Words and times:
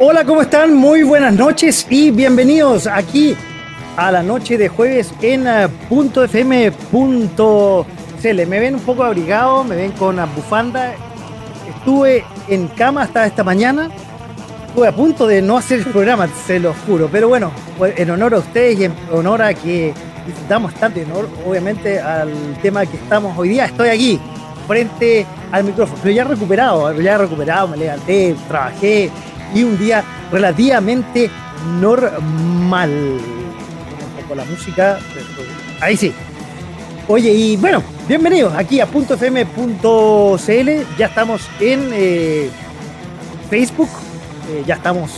Hola, 0.00 0.24
¿cómo 0.24 0.42
están? 0.42 0.74
Muy 0.74 1.04
buenas 1.04 1.34
noches 1.34 1.86
y 1.88 2.10
bienvenidos 2.10 2.88
aquí 2.88 3.36
a 3.96 4.10
la 4.10 4.24
noche 4.24 4.58
de 4.58 4.68
jueves 4.68 5.14
en 5.22 5.46
eh, 5.46 5.68
punto 5.88 6.24
.fm.cl. 6.24 7.86
Me 8.48 8.58
ven 8.58 8.74
un 8.74 8.80
poco 8.80 9.04
abrigado, 9.04 9.62
me 9.62 9.76
ven 9.76 9.92
con 9.92 10.16
la 10.16 10.24
bufanda. 10.24 10.94
Estuve 11.68 12.24
en 12.48 12.66
cama 12.66 13.02
hasta 13.02 13.24
esta 13.24 13.44
mañana. 13.44 13.88
Estuve 14.66 14.88
a 14.88 14.92
punto 14.92 15.28
de 15.28 15.40
no 15.40 15.58
hacer 15.58 15.78
el 15.78 15.86
programa, 15.86 16.28
se 16.44 16.58
lo 16.58 16.74
juro. 16.74 17.08
Pero 17.12 17.28
bueno, 17.28 17.52
pues, 17.78 17.96
en 17.96 18.10
honor 18.10 18.34
a 18.34 18.38
ustedes 18.38 18.80
y 18.80 18.84
en 18.86 18.94
honor 19.12 19.42
a 19.42 19.54
que 19.54 19.94
disfrutamos 20.26 20.74
tanto, 20.74 20.98
en 20.98 21.12
obviamente 21.46 22.00
al 22.00 22.32
tema 22.60 22.84
que 22.84 22.96
estamos 22.96 23.38
hoy 23.38 23.50
día, 23.50 23.66
estoy 23.66 23.90
aquí 23.90 24.20
frente 24.66 25.24
al 25.52 25.62
micrófono. 25.62 26.00
Pero 26.02 26.16
ya 26.16 26.24
recuperado, 26.24 27.00
ya 27.00 27.16
recuperado, 27.16 27.68
me 27.68 27.76
levanté, 27.76 28.34
trabajé 28.48 29.12
y 29.54 29.62
un 29.62 29.78
día 29.78 30.04
relativamente 30.30 31.30
normal 31.80 33.18
con 34.28 34.36
la 34.36 34.44
música. 34.44 34.98
Ahí 35.80 35.96
sí. 35.96 36.12
Oye, 37.06 37.32
y 37.32 37.56
bueno, 37.56 37.82
bienvenidos 38.08 38.54
aquí 38.54 38.80
a 38.80 38.86
.fm.cl. 38.86 40.70
Ya 40.98 41.06
estamos 41.06 41.42
en 41.60 41.90
eh, 41.92 42.50
Facebook. 43.50 43.90
Eh, 44.50 44.62
ya 44.66 44.76
estamos 44.76 45.10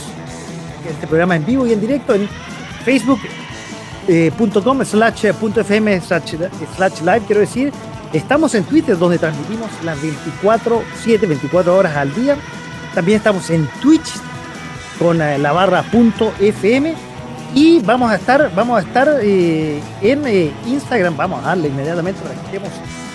en 0.85 0.93
este 0.93 1.07
programa 1.07 1.35
en 1.35 1.45
vivo 1.45 1.65
y 1.65 1.73
en 1.73 1.81
directo 1.81 2.13
en 2.13 2.27
facebook.com 2.83 4.81
eh, 4.81 4.85
slash 4.85 5.25
.fm 5.27 6.01
slash 6.01 6.33
live, 7.01 7.21
quiero 7.25 7.41
decir. 7.41 7.71
Estamos 8.13 8.55
en 8.55 8.63
Twitter 8.63 8.97
donde 8.97 9.17
transmitimos 9.17 9.69
las 9.83 10.01
24, 10.01 10.81
7, 11.03 11.27
24 11.27 11.75
horas 11.75 11.95
al 11.95 12.13
día. 12.15 12.37
También 12.97 13.17
estamos 13.17 13.47
en 13.51 13.67
Twitch 13.79 14.09
con 14.97 15.19
la 15.19 15.51
barra 15.51 15.85
.fm 16.39 16.95
y 17.53 17.79
vamos 17.81 18.09
a 18.09 18.15
estar, 18.15 18.51
vamos 18.55 18.79
a 18.79 18.87
estar 18.87 19.19
eh, 19.21 19.79
en 20.01 20.25
eh, 20.25 20.51
Instagram, 20.65 21.15
vamos 21.15 21.43
a 21.43 21.49
darle 21.49 21.67
inmediatamente 21.67 22.19
para 22.23 22.33
que 22.33 22.45
estemos 22.47 22.69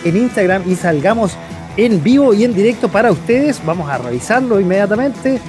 en 0.04 0.16
Instagram 0.18 0.62
y 0.70 0.76
salgamos 0.76 1.32
en 1.76 2.00
vivo 2.00 2.32
y 2.32 2.44
en 2.44 2.54
directo 2.54 2.88
para 2.88 3.10
ustedes. 3.10 3.60
Vamos 3.66 3.90
a 3.90 3.98
revisarlo 3.98 4.60
inmediatamente. 4.60 5.40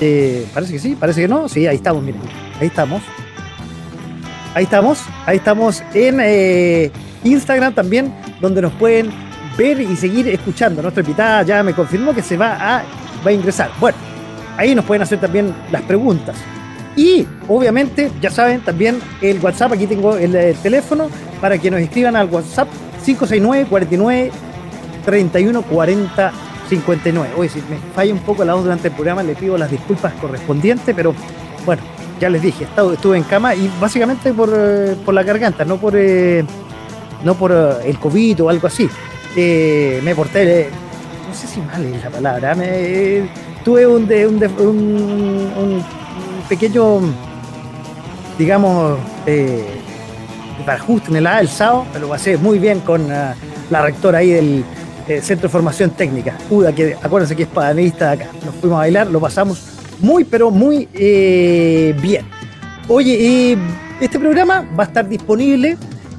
Eh, 0.00 0.46
parece 0.54 0.72
que 0.72 0.78
sí, 0.78 0.96
parece 0.98 1.20
que 1.20 1.28
no. 1.28 1.46
Sí, 1.46 1.66
ahí 1.66 1.76
estamos, 1.76 2.02
miren. 2.02 2.22
Ahí 2.58 2.68
estamos. 2.68 3.02
Ahí 4.54 4.64
estamos. 4.64 5.02
Ahí 5.26 5.36
estamos 5.36 5.82
en 5.92 6.90
Instagram 7.22 7.74
también, 7.74 8.14
donde 8.40 8.62
nos 8.62 8.72
pueden 8.72 9.10
ver 9.58 9.78
y 9.78 9.94
seguir 9.94 10.26
escuchando. 10.28 10.80
Nuestra 10.80 11.02
invitada 11.02 11.42
ya 11.42 11.62
me 11.62 11.74
confirmó 11.74 12.14
que 12.14 12.22
se 12.22 12.38
va 12.38 12.78
a, 12.78 12.84
va 13.24 13.30
a 13.30 13.34
ingresar. 13.34 13.70
Bueno, 13.80 13.96
ahí 14.56 14.74
nos 14.74 14.84
pueden 14.84 15.02
hacer 15.02 15.20
también 15.20 15.54
las 15.70 15.82
preguntas. 15.82 16.36
Y 16.96 17.26
obviamente, 17.48 18.10
ya 18.20 18.30
saben, 18.30 18.60
también 18.60 19.00
el 19.20 19.40
WhatsApp, 19.40 19.72
aquí 19.72 19.86
tengo 19.86 20.16
el, 20.16 20.56
teléfono 20.62 21.08
para 21.40 21.58
que 21.58 21.70
nos 21.70 21.80
escriban 21.80 22.14
al 22.14 22.28
WhatsApp 22.28 22.68
569 23.04 23.66
49 23.68 24.32
31 25.04 25.62
40 25.62 26.32
59. 26.68 27.34
Oye, 27.36 27.48
si 27.48 27.58
me 27.58 27.76
falla 27.94 28.12
un 28.12 28.20
poco 28.20 28.44
la 28.44 28.54
voz 28.54 28.64
durante 28.64 28.88
el 28.88 28.94
programa, 28.94 29.22
le 29.22 29.34
pido 29.34 29.58
las 29.58 29.70
disculpas 29.70 30.12
correspondientes, 30.14 30.94
pero 30.94 31.14
bueno, 31.66 31.82
ya 32.20 32.30
les 32.30 32.42
dije, 32.42 32.66
estuve 32.92 33.16
en 33.16 33.24
cama 33.24 33.54
y 33.54 33.70
básicamente 33.80 34.32
por, 34.32 34.50
eh, 34.54 34.96
por 35.04 35.14
la 35.14 35.22
garganta, 35.22 35.64
no 35.64 35.76
por, 35.76 35.94
eh, 35.96 36.44
no 37.24 37.34
por 37.34 37.52
eh, 37.52 37.88
el 37.90 37.98
COVID 37.98 38.44
o 38.44 38.48
algo 38.48 38.66
así. 38.66 38.88
me 39.36 40.14
porté, 40.14 40.70
no 41.34 41.40
sé 41.40 41.48
si 41.48 41.60
mal 41.60 41.84
es 41.84 42.04
la 42.04 42.10
palabra, 42.10 42.54
me, 42.54 43.28
tuve 43.64 43.88
un, 43.88 44.06
pequeño, 46.48 47.00
digamos, 48.38 49.00
eh, 49.26 49.66
para 50.64 50.78
justo 50.78 51.10
en 51.10 51.16
el 51.16 51.26
A 51.26 51.40
el 51.40 51.48
sábado, 51.48 51.86
pero 51.92 52.04
lo 52.04 52.10
pasé 52.10 52.36
muy 52.36 52.60
bien 52.60 52.78
con 52.80 53.02
uh, 53.10 53.34
la 53.68 53.82
rectora 53.82 54.18
ahí 54.18 54.30
del 54.30 54.64
eh, 55.08 55.20
Centro 55.20 55.48
de 55.48 55.52
Formación 55.52 55.90
Técnica, 55.90 56.38
Uda, 56.50 56.72
que 56.72 56.96
acuérdense 57.02 57.34
que 57.34 57.42
es 57.42 57.48
padanista 57.48 58.12
de 58.12 58.22
acá. 58.22 58.30
Nos 58.44 58.54
fuimos 58.54 58.76
a 58.76 58.80
bailar, 58.80 59.08
lo 59.08 59.18
pasamos 59.18 59.60
muy, 59.98 60.22
pero 60.22 60.52
muy 60.52 60.88
eh, 60.94 61.96
bien. 62.00 62.26
Oye, 62.86 63.58
este 64.00 64.20
programa 64.20 64.64
va 64.78 64.84
a 64.84 64.86
estar 64.86 65.08
disponible 65.08 65.76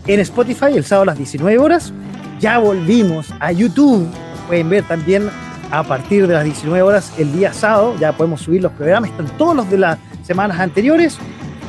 en 0.08 0.20
Spotify 0.20 0.76
el 0.76 0.84
sábado 0.84 1.04
a 1.04 1.06
las 1.06 1.18
19 1.18 1.58
horas. 1.58 1.94
Ya 2.42 2.58
volvimos 2.58 3.28
a 3.40 3.54
YouTube. 3.54 4.10
Pueden 4.48 4.70
ver 4.70 4.84
también 4.84 5.30
a 5.72 5.84
partir 5.84 6.28
de 6.28 6.34
las 6.34 6.44
19 6.44 6.82
horas 6.82 7.14
el 7.18 7.32
día 7.34 7.54
sábado. 7.54 7.96
Ya 8.00 8.14
podemos 8.14 8.42
subir 8.42 8.62
los 8.62 8.72
programas. 8.72 9.10
Están 9.10 9.28
todos 9.38 9.56
los 9.56 9.70
de 9.70 9.78
la 9.78 9.98
semanas 10.24 10.60
anteriores. 10.60 11.18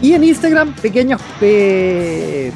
Y 0.02 0.12
en 0.14 0.24
Instagram, 0.24 0.74
pequeñas 0.74 1.20
eh, 1.40 2.52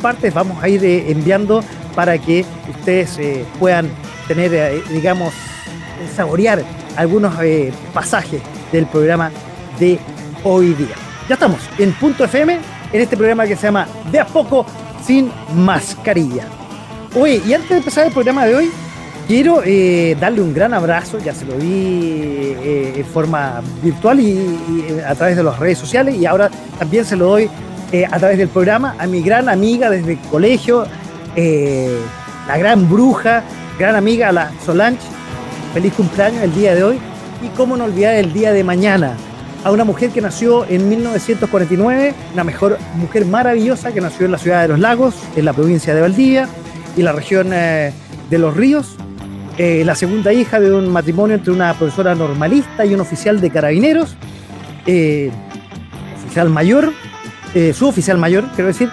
partes 0.00 0.32
vamos 0.32 0.62
a 0.62 0.68
ir 0.68 0.84
eh, 0.84 1.10
enviando 1.10 1.62
para 1.94 2.18
que 2.18 2.44
ustedes 2.68 3.18
eh, 3.18 3.44
puedan 3.58 3.88
tener, 4.28 4.82
digamos, 4.90 5.32
saborear 6.14 6.62
algunos 6.96 7.34
pasajes 7.92 8.40
del 8.72 8.86
programa 8.86 9.30
de 9.78 9.98
hoy 10.44 10.72
día. 10.74 10.94
Ya 11.28 11.34
estamos 11.34 11.60
en 11.78 11.92
Punto 11.94 12.24
FM, 12.24 12.58
en 12.92 13.00
este 13.00 13.16
programa 13.16 13.46
que 13.46 13.56
se 13.56 13.62
llama 13.62 13.86
De 14.10 14.18
a 14.18 14.26
poco 14.26 14.64
sin 15.04 15.30
mascarilla. 15.54 16.46
Oye, 17.14 17.42
y 17.46 17.52
antes 17.52 17.70
de 17.70 17.76
empezar 17.78 18.06
el 18.06 18.12
programa 18.12 18.44
de 18.44 18.54
hoy, 18.54 18.70
Quiero 19.26 19.62
eh, 19.64 20.16
darle 20.20 20.42
un 20.42 20.52
gran 20.52 20.74
abrazo, 20.74 21.18
ya 21.18 21.32
se 21.32 21.46
lo 21.46 21.56
di 21.56 22.54
eh, 22.62 22.92
en 22.96 23.04
forma 23.06 23.62
virtual 23.82 24.20
y, 24.20 24.32
eh, 24.32 25.02
a 25.06 25.14
través 25.14 25.34
de 25.34 25.42
las 25.42 25.58
redes 25.58 25.78
sociales 25.78 26.16
y 26.16 26.26
ahora 26.26 26.50
también 26.78 27.06
se 27.06 27.16
lo 27.16 27.26
doy 27.28 27.48
a 28.10 28.18
través 28.18 28.36
del 28.38 28.48
programa 28.48 28.96
a 28.98 29.06
mi 29.06 29.22
gran 29.22 29.48
amiga 29.48 29.88
desde 29.88 30.14
el 30.14 30.18
colegio, 30.18 30.84
la 31.36 32.58
gran 32.58 32.90
bruja, 32.90 33.44
gran 33.78 33.94
amiga, 33.94 34.32
la 34.32 34.50
Solange. 34.66 34.98
Feliz 35.72 35.92
cumpleaños 35.94 36.42
el 36.42 36.52
día 36.56 36.74
de 36.74 36.82
hoy. 36.82 36.98
Y 37.40 37.48
cómo 37.56 37.76
no 37.76 37.84
olvidar 37.84 38.16
el 38.16 38.32
día 38.32 38.52
de 38.52 38.64
mañana. 38.64 39.16
A 39.62 39.70
una 39.70 39.84
mujer 39.84 40.10
que 40.10 40.20
nació 40.20 40.64
en 40.64 40.88
1949, 40.88 42.14
una 42.32 42.42
mejor 42.42 42.78
mujer 42.96 43.26
maravillosa 43.26 43.92
que 43.92 44.00
nació 44.00 44.26
en 44.26 44.32
la 44.32 44.38
ciudad 44.38 44.62
de 44.62 44.68
Los 44.68 44.80
Lagos, 44.80 45.14
en 45.36 45.44
la 45.44 45.52
provincia 45.52 45.94
de 45.94 46.00
Valdivia 46.00 46.48
y 46.96 47.02
la 47.02 47.12
región 47.12 47.50
de 47.50 47.92
Los 48.30 48.56
Ríos, 48.56 48.96
eh, 49.56 49.84
la 49.84 49.94
segunda 49.94 50.32
hija 50.32 50.58
de 50.58 50.72
un 50.72 50.88
matrimonio 50.88 51.36
entre 51.36 51.52
una 51.52 51.74
profesora 51.74 52.14
normalista 52.16 52.84
y 52.84 52.92
un 52.92 53.00
oficial 53.00 53.40
de 53.40 53.50
carabineros, 53.50 54.16
eh, 54.84 55.30
oficial 56.24 56.50
mayor, 56.50 56.92
eh, 57.54 57.72
su 57.72 57.92
mayor, 58.18 58.44
quiero 58.56 58.66
decir, 58.66 58.90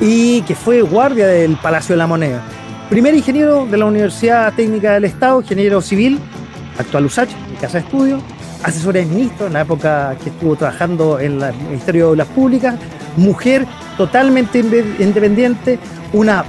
y 0.00 0.42
que 0.42 0.54
fue 0.54 0.82
guardia 0.82 1.26
del 1.26 1.56
Palacio 1.56 1.94
de 1.94 1.96
la 1.98 2.06
Moneda. 2.06 2.42
Primer 2.88 3.12
ingeniero 3.14 3.66
de 3.66 3.76
la 3.76 3.86
Universidad 3.86 4.52
Técnica 4.54 4.92
del 4.92 5.06
Estado, 5.06 5.40
ingeniero 5.40 5.80
civil, 5.80 6.20
actual 6.78 7.06
USACH, 7.06 7.30
en 7.50 7.56
Casa 7.56 7.78
de 7.78 7.84
Estudio, 7.84 8.22
asesora 8.62 9.00
de 9.00 9.06
ministro 9.06 9.48
en 9.48 9.54
la 9.54 9.62
época 9.62 10.16
que 10.22 10.30
estuvo 10.30 10.54
trabajando 10.54 11.18
en 11.18 11.42
el 11.42 11.54
Ministerio 11.54 12.06
de 12.06 12.12
Obras 12.12 12.28
Públicas, 12.28 12.76
mujer 13.16 13.66
totalmente 13.96 14.60
independiente, 14.60 15.80
una 16.12 16.44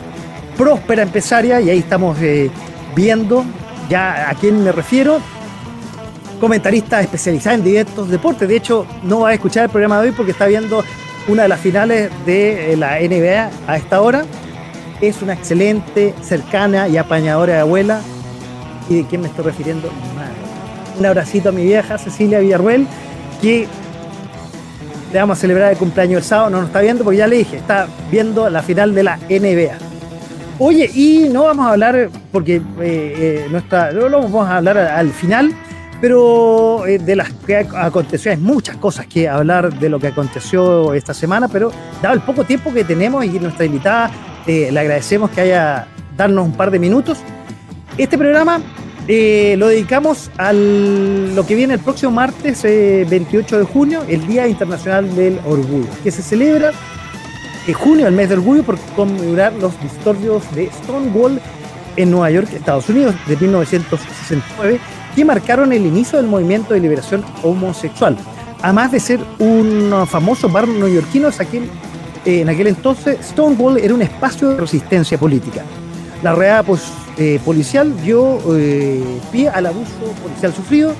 próspera 0.56 1.02
empresaria, 1.02 1.60
y 1.62 1.72
ahí 1.72 1.80
estamos 1.80 2.16
viendo 2.96 3.44
ya 3.90 4.30
a 4.30 4.34
quién 4.36 4.64
me 4.64 4.72
refiero. 4.72 5.20
Comentarista 6.40 7.02
especializada 7.02 7.56
en 7.56 7.64
directos 7.64 8.10
deportes. 8.10 8.48
De 8.48 8.58
hecho, 8.58 8.86
no 9.04 9.22
va 9.22 9.30
a 9.30 9.34
escuchar 9.34 9.66
el 9.66 9.70
programa 9.70 10.02
de 10.02 10.10
hoy 10.10 10.14
porque 10.16 10.32
está 10.32 10.48
viendo 10.48 10.84
una 11.28 11.44
de 11.44 11.48
las 11.50 11.60
finales 11.60 12.12
de 12.26 12.74
eh, 12.74 12.78
la 12.78 13.00
NBA 13.00 13.50
a 13.68 13.78
esta 13.78 14.02
hora. 14.02 14.26
Es 15.02 15.22
una 15.22 15.34
excelente, 15.34 16.14
cercana 16.22 16.88
y 16.88 16.98
apañadora 16.98 17.54
de 17.54 17.60
abuela. 17.60 18.02
¿Y 18.90 18.98
de 18.98 19.06
quién 19.06 19.22
me 19.22 19.28
estoy 19.28 19.46
refiriendo? 19.46 19.90
Un 20.98 21.06
abracito 21.06 21.50
a 21.50 21.52
mi 21.52 21.64
vieja 21.64 21.98
Cecilia 21.98 22.40
Villarruel, 22.40 22.88
que 23.42 23.68
le 25.12 25.20
vamos 25.20 25.38
a 25.38 25.42
celebrar 25.42 25.72
el 25.72 25.78
cumpleaños 25.78 26.20
el 26.20 26.24
sábado. 26.24 26.50
No 26.50 26.58
nos 26.60 26.68
está 26.68 26.82
viendo 26.82 27.04
porque 27.04 27.18
ya 27.18 27.28
le 27.28 27.38
dije, 27.38 27.58
está 27.58 27.88
viendo 28.12 28.50
la 28.50 28.62
final 28.62 28.94
de 28.94 29.04
la 29.04 29.18
NBA. 29.18 29.85
Oye, 30.58 30.90
y 30.94 31.28
no 31.32 31.44
vamos 31.44 31.66
a 31.66 31.72
hablar, 31.72 32.10
porque 32.32 32.56
eh, 32.56 32.62
eh, 32.80 33.48
nuestra, 33.52 33.92
no 33.92 34.08
lo 34.08 34.22
vamos 34.22 34.48
a 34.48 34.58
hablar 34.58 34.78
al 34.78 35.12
final, 35.12 35.54
pero 36.02 36.86
eh, 36.86 37.00
de 37.00 37.16
las 37.16 37.32
que 37.34 37.58
aconteció, 37.58 38.32
hay 38.32 38.38
muchas 38.38 38.78
cosas 38.78 39.08
que 39.08 39.28
hablar 39.28 39.78
de 39.80 39.90
lo 39.90 40.00
que 40.00 40.08
aconteció 40.08 40.94
esta 40.94 41.14
semana, 41.14 41.48
pero 41.48 41.72
dado 42.02 42.16
el 42.16 42.22
poco 42.22 42.44
tiempo 42.44 42.74
que 42.74 42.84
tenemos 42.84 43.26
y 43.26 43.40
nuestra 43.40 43.66
invitada, 43.66 44.12
eh, 44.46 44.70
le 44.72 44.80
agradecemos 44.80 45.30
que 45.32 45.42
haya 45.42 45.88
darnos 46.16 46.46
un 46.46 46.54
par 46.54 46.72
de 46.72 46.80
minutos. 46.80 47.20
Este 47.98 48.18
programa 48.18 48.62
eh, 49.08 49.56
lo 49.58 49.68
dedicamos 49.68 50.30
a 50.38 50.52
lo 50.54 51.46
que 51.46 51.56
viene 51.56 51.76
el 51.76 51.80
próximo 51.80 52.12
martes 52.12 52.64
28 52.64 53.60
de 53.60 53.64
junio, 53.66 54.04
el 54.08 54.28
Día 54.28 54.48
Internacional 54.48 55.16
del 55.16 55.40
Orgullo, 55.46 55.90
que 56.04 56.12
se 56.12 56.22
celebra 56.22 56.72
junio, 57.74 58.08
el 58.08 58.14
mes 58.14 58.30
del 58.30 58.40
orgullo, 58.40 58.64
por 58.64 58.78
conmemorar 58.96 59.54
los 59.54 59.80
disturbios 59.82 60.44
de 60.56 60.70
Stonewall 60.70 61.42
en 61.96 62.12
Nueva 62.12 62.30
York, 62.32 62.50
Estados 62.54 62.90
Unidos, 62.90 63.16
de 63.28 63.38
1969 63.38 64.80
que 65.16 65.24
marcaron 65.24 65.72
el 65.72 65.86
inicio 65.86 66.18
del 66.18 66.28
movimiento 66.28 66.74
de 66.74 66.82
liberación 66.82 67.24
homosexual. 67.42 68.18
Además 68.62 68.92
de 68.92 69.00
ser 69.00 69.20
un 69.40 69.94
famoso 70.08 70.50
bar 70.50 70.68
neoyorquino, 70.68 71.30
eh, 71.30 71.70
en 72.26 72.50
aquel 72.50 72.68
entonces 72.68 73.20
Stonewall 73.24 73.78
era 73.78 73.94
un 73.94 74.02
espacio 74.02 74.50
de 74.50 74.58
resistencia 74.58 75.18
política. 75.18 75.64
La 76.22 76.36
reada 76.36 76.64
pues, 76.64 76.82
eh, 77.18 77.40
policial 77.46 77.94
dio 78.02 78.40
eh, 78.56 79.04
pie 79.32 79.50
al 79.50 79.68
abuso 79.68 79.92
policial 80.22 80.54
sufrido, 80.54 80.94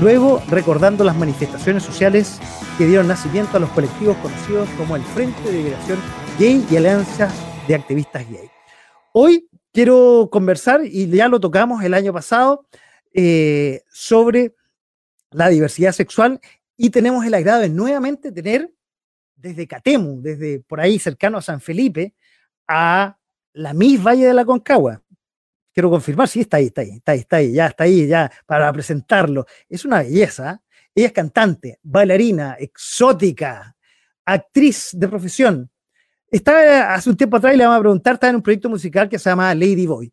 luego 0.00 0.42
recordando 0.48 1.04
las 1.04 1.16
manifestaciones 1.16 1.82
sociales 1.82 2.38
que 2.78 2.86
dieron 2.86 3.08
nacimiento 3.08 3.56
a 3.56 3.60
los 3.60 3.70
colectivos 3.70 4.16
conocidos 4.18 4.68
como 4.76 4.96
el 4.96 5.02
Frente 5.02 5.40
de 5.42 5.52
Liberación 5.52 5.98
Gay 6.38 6.66
y 6.70 6.76
Alianza 6.76 7.30
de 7.68 7.74
Activistas 7.74 8.28
Gay. 8.28 8.50
Hoy 9.12 9.48
quiero 9.72 10.28
conversar, 10.30 10.80
y 10.84 11.08
ya 11.08 11.28
lo 11.28 11.40
tocamos 11.40 11.82
el 11.84 11.94
año 11.94 12.12
pasado, 12.12 12.66
eh, 13.12 13.82
sobre 13.90 14.54
la 15.30 15.48
diversidad 15.48 15.92
sexual 15.92 16.40
y 16.76 16.90
tenemos 16.90 17.24
el 17.24 17.34
agrado 17.34 17.60
de 17.60 17.68
nuevamente 17.68 18.32
tener 18.32 18.72
desde 19.36 19.66
Catemu, 19.66 20.22
desde 20.22 20.60
por 20.60 20.80
ahí 20.80 20.98
cercano 20.98 21.38
a 21.38 21.42
San 21.42 21.60
Felipe, 21.60 22.14
a 22.68 23.18
la 23.52 23.74
Miss 23.74 24.02
Valle 24.02 24.26
de 24.26 24.34
la 24.34 24.44
Concagua. 24.44 25.01
Quiero 25.72 25.90
confirmar, 25.90 26.28
sí, 26.28 26.40
está 26.40 26.58
ahí, 26.58 26.66
está 26.66 26.82
ahí, 26.82 26.90
está 26.90 27.12
ahí, 27.12 27.18
está 27.20 27.36
ahí, 27.36 27.52
ya 27.52 27.66
está 27.66 27.84
ahí, 27.84 28.06
ya 28.06 28.30
para 28.46 28.72
presentarlo. 28.72 29.46
Es 29.68 29.84
una 29.84 30.02
belleza. 30.02 30.62
Ella 30.94 31.06
es 31.06 31.12
cantante, 31.12 31.78
bailarina, 31.82 32.56
exótica, 32.58 33.74
actriz 34.26 34.90
de 34.92 35.08
profesión. 35.08 35.70
Estaba 36.30 36.94
hace 36.94 37.10
un 37.10 37.16
tiempo 37.16 37.38
atrás 37.38 37.54
y 37.54 37.56
le 37.56 37.64
vamos 37.64 37.78
a 37.78 37.80
preguntar, 37.80 38.14
está 38.14 38.28
en 38.28 38.36
un 38.36 38.42
proyecto 38.42 38.68
musical 38.68 39.08
que 39.08 39.18
se 39.18 39.30
llama 39.30 39.54
Lady 39.54 39.86
Boy. 39.86 40.12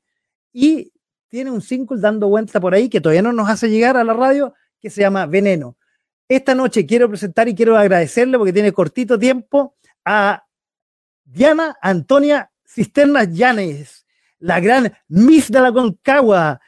Y 0.54 0.92
tiene 1.28 1.52
un 1.52 1.62
single 1.62 2.00
dando 2.00 2.28
vuelta 2.28 2.60
por 2.60 2.74
ahí 2.74 2.90
que 2.90 3.02
todavía 3.02 3.22
no 3.22 3.34
nos 3.34 3.50
hace 3.50 3.70
llegar 3.70 3.98
a 3.98 4.04
la 4.04 4.14
radio, 4.14 4.54
que 4.80 4.90
se 4.90 5.02
llama 5.02 5.26
Veneno. 5.26 5.78
Esta 6.28 6.56
noche 6.56 6.86
quiero 6.86 7.10
presentar 7.10 7.48
y 7.50 7.56
quiero 7.56 7.78
agradecerle 7.78 8.38
porque 8.38 8.54
tiene 8.54 8.72
cortito 8.72 9.18
tiempo 9.18 9.76
a 10.06 10.46
Diana 11.24 11.78
Antonia 11.82 12.52
Cisternas 12.66 13.30
Llanes, 13.32 14.06
la 14.40 14.60
gran 14.60 14.92
Miss 15.08 15.52
de 15.52 15.60
la 15.60 15.72
Concagua. 15.72 16.60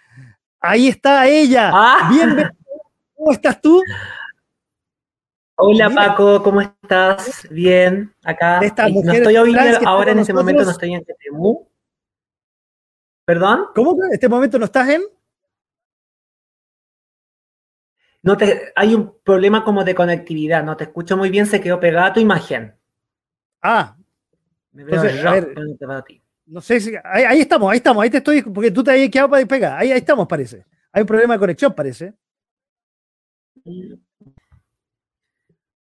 Ahí 0.59 0.87
está 0.87 1.27
ella. 1.27 1.71
Ah. 1.73 2.09
Bienvenida. 2.11 2.55
¿Cómo 3.15 3.31
estás 3.31 3.61
tú? 3.61 3.81
Hola 5.55 5.91
Paco, 5.91 6.41
¿cómo 6.41 6.59
estás? 6.61 7.47
Bien, 7.51 8.11
acá. 8.23 8.59
no 8.59 9.13
estoy 9.13 9.37
oyendo 9.37 9.87
ahora 9.87 10.11
en 10.11 10.19
ese 10.19 10.33
momento, 10.33 10.63
no 10.63 10.71
estoy 10.71 10.93
en 10.95 11.03
Tetemu. 11.03 11.67
¿Perdón? 13.25 13.67
¿Cómo 13.75 13.95
que 13.95 14.07
en 14.07 14.13
este 14.13 14.27
momento 14.27 14.57
no 14.57 14.65
estás 14.65 14.89
en? 14.89 15.03
No 18.23 18.37
te, 18.37 18.71
hay 18.75 18.95
un 18.95 19.19
problema 19.23 19.63
como 19.63 19.83
de 19.83 19.93
conectividad, 19.93 20.63
no 20.63 20.75
te 20.77 20.85
escucho 20.85 21.15
muy 21.15 21.29
bien, 21.29 21.45
se 21.45 21.61
quedó 21.61 21.79
pegada 21.79 22.13
tu 22.13 22.19
imagen. 22.19 22.75
Ah. 23.61 23.95
Me 24.71 24.83
veo 24.83 24.99
a 24.99 25.03
ver, 25.03 25.53
no 26.51 26.59
sé 26.59 26.81
si. 26.81 26.93
Ahí, 27.03 27.39
estamos, 27.39 27.71
ahí 27.71 27.77
estamos, 27.77 28.03
ahí 28.03 28.09
te 28.09 28.17
estoy, 28.17 28.41
porque 28.41 28.71
tú 28.71 28.83
te 28.83 28.91
habías 28.91 29.09
quedado 29.09 29.29
para 29.29 29.39
despegar. 29.39 29.79
Ahí, 29.79 29.91
ahí 29.91 29.99
estamos, 29.99 30.27
parece. 30.27 30.65
Hay 30.91 31.01
un 31.01 31.07
problema 31.07 31.35
de 31.35 31.39
conexión, 31.39 31.73
parece. 31.73 32.13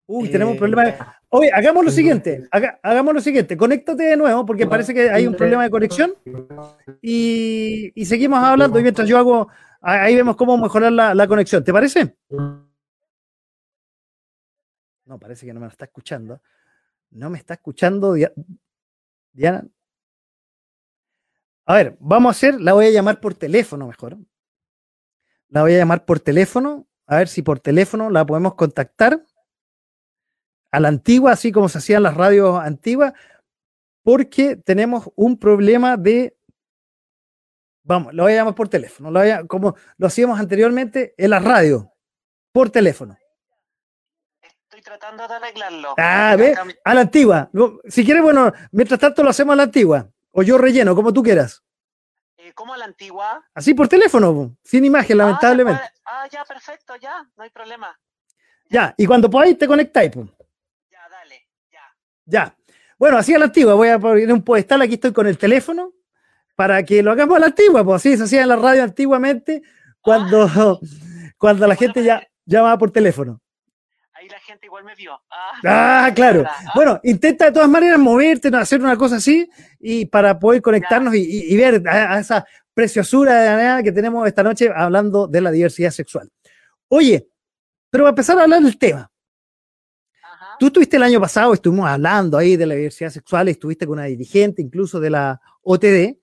Uy, 0.06 0.28
tenemos 0.30 0.52
un 0.52 0.58
problema. 0.58 0.84
De... 0.84 0.90
Eh, 0.90 0.98
Oye, 1.32 1.50
hagamos 1.52 1.84
lo 1.84 1.90
siguiente, 1.90 2.48
hagamos 2.82 3.14
lo 3.14 3.20
siguiente, 3.20 3.56
conéctate 3.56 4.02
de 4.02 4.16
nuevo 4.16 4.44
porque 4.44 4.66
parece 4.66 4.92
que 4.92 5.10
hay 5.10 5.28
un 5.28 5.36
problema 5.36 5.62
de 5.62 5.70
conexión 5.70 6.12
y, 7.00 7.92
seguimos 8.04 8.42
hablando 8.42 8.80
y 8.80 8.82
mientras 8.82 9.08
yo 9.08 9.16
hago, 9.16 9.48
ahí 9.80 10.16
vemos 10.16 10.34
cómo 10.34 10.58
mejorar 10.58 10.92
la, 10.92 11.28
conexión, 11.28 11.62
¿te 11.62 11.72
parece? 11.72 12.16
No, 15.04 15.18
parece 15.20 15.46
que 15.46 15.52
no 15.52 15.60
me 15.60 15.68
está 15.68 15.84
escuchando. 15.84 16.40
No 17.10 17.30
me 17.30 17.38
está 17.38 17.54
escuchando 17.54 18.14
Diana. 19.32 19.64
A 21.70 21.74
ver, 21.74 21.96
vamos 22.00 22.30
a 22.30 22.32
hacer, 22.32 22.60
la 22.60 22.72
voy 22.72 22.86
a 22.86 22.90
llamar 22.90 23.20
por 23.20 23.34
teléfono 23.34 23.86
mejor. 23.86 24.18
La 25.50 25.62
voy 25.62 25.72
a 25.74 25.78
llamar 25.78 26.04
por 26.04 26.18
teléfono, 26.18 26.88
a 27.06 27.18
ver 27.18 27.28
si 27.28 27.42
por 27.42 27.60
teléfono 27.60 28.10
la 28.10 28.26
podemos 28.26 28.56
contactar 28.56 29.24
a 30.72 30.80
la 30.80 30.88
antigua, 30.88 31.30
así 31.30 31.52
como 31.52 31.68
se 31.68 31.78
hacían 31.78 32.02
las 32.02 32.16
radios 32.16 32.58
antiguas, 32.58 33.12
porque 34.02 34.56
tenemos 34.56 35.12
un 35.14 35.38
problema 35.38 35.96
de, 35.96 36.36
vamos, 37.84 38.14
lo 38.14 38.24
voy 38.24 38.32
a 38.32 38.36
llamar 38.36 38.56
por 38.56 38.68
teléfono, 38.68 39.12
como 39.46 39.76
lo 39.96 40.08
hacíamos 40.08 40.40
anteriormente 40.40 41.14
en 41.16 41.30
la 41.30 41.38
radio, 41.38 41.92
por 42.50 42.70
teléfono. 42.70 43.16
Estoy 44.42 44.82
tratando 44.82 45.28
de 45.28 45.34
arreglarlo. 45.34 45.94
Ah, 45.98 46.34
ve, 46.36 46.52
a 46.82 46.94
la 46.94 47.02
antigua. 47.02 47.48
Si 47.86 48.04
quieres, 48.04 48.24
bueno, 48.24 48.52
mientras 48.72 48.98
tanto 48.98 49.22
lo 49.22 49.30
hacemos 49.30 49.52
a 49.52 49.56
la 49.56 49.62
antigua, 49.62 50.10
o 50.32 50.42
yo 50.42 50.58
relleno, 50.58 50.94
como 50.94 51.12
tú 51.12 51.22
quieras. 51.22 51.62
Eh, 52.36 52.52
¿Cómo 52.54 52.74
a 52.74 52.76
la 52.76 52.86
antigua? 52.86 53.44
Así 53.54 53.74
por 53.74 53.88
teléfono, 53.88 54.56
sin 54.64 54.84
imagen, 54.84 55.20
ah, 55.20 55.24
lamentablemente. 55.24 55.82
Ah, 56.04 56.26
ya, 56.30 56.44
perfecto, 56.44 56.94
ya, 56.96 57.28
no 57.36 57.42
hay 57.42 57.50
problema. 57.50 57.98
Ya, 58.70 58.94
y 58.96 59.04
cuando 59.04 59.28
podáis 59.28 59.58
te 59.58 59.66
conectáis. 59.66 60.12
Pues. 60.12 60.28
Ya. 62.30 62.56
Bueno, 62.96 63.18
así 63.18 63.34
a 63.34 63.38
la 63.38 63.46
antigua. 63.46 63.74
Voy 63.74 63.88
a 63.88 63.98
poner 63.98 64.32
un 64.32 64.42
pedestal. 64.42 64.82
Aquí 64.82 64.94
estoy 64.94 65.12
con 65.12 65.26
el 65.26 65.36
teléfono 65.36 65.92
para 66.54 66.82
que 66.84 67.02
lo 67.02 67.10
hagamos 67.10 67.36
a 67.36 67.40
la 67.40 67.46
antigua. 67.46 67.84
Pues 67.84 67.96
así 67.96 68.16
se 68.16 68.24
hacía 68.24 68.42
en 68.42 68.48
la 68.48 68.56
radio 68.56 68.84
antiguamente 68.84 69.62
cuando, 70.00 70.42
ah. 70.42 70.78
cuando 71.38 71.66
la 71.66 71.74
gente 71.74 72.04
ya 72.04 72.22
llamaba 72.46 72.78
por 72.78 72.92
teléfono. 72.92 73.40
La 74.70 74.78
igual 74.78 74.84
me 74.84 74.94
vio. 74.94 75.20
Ah, 75.30 76.06
ah 76.06 76.12
claro. 76.14 76.44
Bueno, 76.74 77.00
intenta 77.02 77.46
de 77.46 77.52
todas 77.52 77.68
maneras 77.68 77.98
moverte, 77.98 78.48
hacer 78.56 78.80
una 78.80 78.96
cosa 78.96 79.16
así 79.16 79.48
y 79.80 80.06
para 80.06 80.38
poder 80.38 80.62
conectarnos 80.62 81.14
y, 81.14 81.56
ver 81.56 81.82
a, 81.88 82.20
esa 82.20 82.46
preciosura 82.72 83.42
de 83.42 83.50
manera 83.50 83.82
que 83.82 83.90
tenemos 83.90 84.26
esta 84.26 84.42
noche 84.42 84.70
hablando 84.74 85.26
de 85.26 85.40
la 85.40 85.50
diversidad 85.50 85.90
sexual. 85.90 86.30
Oye, 86.88 87.28
pero 87.90 88.06
a 88.06 88.10
empezar 88.10 88.38
a 88.38 88.42
hablar 88.42 88.62
del 88.62 88.78
tema. 88.78 89.10
Tú 90.58 90.66
estuviste 90.66 90.98
el 90.98 91.02
año 91.02 91.20
pasado, 91.20 91.54
estuvimos 91.54 91.88
hablando 91.88 92.36
ahí 92.36 92.56
de 92.56 92.66
la 92.66 92.74
diversidad 92.74 93.10
sexual, 93.10 93.48
estuviste 93.48 93.86
con 93.86 93.98
una 93.98 94.04
dirigente 94.04 94.62
incluso 94.62 95.00
de 95.00 95.10
la 95.10 95.40
OTD. 95.62 96.18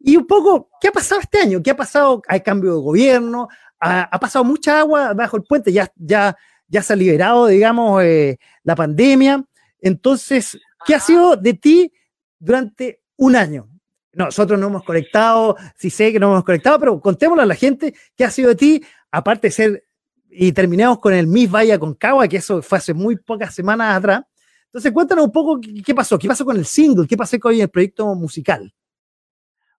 Y 0.00 0.16
un 0.16 0.26
poco, 0.26 0.70
¿qué 0.80 0.88
ha 0.88 0.92
pasado 0.92 1.20
este 1.20 1.38
año? 1.38 1.62
¿Qué 1.62 1.70
ha 1.70 1.76
pasado? 1.76 2.22
Hay 2.26 2.40
cambio 2.40 2.74
de 2.74 2.80
gobierno, 2.80 3.48
ha, 3.78 4.18
pasado 4.18 4.44
mucha 4.44 4.80
agua 4.80 5.12
bajo 5.12 5.36
el 5.36 5.42
puente, 5.42 5.72
ya, 5.72 5.90
ya, 5.96 6.34
ya 6.74 6.82
se 6.82 6.92
ha 6.92 6.96
liberado, 6.96 7.46
digamos, 7.46 8.02
eh, 8.02 8.36
la 8.64 8.74
pandemia. 8.74 9.44
Entonces, 9.80 10.58
¿qué 10.84 10.96
ha 10.96 10.98
sido 10.98 11.36
de 11.36 11.54
ti 11.54 11.92
durante 12.36 13.00
un 13.16 13.36
año? 13.36 13.68
Nosotros 14.12 14.58
no 14.58 14.66
hemos 14.66 14.82
conectado, 14.82 15.56
sí 15.76 15.88
sé 15.88 16.12
que 16.12 16.18
no 16.18 16.32
hemos 16.32 16.42
conectado, 16.42 16.80
pero 16.80 17.00
contémosle 17.00 17.44
a 17.44 17.46
la 17.46 17.54
gente 17.54 17.94
qué 18.16 18.24
ha 18.24 18.30
sido 18.30 18.48
de 18.48 18.56
ti, 18.56 18.84
aparte 19.12 19.46
de 19.46 19.52
ser 19.52 19.84
y 20.28 20.52
terminamos 20.52 20.98
con 20.98 21.14
el 21.14 21.28
Miss 21.28 21.48
Vaya 21.48 21.78
con 21.78 21.94
Cagua, 21.94 22.26
que 22.26 22.38
eso 22.38 22.60
fue 22.60 22.78
hace 22.78 22.92
muy 22.92 23.14
pocas 23.14 23.54
semanas 23.54 23.96
atrás. 23.96 24.24
Entonces, 24.64 24.90
cuéntanos 24.90 25.26
un 25.26 25.30
poco 25.30 25.60
qué, 25.60 25.94
pasó, 25.94 26.18
qué 26.18 26.26
pasó 26.26 26.44
con 26.44 26.56
el 26.56 26.66
single, 26.66 27.06
qué 27.06 27.16
pasó 27.16 27.38
con 27.38 27.54
el 27.54 27.70
proyecto 27.70 28.12
musical. 28.16 28.74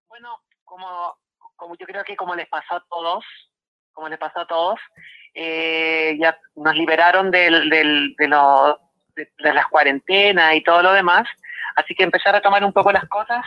Bueno, 0.06 0.28
como, 0.62 1.16
como 1.56 1.74
yo 1.76 1.86
creo 1.86 2.04
que 2.04 2.14
como 2.14 2.36
les 2.36 2.48
pasó 2.48 2.76
a 2.76 2.84
todos, 2.88 3.24
como 3.92 4.08
les 4.08 4.18
pasó 4.20 4.38
a 4.38 4.46
todos, 4.46 4.78
eh, 5.34 6.16
ya 6.20 6.38
nos 6.56 6.74
liberaron 6.74 7.30
del, 7.30 7.68
del, 7.68 8.14
de, 8.16 8.28
lo, 8.28 8.80
de, 9.16 9.28
las 9.38 9.66
cuarentenas 9.66 10.54
y 10.54 10.62
todo 10.62 10.82
lo 10.82 10.92
demás, 10.92 11.26
así 11.76 11.94
que 11.94 12.04
empezar 12.04 12.34
a 12.34 12.40
tomar 12.40 12.64
un 12.64 12.72
poco 12.72 12.92
las 12.92 13.06
cosas, 13.08 13.44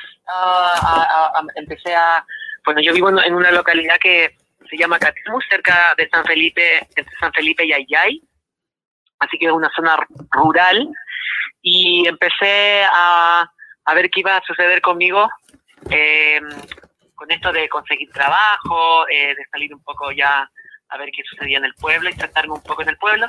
empecé 1.55 1.95
a, 1.95 2.25
bueno, 2.65 2.81
yo 2.81 2.93
vivo 2.93 3.09
en 3.09 3.33
una 3.33 3.51
localidad 3.51 3.97
que 3.99 4.35
se 4.69 4.77
llama 4.77 4.99
Catemu, 4.99 5.39
cerca 5.49 5.93
de 5.97 6.09
San 6.09 6.25
Felipe, 6.25 6.79
entre 6.95 7.15
San 7.19 7.31
Felipe 7.31 7.65
y 7.65 7.73
Ayay, 7.73 8.21
así 9.19 9.37
que 9.37 9.45
es 9.45 9.51
una 9.51 9.71
zona 9.75 9.97
rural, 10.31 10.89
y 11.61 12.07
empecé 12.07 12.83
a, 12.83 13.49
a 13.85 13.93
ver 13.93 14.09
qué 14.09 14.19
iba 14.19 14.35
a 14.35 14.43
suceder 14.43 14.81
conmigo 14.81 15.29
eh, 15.89 16.39
con 17.15 17.31
esto 17.31 17.51
de 17.51 17.67
conseguir 17.69 18.11
trabajo, 18.11 19.07
eh, 19.09 19.33
de 19.35 19.45
salir 19.51 19.73
un 19.73 19.81
poco 19.83 20.11
ya 20.11 20.49
a 20.89 20.97
ver 20.97 21.09
qué 21.15 21.23
sucedía 21.23 21.57
en 21.57 21.65
el 21.65 21.73
pueblo 21.75 22.09
y 22.09 22.15
tratarme 22.15 22.53
un 22.53 22.63
poco 22.63 22.81
en 22.81 22.89
el 22.89 22.97
pueblo. 22.97 23.27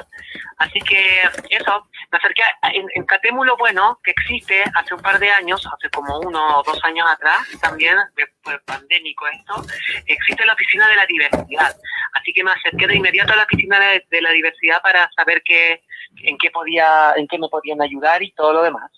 Así 0.59 0.81
que 0.81 1.23
eso, 1.51 1.89
me 2.11 2.19
acerqué 2.19 2.43
en, 2.75 2.87
en 2.95 3.05
Catemu 3.05 3.45
lo 3.45 3.57
bueno 3.57 3.99
que 4.03 4.13
existe 4.13 4.63
hace 4.75 4.95
un 4.95 5.03
par 5.03 5.19
de 5.19 5.31
años, 5.31 5.67
hace 5.67 5.91
como 5.91 6.19
uno 6.21 6.59
o 6.59 6.63
dos 6.63 6.79
años 6.85 7.07
atrás, 7.11 7.47
también, 7.61 7.97
después 8.17 8.59
pandémico 8.65 9.27
esto, 9.29 9.65
existe 10.07 10.47
la 10.47 10.55
oficina 10.55 10.89
de 10.89 10.97
la 10.97 11.07
diversidad. 11.07 11.77
Así 12.15 12.33
que 12.33 12.45
me 12.45 12.53
acerqué 12.53 12.87
de 12.87 12.97
inmediato 12.97 13.33
a 13.33 13.37
la 13.37 13.45
oficina 13.45 13.79
de, 13.81 14.05
de 14.11 14.23
la 14.23 14.31
diversidad 14.31 14.81
para 14.83 15.11
saber 15.17 15.43
qué, 15.45 15.83
en 16.23 16.39
qué 16.39 16.51
podía, 16.51 17.13
en 17.17 17.27
qué 17.29 17.39
me 17.39 17.49
podían 17.49 17.81
ayudar 17.83 18.23
y 18.23 18.33
todo 18.33 18.53
lo 18.53 18.63
demás. 18.63 18.91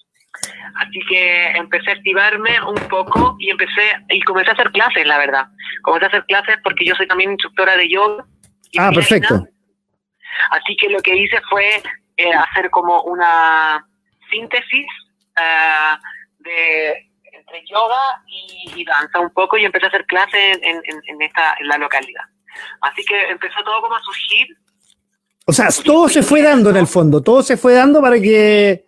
Así 0.77 1.01
que 1.09 1.49
empecé 1.51 1.91
a 1.91 1.95
activarme 1.95 2.63
un 2.63 2.77
poco 2.89 3.37
y 3.41 3.51
empecé 3.51 3.93
y 4.11 4.23
comencé 4.23 4.51
a 4.51 4.55
hacer 4.55 4.71
clases, 4.71 5.05
la 5.07 5.19
verdad. 5.19 5.47
Comencé 5.83 6.07
a 6.07 6.09
hacer 6.09 6.25
clases 6.27 6.57
porque 6.63 6.85
yo 6.85 6.95
soy 6.95 7.09
también 7.09 7.33
instructora 7.33 7.77
de 7.77 7.89
yoga 7.89 8.25
Ah, 8.79 8.91
perfecto. 8.93 9.47
Así 10.51 10.77
que 10.77 10.89
lo 10.89 11.01
que 11.01 11.17
hice 11.17 11.41
fue 11.49 11.83
eh, 12.17 12.33
hacer 12.33 12.71
como 12.71 13.03
una 13.03 13.85
síntesis 14.31 14.87
uh, 15.37 15.97
de 16.39 17.11
entre 17.33 17.63
yoga 17.71 18.23
y, 18.27 18.85
danza 18.85 19.21
un 19.21 19.31
poco 19.31 19.57
y 19.57 19.65
empecé 19.65 19.87
a 19.87 19.89
hacer 19.89 20.07
clases 20.07 20.59
en, 20.63 20.83
en, 20.85 21.23
esta, 21.23 21.57
en 21.59 21.69
la 21.69 21.79
localidad. 21.79 22.23
Así 22.81 23.03
que 23.05 23.31
empezó 23.31 23.63
todo 23.65 23.81
como 23.81 23.95
a 23.95 24.01
surgir. 24.03 24.49
O 25.47 25.53
sea, 25.53 25.69
todo 25.85 26.09
se 26.09 26.23
fue 26.23 26.43
dando 26.43 26.71
en 26.71 26.77
el 26.77 26.87
fondo, 26.87 27.23
todo 27.23 27.43
se 27.43 27.57
fue 27.57 27.75
dando 27.75 28.01
para 28.01 28.21
que... 28.21 28.85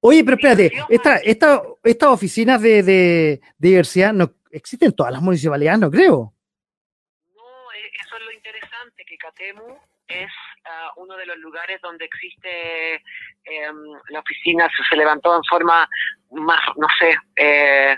Oye, 0.00 0.22
pero 0.24 0.36
espérate, 0.36 0.72
esta, 0.88 1.16
esta, 1.16 1.62
estas 1.82 2.08
oficinas 2.10 2.60
de, 2.60 2.82
de, 2.82 3.40
diversidad 3.58 4.12
no 4.12 4.30
existen 4.50 4.88
en 4.88 4.94
todas 4.94 5.12
las 5.12 5.22
municipalidades, 5.22 5.80
no 5.80 5.90
creo. 5.90 6.35
Catemu 9.36 9.76
es 10.08 10.30
ah, 10.64 10.92
uno 10.96 11.16
de 11.16 11.26
los 11.26 11.36
lugares 11.38 11.80
donde 11.82 12.04
existe 12.04 12.94
em, 13.44 13.76
la 14.08 14.20
oficina, 14.20 14.68
se, 14.88 14.96
levantó 14.96 15.36
en 15.36 15.42
forma 15.44 15.88
más, 16.30 16.60
no 16.76 16.86
sé, 16.98 17.16
eh, 17.36 17.96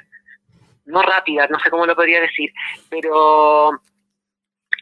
no 0.86 1.02
rápida, 1.02 1.46
no 1.48 1.58
sé 1.60 1.70
cómo 1.70 1.86
lo 1.86 1.94
podría 1.94 2.20
decir, 2.20 2.50
pero 2.90 3.70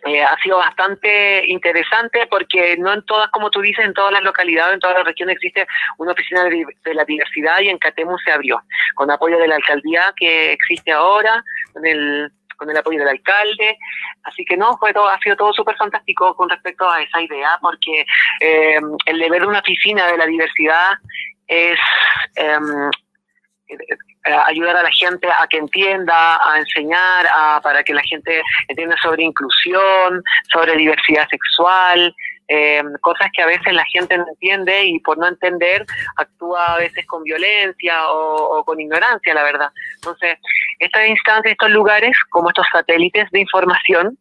eh, 0.06 0.22
ha 0.22 0.36
sido 0.38 0.58
bastante 0.58 1.44
interesante 1.46 2.26
porque 2.28 2.76
no 2.78 2.92
en 2.92 3.04
todas, 3.04 3.30
como 3.30 3.50
tú 3.50 3.60
dices, 3.60 3.84
en 3.84 3.94
todas 3.94 4.12
las 4.12 4.22
localidades, 4.22 4.74
en 4.74 4.80
todas 4.80 4.96
las 4.96 5.06
regiones 5.06 5.36
existe 5.36 5.66
una 5.98 6.12
oficina 6.12 6.44
de, 6.44 6.64
de, 6.84 6.94
la 6.94 7.04
diversidad 7.04 7.60
y 7.60 7.68
en 7.68 7.78
Catemu 7.78 8.16
se 8.18 8.32
abrió, 8.32 8.62
con 8.94 9.10
apoyo 9.10 9.38
de 9.38 9.48
la 9.48 9.56
alcaldía 9.56 10.12
que 10.16 10.52
existe 10.52 10.92
ahora, 10.92 11.42
con 11.72 11.84
el 11.84 12.30
con 12.56 12.70
el 12.70 12.76
apoyo 12.76 12.98
del 12.98 13.08
alcalde. 13.08 13.78
Así 14.24 14.44
que 14.44 14.56
no, 14.56 14.76
fue 14.78 14.92
todo, 14.92 15.08
ha 15.08 15.18
sido 15.20 15.36
todo 15.36 15.52
súper 15.52 15.76
fantástico 15.76 16.34
con 16.34 16.48
respecto 16.48 16.88
a 16.88 17.02
esa 17.02 17.20
idea, 17.20 17.58
porque 17.60 18.04
eh, 18.40 18.80
el 19.06 19.18
deber 19.18 19.42
de 19.42 19.48
una 19.48 19.60
oficina 19.60 20.06
de 20.06 20.18
la 20.18 20.26
diversidad 20.26 20.92
es 21.46 21.78
em, 22.36 22.90
eh, 23.68 24.32
ayudar 24.46 24.76
a 24.76 24.82
la 24.82 24.90
gente 24.90 25.28
a 25.28 25.46
que 25.48 25.58
entienda, 25.58 26.36
a 26.44 26.58
enseñar, 26.58 27.26
a, 27.32 27.60
para 27.62 27.84
que 27.84 27.94
la 27.94 28.02
gente 28.02 28.42
entienda 28.68 28.96
sobre 29.00 29.22
inclusión, 29.22 30.22
sobre 30.50 30.76
diversidad 30.76 31.28
sexual, 31.28 32.14
eh, 32.48 32.82
cosas 33.00 33.28
que 33.34 33.42
a 33.42 33.46
veces 33.46 33.72
la 33.72 33.84
gente 33.86 34.16
no 34.16 34.26
entiende 34.28 34.84
y 34.84 35.00
por 35.00 35.18
no 35.18 35.26
entender 35.26 35.84
actúa 36.16 36.74
a 36.74 36.78
veces 36.78 37.06
con 37.06 37.22
violencia 37.22 38.08
o, 38.10 38.64
con 38.64 38.78
ignorancia, 38.80 39.34
la 39.34 39.42
verdad. 39.42 39.70
Entonces, 39.96 40.38
estas 40.78 41.08
instancias, 41.08 41.52
estos 41.52 41.70
lugares, 41.70 42.16
como 42.30 42.48
estos 42.48 42.66
satélites 42.72 43.30
de 43.30 43.40
información, 43.40 44.18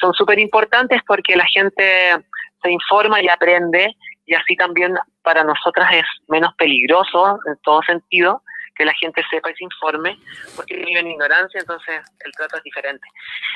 son 0.00 0.14
súper 0.14 0.38
importantes 0.38 1.02
porque 1.06 1.36
la 1.36 1.46
gente 1.46 2.16
se 2.62 2.70
informa 2.70 3.20
y 3.20 3.28
aprende 3.28 3.94
y 4.26 4.34
así 4.34 4.56
también 4.56 4.94
para 5.22 5.42
nosotras 5.44 5.92
es 5.92 6.04
menos 6.28 6.54
peligroso 6.54 7.38
en 7.46 7.56
todo 7.62 7.82
sentido 7.82 8.42
que 8.78 8.84
la 8.84 8.94
gente 8.94 9.20
sepa 9.28 9.50
y 9.50 9.54
se 9.56 9.64
informe, 9.64 10.18
porque 10.54 10.76
vive 10.76 11.00
en 11.00 11.08
ignorancia, 11.08 11.60
entonces 11.60 11.96
el 12.24 12.32
trato 12.32 12.56
es 12.56 12.62
diferente. 12.62 13.06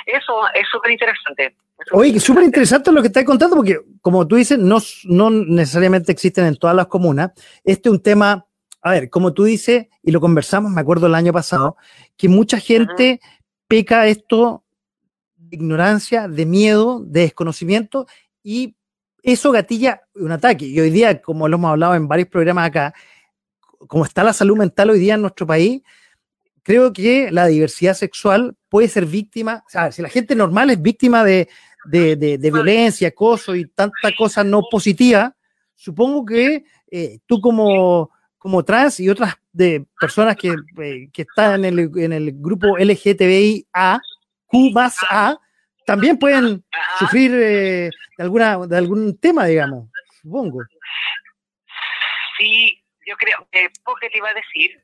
Eso 0.05 0.43
es 0.53 0.69
súper 0.71 0.91
interesante. 0.91 1.57
Oye, 1.93 2.19
súper 2.19 2.43
interesante 2.43 2.91
lo 2.91 3.01
que 3.01 3.07
estás 3.07 3.25
contando, 3.25 3.57
porque 3.57 3.79
como 4.01 4.27
tú 4.27 4.37
dices, 4.37 4.59
no, 4.59 4.79
no 5.05 5.31
necesariamente 5.31 6.11
existen 6.11 6.47
en 6.47 6.57
todas 6.57 6.75
las 6.75 6.89
comunas. 6.89 7.31
Este 7.65 7.89
es 7.89 7.93
un 7.93 8.03
tema, 8.03 8.45
a 8.83 8.91
ver, 8.91 9.09
como 9.09 9.33
tú 9.33 9.45
dices, 9.45 9.87
y 10.03 10.11
lo 10.11 10.21
conversamos, 10.21 10.73
me 10.73 10.81
acuerdo 10.81 11.07
el 11.07 11.15
año 11.15 11.33
pasado, 11.33 11.77
que 12.17 12.29
mucha 12.29 12.59
gente 12.59 13.21
peca 13.69 14.09
esto 14.09 14.65
de 15.37 15.57
ignorancia, 15.57 16.27
de 16.27 16.47
miedo, 16.47 17.01
de 17.05 17.23
desconocimiento, 17.23 18.07
y 18.43 18.75
eso 19.23 19.53
gatilla 19.53 20.03
un 20.17 20.33
ataque. 20.33 20.67
Y 20.67 20.81
hoy 20.81 20.91
día, 20.91 21.23
como 21.23 21.47
lo 21.47 21.57
hemos 21.57 21.71
hablado 21.71 21.95
en 21.95 22.09
varios 22.09 22.29
programas 22.29 22.67
acá, 22.67 22.93
como 23.89 24.05
está 24.05 24.23
la 24.23 24.33
salud 24.33 24.57
mental 24.57 24.91
hoy 24.91 24.99
día 24.99 25.15
en 25.15 25.23
nuestro 25.23 25.47
país, 25.47 25.83
creo 26.63 26.93
que 26.93 27.31
la 27.31 27.47
diversidad 27.47 27.95
sexual 27.95 28.57
puede 28.69 28.89
ser 28.89 29.07
víctima, 29.07 29.63
o 29.67 29.71
sea, 29.71 29.93
si 29.93 30.03
la 30.03 30.09
gente 30.09 30.35
normal 30.35 30.71
es 30.71 30.81
víctima 30.81 31.25
de, 31.25 31.49
violencia, 31.91 33.09
acoso 33.09 33.55
y 33.55 33.67
tanta 33.67 34.15
cosa 34.17 34.45
no 34.45 34.63
positiva, 34.71 35.35
supongo 35.75 36.25
que 36.25 36.65
eh, 36.91 37.19
tú 37.27 37.41
como, 37.41 38.11
como 38.39 38.65
trans 38.65 39.01
y 39.01 39.09
otras 39.09 39.35
de 39.53 39.85
personas 39.99 40.37
que, 40.37 40.55
eh, 40.83 41.09
están 41.15 41.65
en 41.65 41.79
el, 41.79 41.91
en 41.97 42.13
el 42.13 42.33
grupo 42.35 42.79
LGTBIA, 42.79 44.01
Q 44.47 44.71
más 44.73 44.97
A, 45.11 45.39
también 45.85 46.17
pueden 46.19 46.65
sufrir 46.99 47.33
eh, 47.35 47.91
de, 48.17 48.23
alguna, 48.23 48.59
de 48.67 48.77
algún 48.77 49.19
tema, 49.19 49.47
digamos, 49.47 49.89
supongo. 50.23 50.63
Sí, 52.39 52.82
yo 53.07 53.17
creo 53.17 53.47
que, 53.51 53.69
¿qué 54.01 54.11
te 54.11 54.19
iba 54.19 54.29
a 54.29 54.35
decir? 54.35 54.81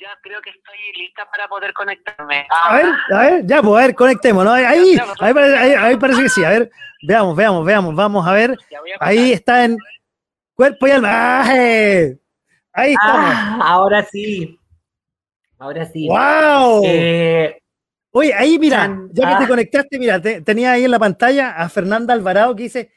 Ya 0.00 0.08
creo 0.22 0.40
que 0.40 0.50
estoy 0.50 0.76
lista 0.96 1.28
para 1.30 1.48
poder 1.48 1.72
conectarme. 1.72 2.46
A 2.50 2.74
ver, 2.74 2.86
a 3.12 3.18
ver, 3.22 3.46
ya, 3.46 3.62
pues, 3.62 3.82
a 3.82 3.86
ver, 3.86 3.94
conectemos, 3.94 4.44
¿no? 4.44 4.52
Ahí, 4.52 4.96
ahí, 5.20 5.96
parece, 5.96 6.22
que 6.22 6.28
sí, 6.28 6.44
a 6.44 6.50
ver, 6.50 6.70
veamos, 7.02 7.36
veamos, 7.36 7.64
veamos, 7.64 7.94
vamos 7.94 8.26
a 8.26 8.32
ver. 8.32 8.56
ahí 9.00 9.32
está 9.32 9.64
en 9.64 9.76
cuerpo 10.54 10.86
y 10.86 10.90
alma. 10.90 11.42
¡Ay! 11.42 12.18
Ahí 12.72 12.92
estamos. 12.92 13.30
Ah, 13.34 13.58
ahora 13.60 14.04
sí. 14.04 14.58
Ahora 15.58 15.84
sí. 15.86 16.08
¡Wow! 16.08 16.82
Eh, 16.84 17.60
Oye, 18.10 18.32
ahí 18.34 18.58
mira, 18.58 18.98
ya 19.12 19.28
que 19.28 19.36
te 19.36 19.44
ah. 19.44 19.48
conectaste, 19.48 19.98
mira, 19.98 20.20
tenía 20.20 20.72
ahí 20.72 20.84
en 20.84 20.90
la 20.90 20.98
pantalla 20.98 21.50
a 21.50 21.68
Fernanda 21.68 22.14
Alvarado 22.14 22.56
que 22.56 22.64
dice, 22.64 22.90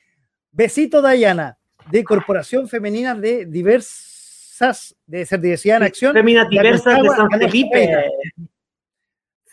besito 0.51 1.01
Dayana, 1.01 1.57
de 1.91 2.03
Corporación 2.03 2.69
Femenina 2.69 3.13
de 3.13 3.45
Divers 4.61 4.95
de 5.05 5.25
ser 5.25 5.41
diversidad 5.41 5.77
en 5.77 5.83
acción. 5.83 6.13
Feminas 6.13 6.49
diversas 6.49 7.01
de 7.01 7.09
San 7.09 7.29
Felipe. 7.29 8.09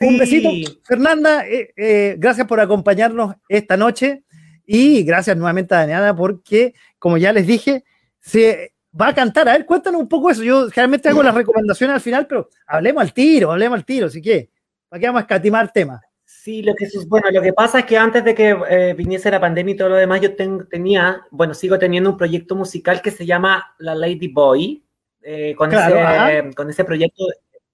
Un 0.00 0.18
besito, 0.18 0.50
Fernanda. 0.84 1.46
Eh, 1.46 1.72
eh, 1.76 2.16
gracias 2.18 2.46
por 2.46 2.60
acompañarnos 2.60 3.34
esta 3.48 3.76
noche 3.76 4.22
y 4.64 5.02
gracias 5.02 5.36
nuevamente 5.36 5.74
a 5.74 5.78
Daniela 5.78 6.14
porque, 6.14 6.74
como 6.98 7.18
ya 7.18 7.32
les 7.32 7.46
dije, 7.46 7.84
se 8.20 8.74
va 8.98 9.08
a 9.08 9.14
cantar. 9.14 9.48
A 9.48 9.52
ver, 9.52 9.66
cuéntanos 9.66 10.00
un 10.00 10.08
poco 10.08 10.30
eso. 10.30 10.44
Yo 10.44 10.68
generalmente 10.68 11.08
hago 11.08 11.22
las 11.22 11.34
recomendaciones 11.34 11.94
al 11.94 12.00
final, 12.00 12.26
pero 12.26 12.48
hablemos 12.66 13.02
al 13.02 13.12
tiro, 13.12 13.50
hablemos 13.50 13.76
al 13.76 13.84
tiro, 13.84 14.08
si 14.08 14.22
que 14.22 14.50
¿Para 14.88 15.00
qué 15.00 15.06
vamos 15.06 15.20
a 15.20 15.22
escatimar 15.22 15.72
temas? 15.72 16.00
Sí, 16.24 16.62
lo 16.62 16.74
que, 16.74 16.86
bueno, 17.08 17.30
lo 17.30 17.42
que 17.42 17.52
pasa 17.52 17.80
es 17.80 17.84
que 17.84 17.98
antes 17.98 18.24
de 18.24 18.34
que 18.34 18.56
eh, 18.70 18.94
viniese 18.94 19.30
la 19.30 19.40
pandemia 19.40 19.74
y 19.74 19.76
todo 19.76 19.90
lo 19.90 19.96
demás, 19.96 20.20
yo 20.20 20.34
tenía, 20.34 21.26
bueno, 21.30 21.52
sigo 21.52 21.78
teniendo 21.78 22.10
un 22.10 22.16
proyecto 22.16 22.54
musical 22.54 23.02
que 23.02 23.10
se 23.10 23.26
llama 23.26 23.74
La 23.78 23.94
Lady 23.94 24.28
Boy, 24.28 24.82
eh, 25.22 25.54
con, 25.56 25.72
ese, 25.72 26.54
con, 26.54 26.70
ese, 26.70 26.84
proyecto 26.84 27.24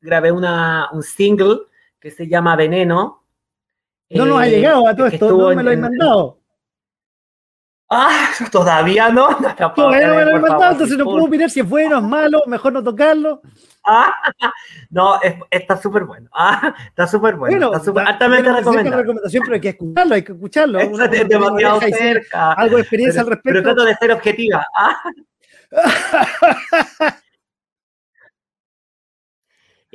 grabé 0.00 0.32
una, 0.32 0.88
un 0.92 1.02
single 1.02 1.60
que 2.00 2.10
se 2.10 2.26
llama 2.28 2.56
Veneno. 2.56 3.24
No 4.10 4.26
nos 4.26 4.40
ha 4.40 4.46
eh, 4.46 4.50
llegado 4.50 4.86
a 4.86 4.94
todo 4.94 5.06
esto, 5.06 5.30
no 5.30 5.54
me 5.54 5.62
lo 5.62 5.70
he 5.70 5.76
mandado. 5.76 6.38
Ah, 7.90 8.30
todavía 8.50 9.10
no. 9.10 9.28
No, 9.30 9.72
todavía 9.72 10.08
no 10.08 10.14
me 10.16 10.24
lo 10.24 10.30
he 10.30 10.40
mandado, 10.40 10.72
entonces 10.72 10.98
no 10.98 11.04
puedo 11.04 11.24
opinar 11.24 11.50
si 11.50 11.60
es 11.60 11.68
bueno 11.68 11.98
es 11.98 12.02
malo, 12.02 12.42
mejor 12.46 12.72
no 12.72 12.82
tocarlo. 12.82 13.42
Ah, 13.84 14.12
no, 14.90 15.20
está 15.50 15.76
súper 15.76 16.04
bueno. 16.04 16.28
Ah, 16.36 16.74
está 16.88 17.06
súper 17.06 17.36
bueno. 17.36 17.72
está 17.72 17.84
super, 17.84 18.06
altamente 18.06 18.52
recomendado. 18.52 18.96
recomendación, 18.98 19.42
pero 19.44 19.54
hay 19.54 19.60
que 19.60 19.68
escucharlo, 19.68 20.14
hay 20.14 20.22
que 20.22 20.32
escucharlo. 20.32 20.78
es 20.80 21.28
demasiado 21.28 21.80
cerca. 21.80 22.52
Algo 22.54 22.76
de 22.76 22.82
experiencia 22.82 23.20
al 23.20 23.28
respecto. 23.28 23.50
Pero 23.50 23.62
trato 23.62 23.84
de 23.84 23.94
ser 23.94 24.12
objetiva. 24.12 24.66
Ah. 24.76 25.02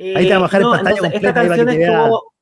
Ahí 0.00 0.28
te 0.28 0.34
en 0.34 0.48
pantalla. 0.48 1.08
esta 1.08 1.34
canción 1.34 1.68
estuvo. 1.68 2.32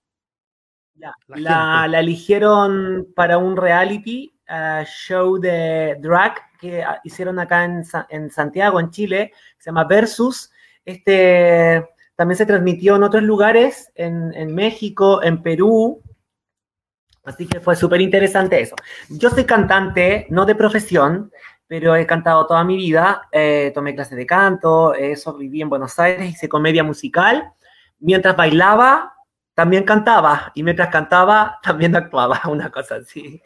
la, 1.28 1.90
eligieron 1.92 3.08
para 3.14 3.38
un 3.38 3.56
reality 3.56 4.32
uh, 4.48 4.84
show 4.84 5.38
de 5.38 5.96
drag 6.00 6.36
que 6.60 6.80
uh, 6.80 6.98
hicieron 7.04 7.38
acá 7.38 7.64
en, 7.64 7.82
en, 8.10 8.30
Santiago, 8.30 8.78
en 8.78 8.90
Chile, 8.90 9.32
se 9.58 9.70
llama 9.70 9.84
Versus. 9.84 10.50
Este 10.84 11.84
también 12.14 12.36
se 12.36 12.46
transmitió 12.46 12.96
en 12.96 13.04
otros 13.04 13.22
lugares, 13.22 13.92
en, 13.94 14.34
en 14.34 14.52
México, 14.54 15.22
en 15.22 15.40
Perú, 15.40 16.02
Así 17.28 17.46
que 17.46 17.60
fue 17.60 17.76
súper 17.76 18.00
interesante 18.00 18.58
eso. 18.58 18.74
Yo 19.10 19.28
soy 19.28 19.44
cantante, 19.44 20.26
no 20.30 20.46
de 20.46 20.54
profesión, 20.54 21.30
pero 21.68 21.94
he 21.94 22.06
cantado 22.06 22.46
toda 22.46 22.64
mi 22.64 22.76
vida. 22.76 23.28
Eh, 23.30 23.70
tomé 23.74 23.94
clases 23.94 24.16
de 24.16 24.26
canto, 24.26 24.94
eso 24.94 25.36
viví 25.36 25.62
en 25.62 25.68
Buenos 25.68 25.98
Aires, 25.98 26.30
hice 26.30 26.48
comedia 26.48 26.82
musical. 26.82 27.52
Mientras 28.00 28.34
bailaba, 28.34 29.14
también 29.54 29.84
cantaba. 29.84 30.50
Y 30.54 30.62
mientras 30.62 30.88
cantaba, 30.88 31.58
también 31.62 31.94
actuaba, 31.94 32.40
una 32.48 32.70
cosa 32.70 32.96
así. 32.96 33.40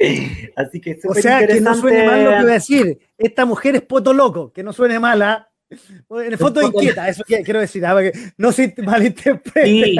Así 0.57 0.81
que 0.81 0.99
O 1.07 1.15
sea, 1.15 1.47
que 1.47 1.61
no 1.61 1.75
suene 1.75 2.07
mal 2.07 2.25
lo 2.25 2.31
que 2.31 2.43
voy 2.43 2.51
a 2.51 2.55
decir. 2.55 2.99
Esta 3.19 3.45
mujer 3.45 3.75
es 3.75 3.83
poto 3.83 4.13
loco, 4.13 4.53
que 4.53 4.63
no 4.63 4.73
suene 4.73 4.99
mala. 5.01 5.51
En 5.69 6.33
el 6.33 6.39
foto 6.39 6.63
inquieta, 6.63 7.09
eso 7.09 7.25
quiero 7.27 7.61
decir, 7.61 7.85
ah, 7.87 7.99
no 8.37 8.53
se 8.53 8.75
malinterprete. 8.77 9.67
Sí. 9.67 9.97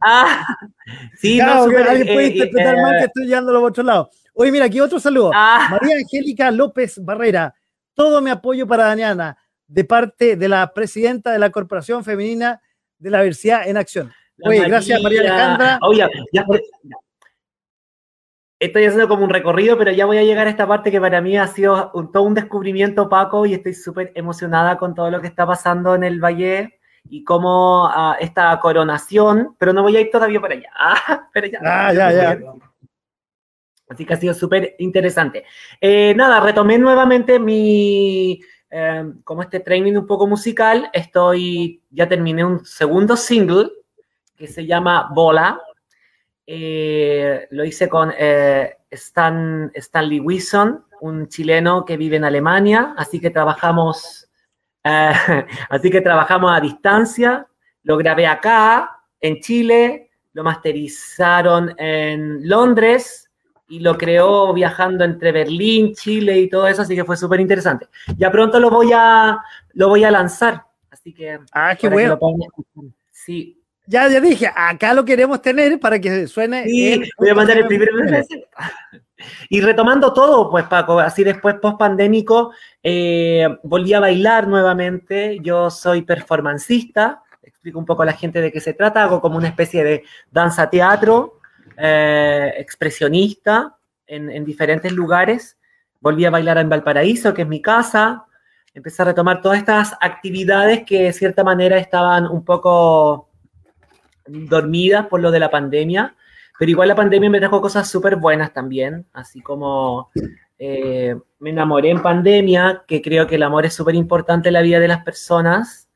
Ah, 0.00 0.44
sí, 1.16 1.38
no, 1.38 1.62
alguien 1.62 2.14
puede 2.14 2.26
eh, 2.26 2.30
interpretar 2.30 2.76
mal 2.76 2.92
que 2.98 3.04
eh, 3.04 3.06
estoy 3.06 3.26
llevándolo 3.26 3.60
a 3.60 3.62
otro 3.62 3.84
lado. 3.84 4.10
Oye, 4.34 4.52
mira, 4.52 4.66
aquí 4.66 4.80
otro 4.80 5.00
saludo. 5.00 5.30
Ah. 5.34 5.68
María 5.70 5.96
Angélica 5.96 6.50
López 6.50 7.02
Barrera. 7.02 7.54
Todo 7.94 8.20
mi 8.20 8.30
apoyo 8.30 8.66
para 8.66 8.86
Daniana, 8.86 9.38
de 9.66 9.84
parte 9.84 10.36
de 10.36 10.48
la 10.48 10.72
presidenta 10.74 11.32
de 11.32 11.38
la 11.38 11.50
Corporación 11.50 12.04
Femenina 12.04 12.60
de 12.98 13.10
la 13.10 13.20
Diversidad 13.20 13.68
en 13.68 13.76
Acción. 13.76 14.12
Oye, 14.42 14.66
gracias 14.66 15.00
María 15.00 15.20
Alejandra. 15.20 15.78
Oye, 15.82 16.08
ya, 16.32 16.44
estoy 18.58 18.84
haciendo 18.84 19.08
como 19.08 19.24
un 19.24 19.30
recorrido, 19.30 19.78
pero 19.78 19.92
ya 19.92 20.06
voy 20.06 20.18
a 20.18 20.24
llegar 20.24 20.46
a 20.46 20.50
esta 20.50 20.66
parte 20.66 20.90
que 20.90 21.00
para 21.00 21.20
mí 21.20 21.36
ha 21.36 21.46
sido 21.46 21.92
todo 22.12 22.22
un 22.22 22.34
descubrimiento, 22.34 23.08
Paco, 23.08 23.46
y 23.46 23.54
estoy 23.54 23.74
súper 23.74 24.12
emocionada 24.14 24.76
con 24.76 24.94
todo 24.94 25.10
lo 25.10 25.20
que 25.20 25.26
está 25.26 25.46
pasando 25.46 25.94
en 25.94 26.04
el 26.04 26.20
Valle 26.20 26.80
y 27.08 27.22
cómo 27.24 27.86
ah, 27.86 28.16
esta 28.18 28.58
coronación, 28.60 29.54
pero 29.58 29.72
no 29.72 29.82
voy 29.82 29.96
a 29.96 30.00
ir 30.00 30.10
todavía 30.10 30.40
para 30.40 30.54
allá. 30.54 30.70
Ah, 30.76 31.28
pero 31.32 31.46
ya. 31.46 31.60
Ah, 31.62 31.92
ya, 31.92 32.12
ya. 32.12 32.38
Así 33.88 34.06
que 34.06 34.14
ha 34.14 34.16
sido 34.16 34.34
súper 34.34 34.76
interesante. 34.78 35.44
Eh, 35.80 36.14
nada, 36.16 36.40
retomé 36.40 36.78
nuevamente 36.78 37.38
mi, 37.38 38.40
eh, 38.70 39.04
como 39.24 39.42
este 39.42 39.60
training 39.60 39.94
un 39.94 40.06
poco 40.06 40.26
musical. 40.26 40.90
Estoy, 40.92 41.82
ya 41.90 42.08
terminé 42.08 42.44
un 42.44 42.64
segundo 42.64 43.16
single 43.16 43.70
que 44.36 44.46
se 44.46 44.66
llama 44.66 45.10
Bola. 45.14 45.60
Eh, 46.46 47.46
lo 47.50 47.64
hice 47.64 47.88
con 47.88 48.12
Stan, 48.90 49.70
Stanley 49.74 50.20
Wilson, 50.20 50.84
un 51.00 51.28
chileno 51.28 51.84
que 51.84 51.96
vive 51.96 52.16
en 52.16 52.24
Alemania. 52.24 52.94
Así 52.96 53.20
que 53.20 53.30
trabajamos, 53.30 54.28
así 54.82 55.90
que 55.90 56.00
trabajamos 56.00 56.56
a 56.56 56.60
distancia. 56.60 57.46
Lo 57.82 57.98
grabé 57.98 58.26
acá, 58.26 59.02
en 59.20 59.40
Chile. 59.40 60.10
Lo 60.32 60.42
masterizaron 60.42 61.74
en 61.78 62.48
Londres 62.48 63.23
y 63.68 63.80
lo 63.80 63.96
creó 63.96 64.52
viajando 64.52 65.04
entre 65.04 65.32
Berlín, 65.32 65.94
Chile 65.94 66.38
y 66.38 66.48
todo 66.48 66.66
eso, 66.68 66.82
así 66.82 66.94
que 66.94 67.04
fue 67.04 67.16
súper 67.16 67.40
interesante. 67.40 67.88
Ya 68.16 68.30
pronto 68.30 68.60
lo 68.60 68.70
voy 68.70 68.90
a 68.94 69.38
lo 69.72 69.88
voy 69.88 70.04
a 70.04 70.10
lanzar, 70.10 70.64
así 70.90 71.12
que 71.12 71.38
ah, 71.52 71.74
qué 71.78 71.88
bueno. 71.88 72.18
sí. 73.10 73.60
Ya, 73.86 74.08
ya 74.08 74.18
dije, 74.18 74.50
acá 74.54 74.94
lo 74.94 75.04
queremos 75.04 75.42
tener 75.42 75.78
para 75.78 76.00
que 76.00 76.26
suene. 76.26 76.64
Sí, 76.64 77.02
voy 77.18 77.28
a 77.28 77.34
mandar 77.34 77.58
el 77.58 77.66
primer 77.66 77.90
Y 79.48 79.60
retomando 79.60 80.12
todo, 80.12 80.50
pues 80.50 80.64
Paco, 80.64 81.00
así 81.00 81.22
después 81.22 81.56
post 81.56 81.78
pandémico, 81.78 82.52
eh, 82.82 83.46
volví 83.62 83.92
a 83.92 84.00
bailar 84.00 84.48
nuevamente. 84.48 85.38
Yo 85.42 85.70
soy 85.70 86.02
performancista, 86.02 87.22
explico 87.42 87.78
un 87.78 87.84
poco 87.84 88.02
a 88.02 88.06
la 88.06 88.12
gente 88.12 88.40
de 88.40 88.50
qué 88.50 88.60
se 88.60 88.72
trata, 88.72 89.02
hago 89.02 89.20
como 89.20 89.36
una 89.36 89.48
especie 89.48 89.84
de 89.84 90.04
danza 90.30 90.68
teatro 90.70 91.40
eh, 91.76 92.52
expresionista 92.58 93.76
en, 94.06 94.44
diferentes 94.44 94.92
lugares. 94.92 95.58
Volví 96.00 96.24
a 96.24 96.30
bailar 96.30 96.58
en 96.58 96.68
Valparaíso, 96.68 97.34
que 97.34 97.42
es 97.42 97.48
mi 97.48 97.62
casa. 97.62 98.24
Empecé 98.74 99.02
a 99.02 99.06
retomar 99.06 99.40
todas 99.40 99.58
estas 99.58 99.94
actividades 100.00 100.84
que 100.84 101.04
de 101.04 101.12
cierta 101.12 101.44
manera 101.44 101.78
estaban 101.78 102.26
un 102.26 102.44
poco 102.44 103.28
dormidas 104.26 105.06
por 105.06 105.20
lo 105.20 105.30
de 105.30 105.38
la 105.40 105.50
pandemia. 105.50 106.14
Pero 106.58 106.70
igual 106.70 106.88
la 106.88 106.94
pandemia 106.94 107.30
me 107.30 107.40
trajo 107.40 107.60
cosas 107.60 107.88
súper 107.88 108.16
buenas 108.16 108.52
también, 108.52 109.06
así 109.12 109.40
como 109.40 110.10
eh, 110.58 111.16
me 111.40 111.50
enamoré 111.50 111.90
en 111.90 112.00
pandemia, 112.00 112.84
que 112.86 113.02
creo 113.02 113.26
que 113.26 113.34
el 113.34 113.42
amor 113.42 113.66
es 113.66 113.74
súper 113.74 113.94
importante 113.96 114.48
en 114.48 114.54
la 114.54 114.62
vida 114.62 114.78
de 114.78 114.88
las 114.88 115.02
personas. 115.04 115.88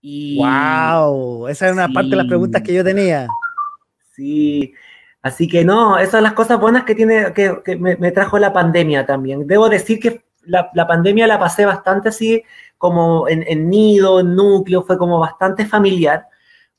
Y, 0.00 0.38
¡Wow! 0.38 1.48
Esa 1.48 1.66
es 1.66 1.72
una 1.72 1.88
parte 1.88 2.10
de 2.10 2.16
las 2.16 2.26
preguntas 2.26 2.62
que 2.62 2.74
yo 2.74 2.84
tenía. 2.84 3.26
Sí, 4.14 4.72
Así 5.22 5.48
que 5.48 5.64
no, 5.64 5.98
esas 5.98 6.12
son 6.12 6.22
las 6.22 6.32
cosas 6.32 6.60
buenas 6.60 6.84
que 6.84 6.94
tiene, 6.94 7.32
que, 7.34 7.76
me, 7.76 8.12
trajo 8.12 8.38
la 8.38 8.52
pandemia 8.52 9.04
también. 9.04 9.46
Debo 9.46 9.68
decir 9.68 9.98
que 9.98 10.24
la, 10.42 10.70
pandemia 10.86 11.26
la 11.26 11.38
pasé 11.38 11.66
bastante 11.66 12.10
así, 12.10 12.42
como 12.78 13.28
en, 13.28 13.68
nido, 13.68 14.20
en 14.20 14.34
núcleo, 14.34 14.82
fue 14.82 14.96
como 14.96 15.18
bastante 15.18 15.66
familiar, 15.66 16.26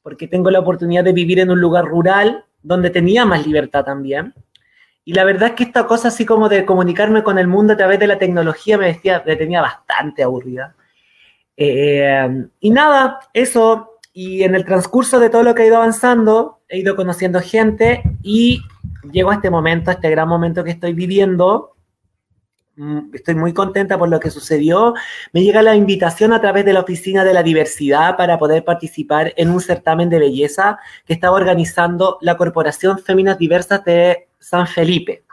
porque 0.02 0.28
tengo 0.28 0.50
la 0.50 0.60
oportunidad 0.60 1.04
de 1.04 1.14
vivir 1.14 1.40
en 1.40 1.52
un 1.52 1.60
lugar 1.60 1.86
rural 1.86 2.46
donde 2.64 2.90
tenía 2.90 3.26
más 3.26 3.46
libertad 3.46 3.84
también. 3.84 4.34
Y 5.04 5.14
la 5.14 5.24
verdad 5.26 5.50
es 5.50 5.56
que 5.56 5.64
esta 5.64 5.86
cosa 5.86 6.08
así 6.08 6.26
como 6.26 6.50
de 6.50 6.66
comunicarme 6.66 7.24
con 7.24 7.38
el 7.40 7.48
mundo 7.48 7.74
a 7.74 7.78
través 7.78 8.00
de 8.00 8.08
la 8.08 8.18
tecnología 8.18 8.78
me, 8.78 8.88
decía, 8.88 9.22
me 9.26 9.36
tenía 9.36 9.62
bastante 9.62 10.24
aburrida. 10.24 10.76
Eh, 11.58 12.48
y 12.62 12.70
nada, 12.70 13.20
eso, 13.34 14.00
y 14.14 14.44
en 14.44 14.56
el 14.56 14.66
transcurso 14.66 15.20
de 15.20 15.30
todo 15.30 15.44
lo 15.44 15.54
que 15.54 15.64
he 15.64 15.68
ido 15.68 15.78
avanzando, 15.78 16.59
he 16.70 16.78
ido 16.78 16.96
conociendo 16.96 17.42
gente 17.42 18.04
y 18.22 18.62
llego 19.12 19.32
a 19.32 19.36
este 19.36 19.50
momento, 19.50 19.90
a 19.90 19.96
este 19.96 20.10
gran 20.10 20.30
momento 20.30 20.64
que 20.64 20.72
estoy 20.72 20.94
viviendo. 20.94 21.76
Mm, 22.76 23.14
estoy 23.14 23.36
muy 23.36 23.54
contenta 23.54 23.98
por 23.98 24.08
lo 24.08 24.20
que 24.20 24.30
sucedió. 24.30 24.94
Me 25.34 25.42
llega 25.42 25.64
la 25.64 25.76
invitación 25.76 26.32
a 26.32 26.40
través 26.40 26.64
de 26.64 26.74
la 26.74 26.82
Oficina 26.82 27.26
de 27.26 27.34
la 27.34 27.44
Diversidad 27.44 28.16
para 28.16 28.38
poder 28.38 28.64
participar 28.64 29.34
en 29.36 29.50
un 29.50 29.60
certamen 29.60 30.10
de 30.10 30.20
belleza 30.20 30.78
que 31.06 31.14
estaba 31.14 31.36
organizando 31.36 32.20
la 32.22 32.38
Corporación 32.38 33.00
Féminas 33.00 33.40
Diversas 33.40 33.84
de 33.84 34.30
San 34.38 34.68
Felipe, 34.68 35.24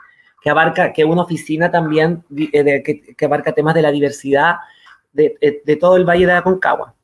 que 0.41 0.49
abarca, 0.49 0.91
que 0.91 1.05
una 1.05 1.21
oficina 1.21 1.69
también 1.69 2.23
eh, 2.35 2.83
que, 2.83 3.25
abarca 3.25 3.53
temas 3.53 3.75
de 3.75 3.83
la 3.83 3.91
diversidad 3.91 4.55
de, 5.13 5.61
de 5.63 5.75
todo 5.77 5.97
el 5.97 6.03
Valle 6.03 6.25
de 6.25 6.33
Aconcagua. 6.33 6.96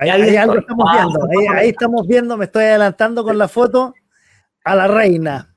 Ahí, 0.00 0.34
algo 0.34 0.58
estamos 0.58 0.86
ah, 0.88 1.04
viendo, 1.04 1.52
ahí, 1.52 1.68
estamos 1.68 2.06
viendo, 2.06 2.36
me 2.38 2.46
estoy 2.46 2.64
adelantando 2.64 3.22
con 3.22 3.36
la 3.36 3.48
foto 3.48 3.92
a 4.64 4.74
la 4.74 4.88
reina. 4.88 5.54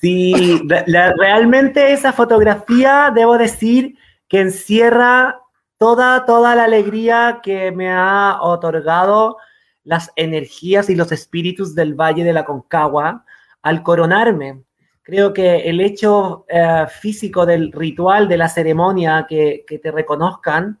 Sí, 0.00 0.60
realmente 0.66 1.92
esa 1.92 2.12
fotografía, 2.12 3.10
debo 3.14 3.38
decir, 3.38 3.96
que 4.28 4.40
encierra 4.40 5.40
toda, 5.78 6.26
toda 6.26 6.54
la 6.54 6.64
alegría 6.64 7.40
que 7.42 7.72
me 7.72 7.90
ha 7.90 8.38
otorgado 8.42 9.38
las 9.82 10.12
energías 10.16 10.90
y 10.90 10.94
los 10.94 11.10
espíritus 11.10 11.74
del 11.74 11.94
Valle 11.94 12.24
de 12.24 12.34
la 12.34 12.44
Concagua 12.44 13.24
al 13.62 13.82
coronarme. 13.82 14.62
Creo 15.02 15.32
que 15.32 15.60
el 15.60 15.80
hecho 15.80 16.44
eh, 16.48 16.84
físico 17.00 17.46
del 17.46 17.72
ritual, 17.72 18.28
de 18.28 18.36
la 18.36 18.50
ceremonia, 18.50 19.24
que, 19.26 19.64
que 19.66 19.78
te 19.78 19.90
reconozcan, 19.90 20.78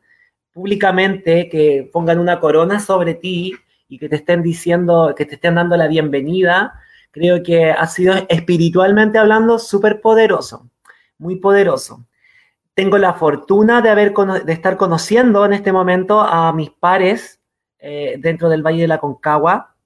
públicamente 0.58 1.48
que 1.48 1.88
pongan 1.92 2.18
una 2.18 2.40
corona 2.40 2.80
sobre 2.80 3.14
ti 3.14 3.54
y 3.86 3.96
que 3.96 4.08
te 4.08 4.16
estén 4.16 4.42
diciendo, 4.42 5.14
que 5.16 5.24
te 5.24 5.36
estén 5.36 5.54
dando 5.54 5.76
la 5.76 5.86
bienvenida, 5.86 6.74
creo 7.12 7.44
que 7.44 7.70
ha 7.70 7.86
sido 7.86 8.16
espiritualmente 8.28 9.18
hablando 9.18 9.60
súper 9.60 10.00
poderoso, 10.00 10.68
muy 11.16 11.36
poderoso. 11.36 12.04
Tengo 12.74 12.98
la 12.98 13.14
fortuna 13.14 13.82
de, 13.82 13.90
haber, 13.90 14.12
de 14.12 14.52
estar 14.52 14.76
conociendo 14.76 15.46
en 15.46 15.52
este 15.52 15.70
momento 15.70 16.20
a 16.20 16.52
mis 16.52 16.70
pares 16.70 17.40
eh, 17.78 18.16
dentro 18.18 18.48
del 18.48 18.64
Valle 18.64 18.82
de 18.82 18.88
la 18.88 18.98
Concagua, 18.98 19.76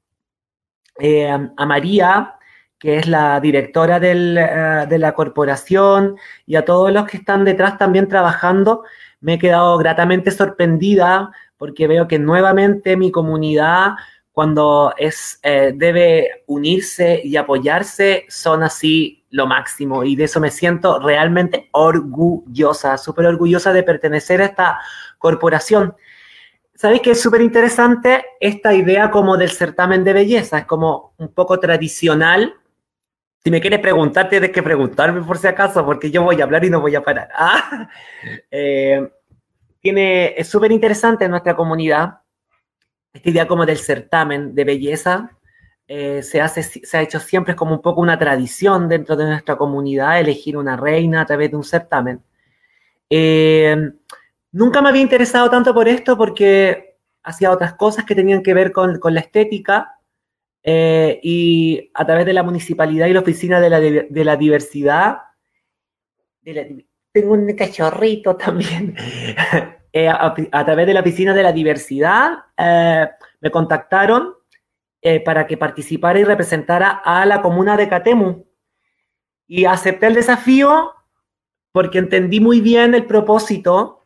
eh, 0.98 1.28
a 1.28 1.66
María, 1.66 2.36
que 2.78 2.96
es 2.96 3.06
la 3.06 3.40
directora 3.40 3.98
eh, 4.02 4.86
de 4.88 4.98
la 4.98 5.12
corporación, 5.12 6.16
y 6.46 6.56
a 6.56 6.64
todos 6.64 6.90
los 6.90 7.06
que 7.06 7.18
están 7.18 7.44
detrás 7.44 7.76
también 7.76 8.08
trabajando 8.08 8.84
me 9.22 9.34
he 9.34 9.38
quedado 9.38 9.78
gratamente 9.78 10.30
sorprendida 10.30 11.30
porque 11.56 11.86
veo 11.86 12.08
que 12.08 12.18
nuevamente 12.18 12.96
mi 12.96 13.10
comunidad, 13.10 13.92
cuando 14.32 14.92
es, 14.98 15.38
eh, 15.42 15.72
debe 15.74 16.42
unirse 16.46 17.20
y 17.22 17.36
apoyarse, 17.36 18.26
son 18.28 18.64
así 18.64 19.24
lo 19.30 19.46
máximo. 19.46 20.04
Y 20.04 20.16
de 20.16 20.24
eso 20.24 20.40
me 20.40 20.50
siento 20.50 20.98
realmente 20.98 21.68
orgullosa, 21.72 22.98
súper 22.98 23.26
orgullosa 23.26 23.72
de 23.72 23.84
pertenecer 23.84 24.42
a 24.42 24.46
esta 24.46 24.80
corporación. 25.18 25.94
¿Sabéis 26.74 27.02
que 27.02 27.12
es 27.12 27.20
súper 27.20 27.42
interesante 27.42 28.24
esta 28.40 28.74
idea 28.74 29.10
como 29.12 29.36
del 29.36 29.50
certamen 29.50 30.02
de 30.02 30.14
belleza? 30.14 30.58
Es 30.58 30.66
como 30.66 31.14
un 31.18 31.28
poco 31.28 31.60
tradicional 31.60 32.54
si 33.44 33.50
me 33.50 33.60
quieres 33.60 33.80
preguntar, 33.80 34.28
tienes 34.28 34.50
que 34.50 34.62
preguntarme 34.62 35.22
por 35.22 35.38
si 35.38 35.46
acaso, 35.46 35.84
porque 35.84 36.10
yo 36.10 36.22
voy 36.22 36.40
a 36.40 36.44
hablar 36.44 36.64
y 36.64 36.70
no 36.70 36.80
voy 36.80 36.94
a 36.94 37.02
parar. 37.02 37.28
Ah, 37.34 37.88
eh, 38.50 39.10
tiene, 39.80 40.34
es 40.36 40.48
súper 40.48 40.70
interesante 40.70 41.28
nuestra 41.28 41.56
comunidad 41.56 42.22
esta 43.12 43.30
idea 43.30 43.46
como 43.46 43.66
del 43.66 43.78
certamen 43.78 44.54
de 44.54 44.64
belleza. 44.64 45.30
eh, 45.88 46.22
se, 46.22 46.40
hace, 46.40 46.62
se 46.62 46.96
ha 46.96 47.02
hecho 47.02 47.20
siempre 47.20 47.54
como 47.56 47.74
un 47.74 47.82
poco 47.82 48.00
una 48.00 48.18
tradición 48.18 48.88
dentro 48.88 49.16
de 49.16 49.26
nuestra 49.26 49.56
comunidad 49.56 50.20
elegir 50.20 50.56
una 50.56 50.76
reina 50.76 51.22
a 51.22 51.26
través 51.26 51.50
de 51.50 51.56
un 51.56 51.64
certamen. 51.64 52.22
Eh, 53.10 53.76
nunca 54.52 54.80
me 54.80 54.88
había 54.88 55.02
interesado 55.02 55.50
tanto 55.50 55.74
por 55.74 55.88
esto 55.88 56.16
porque 56.16 56.96
hacía 57.22 57.50
otras 57.50 57.74
cosas 57.74 58.04
que 58.04 58.14
tenían 58.14 58.42
que 58.42 58.54
ver 58.54 58.72
con, 58.72 58.98
la 59.02 59.20
estética 59.20 59.98
eh, 60.62 61.20
y 61.22 61.90
a 61.94 62.04
través 62.04 62.26
de 62.26 62.32
la 62.32 62.42
municipalidad 62.42 63.06
y 63.06 63.12
la 63.12 63.20
oficina 63.20 63.60
de 63.60 63.70
la, 63.70 63.80
de 63.80 64.24
la 64.24 64.36
diversidad, 64.36 65.18
tengo 67.12 67.32
un 67.32 67.52
cachorrito 67.54 68.36
también, 68.36 68.96
a, 69.94 70.64
través 70.64 70.86
de 70.86 70.94
la 70.94 71.00
oficina 71.00 71.34
de 71.34 71.42
la 71.42 71.52
diversidad 71.52 72.44
me 73.42 73.50
contactaron 73.50 74.34
eh, 75.04 75.18
para 75.18 75.48
que 75.48 75.56
participara 75.56 76.20
y 76.20 76.24
representara 76.24 77.02
a 77.04 77.26
la 77.26 77.42
comuna 77.42 77.76
de 77.76 77.88
Catemu. 77.88 78.46
Y 79.48 79.64
acepté 79.64 80.06
el 80.06 80.14
desafío 80.14 80.92
porque 81.72 81.98
entendí 81.98 82.38
muy 82.38 82.60
bien 82.60 82.94
el 82.94 83.04
propósito 83.04 84.04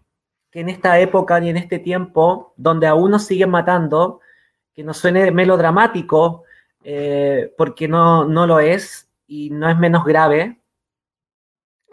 que 0.50 0.60
en 0.60 0.70
esta 0.70 0.98
época 0.98 1.38
y 1.40 1.50
en 1.50 1.58
este 1.58 1.78
tiempo, 1.78 2.54
donde 2.56 2.86
aún 2.86 3.10
nos 3.10 3.26
siguen 3.26 3.50
matando, 3.50 4.20
que 4.72 4.82
no 4.82 4.94
suene 4.94 5.30
melodramático, 5.30 6.44
eh, 6.88 7.52
porque 7.58 7.88
no, 7.88 8.26
no 8.26 8.46
lo 8.46 8.60
es 8.60 9.10
y 9.26 9.50
no 9.50 9.68
es 9.68 9.76
menos 9.76 10.04
grave, 10.04 10.60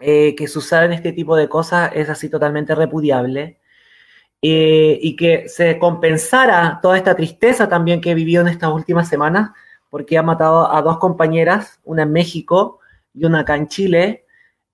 eh, 0.00 0.36
que 0.36 0.46
sucedan 0.46 0.92
este 0.92 1.12
tipo 1.12 1.34
de 1.34 1.48
cosas 1.48 1.90
es 1.94 2.08
así 2.08 2.28
totalmente 2.28 2.76
repudiable. 2.76 3.58
Eh, 4.40 4.98
y 5.02 5.16
que 5.16 5.48
se 5.48 5.80
compensara 5.80 6.78
toda 6.80 6.96
esta 6.96 7.16
tristeza 7.16 7.68
también 7.68 8.00
que 8.00 8.12
he 8.12 8.14
vivido 8.14 8.42
en 8.42 8.48
estas 8.48 8.70
últimas 8.70 9.08
semanas, 9.08 9.50
porque 9.90 10.16
ha 10.16 10.22
matado 10.22 10.72
a 10.72 10.80
dos 10.82 10.98
compañeras, 10.98 11.80
una 11.84 12.04
en 12.04 12.12
México 12.12 12.78
y 13.14 13.24
una 13.24 13.40
acá 13.40 13.56
en 13.56 13.66
Chile. 13.66 14.26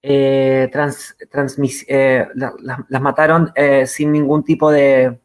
Eh, 0.03 0.71
las 0.75 1.17
mataron 3.01 3.53
sin 3.87 4.13
ningún 4.13 4.45
tipo 4.45 4.71
de 4.71 5.19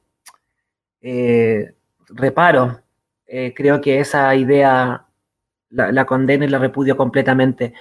reparo. 2.09 2.84
Creo 3.25 3.81
que 3.81 3.99
esa 3.99 4.35
idea 4.35 5.05
la, 5.69 5.91
la 5.91 6.05
condeno 6.05 6.45
y 6.45 6.47
la 6.47 6.59
repudio 6.59 6.95
completamente. 6.95 7.73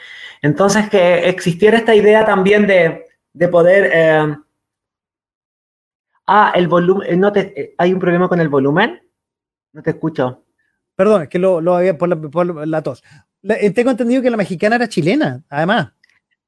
Entonces, 0.43 0.89
que 0.89 1.29
existiera 1.29 1.79
esta 1.79 1.95
idea 1.95 2.25
también 2.25 2.67
de, 2.67 3.07
de 3.33 3.49
poder 3.49 4.43
Ah, 6.27 6.53
el 6.55 6.69
volumen, 6.69 7.09
eh, 7.09 7.17
no 7.17 7.33
te, 7.33 7.61
eh, 7.61 7.75
¿hay 7.77 7.93
un 7.93 8.01
problema 8.01 8.29
con 8.29 8.41
el 8.41 8.49
volumen? 8.49 9.03
No 9.73 9.83
te 9.83 9.91
escucho. 9.91 10.45
Perdón, 10.97 11.23
es 11.23 11.29
que 11.29 11.39
lo, 11.39 11.59
había 11.75 11.99
por 11.99 12.67
la, 12.67 12.83
tos. 12.83 13.03
Eh, 13.43 13.71
tengo 13.73 13.91
entendido 13.91 14.23
que 14.23 14.31
la 14.31 14.37
mexicana 14.37 14.77
era 14.77 14.89
chilena, 14.89 15.43
además. 15.49 15.93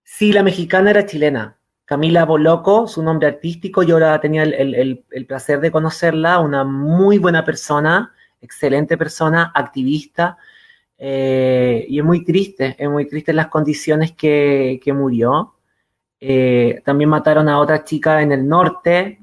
Sí, 0.02 0.32
la 0.32 0.42
mexicana 0.42 0.90
era 0.90 1.04
chilena. 1.04 1.58
Camila 1.84 2.24
Boloco, 2.24 2.86
su 2.86 3.02
nombre 3.02 3.28
artístico, 3.28 3.82
yo 3.82 3.96
ahora 3.96 4.20
tenía 4.20 4.44
el, 4.44 5.04
placer 5.28 5.60
de 5.60 5.70
conocerla, 5.70 6.38
una 6.40 6.64
muy 6.64 7.18
buena 7.18 7.44
persona, 7.44 8.12
excelente 8.46 8.96
persona, 8.96 9.52
activista, 9.54 10.38
y 10.98 11.98
es 11.98 12.04
muy 12.04 12.24
triste, 12.24 12.74
es 12.78 12.88
muy 12.88 13.06
triste 13.06 13.32
las 13.32 13.48
condiciones 13.48 14.12
que, 14.12 14.80
murió. 14.94 15.54
también 16.84 17.10
mataron 17.10 17.48
a 17.48 17.58
otra 17.58 17.84
chica 17.84 18.22
en 18.22 18.32
el 18.32 18.48
norte, 18.48 19.20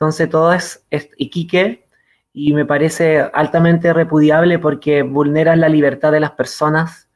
entonces 0.00 0.30
todo 0.30 0.54
es, 0.54 0.86
Iquique 1.18 1.86
y 2.32 2.54
me 2.54 2.64
parece 2.64 3.20
altamente 3.20 3.92
repudiable 3.92 4.58
porque 4.58 5.02
vulnera 5.02 5.54
la 5.56 5.68
libertad 5.68 6.10
de 6.10 6.20
las 6.20 6.30
personas 6.30 7.10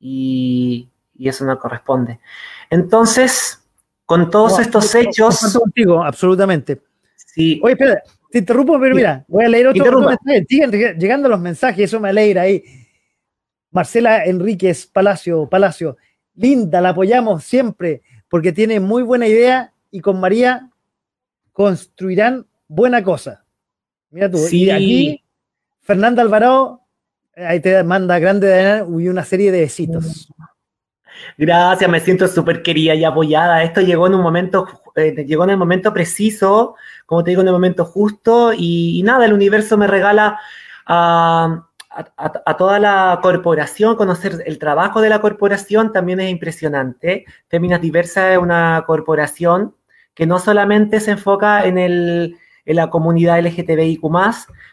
y, 0.00 0.88
eso 1.18 1.44
no 1.44 1.58
corresponde. 1.58 2.20
Entonces, 2.70 3.62
con 4.06 4.30
todos 4.30 4.58
estos 4.58 4.92
hechos... 4.94 5.56
contigo, 5.56 6.02
absolutamente. 6.02 6.82
Sí. 7.14 7.60
Oye, 7.62 7.74
espera, 7.74 8.02
te 8.32 8.38
interrumpo, 8.38 8.80
pero 8.80 8.94
mira, 8.94 9.24
voy 9.28 9.44
a 9.44 9.48
leer 9.48 9.68
otro 9.68 10.00
mensaje. 10.00 10.46
Siguen 10.48 10.70
llegando 10.98 11.28
los 11.28 11.38
mensajes, 11.38 11.84
eso 11.84 12.00
me 12.00 12.08
alegra 12.08 12.42
ahí. 12.42 12.64
Marcela 13.70 14.24
Enríquez 14.24 14.86
Palacio, 14.86 15.46
Palacio, 15.48 15.98
linda, 16.34 16.80
la 16.80 16.90
apoyamos 16.90 17.44
siempre 17.44 18.00
porque 18.28 18.52
tiene 18.52 18.80
muy 18.80 19.02
buena 19.02 19.26
idea 19.28 19.72
y 19.90 20.00
con 20.00 20.18
María 20.18 20.70
construirán 21.52 22.46
buena 22.66 23.04
cosa. 23.04 23.44
Mira 24.10 24.30
tú, 24.30 24.38
y 24.50 24.70
aquí 24.70 25.22
Fernanda 25.82 26.22
Alvarado, 26.22 26.80
ahí 27.36 27.60
te 27.60 27.82
manda 27.82 28.18
grande 28.18 28.82
y 28.98 29.08
una 29.08 29.24
serie 29.24 29.52
de 29.52 29.60
besitos. 29.60 30.32
Gracias, 31.36 31.90
me 31.90 32.00
siento 32.00 32.26
súper 32.28 32.62
querida 32.62 32.94
y 32.94 33.04
apoyada. 33.04 33.62
Esto 33.62 33.82
llegó 33.82 34.06
en 34.06 34.14
un 34.14 34.22
momento, 34.22 34.66
eh, 34.96 35.24
llegó 35.26 35.44
en 35.44 35.50
el 35.50 35.56
momento 35.56 35.92
preciso, 35.92 36.76
como 37.06 37.24
te 37.24 37.30
digo, 37.30 37.42
en 37.42 37.48
el 37.48 37.54
momento 37.54 37.84
justo, 37.84 38.52
y, 38.56 39.02
nada, 39.04 39.24
el 39.24 39.32
universo 39.32 39.76
me 39.78 39.86
regala 39.86 40.38
a, 40.86 41.66
a, 42.16 42.56
toda 42.56 42.78
la 42.78 43.18
corporación, 43.22 43.96
conocer 43.96 44.42
el 44.46 44.58
trabajo 44.58 45.00
de 45.00 45.08
la 45.08 45.20
corporación 45.20 45.92
también 45.92 46.20
es 46.20 46.30
impresionante. 46.30 47.26
Féminas 47.48 47.80
Diversas 47.80 48.32
es 48.32 48.38
una 48.38 48.84
corporación 48.86 49.74
que 50.14 50.26
no 50.26 50.38
solamente 50.38 51.00
se 51.00 51.12
enfoca 51.12 51.64
en, 51.64 51.78
el, 51.78 52.36
en 52.64 52.76
la 52.76 52.90
comunidad 52.90 53.40
LGTBIQ, 53.40 54.02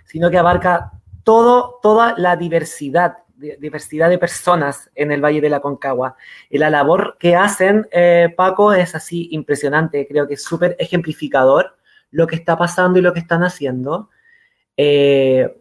sino 0.06 0.30
que 0.30 0.38
abarca 0.38 0.92
todo, 1.24 1.80
toda 1.82 2.16
la 2.18 2.36
diversidad, 2.36 3.20
diversidad 3.40 4.10
de 4.10 4.18
personas 4.18 4.90
en 4.96 5.12
el 5.12 5.24
Valle 5.24 5.42
de 5.42 5.50
la 5.50 5.60
Concagua. 5.60 6.16
Y 6.50 6.58
la 6.58 6.70
labor 6.70 7.18
que 7.20 7.36
hacen, 7.36 7.88
eh, 7.92 8.34
Paco, 8.36 8.74
es 8.74 8.96
así 8.96 9.30
impresionante, 9.32 10.08
creo 10.08 10.28
que 10.28 10.36
es 10.36 10.44
súper 10.44 10.76
ejemplificador 10.80 11.78
lo 12.12 12.28
que 12.28 12.36
está 12.36 12.58
pasando 12.58 13.00
y 13.00 13.02
lo 13.02 13.14
que 13.14 13.20
están 13.20 13.44
haciendo. 13.44 14.10
Eh, 14.78 15.56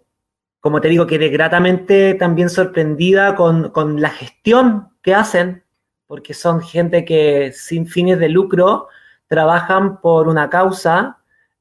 como 0.60 0.80
te 0.80 0.88
digo, 0.88 1.06
quedé 1.06 1.28
gratamente 1.28 2.14
también 2.14 2.50
sorprendida 2.50 3.34
con, 3.34 3.70
con, 3.70 4.00
la 4.00 4.10
gestión 4.10 4.88
que 5.02 5.14
hacen, 5.14 5.62
porque 6.06 6.34
son 6.34 6.60
gente 6.62 7.04
que 7.04 7.52
sin 7.52 7.86
fines 7.86 8.18
de 8.18 8.28
lucro 8.28 8.88
trabajan 9.28 10.00
por 10.00 10.26
una 10.26 10.50
causa 10.50 11.18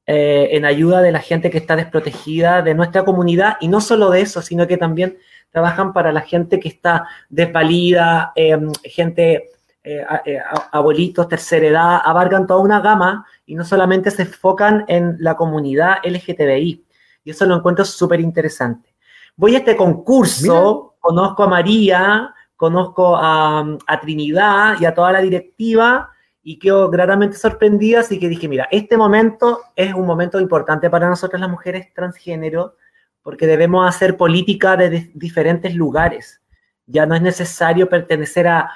eh, 0.09 0.55
en 0.55 0.63
ayuda 0.63 1.01
de 1.01 1.11
la 1.11 1.19
gente 1.19 1.49
que 1.49 1.57
está 1.57 1.75
desprotegida 1.75 2.61
de 2.61 2.73
nuestra 2.73 3.03
comunidad 3.03 3.57
y 3.59 3.67
no 3.67 3.81
solo 3.81 4.09
de 4.09 4.21
eso, 4.21 4.41
sino 4.41 4.65
que 4.65 4.77
también 4.77 5.17
trabajan 5.51 5.93
para 5.93 6.11
la 6.11 6.21
gente 6.21 6.59
que 6.59 6.69
está 6.69 7.07
desvalida, 7.29 8.31
em, 8.35 8.71
gente, 8.83 9.49
eh, 9.83 10.05
eh, 10.25 10.39
abuelitos, 10.71 11.27
tercera 11.27 11.67
edad, 11.67 12.01
abarcan 12.03 12.45
toda 12.45 12.61
una 12.61 12.81
gama 12.81 13.25
y 13.45 13.55
no 13.55 13.63
solamente 13.63 14.11
se 14.11 14.23
enfocan 14.23 14.85
en 14.87 15.17
la 15.19 15.35
comunidad 15.35 15.97
LGTBI. 16.03 16.85
Y 17.23 17.31
eso 17.31 17.45
lo 17.45 17.55
encuentro 17.55 17.85
súper 17.85 18.19
interesante. 18.19 18.95
Voy 19.35 19.55
a 19.55 19.59
este 19.59 19.75
concurso, 19.75 20.95
conozco 20.99 21.43
a 21.43 21.47
María, 21.47 22.33
conozco 22.55 23.15
a, 23.15 23.65
a 23.85 23.99
Trinidad 23.99 24.75
y 24.79 24.85
a 24.85 24.93
toda 24.93 25.11
la 25.11 25.21
directiva 25.21 26.11
y 26.49 26.59
quedo 26.59 26.89
gratamente 26.89 27.35
sorprendida, 27.35 27.99
así 27.99 28.17
que 28.17 28.29
dije, 28.29 28.47
mira, 28.47 28.69
este 28.71 28.95
momento 28.95 29.63
es 29.75 29.93
un 29.93 30.05
momento 30.05 30.39
importante 30.39 30.89
para 30.89 31.09
nosotras 31.09 31.41
las 31.41 31.49
mujeres 31.49 31.93
transgénero, 31.93 32.75
porque 33.27 33.45
debemos 33.45 33.85
hacer 33.85 34.15
política 34.15 34.77
de 34.77 35.11
diferentes 35.13 35.75
lugares. 35.75 36.41
Ya 36.85 37.05
no 37.05 37.13
es 37.13 37.21
necesario 37.21 37.89
pertenecer 37.89 38.47
a, 38.47 38.71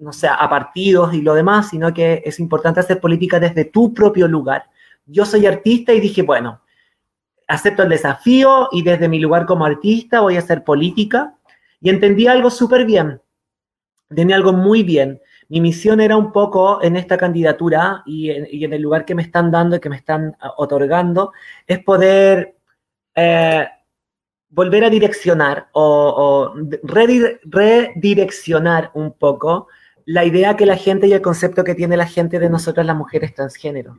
no 0.00 0.12
sé, 0.12 0.26
a 0.26 0.50
partidos 0.50 1.14
y 1.14 1.22
lo 1.22 1.32
demás, 1.32 1.68
sino 1.68 1.94
que 1.94 2.24
es 2.24 2.40
importante 2.40 2.80
hacer 2.80 2.98
política 2.98 3.38
desde 3.38 3.66
tu 3.66 3.94
propio 3.94 4.26
lugar. 4.26 4.64
Yo 5.06 5.24
soy 5.24 5.46
artista 5.46 5.92
y 5.92 6.00
dije, 6.00 6.22
bueno, 6.22 6.60
acepto 7.46 7.84
el 7.84 7.90
desafío 7.90 8.68
y 8.72 8.82
desde 8.82 9.08
mi 9.08 9.20
lugar 9.20 9.46
como 9.46 9.64
artista 9.64 10.20
voy 10.20 10.34
a 10.34 10.40
hacer 10.40 10.64
política. 10.64 11.36
Y 11.80 11.90
entendí 11.90 12.26
algo 12.26 12.50
súper 12.50 12.84
bien, 12.84 13.22
entendí 14.10 14.32
algo 14.32 14.52
muy 14.52 14.82
bien, 14.82 15.20
mi 15.48 15.60
misión 15.60 16.00
era 16.00 16.16
un 16.16 16.32
poco 16.32 16.82
en 16.82 16.96
esta 16.96 17.16
candidatura 17.16 18.02
y 18.06 18.30
en, 18.30 18.72
el 18.72 18.82
lugar 18.82 19.04
que 19.04 19.14
me 19.14 19.22
están 19.22 19.52
dando 19.52 19.76
y 19.76 19.80
que 19.80 19.88
me 19.88 19.96
están 19.96 20.36
ah, 20.40 20.54
otorgando, 20.56 21.32
es 21.64 21.78
poder 21.78 22.56
eh, 23.14 23.68
volver 24.48 24.84
a 24.84 24.90
direccionar 24.90 25.68
o, 25.72 26.54
redireccionar 26.82 28.90
un 28.94 29.12
poco 29.12 29.68
la 30.06 30.24
idea 30.24 30.56
que 30.56 30.66
la 30.66 30.76
gente 30.76 31.06
y 31.06 31.12
el 31.12 31.22
concepto 31.22 31.64
que 31.64 31.74
tiene 31.74 31.96
la 31.96 32.06
gente 32.06 32.38
de 32.38 32.50
nosotras 32.50 32.86
las 32.86 32.96
mujeres 32.96 33.34
transgénero. 33.34 33.98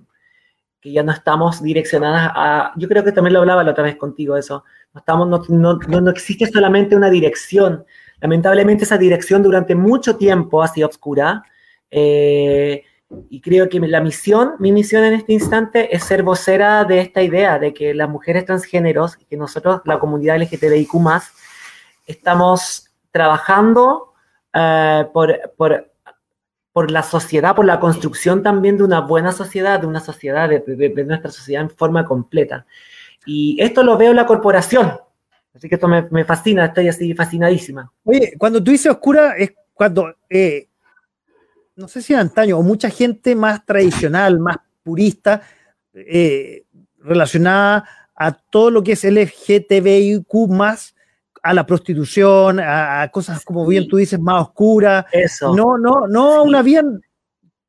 Que 0.80 0.92
ya 0.92 1.04
no 1.04 1.12
estamos 1.12 1.64
direccionadas 1.64 2.32
a. 2.36 2.74
Yo 2.78 2.88
creo 2.88 3.04
que 3.04 3.12
también 3.12 3.34
lo 3.34 3.40
hablaba 3.40 3.64
la 3.64 3.72
otra 3.72 3.84
vez 3.84 3.96
contigo, 3.96 4.38
eso. 4.38 4.64
No, 4.94 5.00
estamos, 5.00 5.50
no, 5.50 5.80
no 5.80 6.12
existe 6.12 6.46
solamente 6.46 6.96
una 6.96 7.10
dirección, 7.10 7.86
Lamentablemente 8.22 8.86
esa 8.86 8.98
dirección 8.98 9.44
durante 9.44 9.76
mucho 9.76 10.18
tiempo 10.18 10.64
ha 10.64 10.68
sido 10.68 10.88
oscura 10.88 11.44
eh, 11.92 12.84
y 13.30 13.42
creo 13.42 13.70
que 13.70 13.80
la 13.80 14.02
misión, 14.02 14.54
mi 14.60 14.72
misión 14.72 15.04
en 15.04 15.14
este 15.14 15.34
instante 15.34 15.96
es 15.96 16.04
ser 16.04 16.24
vocera 16.24 16.84
de 16.86 17.02
esta 17.02 17.22
idea 17.22 17.60
de 17.60 17.74
que 17.74 17.94
las 17.94 18.10
mujeres 18.10 18.46
transgéneros, 18.46 19.18
que 19.18 19.38
nosotros, 19.38 19.82
la 19.86 20.00
comunidad 20.00 20.38
LGTBIQ+, 20.38 20.92
estamos 22.08 22.90
trabajando 23.12 24.14
eh, 24.54 25.06
por, 25.14 25.54
por, 25.56 25.92
por, 26.74 26.92
la 26.92 27.04
sociedad, 27.04 27.56
por 27.56 27.66
la 27.66 27.80
construcción 27.80 28.42
también 28.42 28.78
de 28.78 28.84
una 28.84 29.02
buena 29.02 29.32
sociedad, 29.32 29.80
de 29.80 29.88
una 29.88 30.00
sociedad, 30.00 30.50
de, 30.50 30.60
de, 30.60 31.04
nuestra 31.04 31.30
sociedad 31.30 31.62
en 31.62 31.70
forma 31.70 32.06
completa. 32.06 32.66
Y 33.26 33.58
esto 33.60 33.84
lo 33.84 33.98
veo 33.98 34.12
en 34.12 34.18
la 34.18 34.26
corporación. 34.26 35.00
Así 35.54 35.70
que 35.70 35.76
esto 35.76 35.88
me, 35.88 36.08
me 36.10 36.26
fascina, 36.26 36.66
estoy 36.66 36.90
así 36.90 37.14
fascinadísima. 37.14 37.92
Oye, 38.04 38.34
cuando 38.38 38.62
tú 38.62 38.72
dices 38.72 38.92
oscura, 38.92 39.36
es 39.38 39.54
cuando, 39.74 40.14
eh, 40.30 40.68
no 41.76 41.88
sé 41.88 42.02
si 42.02 42.14
antaño, 42.14 42.58
o 42.58 42.64
mucha 42.64 42.90
gente 42.90 43.36
más 43.36 43.66
tradicional, 43.66 44.40
más 44.40 44.58
purista, 44.84 45.42
eh, 45.94 46.64
relacionada 47.00 47.86
a 48.16 48.32
todo 48.32 48.72
lo 48.72 48.84
que 48.84 48.94
es 48.94 49.04
LGTBIQ 49.04 50.50
más 50.50 50.96
a 51.44 51.54
la 51.54 51.66
prostitución, 51.66 52.60
a, 52.60 53.08
cosas 53.12 53.44
como 53.46 53.68
bien 53.68 53.88
tú 53.88 53.98
dices, 53.98 54.20
más 54.20 54.42
oscuras. 54.42 55.06
Eso. 55.12 55.56
No, 55.56 55.78
no, 55.78 56.08
no 56.08 56.44
una 56.44 56.62
vía, 56.64 56.84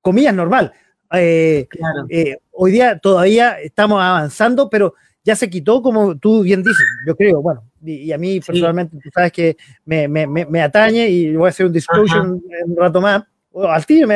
comillas, 0.01 0.35
normal. 0.35 0.73
Eh, 1.13 1.69
eh, 2.09 2.39
hoy 2.53 2.73
día 2.73 2.99
todavía 2.99 3.61
estamos 3.61 4.03
avanzando, 4.03 4.71
pero 4.71 4.95
ya 5.23 5.37
se 5.37 5.51
quitó, 5.51 5.83
como 5.83 6.17
tú 6.17 6.43
bien 6.43 6.63
dices, 6.63 6.87
yo 7.07 7.17
creo, 7.17 7.43
bueno, 7.43 7.65
y, 7.83 8.11
a 8.13 8.19
mí 8.19 8.41
personalmente, 8.41 8.97
tú 9.03 9.11
sabes 9.13 9.33
que 9.33 9.57
me, 9.85 10.09
me, 10.09 10.27
me, 10.27 10.63
atañe 10.63 11.09
y 11.09 11.37
voy 11.37 11.47
a 11.47 11.51
hacer 11.51 11.67
un 11.67 11.73
disclosure 11.73 12.21
en 12.21 12.71
un 12.71 12.77
rato 12.77 13.01
más, 13.01 13.25
al 13.65 13.87
tío, 13.87 14.07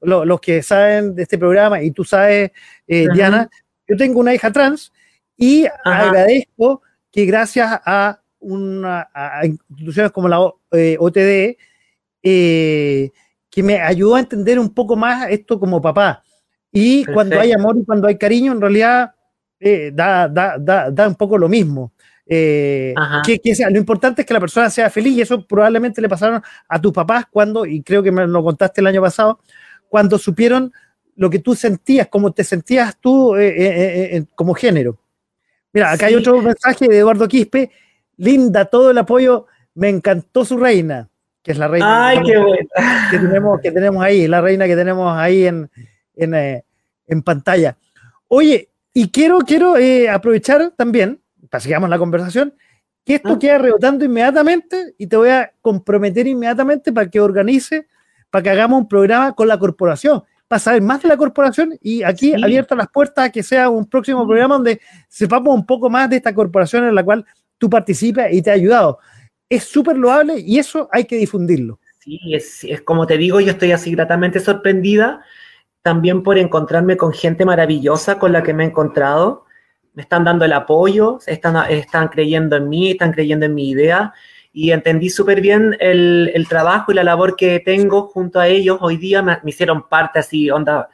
los 0.00 0.40
que 0.40 0.62
saben 0.62 1.14
de 1.14 1.22
este 1.22 1.38
programa 1.38 1.82
y 1.82 1.90
tú 1.90 2.04
sabes, 2.04 2.50
eh, 2.86 3.06
Diana, 3.12 3.48
yo 3.86 3.96
tengo 3.96 4.20
una 4.20 4.34
hija 4.34 4.50
trans 4.50 4.92
y 5.36 5.66
agradezco 5.84 6.82
que 7.10 7.24
gracias 7.24 7.80
a 7.84 8.20
una, 8.40 9.08
instituciones 9.44 10.12
como 10.12 10.28
la 10.28 10.40
OTD, 10.40 11.56
eh, 12.22 13.10
que 13.50 13.62
me 13.62 13.80
ayudó 13.80 14.16
a 14.16 14.20
entender 14.20 14.58
un 14.58 14.72
poco 14.72 14.96
más 14.96 15.28
esto 15.30 15.60
como 15.60 15.80
papá. 15.80 16.22
Y 16.72 17.04
cuando 17.04 17.38
hay 17.38 17.52
amor 17.52 17.76
y 17.76 17.84
cuando 17.84 18.08
hay 18.08 18.16
cariño, 18.16 18.52
en 18.52 18.60
realidad 18.60 19.14
eh, 19.60 19.92
da, 19.92 20.26
da, 20.26 20.56
da, 20.58 20.90
da, 20.90 21.06
un 21.06 21.14
poco 21.14 21.36
lo 21.36 21.48
mismo. 21.48 21.92
Eh, 22.26 22.94
que, 23.42 23.54
sea, 23.54 23.68
lo 23.68 23.78
importante 23.78 24.22
es 24.22 24.26
que 24.26 24.34
la 24.34 24.40
persona 24.40 24.70
sea 24.70 24.88
feliz 24.90 25.16
y 25.16 25.20
eso 25.22 25.46
probablemente 25.46 26.00
le 26.00 26.08
pasaron 26.08 26.42
a 26.68 26.80
tus 26.80 26.92
papás 26.92 27.26
cuando, 27.30 27.66
y 27.66 27.82
creo 27.82 28.02
que 28.02 28.12
me 28.12 28.26
lo 28.26 28.42
contaste 28.42 28.80
el 28.80 28.86
año 28.86 29.02
pasado, 29.02 29.40
cuando 29.88 30.18
supieron 30.18 30.72
lo 31.16 31.28
que 31.28 31.40
tú 31.40 31.54
sentías, 31.54 32.08
cómo 32.08 32.32
te 32.32 32.44
sentías 32.44 32.96
tú 32.98 33.34
como 34.34 34.54
género. 34.54 34.98
Mira, 35.72 35.92
acá 35.92 36.06
hay 36.06 36.14
otro 36.14 36.40
mensaje 36.40 36.86
de 36.88 36.98
Eduardo 36.98 37.26
Quispe. 37.28 37.70
Linda, 38.18 38.66
todo 38.66 38.90
el 38.90 38.98
apoyo, 38.98 39.46
me 39.74 39.88
encantó 39.88 40.44
su 40.44 40.58
reina, 40.58 41.08
que 41.42 41.52
es 41.52 41.58
la 41.58 41.66
reina 41.66 42.08
Ay, 42.08 42.18
que, 42.22 43.18
tenemos, 43.18 43.60
que 43.60 43.72
tenemos 43.72 44.04
ahí, 44.04 44.28
la 44.28 44.40
reina 44.40 44.66
que 44.66 44.76
tenemos 44.76 45.16
ahí 45.16 45.46
en, 45.46 45.70
en, 46.14 46.34
eh, 46.34 46.64
en 47.06 47.22
pantalla. 47.22 47.76
Oye, 48.28 48.68
y 48.92 49.08
quiero, 49.08 49.38
quiero 49.40 49.78
eh, 49.78 50.10
aprovechar 50.10 50.72
también, 50.76 51.21
para 51.48 51.60
sigamos 51.60 51.88
la 51.90 51.98
conversación, 51.98 52.54
que 53.04 53.16
esto 53.16 53.32
ah. 53.32 53.38
queda 53.38 53.58
rebotando 53.58 54.04
inmediatamente 54.04 54.94
y 54.98 55.06
te 55.06 55.16
voy 55.16 55.30
a 55.30 55.52
comprometer 55.60 56.26
inmediatamente 56.26 56.92
para 56.92 57.10
que 57.10 57.20
organice, 57.20 57.86
para 58.30 58.42
que 58.42 58.50
hagamos 58.50 58.80
un 58.80 58.88
programa 58.88 59.32
con 59.34 59.48
la 59.48 59.58
corporación, 59.58 60.22
para 60.48 60.60
saber 60.60 60.82
más 60.82 61.02
de 61.02 61.08
la 61.08 61.16
corporación 61.16 61.76
y 61.80 62.02
aquí 62.02 62.34
abiertas 62.34 62.76
las 62.78 62.88
puertas 62.88 63.26
a 63.26 63.30
que 63.30 63.42
sea 63.42 63.68
un 63.68 63.86
próximo 63.86 64.26
programa 64.26 64.54
donde 64.54 64.80
sepamos 65.08 65.54
un 65.54 65.66
poco 65.66 65.90
más 65.90 66.08
de 66.10 66.16
esta 66.16 66.34
corporación 66.34 66.84
en 66.84 66.94
la 66.94 67.04
cual 67.04 67.24
tú 67.58 67.68
participas 67.68 68.32
y 68.32 68.42
te 68.42 68.50
ha 68.50 68.54
ayudado. 68.54 68.98
Es 69.48 69.64
súper 69.64 69.96
loable 69.96 70.38
y 70.38 70.58
eso 70.58 70.88
hay 70.92 71.04
que 71.04 71.16
difundirlo. 71.16 71.78
Sí, 71.98 72.18
es, 72.32 72.64
es, 72.64 72.82
como 72.82 73.06
te 73.06 73.16
digo, 73.16 73.40
yo 73.40 73.52
estoy 73.52 73.72
así 73.72 73.92
gratamente 73.92 74.40
sorprendida 74.40 75.22
también 75.82 76.22
por 76.22 76.38
encontrarme 76.38 76.96
con 76.96 77.12
gente 77.12 77.44
maravillosa 77.44 78.18
con 78.18 78.32
la 78.32 78.42
que 78.42 78.54
me 78.54 78.64
he 78.64 78.68
encontrado. 78.68 79.44
Me 79.94 80.02
están 80.02 80.24
dando 80.24 80.44
el 80.44 80.52
apoyo, 80.52 81.18
están, 81.26 81.70
están 81.70 82.08
creyendo 82.08 82.56
en 82.56 82.68
mí, 82.68 82.92
están 82.92 83.12
creyendo 83.12 83.46
en 83.46 83.54
mi 83.54 83.70
idea 83.70 84.12
y 84.52 84.70
entendí 84.70 85.10
súper 85.10 85.40
bien 85.40 85.76
el, 85.80 86.30
el, 86.34 86.48
trabajo 86.48 86.92
y 86.92 86.94
la 86.94 87.04
labor 87.04 87.36
que 87.36 87.60
tengo 87.60 88.08
junto 88.08 88.40
a 88.40 88.48
ellos. 88.48 88.78
Hoy 88.80 88.96
día 88.96 89.22
me, 89.22 89.38
me 89.42 89.50
hicieron 89.50 89.88
parte 89.88 90.18
así, 90.18 90.50
onda, 90.50 90.88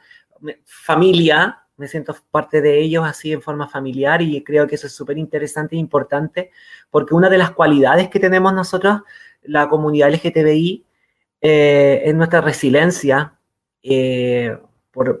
familia, 0.65 1.63
me 1.79 1.87
siento 1.87 2.13
parte 2.29 2.61
de 2.61 2.77
ellos 2.77 3.05
así 3.07 3.31
en 3.31 3.41
forma 3.41 3.67
familiar 3.67 4.21
y 4.21 4.43
creo 4.43 4.67
que 4.67 4.75
eso 4.75 4.87
es 4.87 4.93
súper 4.93 5.17
interesante 5.17 5.77
e 5.77 5.79
importante 5.79 6.51
porque 6.91 7.13
una 7.15 7.29
de 7.29 7.37
las 7.37 7.51
cualidades 7.51 8.09
que 8.09 8.19
tenemos 8.19 8.53
nosotros, 8.53 9.01
la 9.43 9.69
comunidad 9.69 10.11
LGTBI, 10.11 10.85
eh, 11.41 12.01
es 12.03 12.15
nuestra 12.15 12.41
resiliencia, 12.41 13.33
eh, 13.81 14.57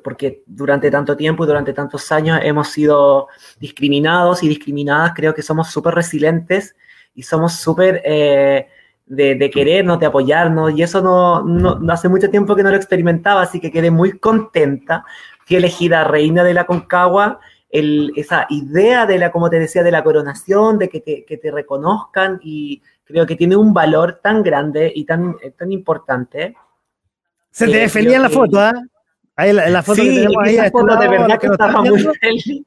porque 0.03 0.43
durante 0.45 0.91
tanto 0.91 1.15
tiempo 1.15 1.43
y 1.43 1.47
durante 1.47 1.73
tantos 1.73 2.11
años 2.11 2.39
hemos 2.43 2.69
sido 2.69 3.27
discriminados 3.59 4.43
y 4.43 4.49
discriminadas, 4.49 5.13
creo 5.15 5.33
que 5.33 5.41
somos 5.41 5.69
súper 5.69 5.95
resilientes 5.95 6.75
y 7.13 7.23
somos 7.23 7.53
súper... 7.53 8.01
Eh, 8.05 8.67
de, 9.11 9.33
de, 9.33 9.49
querernos, 9.49 9.99
de 9.99 10.05
apoyarnos, 10.05 10.71
y 10.77 10.83
eso 10.83 11.01
no, 11.01 11.43
no, 11.43 11.79
no, 11.79 11.93
hace 11.93 12.07
mucho 12.07 12.29
tiempo 12.29 12.55
que 12.55 12.61
no 12.61 12.69
lo 12.69 12.75
experimentaba, 12.75 13.41
así 13.41 13.59
que 13.59 13.71
quedé 13.71 13.89
muy 13.89 14.19
contenta 14.19 15.03
fui 15.49 15.55
elegida 15.55 16.03
reina 16.03 16.43
de 16.43 16.53
la 16.53 16.65
Concagua, 16.65 17.39
el, 17.71 18.13
esa 18.15 18.45
idea 18.49 19.07
de 19.07 19.17
la, 19.17 19.31
como 19.31 19.49
te 19.49 19.59
decía, 19.59 19.81
de 19.81 19.89
la 19.89 20.03
coronación, 20.03 20.77
de 20.77 20.89
que 20.89 21.01
te, 21.01 21.25
que 21.25 21.37
te 21.37 21.49
reconozcan 21.49 22.39
y 22.43 22.83
creo 23.03 23.25
que 23.25 23.35
tiene 23.35 23.55
un 23.55 23.73
valor 23.73 24.19
tan 24.21 24.43
grande 24.43 24.91
y 24.93 25.05
tan, 25.05 25.37
tan 25.57 25.71
importante. 25.71 26.55
Se 27.49 27.65
te 27.65 27.79
ve 27.79 27.89
feliz 27.89 28.13
en 28.13 28.21
la 28.21 28.29
foto, 28.29 28.59
¿ah? 28.59 28.73
Ahí 29.39 29.53
la, 29.53 29.69
la 29.69 29.81
foto 29.81 30.01
sí, 30.01 30.09
que 30.09 30.15
tenemos 30.15 30.43
ahí. 30.43 30.55
Esa 30.55 30.69
foto 30.69 30.97
de 30.97 31.07
verdad 31.07 31.39
que, 31.39 31.47
estaba 31.47 31.81
muy 31.81 32.01
feliz. 32.19 32.65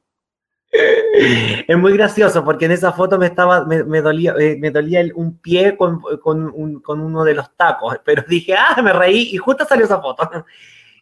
Es 0.70 1.76
muy 1.76 1.92
gracioso 1.92 2.42
porque 2.42 2.64
en 2.64 2.70
esa 2.70 2.92
foto 2.92 3.18
me 3.18 3.26
estaba, 3.26 3.66
me, 3.66 3.84
me 3.84 4.00
dolía, 4.00 4.34
eh, 4.40 4.56
me 4.58 4.70
dolía 4.70 5.00
el, 5.00 5.12
un 5.12 5.36
pie 5.36 5.76
con, 5.76 6.00
con, 6.22 6.50
un, 6.54 6.80
con, 6.80 7.00
uno 7.00 7.24
de 7.24 7.34
los 7.34 7.54
tacos, 7.56 7.98
pero 8.02 8.24
dije, 8.26 8.54
ah, 8.56 8.80
me 8.80 8.90
reí 8.94 9.34
y 9.34 9.36
justo 9.36 9.66
salió 9.66 9.84
esa 9.84 10.00
foto. 10.00 10.46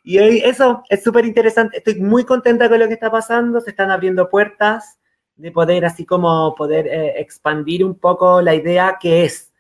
Y 0.03 0.19
eso 0.19 0.83
es 0.89 1.05
súper 1.05 1.25
interesante. 1.25 1.79
Estoy 1.79 2.01
muy 2.01 2.25
contenta 2.25 2.69
con 2.69 2.81
lo 2.81 2.89
que 2.89 2.95
está 2.95 3.13
pasando. 3.13 3.61
Se 3.61 3.71
están 3.71 3.93
abriendo 3.93 4.29
puertas 4.29 4.99
de 5.37 5.53
poder, 5.53 5.85
así 5.85 6.05
como 6.05 6.53
poder 6.57 6.89
eh, 6.89 7.21
expandir 7.21 7.85
un 7.85 7.95
poco 7.95 8.43
la 8.43 8.57
idea 8.57 8.99
que 9.01 9.25
es 9.25 9.53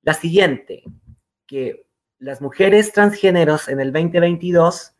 la 0.00 0.14
siguiente, 0.14 0.82
que 1.46 1.84
las 2.20 2.40
mujeres 2.40 2.90
transgéneros 2.92 3.68
en 3.68 3.80
el 3.80 3.92
2022 3.92 4.95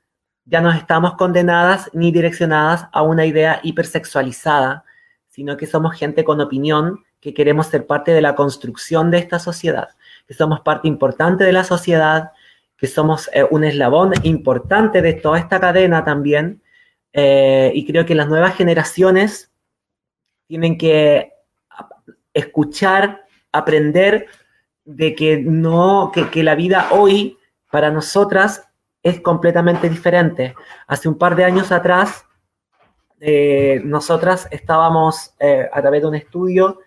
ya 0.46 0.61
no 0.61 0.70
estamos 0.70 1.14
condenadas 1.14 1.90
ni 1.92 2.11
direccionadas 2.12 2.87
a 2.92 3.02
una 3.02 3.26
idea 3.26 3.61
hipersexualizada, 3.62 4.85
sino 5.28 5.56
que 5.56 5.66
somos 5.66 5.94
gente 5.94 6.24
con 6.24 6.40
opinión, 6.40 7.04
que 7.20 7.35
queremos 7.35 7.66
ser 7.66 7.87
parte 7.87 8.12
de 8.12 8.22
la 8.22 8.35
construcción 8.35 9.11
de 9.11 9.18
esta 9.18 9.38
sociedad, 9.38 9.90
que 10.26 10.35
somos 10.35 10.61
parte 10.61 10.88
importante 10.88 11.44
de 11.44 11.52
la 11.52 11.64
sociedad, 11.64 12.30
que 12.76 12.87
somos 12.87 13.28
eh, 13.32 13.44
un 13.50 13.64
eslabón 13.64 14.12
importante 14.22 15.02
de 15.02 15.14
toda 15.14 15.38
esta 15.38 15.61
cadena 15.61 16.04
también. 16.04 16.62
Eh, 17.12 17.72
y 17.74 17.87
creo 17.87 18.06
que 18.06 18.14
las 18.14 18.28
nuevas 18.28 18.54
generaciones 18.54 19.50
tienen 20.46 20.78
que 20.78 21.32
escuchar, 22.32 23.24
aprender 23.50 24.26
de 24.85 25.14
que 25.14 25.38
no, 25.38 26.12
que, 26.12 26.42
la 26.42 26.54
vida 26.54 26.88
hoy 26.92 27.38
para 27.70 27.90
nosotras 27.90 28.68
es 29.09 29.21
completamente 29.21 29.88
diferente. 29.88 30.55
Hace 30.87 31.09
un 31.09 31.16
par 31.16 31.37
de 31.37 31.45
años 31.45 31.73
atrás, 31.73 32.25
eh, 33.21 33.81
nosotras 33.85 34.49
estábamos 34.51 35.35
a 35.73 35.81
través 35.81 36.03
de 36.03 36.09
un 36.09 36.14
estudio, 36.14 36.81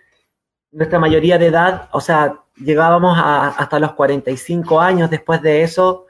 nuestra 0.71 0.99
mayoría 0.99 1.38
de 1.38 1.47
edad, 1.47 1.89
o 1.91 2.01
sea, 2.01 2.43
llegábamos 2.55 3.17
hasta 3.17 3.79
los 3.79 3.93
45 3.93 4.79
años, 4.79 5.10
después 5.10 5.41
de 5.41 5.63
eso 5.63 6.05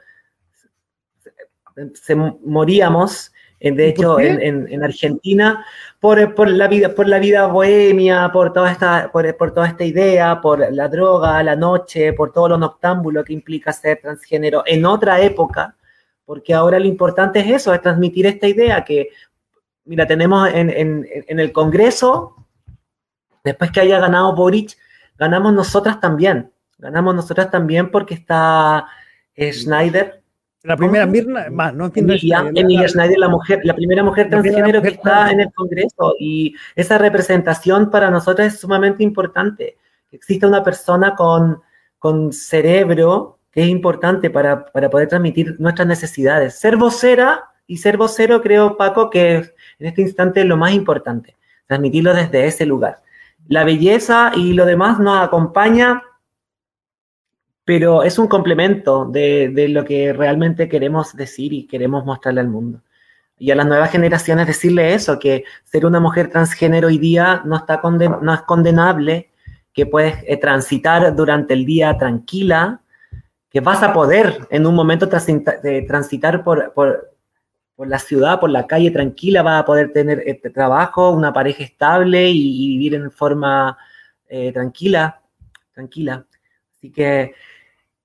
se, 1.94 2.14
moríamos, 2.14 3.32
de 3.60 3.88
hecho 3.88 4.18
en, 4.18 4.82
Argentina, 4.82 5.64
por, 5.98 6.48
la 6.48 6.68
vida, 6.68 6.94
por 6.94 7.06
la 7.06 7.18
vida 7.18 7.46
bohemia, 7.46 8.30
por 8.32 8.52
toda, 8.52 8.72
esta, 8.72 9.10
por, 9.12 9.52
toda 9.52 9.66
esta 9.66 9.84
idea, 9.84 10.40
por 10.40 10.72
la 10.72 10.88
droga, 10.88 11.42
la 11.42 11.56
noche, 11.56 12.12
por 12.12 12.32
todo 12.32 12.50
lo 12.50 12.58
noctámbulo 12.58 13.24
que 13.24 13.32
implica 13.32 13.72
ser 13.72 14.00
transgénero 14.00 14.62
en 14.66 14.84
otra 14.86 15.20
época, 15.20 15.76
porque 16.30 16.54
ahora 16.54 16.78
lo 16.78 16.86
importante 16.86 17.40
es 17.40 17.48
eso, 17.48 17.74
es 17.74 17.82
transmitir 17.82 18.24
esta 18.24 18.46
idea 18.46 18.84
que, 18.84 19.08
mira, 19.84 20.06
tenemos 20.06 20.48
en, 20.54 20.70
en 20.70 21.40
el 21.40 21.50
Congreso, 21.50 22.36
después 23.42 23.72
que 23.72 23.80
haya 23.80 23.98
ganado 23.98 24.36
Boric, 24.36 24.78
ganamos 25.18 25.52
nosotras 25.52 25.98
también. 25.98 26.52
Ganamos 26.78 27.16
nosotras 27.16 27.50
también 27.50 27.90
porque 27.90 28.14
está 28.14 28.86
eh, 29.34 29.52
Schneider. 29.52 30.22
La 30.62 30.76
primera 30.76 31.04
Mirna, 31.04 31.48
no 31.72 31.86
entiendo. 31.86 32.12
Emilia, 32.12 32.88
Schneider, 32.88 33.18
la 33.18 33.28
mujer, 33.28 33.62
la 33.64 33.74
primera 33.74 34.04
mujer 34.04 34.30
transgénero 34.30 34.80
que 34.80 34.90
está 34.90 35.32
en 35.32 35.40
el 35.40 35.52
Congreso 35.52 36.14
y 36.16 36.54
esa 36.76 36.96
representación 36.96 37.90
para 37.90 38.08
nosotros 38.08 38.46
es 38.46 38.60
sumamente 38.60 39.02
importante. 39.02 39.78
que 40.08 40.14
exista 40.14 40.46
una 40.46 40.62
persona 40.62 41.16
con, 41.16 41.60
con 41.98 42.32
cerebro 42.32 43.39
que 43.52 43.62
es 43.62 43.68
importante 43.68 44.30
para, 44.30 44.66
para, 44.66 44.88
poder 44.90 45.08
transmitir 45.08 45.56
nuestras 45.58 45.86
necesidades. 45.88 46.58
Ser 46.58 46.76
vocera 46.76 47.44
y 47.66 47.78
ser 47.78 47.96
vocero, 47.96 48.40
creo, 48.42 48.76
Paco, 48.76 49.10
que 49.10 49.36
en 49.36 49.86
este 49.86 50.02
instante 50.02 50.40
es 50.40 50.46
lo 50.46 50.56
más 50.56 50.72
importante, 50.72 51.36
transmitirlo 51.66 52.14
desde 52.14 52.46
ese 52.46 52.66
lugar. 52.66 53.02
La 53.48 53.64
belleza 53.64 54.32
y 54.34 54.52
lo 54.52 54.66
demás 54.66 54.98
nos 54.98 55.22
acompaña, 55.22 56.02
pero 57.64 58.02
es 58.02 58.18
un 58.18 58.28
complemento 58.28 59.04
de, 59.04 59.50
de 59.50 59.68
lo 59.68 59.84
que 59.84 60.12
realmente 60.12 60.68
queremos 60.68 61.16
decir 61.16 61.52
y 61.52 61.66
queremos 61.66 62.04
mostrarle 62.04 62.40
al 62.40 62.48
mundo 62.48 62.82
y 63.40 63.50
a 63.50 63.54
las 63.54 63.66
nuevas 63.66 63.90
generaciones 63.90 64.46
decirle 64.46 64.92
eso, 64.92 65.18
que 65.18 65.44
ser 65.64 65.86
una 65.86 65.98
mujer 65.98 66.28
transgénero 66.28 66.88
hoy 66.88 66.98
día 66.98 67.40
no, 67.46 67.56
está 67.56 67.80
no 67.82 68.34
es 68.34 68.42
condenable, 68.42 69.30
que 69.72 69.86
puedes 69.86 70.22
eh, 70.26 70.36
transitar 70.36 71.16
durante 71.16 71.54
el 71.54 71.64
día 71.64 71.96
tranquila, 71.96 72.82
que 73.50 73.60
vas 73.60 73.82
a 73.82 73.92
poder 73.92 74.46
en 74.50 74.66
un 74.66 74.74
momento 74.74 75.08
transitar 75.08 76.44
por, 76.44 76.72
la 77.78 77.98
ciudad, 77.98 78.38
por 78.38 78.50
la 78.50 78.66
calle 78.66 78.90
tranquila, 78.90 79.42
vas 79.42 79.62
a 79.62 79.64
poder 79.64 79.92
tener 79.92 80.22
este 80.26 80.50
trabajo, 80.50 81.10
una 81.10 81.32
pareja 81.32 81.64
estable 81.64 82.30
y, 82.30 82.68
vivir 82.68 82.94
en 82.94 83.10
forma 83.10 83.76
eh, 84.28 84.52
tranquila, 84.52 85.20
tranquila. 85.72 86.26
Así 86.76 86.92
que 86.92 87.34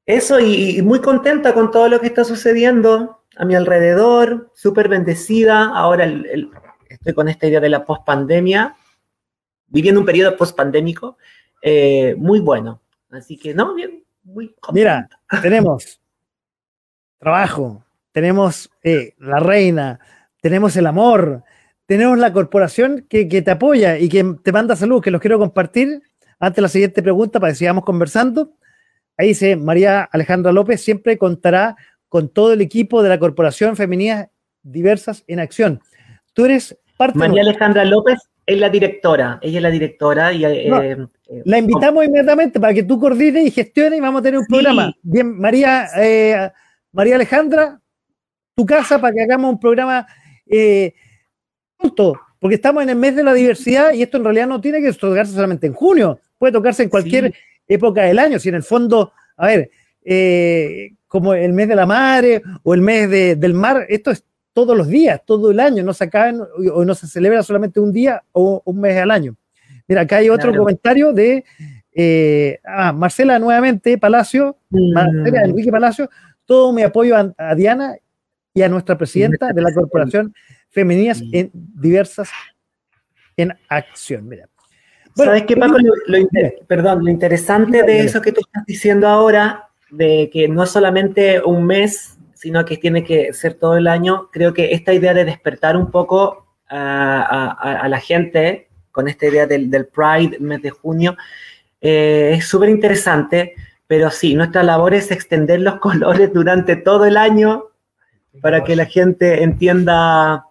eso 0.05 0.39
y 0.39 0.81
muy 0.81 0.99
contenta 0.99 1.53
con 1.53 1.71
todo 1.71 1.89
lo 1.89 1.99
que 1.99 2.07
está 2.07 2.23
sucediendo 2.23 3.23
a 3.37 3.45
mi 3.45 3.53
alrededor, 3.53 4.51
súper 4.55 4.89
bendecida. 4.89 5.69
Ahora 5.75 6.05
estoy 6.89 7.13
con 7.13 7.27
esta 7.27 7.47
idea 7.47 7.59
de 7.59 7.69
la 7.69 7.85
pospandemia, 7.85 8.75
viviendo 9.67 9.99
un 9.99 10.05
periodo 10.05 10.37
pospandémico 10.37 11.17
eh, 11.61 12.15
muy 12.17 12.39
bueno. 12.39 12.81
Así 13.11 13.37
que, 13.37 13.53
no, 13.53 13.73
bien, 13.75 14.04
muy 14.25 14.53
Mira, 14.73 15.07
tenemos 15.41 16.01
trabajo, 17.19 17.83
tenemos 18.11 18.69
eh, 18.83 19.13
la 19.19 19.39
reina, 19.39 19.99
tenemos 20.41 20.75
el 20.75 20.87
amor, 20.87 21.43
tenemos 21.85 22.17
la 22.17 22.33
corporación 22.33 23.05
que, 23.07 23.25
te 23.25 23.51
apoya 23.51 23.97
y 23.97 24.09
que 24.09 24.35
te 24.43 24.51
manda 24.51 24.75
salud, 24.75 25.01
que 25.01 25.11
los 25.11 25.21
quiero 25.21 25.39
compartir. 25.39 26.01
Antes 26.39 26.57
de 26.57 26.61
la 26.63 26.67
siguiente 26.67 27.01
pregunta, 27.01 27.39
para 27.39 27.53
que 27.53 27.57
sigamos 27.57 27.85
conversando. 27.85 28.51
Ahí 29.17 29.29
dice 29.29 29.55
María 29.55 30.03
Alejandra 30.03 30.51
López, 30.51 30.83
siempre 30.83 31.17
contará 31.17 31.77
con 32.09 32.29
todo 32.29 32.51
el 32.51 32.61
equipo 32.61 33.01
de 33.01 33.09
la 33.09 33.19
Corporación 33.19 33.75
Femenina 33.77 34.29
Diversas 34.61 35.23
en 35.27 35.39
Acción. 35.39 35.81
Tú 36.33 36.45
eres 36.45 36.77
parte... 36.97 37.17
María 37.17 37.41
Alejandra 37.41 37.85
López 37.85 38.19
es 38.45 38.59
la 38.59 38.69
directora, 38.69 39.39
ella 39.41 39.57
es 39.57 39.63
la 39.63 39.71
directora 39.71 40.33
y... 40.33 40.45
Eh, 40.45 40.67
eh, 41.27 41.41
la 41.45 41.57
invitamos 41.57 42.05
inmediatamente 42.05 42.59
para 42.59 42.73
que 42.73 42.83
tú 42.83 42.99
coordines 42.99 43.47
y 43.47 43.51
gestiones 43.51 43.97
y 43.97 44.01
vamos 44.01 44.19
a 44.19 44.23
tener 44.23 44.39
un 44.39 44.45
programa. 44.45 44.93
Bien, 45.01 45.37
María, 45.39 45.87
eh, 45.97 46.51
María 46.91 47.15
Alejandra, 47.15 47.81
tu 48.55 48.65
casa 48.65 49.01
para 49.01 49.13
que 49.13 49.23
hagamos 49.23 49.53
un 49.53 49.59
programa 49.59 50.05
juntos, 51.77 52.17
porque 52.39 52.55
estamos 52.55 52.83
en 52.83 52.89
el 52.89 52.95
mes 52.95 53.15
de 53.15 53.23
la 53.23 53.33
diversidad 53.33 53.93
y 53.93 54.03
esto 54.03 54.17
en 54.17 54.23
realidad 54.23 54.47
no 54.47 54.61
tiene 54.61 54.81
que 54.81 54.93
tocarse 54.93 55.33
solamente 55.33 55.65
en 55.65 55.73
junio, 55.73 56.19
puede 56.37 56.53
tocarse 56.53 56.83
en 56.83 56.89
cualquier 56.89 57.33
época 57.67 58.03
del 58.03 58.19
año, 58.19 58.37
si 58.37 58.49
en 58.49 58.55
el 58.55 58.63
fondo, 58.63 59.11
a 59.37 59.47
ver, 59.47 59.71
como 61.07 61.33
el 61.33 61.53
mes 61.53 61.67
de 61.67 61.75
la 61.75 61.87
madre 61.87 62.43
o 62.61 62.75
el 62.75 62.81
mes 62.81 63.09
del 63.09 63.53
mar, 63.55 63.87
esto 63.89 64.11
es 64.11 64.23
todos 64.55 64.77
los 64.77 64.87
días, 64.87 65.21
todo 65.25 65.51
el 65.51 65.59
año, 65.59 65.83
no 65.83 65.93
se 65.93 66.05
acaban 66.05 66.39
o 66.73 66.85
no 66.85 66.95
se 66.95 67.07
celebra 67.07 67.43
solamente 67.43 67.81
un 67.81 67.91
día 67.91 68.23
o 68.31 68.61
un 68.63 68.79
mes 68.79 68.97
al 68.97 69.11
año. 69.11 69.35
Mira, 69.85 70.01
acá 70.01 70.17
hay 70.17 70.29
otro 70.29 70.55
comentario 70.55 71.11
de 71.11 71.43
eh, 71.91 72.61
ah, 72.63 72.93
Marcela 72.93 73.37
nuevamente, 73.37 73.97
Palacio, 73.97 74.55
mm. 74.69 74.93
Marcela 74.93 75.41
Enrique 75.43 75.69
Palacio, 75.69 76.09
todo 76.45 76.71
mi 76.71 76.83
apoyo 76.83 77.17
a, 77.37 77.53
Diana 77.55 77.97
y 78.53 78.61
a 78.61 78.69
nuestra 78.69 78.97
presidenta 78.97 79.51
de 79.51 79.61
la 79.61 79.73
Corporación 79.73 80.33
Femeninas 80.69 81.21
en 81.33 81.51
diversas 81.53 82.29
en 83.35 83.53
acción. 83.67 84.25
Mira. 84.25 84.47
¿Sabes 85.17 85.43
qué, 85.43 85.57
Paco? 85.57 85.75
perdón, 86.65 87.03
lo 87.03 87.11
interesante 87.11 87.83
de 87.83 88.05
eso 88.05 88.21
que 88.21 88.31
tú 88.31 88.39
estás 88.39 88.65
diciendo 88.65 89.09
ahora 89.09 89.67
de 89.91 90.29
que 90.31 90.47
no 90.47 90.63
es 90.63 90.69
solamente 90.69 91.41
un 91.41 91.65
mes, 91.65 92.14
sino 92.35 92.65
que 92.65 92.77
tiene 92.77 93.03
que 93.03 93.33
ser 93.33 93.55
todo 93.55 93.77
el 93.77 93.87
año, 93.87 94.29
creo 94.31 94.53
que 94.53 94.73
esta 94.73 94.93
idea 94.93 95.13
de 95.13 95.25
despertar 95.25 95.75
un 95.75 95.89
poco 95.89 96.45
a, 96.69 97.87
la 97.87 97.99
gente 97.99 98.69
con 98.91 99.07
esta 99.07 99.25
idea 99.25 99.47
del, 99.47 99.87
Pride, 99.87 100.37
mes 100.39 100.61
de 100.61 100.69
junio, 100.69 101.17
eh, 101.81 102.33
es 102.33 102.47
súper 102.47 102.69
interesante, 102.69 103.55
pero 103.87 104.09
sí, 104.09 104.35
nuestra 104.35 104.63
labor 104.63 104.93
es 104.93 105.11
extender 105.11 105.61
los 105.61 105.75
colores 105.79 106.31
durante 106.33 106.75
todo 106.75 107.05
el 107.05 107.17
año 107.17 107.65
para 108.41 108.63
que 108.63 108.75
la 108.75 108.85
gente 108.85 109.43
entienda 109.43 110.45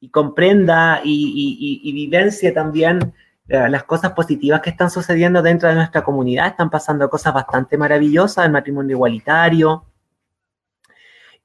y 0.00 0.10
comprenda 0.10 1.00
y, 1.02 1.80
y, 1.82 1.88
y 1.88 1.92
vivencie 1.92 2.52
también 2.52 3.14
eh, 3.48 3.68
las 3.68 3.84
cosas 3.84 4.12
positivas 4.12 4.60
que 4.60 4.70
están 4.70 4.90
sucediendo 4.90 5.42
dentro 5.42 5.68
de 5.68 5.74
nuestra 5.74 6.02
comunidad. 6.02 6.46
Están 6.46 6.70
pasando 6.70 7.08
cosas 7.10 7.34
bastante 7.34 7.76
maravillosas. 7.76 8.46
El 8.46 8.52
matrimonio 8.52 8.96
igualitario 8.96 9.84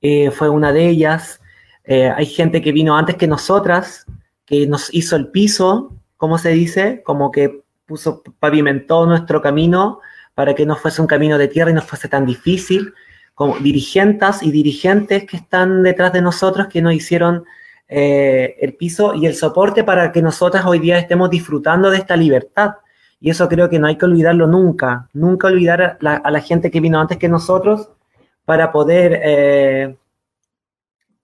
eh, 0.02 0.32
fue 0.32 0.50
una 0.50 0.72
de 0.72 0.88
ellas. 0.88 1.42
Eh, 1.84 2.10
hay 2.10 2.26
gente 2.26 2.62
que 2.62 2.72
vino 2.72 2.98
antes 2.98 3.16
que 3.16 3.28
nosotras, 3.28 4.06
que 4.46 4.68
nos 4.68 4.94
hizo 4.94 5.16
el 5.16 5.28
piso, 5.28 5.94
¿cómo 6.18 6.38
se 6.38 6.50
dice? 6.50 7.02
Como 7.04 7.32
que 7.32 7.62
puso, 7.86 8.24
pavimentó 8.40 9.06
nuestro 9.06 9.42
camino 9.42 10.00
para 10.36 10.54
que 10.54 10.66
no 10.66 10.76
fuese 10.76 11.02
un 11.02 11.08
camino 11.08 11.38
de 11.38 11.48
tierra 11.48 11.72
y 11.72 11.74
no 11.74 11.82
fuese 11.82 12.08
tan 12.08 12.26
difícil. 12.26 12.94
Como 13.34 13.58
dirigentes 13.60 14.42
y 14.42 14.52
dirigentes 14.52 15.26
que 15.26 15.38
están 15.38 15.84
detrás 15.84 16.12
de 16.14 16.22
nosotros 16.22 16.68
que 16.68 16.82
nos 16.82 16.94
hicieron 16.94 17.46
eh, 17.90 18.56
el 18.60 18.74
piso 18.74 19.14
y 19.14 19.26
el 19.26 19.36
soporte 19.36 19.84
para 19.84 20.12
que 20.12 20.22
nosotras 20.22 20.66
hoy 20.66 20.80
día 20.80 20.98
estemos 20.98 21.30
disfrutando 21.30 21.90
de 21.90 21.98
esta 21.98 22.16
libertad. 22.18 22.76
Y 23.20 23.30
eso 23.30 23.48
creo 23.48 23.70
que 23.70 23.80
no 23.80 23.88
hay 23.88 23.98
que 23.98 24.06
olvidarlo 24.06 24.48
nunca, 24.48 25.10
nunca 25.14 25.48
olvidar 25.48 25.98
a 26.02 26.32
la, 26.32 26.42
gente 26.42 26.70
que 26.70 26.82
vino 26.82 27.00
antes 27.00 27.18
que 27.18 27.30
nosotros 27.30 27.90
para 28.48 28.72
poder, 28.72 29.20
eh, 29.26 29.96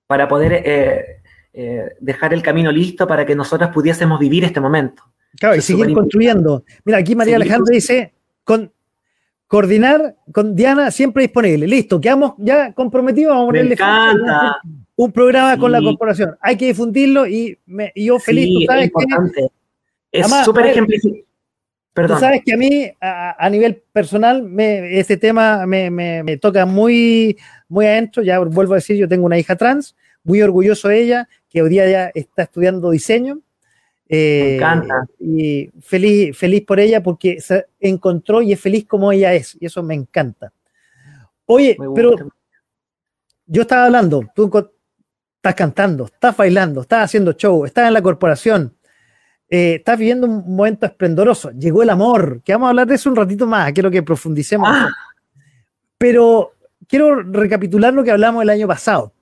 para 0.07 0.27
poder 0.27 0.61
eh, 0.65 1.95
dejar 2.01 2.33
el 2.33 2.41
camino 2.41 2.69
listo 2.69 3.07
para 3.07 3.25
que 3.25 3.33
nosotras 3.33 3.69
pudiésemos 3.73 4.19
vivir 4.19 4.43
este 4.43 4.59
momento. 4.59 5.03
Claro, 5.39 5.55
y 5.55 5.61
seguir 5.61 5.93
construyendo. 5.93 6.65
Mira, 6.83 6.97
aquí 6.97 7.15
María 7.15 7.37
Alejandra 7.37 7.73
dice, 7.73 8.13
con, 8.43 8.73
coordinar 9.47 10.17
con 10.33 10.53
Diana 10.53 10.91
siempre 10.91 11.23
disponible. 11.23 11.65
Listo, 11.65 12.01
quedamos 12.01 12.33
ya 12.39 12.73
comprometidos. 12.73 13.31
Vamos 13.31 13.45
a 13.45 13.47
ponerle 13.47 13.69
Me 13.69 13.73
encanta 13.75 14.57
un 14.97 15.11
programa 15.13 15.57
con 15.57 15.71
la 15.71 15.81
corporación. 15.81 16.35
Hay 16.41 16.57
que 16.57 16.65
difundirlo 16.65 17.25
y, 17.25 17.57
yo 17.95 18.19
feliz. 18.19 18.65
sabes 18.67 18.91
es 20.11 20.25
es 20.25 20.45
súper 20.45 20.65
ejemplificado. 20.65 21.23
Perdón. 21.93 22.17
Tú 22.17 22.21
sabes 22.21 22.41
que 22.43 22.53
a 22.53 22.57
mí, 22.57 22.91
a, 22.99 23.49
nivel 23.51 23.83
personal, 23.91 24.41
me, 24.41 24.99
este 24.99 25.15
tema 25.15 25.65
me, 25.67 26.37
toca 26.37 26.65
muy, 26.65 27.37
muy 27.67 27.85
adentro. 27.85 28.23
Ya 28.23 28.39
vuelvo 28.39 28.73
a 28.73 28.77
decir, 28.77 28.97
yo 28.97 29.07
tengo 29.07 29.25
una 29.25 29.37
hija 29.37 29.55
trans, 29.55 29.95
muy 30.23 30.41
orgulloso 30.41 30.87
de 30.87 31.01
ella, 31.01 31.29
que 31.49 31.61
hoy 31.61 31.69
día 31.69 31.87
ya 31.89 32.11
está 32.15 32.43
estudiando 32.43 32.89
diseño. 32.89 33.39
Eh, 34.09 34.43
me 34.43 34.55
encanta. 34.55 35.05
Y 35.19 35.69
feliz, 35.81 36.35
feliz 36.35 36.63
por 36.65 36.79
ella 36.79 37.03
porque 37.03 37.39
se 37.39 37.67
encontró 37.79 38.41
y 38.41 38.53
es 38.53 38.59
feliz 38.59 38.85
como 38.87 39.11
ella 39.11 39.33
es. 39.33 39.55
Y 39.59 39.67
eso 39.67 39.83
me 39.83 39.93
encanta. 39.93 40.51
Oye, 41.45 41.77
pero 41.93 42.15
yo 43.45 43.61
estaba 43.63 43.85
hablando, 43.85 44.23
tú 44.33 44.49
estás 45.35 45.55
cantando, 45.55 46.05
estás 46.05 46.35
bailando, 46.35 46.81
estás 46.81 47.03
haciendo 47.03 47.33
show, 47.33 47.65
estás 47.65 47.87
en 47.87 47.93
la 47.93 48.01
corporación, 48.01 48.75
eh, 49.55 49.75
estás 49.75 49.99
viviendo 49.99 50.25
un 50.25 50.55
momento 50.55 50.87
esplendoroso, 50.87 51.51
llegó 51.51 51.83
el 51.83 51.91
amor, 51.91 52.41
que 52.43 52.53
vamos 52.53 52.65
a 52.65 52.69
hablar 52.71 52.87
de 52.87 52.95
eso 52.95 53.07
un 53.11 53.15
ratito 53.15 53.45
más, 53.45 53.71
quiero 53.71 53.91
que 53.91 54.01
profundicemos. 54.01 54.67
Ah. 54.67 54.89
Pero 55.95 56.53
quiero 56.87 57.21
recapitular 57.21 57.93
lo 57.93 58.03
que 58.03 58.09
hablamos 58.09 58.41
el 58.41 58.49
año 58.49 58.67
pasado. 58.67 59.13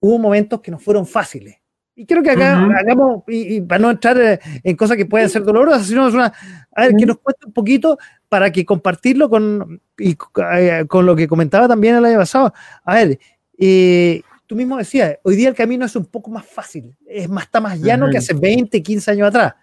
Hubo 0.00 0.18
momentos 0.18 0.60
que 0.60 0.72
no 0.72 0.80
fueron 0.80 1.06
fáciles. 1.06 1.58
Y 1.94 2.06
quiero 2.06 2.24
que 2.24 2.32
acá 2.32 2.60
hagamos, 2.76 3.22
y, 3.28 3.60
para 3.60 3.78
no 3.78 3.90
entrar 3.92 4.20
eh, 4.20 4.40
en 4.64 4.74
cosas 4.74 4.96
que 4.96 5.06
pueden 5.06 5.28
ser 5.28 5.44
dolorosas, 5.44 5.86
sino 5.86 6.08
es 6.08 6.14
una, 6.14 6.32
a 6.74 6.82
ver, 6.82 6.96
que 6.96 7.06
nos 7.06 7.18
cueste 7.18 7.46
un 7.46 7.52
poquito 7.52 7.98
para 8.28 8.50
que 8.50 8.66
compartirlo 8.66 9.30
con, 9.30 9.80
y, 9.96 10.18
eh, 10.54 10.86
con 10.88 11.06
lo 11.06 11.14
que 11.14 11.28
comentaba 11.28 11.68
también 11.68 11.94
el 11.94 12.04
año 12.04 12.18
pasado. 12.18 12.52
A 12.84 12.94
ver, 12.96 13.20
eh, 13.56 14.22
tú 14.46 14.56
mismo 14.56 14.76
decías, 14.76 15.18
hoy 15.22 15.36
día 15.36 15.48
el 15.48 15.54
camino 15.54 15.84
es 15.84 15.96
un 15.96 16.06
poco 16.06 16.30
más 16.30 16.46
fácil, 16.46 16.96
es 17.06 17.28
más, 17.28 17.44
está 17.44 17.60
más 17.60 17.78
llano 17.80 18.08
que 18.10 18.18
hace 18.18 18.34
20, 18.34 18.82
15 18.82 19.10
años 19.10 19.28
atrás. 19.28 19.54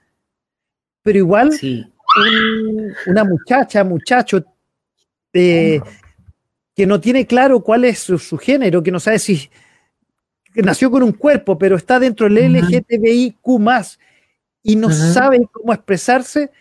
Pero 1.02 1.18
igual, 1.18 1.52
una 3.08 3.24
muchacha, 3.24 3.84
muchacho, 3.84 4.44
eh, 5.34 5.82
que 6.76 6.86
no 6.86 7.00
tiene 7.00 7.26
claro 7.26 7.62
cuál 7.62 7.86
es 7.86 8.00
su, 8.00 8.38
género, 8.38 8.84
que 8.84 8.92
no 8.92 9.00
sabe 9.00 9.20
si 9.20 9.50
nació 10.56 10.92
con 10.92 11.04
un 11.04 11.14
cuerpo, 11.14 11.58
pero 11.58 11.76
está 11.76 12.00
dentro 12.00 12.30
del 12.30 12.54
LGTBIQ 12.54 13.36
y 14.64 14.76
no 14.76 14.90
sabe 14.92 15.46
cómo 15.52 15.74
expresarse, 15.74 16.52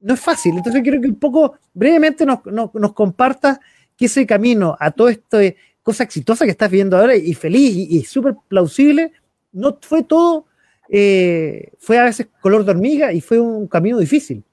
no 0.00 0.14
es 0.14 0.20
fácil. 0.20 0.56
Entonces 0.56 0.82
quiero 0.82 1.00
que 1.00 1.08
un 1.08 1.18
poco 1.18 1.58
brevemente 1.72 2.24
nos, 2.24 2.44
nos, 2.46 2.74
nos 2.74 2.92
compartas 2.92 3.58
que 3.96 4.06
ese 4.06 4.26
camino 4.26 4.76
a 4.78 4.90
todo 4.92 5.08
esto 5.08 5.38
cosa 5.82 6.04
exitosa 6.04 6.44
que 6.44 6.50
estás 6.50 6.70
viendo 6.70 6.96
ahora 6.96 7.16
y 7.16 7.34
feliz 7.34 7.74
y, 7.76 8.02
súper 8.04 8.34
plausible, 8.48 9.12
no 9.52 9.78
fue 9.80 10.02
todo, 10.02 10.46
eh, 10.88 11.72
fue 11.78 11.98
a 11.98 12.04
veces 12.04 12.28
color 12.40 12.64
de 12.64 12.72
hormiga 12.72 13.12
y 13.12 13.20
fue 13.20 13.40
un 13.40 13.66
camino 13.66 13.98
difícil. 13.98 14.44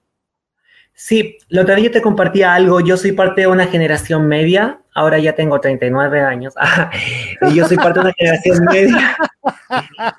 Sí, 1.00 1.38
lo 1.50 1.62
otro 1.62 1.76
día 1.76 1.92
te 1.92 2.02
compartía 2.02 2.56
algo. 2.56 2.80
Yo 2.80 2.98
soy 2.98 3.12
parte 3.12 3.42
de 3.42 3.48
una 3.48 3.68
generación 3.68 4.28
media. 4.28 4.82
Ahora 4.96 5.20
ya 5.20 5.36
tengo 5.36 5.62
39 5.62 6.22
años. 6.22 6.56
y 7.52 7.54
yo 7.54 7.68
soy 7.68 7.78
parte 7.78 8.00
de 8.00 8.06
una 8.06 8.14
generación 8.18 8.66
media. 8.66 9.18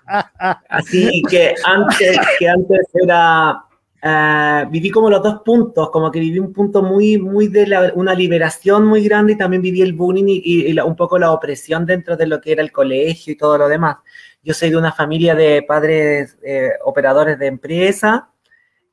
Así 0.68 1.20
que 1.28 1.56
antes, 1.64 2.20
que 2.38 2.48
antes 2.48 2.86
era 3.02 3.60
Uh, 4.00 4.70
viví 4.70 4.90
como 4.90 5.10
los 5.10 5.20
dos 5.20 5.42
puntos, 5.44 5.90
como 5.90 6.08
que 6.12 6.20
viví 6.20 6.38
un 6.38 6.52
punto 6.52 6.82
muy, 6.82 7.18
muy 7.18 7.48
de 7.48 7.66
la, 7.66 7.92
una 7.96 8.14
liberación 8.14 8.86
muy 8.86 9.02
grande 9.02 9.32
y 9.32 9.36
también 9.36 9.60
viví 9.60 9.82
el 9.82 9.92
bullying 9.92 10.24
y, 10.28 10.78
un 10.78 10.94
poco 10.94 11.18
la 11.18 11.32
opresión 11.32 11.84
dentro 11.84 12.16
de 12.16 12.28
lo 12.28 12.40
que 12.40 12.52
era 12.52 12.62
el 12.62 12.70
colegio 12.70 13.32
y 13.32 13.36
todo 13.36 13.58
lo 13.58 13.68
demás. 13.68 13.96
Yo 14.40 14.54
soy 14.54 14.70
de 14.70 14.76
una 14.76 14.92
familia 14.92 15.34
de 15.34 15.64
padres 15.66 16.38
eh, 16.44 16.70
operadores 16.84 17.40
de 17.40 17.46
empresa, 17.48 18.30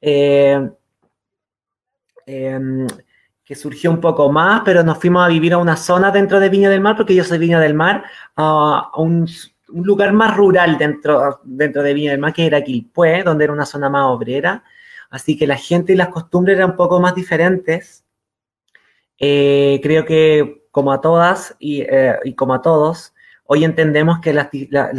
eh, 0.02 0.72
em, 2.26 2.88
que 3.44 3.56
surgió 3.56 3.92
un 3.92 4.02
poco 4.02 4.32
más, 4.32 4.64
pero 4.66 4.82
nos 4.84 4.98
fuimos 4.98 5.24
a 5.24 5.30
vivir 5.30 5.54
a 5.54 5.60
una 5.60 5.78
zona 5.78 6.10
dentro 6.10 6.40
de 6.40 6.50
Viña 6.50 6.70
del 6.72 6.82
Mar, 6.82 6.96
porque 6.98 7.14
yo 7.14 7.24
soy 7.24 7.38
Viña 7.38 7.60
del 7.60 7.76
Mar, 7.76 8.06
a 8.36 8.90
un, 8.98 9.28
un 9.70 9.86
lugar 9.86 10.14
más 10.14 10.36
rural 10.36 10.80
dentro, 10.80 11.42
dentro 11.44 11.84
de 11.84 11.94
Viña 11.94 12.12
del 12.12 12.20
Mar, 12.20 12.34
que 12.34 12.48
era 12.48 12.64
Quilpué, 12.64 13.22
donde 13.24 13.44
era 13.44 13.54
una 13.54 13.68
zona 13.68 13.88
más 13.88 14.06
obrera. 14.06 14.64
Así 15.10 15.38
que 15.38 15.48
la 15.48 15.58
gente 15.58 15.94
y 15.94 15.96
las 15.96 16.10
costumbres 16.10 16.58
eran 16.58 16.72
un 16.72 16.76
poco 16.76 17.00
más 17.00 17.16
diferentes. 17.16 18.04
Eh, 19.18 19.80
creo 19.82 20.06
que 20.06 20.68
como 20.72 20.92
a 20.92 21.02
todas 21.02 21.56
eh, 21.60 22.16
y, 22.26 22.34
como 22.34 22.54
a 22.54 22.62
todos, 22.62 23.14
hoy 23.46 23.64
entendemos 23.64 24.20
que 24.20 24.34
la, 24.34 24.50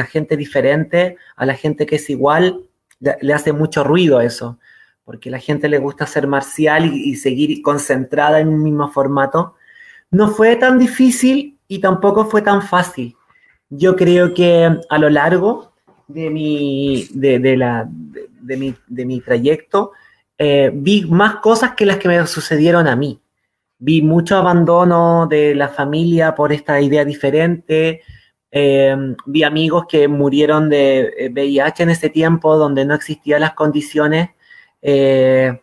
gente 0.06 0.36
diferente 0.36 1.16
a 1.36 1.44
la 1.44 1.54
gente 1.54 1.84
que 1.84 1.96
es 1.96 2.08
igual 2.08 2.62
le, 3.00 3.34
hace 3.34 3.52
mucho 3.52 3.84
ruido 3.84 4.20
eso, 4.20 4.58
porque 5.04 5.30
la 5.30 5.38
gente 5.38 5.68
le 5.68 5.78
gusta 5.78 6.06
ser 6.06 6.26
marcial 6.26 6.86
y 6.86 7.14
seguir 7.16 7.60
concentrada 7.60 8.40
en 8.40 8.48
un 8.48 8.62
mismo 8.62 8.90
formato. 8.90 9.54
No 10.10 10.28
fue 10.28 10.56
tan 10.56 10.78
difícil 10.78 11.58
y 11.68 11.80
tampoco 11.80 12.24
fue 12.24 12.40
tan 12.42 12.62
fácil. 12.62 13.16
Yo 13.68 13.96
creo 13.96 14.32
que 14.32 14.78
a 14.88 14.98
lo 14.98 15.10
largo 15.10 15.72
de 16.08 16.30
mi, 16.30 17.06
de, 17.12 17.56
la, 17.56 17.88
de, 17.88 18.56
mi, 18.56 18.74
de 18.86 19.04
mi 19.04 19.20
trayecto, 19.20 19.92
eh, 20.38 20.70
vi 20.72 21.04
más 21.06 21.36
cosas 21.36 21.74
que 21.74 21.86
las 21.86 21.98
que 21.98 22.08
me 22.08 22.26
sucedieron 22.26 22.86
a 22.86 22.96
mí. 22.96 23.20
Vi 23.78 24.02
mucho 24.02 24.36
abandono 24.36 25.26
de 25.26 25.54
la 25.54 25.68
familia 25.68 26.34
por 26.34 26.52
esta 26.52 26.80
idea 26.80 27.04
diferente. 27.04 28.02
Eh, 28.50 28.96
vi 29.26 29.42
amigos 29.42 29.86
que 29.88 30.08
murieron 30.08 30.68
de 30.68 31.30
VIH 31.32 31.82
en 31.82 31.90
ese 31.90 32.08
tiempo, 32.08 32.56
donde 32.56 32.84
no 32.84 32.94
existían 32.94 33.40
las 33.40 33.54
condiciones 33.54 34.30
eh, 34.82 35.60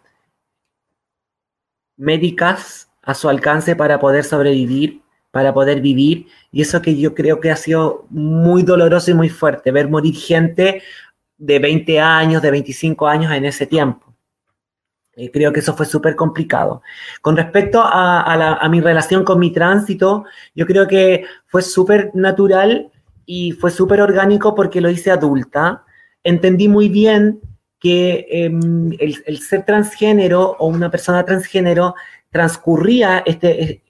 médicas 1.97 2.91
a 3.01 3.13
su 3.13 3.29
alcance 3.29 3.75
para 3.75 3.99
poder 3.99 4.23
sobrevivir, 4.23 5.02
para 5.33 5.51
poder 5.51 5.81
vivir. 5.81 6.27
Y 6.51 6.61
eso 6.61 6.79
que 6.79 6.95
yo 6.95 7.15
creo 7.15 7.39
que 7.39 7.49
ha 7.49 7.55
sido 7.55 8.05
muy 8.11 8.61
doloroso 8.61 9.09
y 9.09 9.15
muy 9.15 9.29
fuerte, 9.29 9.71
ver 9.71 9.89
morir 9.89 10.15
gente 10.15 10.83
de 11.39 11.57
20 11.57 11.99
años, 11.99 12.39
de 12.43 12.51
25 12.51 13.07
años 13.07 13.31
en 13.31 13.45
ese 13.45 13.65
tiempo. 13.65 14.13
Eh, 15.15 15.31
creo 15.31 15.51
que 15.51 15.61
eso 15.61 15.75
fue 15.75 15.87
súper 15.87 16.15
complicado. 16.15 16.83
Con 17.19 17.35
respecto 17.35 17.81
a, 17.83 18.67
mi 18.69 18.79
relación 18.79 19.25
con 19.25 19.39
mi 19.39 19.51
tránsito, 19.51 20.25
yo 20.53 20.67
creo 20.67 20.87
que 20.87 21.25
fue 21.47 21.63
súper 21.63 22.11
natural 22.13 22.91
y 23.25 23.53
fue 23.53 23.71
súper 23.71 24.01
orgánico 24.01 24.53
porque 24.53 24.81
lo 24.81 24.91
hice 24.91 25.09
adulta. 25.09 25.83
Entendí 26.23 26.67
muy 26.67 26.89
bien 26.89 27.41
que 27.79 28.27
em, 28.29 28.91
el, 28.99 29.39
ser 29.39 29.65
transgénero 29.65 30.57
o 30.59 30.67
una 30.67 30.91
persona 30.91 31.25
transgénero 31.25 31.95
transcurría 32.29 33.23
este, 33.25 33.81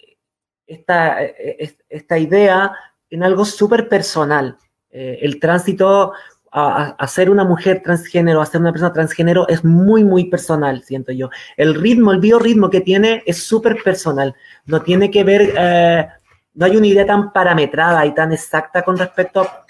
esta, 0.67 1.21
esta 1.21 2.17
idea 2.17 2.73
en 3.09 3.23
algo 3.23 3.45
súper 3.45 3.89
personal. 3.89 4.57
Eh, 4.89 5.19
el 5.21 5.39
tránsito 5.39 6.13
a, 6.55 7.07
ser 7.07 7.31
una 7.31 7.43
mujer 7.43 7.81
transgénero, 7.83 8.39
a 8.39 8.45
ser 8.45 8.61
una 8.61 8.71
persona 8.71 8.93
transgénero 8.93 9.47
es 9.47 9.65
muy, 9.65 10.03
muy 10.03 10.25
personal, 10.25 10.83
siento 10.83 11.11
yo. 11.11 11.29
El 11.57 11.73
ritmo, 11.73 12.11
el 12.11 12.19
biorritmo 12.19 12.69
que 12.69 12.81
tiene 12.81 13.23
es 13.25 13.43
súper 13.43 13.81
personal. 13.83 14.35
No 14.65 14.81
tiene 14.83 15.09
que 15.09 15.23
ver, 15.23 15.53
eh, 15.57 16.07
no 16.53 16.65
hay 16.67 16.77
una 16.77 16.87
idea 16.87 17.07
tan 17.07 17.33
parametrada 17.33 18.05
y 18.05 18.13
tan 18.13 18.31
exacta 18.31 18.83
con 18.83 18.97
respecto 18.97 19.41
a 19.41 19.65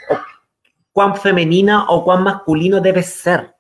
cuán 0.92 1.16
femenina 1.16 1.86
o 1.90 2.04
cuán 2.04 2.24
masculino 2.24 2.82
debe 2.82 3.02
ser. 3.02 3.56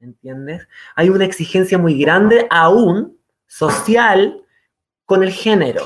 ¿Entiendes? 0.00 0.66
Hay 0.96 1.08
una 1.08 1.24
exigencia 1.24 1.78
muy 1.78 1.98
grande 2.00 2.48
aún 2.50 3.16
social 3.46 4.42
con 5.04 5.22
el 5.22 5.30
género. 5.30 5.82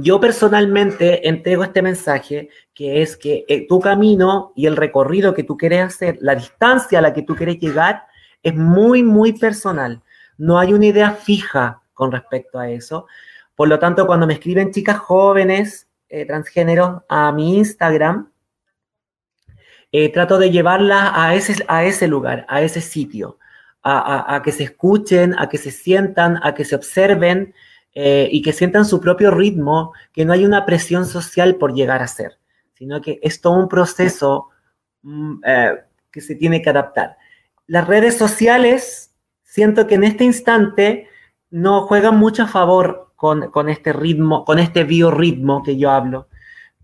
Yo 0.00 0.20
personalmente 0.20 1.28
entrego 1.28 1.64
este 1.64 1.82
mensaje 1.82 2.48
que 2.74 3.02
es 3.02 3.16
que 3.16 3.44
eh, 3.48 3.66
tu 3.66 3.80
camino 3.80 4.52
y 4.56 4.66
el 4.66 4.76
recorrido 4.76 5.34
que 5.34 5.44
tú 5.44 5.56
quieres 5.56 5.84
hacer, 5.84 6.18
la 6.20 6.34
distancia 6.34 6.98
a 6.98 7.02
la 7.02 7.12
que 7.12 7.22
tú 7.22 7.34
quieres 7.34 7.58
llegar, 7.58 8.04
es 8.42 8.54
muy, 8.54 9.02
muy 9.02 9.32
personal. 9.32 10.02
No 10.38 10.58
hay 10.58 10.72
una 10.72 10.86
idea 10.86 11.12
fija 11.12 11.82
con 11.94 12.12
respecto 12.12 12.58
a 12.58 12.70
eso. 12.70 13.06
Por 13.54 13.68
lo 13.68 13.78
tanto, 13.78 14.06
cuando 14.06 14.26
me 14.26 14.34
escriben 14.34 14.72
chicas 14.72 14.98
jóvenes 14.98 15.88
eh, 16.08 16.26
transgéneros 16.26 17.02
a 17.08 17.32
mi 17.32 17.56
Instagram, 17.56 18.30
eh, 19.92 20.12
trato 20.12 20.38
de 20.38 20.50
llevarlas 20.50 21.12
a 21.14 21.34
ese, 21.34 21.64
a 21.68 21.84
ese 21.84 22.06
lugar, 22.08 22.44
a 22.48 22.62
ese 22.62 22.80
sitio, 22.80 23.38
a 23.88 24.42
que 24.44 24.50
se 24.50 24.64
escuchen, 24.64 25.36
a 25.38 25.48
que 25.48 25.58
se 25.58 25.70
sientan, 25.70 26.40
a 26.42 26.54
que 26.54 26.64
se 26.64 26.74
observen, 26.74 27.54
eh, 27.98 28.28
y 28.30 28.42
que 28.42 28.52
sientan 28.52 28.84
su 28.84 29.00
propio 29.00 29.30
ritmo, 29.30 29.94
que 30.12 30.26
no 30.26 30.34
hay 30.34 30.44
una 30.44 30.66
presión 30.66 31.06
social 31.06 31.54
por 31.54 31.72
llegar 31.72 32.02
a 32.02 32.06
ser, 32.06 32.38
sino 32.74 33.00
que 33.00 33.18
es 33.22 33.40
todo 33.40 33.54
un 33.54 33.70
proceso 33.70 34.50
mm, 35.00 35.36
eh, 35.42 35.78
que 36.10 36.20
se 36.20 36.34
tiene 36.34 36.60
que 36.60 36.68
adaptar. 36.68 37.16
Las 37.66 37.88
redes 37.88 38.18
sociales, 38.18 39.14
siento 39.44 39.86
que 39.86 39.94
en 39.94 40.04
este 40.04 40.24
instante 40.24 41.08
no 41.48 41.86
juegan 41.86 42.18
mucho 42.18 42.42
a 42.42 42.48
favor 42.48 43.12
con, 43.16 43.50
con 43.50 43.70
este 43.70 43.94
ritmo, 43.94 44.44
con 44.44 44.58
este 44.58 44.84
biorritmo 44.84 45.62
que 45.62 45.78
yo 45.78 45.90
hablo, 45.90 46.28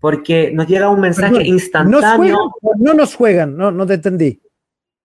porque 0.00 0.50
nos 0.50 0.66
llega 0.66 0.88
un 0.88 1.00
mensaje 1.00 1.46
instantáneo. 1.46 2.54
No, 2.78 2.94
nos 2.94 3.14
juegan, 3.16 3.54
no, 3.54 3.70
no 3.70 3.84
te 3.84 3.94
entendí. 3.94 4.40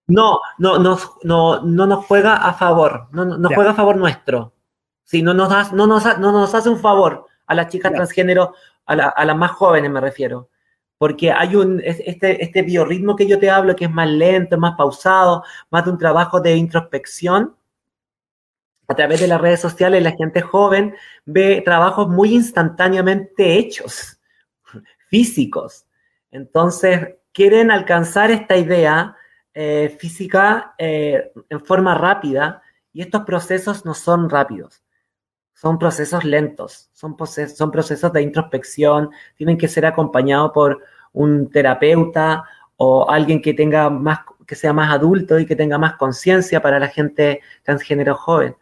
No, 0.06 0.40
no, 0.56 0.78
no, 0.78 0.98
no, 1.24 1.60
no 1.60 1.86
nos 1.86 2.06
juega 2.06 2.36
a 2.36 2.54
favor, 2.54 3.08
no, 3.12 3.26
no 3.26 3.50
juega 3.54 3.72
a 3.72 3.74
favor 3.74 3.98
nuestro. 3.98 4.54
Si 5.08 5.22
no 5.22 5.32
nos, 5.32 5.72
no 5.72 5.86
nos, 5.86 6.04
no 6.18 6.32
nos 6.32 6.54
hace 6.54 6.68
un 6.68 6.78
favor 6.78 7.24
a 7.46 7.54
las 7.54 7.68
chicas 7.68 7.92
transgénero, 7.94 8.54
a, 8.84 9.24
las 9.24 9.36
más 9.38 9.52
jóvenes 9.52 9.90
me 9.90 10.02
refiero. 10.02 10.50
Porque 10.98 11.32
hay 11.32 11.56
un, 11.56 11.80
este, 11.82 12.44
este 12.44 12.60
biorritmo 12.60 13.16
que 13.16 13.26
yo 13.26 13.38
te 13.38 13.48
hablo 13.48 13.74
que 13.74 13.86
es 13.86 13.90
más 13.90 14.06
lento, 14.06 14.58
más 14.58 14.76
pausado, 14.76 15.44
más 15.70 15.86
de 15.86 15.92
un 15.92 15.96
trabajo 15.96 16.42
de 16.42 16.56
introspección. 16.56 17.56
A 18.86 18.94
través 18.94 19.20
de 19.20 19.28
las 19.28 19.40
redes 19.40 19.60
sociales, 19.60 20.02
la 20.02 20.12
gente 20.12 20.42
joven 20.42 20.94
ve 21.24 21.62
trabajos 21.64 22.06
muy 22.06 22.34
instantáneamente 22.34 23.56
hechos, 23.56 24.20
físicos. 25.08 25.86
Entonces, 26.30 27.14
quieren 27.32 27.70
alcanzar 27.70 28.30
esta 28.30 28.58
idea 28.58 29.16
eh, 29.54 29.96
física 29.98 30.74
eh, 30.76 31.32
en 31.48 31.64
forma 31.64 31.94
rápida 31.94 32.60
y 32.92 33.00
estos 33.00 33.22
procesos 33.22 33.86
no 33.86 33.94
son 33.94 34.28
rápidos 34.28 34.82
son 35.60 35.76
procesos 35.76 36.24
lentos, 36.24 36.88
son, 36.92 37.16
son 37.52 37.70
procesos 37.72 38.12
de 38.12 38.22
introspección, 38.22 39.10
tienen 39.34 39.58
que 39.58 39.66
ser 39.66 39.86
acompañados 39.86 40.52
por 40.52 40.84
un 41.12 41.50
terapeuta 41.50 42.44
o 42.76 43.10
alguien 43.10 43.42
que 43.42 43.54
tenga 43.54 43.90
más, 43.90 44.20
que 44.46 44.54
sea 44.54 44.72
más 44.72 44.92
adulto 44.92 45.36
y 45.36 45.46
que 45.46 45.56
tenga 45.56 45.76
más 45.76 45.94
conciencia 45.94 46.62
para 46.62 46.78
la 46.78 46.86
gente 46.86 47.40
transgénero 47.64 48.14
joven. 48.14 48.54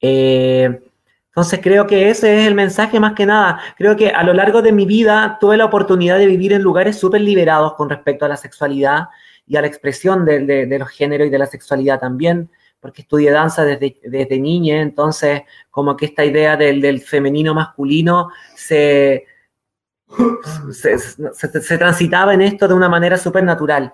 Eh, 0.00 0.80
entonces 1.26 1.60
creo 1.62 1.86
que 1.86 2.08
ese 2.08 2.40
es 2.40 2.46
el 2.46 2.54
mensaje 2.54 2.98
más 2.98 3.12
que 3.12 3.26
nada. 3.26 3.60
Creo 3.76 3.94
que 3.94 4.08
a 4.08 4.22
lo 4.22 4.32
largo 4.32 4.62
de 4.62 4.72
mi 4.72 4.86
vida 4.86 5.36
tuve 5.38 5.58
la 5.58 5.66
oportunidad 5.66 6.16
de 6.16 6.26
vivir 6.26 6.54
en 6.54 6.62
lugares 6.62 6.98
súper 6.98 7.20
liberados 7.20 7.74
con 7.74 7.90
respecto 7.90 8.24
a 8.24 8.28
la 8.28 8.38
sexualidad 8.38 9.08
y 9.46 9.56
a 9.56 9.60
la 9.60 9.66
expresión 9.66 10.24
de, 10.24 10.46
de 10.46 10.78
los 10.78 10.88
géneros 10.88 11.26
y 11.26 11.30
de 11.30 11.38
la 11.38 11.46
sexualidad 11.46 12.00
también 12.00 12.48
porque 12.80 13.02
estudié 13.02 13.30
danza 13.30 13.64
desde, 13.64 14.00
desde 14.02 14.38
niña, 14.38 14.80
entonces 14.80 15.42
como 15.70 15.96
que 15.96 16.06
esta 16.06 16.24
idea 16.24 16.56
del, 16.56 17.00
femenino 17.00 17.54
masculino 17.54 18.30
se, 18.56 19.26
se, 20.72 21.78
transitaba 21.78 22.34
en 22.34 22.42
esto 22.42 22.66
de 22.66 22.74
una 22.74 22.88
manera 22.88 23.16
súper 23.16 23.44
natural. 23.44 23.92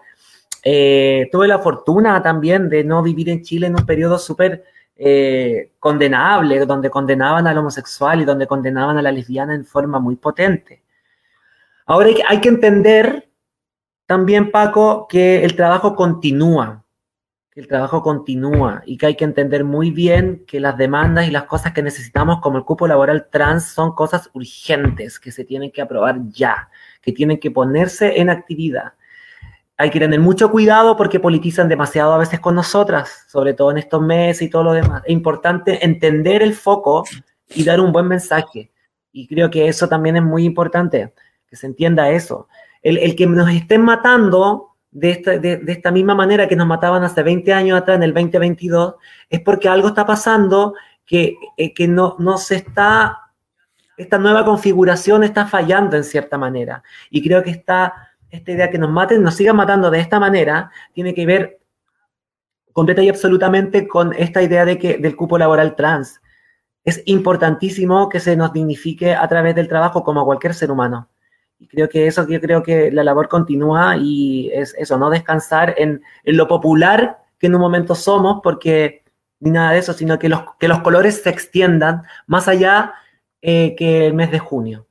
Eh, 0.63 1.29
tuve 1.31 1.49
la 1.49 1.59
fortuna 1.59 2.23
también 2.23 2.69
de 2.69 2.85
no 2.85 3.03
vivir 3.03 3.29
en 3.29 3.43
Chile 3.43 3.67
en 3.67 3.79
un 3.79 3.87
periodo 3.87 4.19
súper 4.19 4.65
eh, 4.97 5.73
condenable, 5.79 6.65
donde 6.65 6.89
condenaban 6.89 7.47
al 7.47 7.59
homosexual 7.59 8.21
y 8.23 8.25
donde 8.25 8.47
condenaban 8.47 8.97
a 8.97 9.03
la 9.03 9.13
lesbiana 9.13 9.55
en 9.55 9.67
forma 9.67 9.99
muy 9.99 10.17
potente. 10.17 10.83
Ahora 11.85 12.09
hay 12.29 12.41
que 12.41 12.49
entender 12.49 13.29
también, 14.07 14.51
Paco, 14.51 15.07
que 15.09 15.45
el 15.45 15.55
trabajo 15.55 15.95
continúa, 15.95 16.85
el 17.57 17.67
trabajo 17.67 18.03
continúa 18.03 18.83
y 18.87 18.97
que 18.97 19.07
hay 19.07 19.17
que 19.17 19.25
entender 19.25 19.65
muy 19.65 19.91
bien 19.91 20.45
que 20.47 20.61
las 20.61 20.77
demandas 20.77 21.27
y 21.27 21.33
las 21.33 21.45
cosas 21.45 21.73
que 21.73 21.83
necesitamos 21.83 22.41
como 22.41 22.59
el 22.59 22.65
cupo 22.65 22.87
laboral 22.87 23.27
trans 23.31 23.65
son 23.65 23.93
cosas 23.95 24.31
urgentes 24.35 25.19
que 25.19 25.33
se 25.33 25.45
tienen 25.45 25.73
que 25.73 25.83
aprobar 25.83 26.21
ya, 26.29 26.69
que 27.03 27.13
tienen 27.13 27.41
que 27.41 27.51
ponerse 27.51 28.21
en 28.21 28.31
actividad 28.31 28.93
hay 29.79 29.91
que 29.91 30.01
tener 30.01 30.21
mucho 30.21 30.51
cuidado 30.51 30.97
porque 30.97 31.21
politizan 31.21 31.69
demasiado 31.69 32.13
a 32.15 32.19
veces 32.19 32.41
con 32.41 32.55
nosotras, 32.55 33.25
sobre 33.29 33.53
todo 33.53 33.71
en 33.71 33.79
estos 33.79 34.01
meses 34.01 34.43
y 34.43 34.51
todo 34.51 34.65
lo 34.65 34.73
demás. 34.73 35.03
Es 35.05 35.13
importante 35.13 35.85
entender 35.85 36.43
el 36.43 36.55
foco 36.55 37.05
y 37.55 37.65
dar 37.65 37.81
un 37.81 37.93
buen 37.93 38.09
mensaje. 38.09 38.71
Y 39.13 39.27
creo 39.27 39.51
que 39.51 39.69
eso 39.69 39.89
también 39.89 40.17
es 40.17 40.23
muy 40.23 40.45
importante, 40.45 41.13
que 41.47 41.57
se 41.57 41.67
entienda 41.67 42.11
eso. 42.11 42.49
El, 42.83 43.17
que 43.17 43.27
nos 43.27 43.51
estén 43.51 43.83
matando 43.83 44.76
de 44.97 45.11
esta, 45.11 45.39
de, 45.39 45.61
esta, 45.67 45.91
misma 45.91 46.15
manera 46.15 46.49
que 46.49 46.57
nos 46.57 46.67
mataban 46.67 47.05
hace 47.05 47.23
20 47.23 47.53
años 47.53 47.79
atrás, 47.79 47.97
en 47.97 48.03
el 48.03 48.15
2022, 48.15 48.95
es 49.29 49.41
porque 49.41 49.69
algo 49.69 49.89
está 49.89 50.07
pasando 50.07 50.73
que, 51.05 51.37
eh, 51.59 51.75
que 51.75 51.87
no, 51.87 52.17
no 52.19 52.39
se 52.39 52.57
está, 52.57 53.19
esta 53.99 54.17
nueva 54.17 54.43
configuración 54.47 55.23
está 55.23 55.47
fallando 55.47 55.99
en 55.99 56.05
cierta 56.05 56.39
manera. 56.39 56.83
Y 57.11 57.23
creo 57.23 57.43
que 57.43 57.51
está 57.51 58.09
esta 58.31 58.53
idea 58.53 58.71
que 58.71 58.79
nos 58.79 58.91
maten, 58.91 59.23
nos 59.23 59.35
sigan 59.35 59.57
matando 59.57 59.91
de 59.91 60.01
esta 60.01 60.19
manera, 60.19 60.71
tiene 60.95 61.13
que 61.13 61.27
ver 61.27 61.61
completa 62.73 63.03
y 63.03 63.11
absolutamente 63.11 63.87
con 63.87 64.15
esta 64.15 64.43
idea 64.43 64.65
de 64.65 64.79
que, 64.79 64.97
del 64.97 65.15
cupo 65.15 65.37
laboral 65.37 65.77
trans. 65.77 66.23
Es 66.85 67.03
importantísimo 67.05 68.09
que 68.09 68.21
se 68.21 68.35
nos 68.35 68.51
dignifique 68.55 69.15
a 69.15 69.29
través 69.29 69.55
del 69.55 69.69
trabajo 69.69 70.03
como 70.03 70.25
cualquier 70.25 70.55
ser 70.55 70.71
humano. 70.71 71.11
Y 71.59 71.69
creo 71.69 71.89
que 71.89 72.07
eso, 72.07 72.27
yo 72.29 72.41
creo 72.41 72.63
que 72.63 72.91
la 72.91 73.05
labor 73.05 73.29
continúa 73.29 73.97
y 73.97 74.51
es 74.53 74.75
eso, 74.79 74.99
no 74.99 75.11
descansar 75.11 75.75
en, 75.79 76.03
lo 76.25 76.47
popular 76.49 77.19
que 77.39 77.47
en 77.47 77.55
un 77.55 77.61
momento 77.61 77.95
somos, 77.95 78.41
porque 78.43 79.05
ni 79.41 79.51
nada 79.51 79.73
de 79.73 79.79
eso, 79.79 79.93
sino 79.93 80.19
que 80.19 80.29
los, 80.29 80.43
que 80.59 80.69
los 80.69 80.81
colores 80.81 81.23
se 81.23 81.31
extiendan 81.31 82.03
más 82.27 82.49
allá 82.49 82.95
eh, 83.43 83.75
que 83.77 84.07
el 84.07 84.15
mes 84.15 84.31
de 84.31 84.39
junio. 84.39 84.87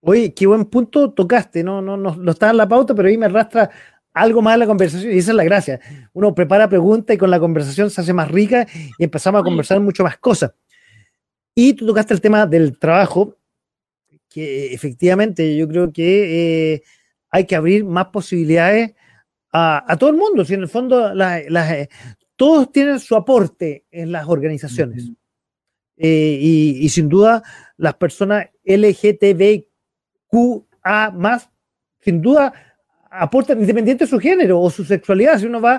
Oye, 0.00 0.34
qué 0.34 0.46
buen 0.46 0.66
punto 0.66 1.12
tocaste, 1.12 1.64
no, 1.64 1.80
no, 1.80 1.96
no, 1.96 2.14
no 2.14 2.30
estaba 2.30 2.50
en 2.50 2.58
la 2.58 2.68
pauta, 2.68 2.94
pero 2.94 3.08
ahí 3.08 3.16
me 3.16 3.26
arrastra 3.26 3.70
algo 4.14 4.40
más 4.40 4.54
a 4.54 4.58
la 4.58 4.66
conversación 4.66 5.12
y 5.12 5.18
esa 5.18 5.32
es 5.32 5.36
la 5.36 5.44
gracia. 5.44 5.80
Uno 6.12 6.34
prepara 6.34 6.68
preguntas 6.68 7.14
y 7.14 7.18
con 7.18 7.30
la 7.30 7.40
conversación 7.40 7.90
se 7.90 8.00
hace 8.00 8.12
más 8.12 8.30
rica 8.30 8.66
y 8.98 9.04
empezamos 9.04 9.40
a 9.40 9.44
conversar 9.44 9.80
mucho 9.80 10.04
más 10.04 10.16
cosas. 10.18 10.52
Y 11.54 11.74
tú 11.74 11.86
tocaste 11.86 12.14
el 12.14 12.20
tema 12.20 12.46
del 12.46 12.78
trabajo, 12.78 13.36
que 14.34 14.74
efectivamente 14.74 15.56
yo 15.56 15.68
creo 15.68 15.92
que 15.92 16.72
eh, 16.72 16.82
hay 17.30 17.44
que 17.46 17.54
abrir 17.54 17.84
más 17.84 18.06
posibilidades 18.06 18.92
a, 19.52 19.96
todo 19.96 20.10
el 20.10 20.16
mundo. 20.16 20.44
Si 20.44 20.54
en 20.54 20.62
el 20.62 20.68
fondo 20.68 21.12
eh, 21.14 21.88
todos 22.34 22.72
tienen 22.72 22.98
su 22.98 23.14
aporte 23.14 23.84
en 23.92 24.10
las 24.10 24.26
organizaciones. 24.26 25.12
Eh, 25.96 26.36
y, 26.40 26.84
y, 26.84 26.88
sin 26.88 27.08
duda 27.08 27.44
las 27.76 27.94
personas 27.94 28.48
LGTB 28.64 29.66
QA 30.26 31.12
más, 31.12 31.48
sin 32.00 32.20
duda, 32.20 32.52
aporta, 33.08 33.52
independiente 33.52 34.04
de 34.04 34.10
su 34.10 34.18
género 34.18 34.60
o 34.60 34.68
su 34.68 34.84
sexualidad, 34.84 35.38
si 35.38 35.46
uno 35.46 35.60
va 35.60 35.78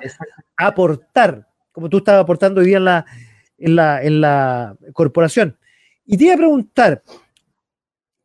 a 0.55 0.67
aportar, 0.67 1.45
como 1.73 1.89
tú 1.89 1.97
estabas 1.97 2.21
aportando 2.21 2.61
hoy 2.61 2.67
día 2.67 2.77
en 2.77 2.85
la, 2.85 3.05
en 3.57 3.75
la, 3.75 4.01
en 4.01 4.21
la 4.21 4.77
corporación. 4.93 5.57
Y 6.05 6.15
te 6.15 6.23
iba 6.23 6.35
a 6.35 6.37
preguntar, 6.37 7.03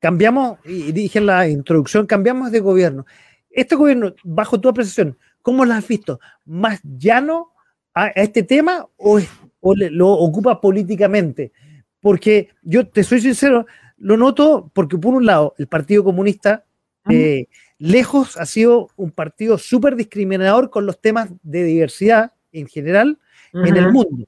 cambiamos, 0.01 0.59
y 0.65 0.91
dije 0.93 1.19
en 1.19 1.27
la 1.27 1.47
introducción, 1.47 2.07
cambiamos 2.07 2.51
de 2.51 2.61
gobierno. 2.61 3.07
Este 3.51 3.77
gobierno, 3.77 4.15
bajo 4.25 4.61
tu 4.61 4.69
apreciación, 4.69 5.17
¿cómo 5.43 5.65
lo 5.65 5.75
has 5.75 5.87
visto? 5.87 6.19
¿Más 6.45 6.81
llano 6.83 7.53
a, 7.95 8.09
este 8.09 8.43
tema 8.43 8.87
o, 8.97 9.21
o 9.61 9.75
lo 9.75 10.09
ocupa 10.09 10.61
políticamente? 10.61 11.53
Porque 12.01 12.49
yo 12.63 12.89
te 12.89 13.05
soy 13.05 13.21
sincero, 13.21 13.67
lo 13.99 14.17
noto 14.17 14.71
porque, 14.73 14.97
por 14.97 15.15
un 15.15 15.27
lado, 15.27 15.55
el 15.59 15.69
Partido 15.69 16.03
Comunista, 16.03 16.65
eh, 17.11 17.47
lejos, 17.79 18.37
ha 18.39 18.47
sido 18.47 18.89
un 18.97 19.11
partido 19.11 19.59
súper 19.59 19.97
discriminador 19.97 20.71
con 20.71 20.87
los 20.87 21.01
temas 21.01 21.31
de 21.43 21.65
diversidad 21.65 22.33
en 22.53 22.67
general 22.67 23.19
en 23.53 23.77
el 23.77 23.93
mundo. 23.93 24.27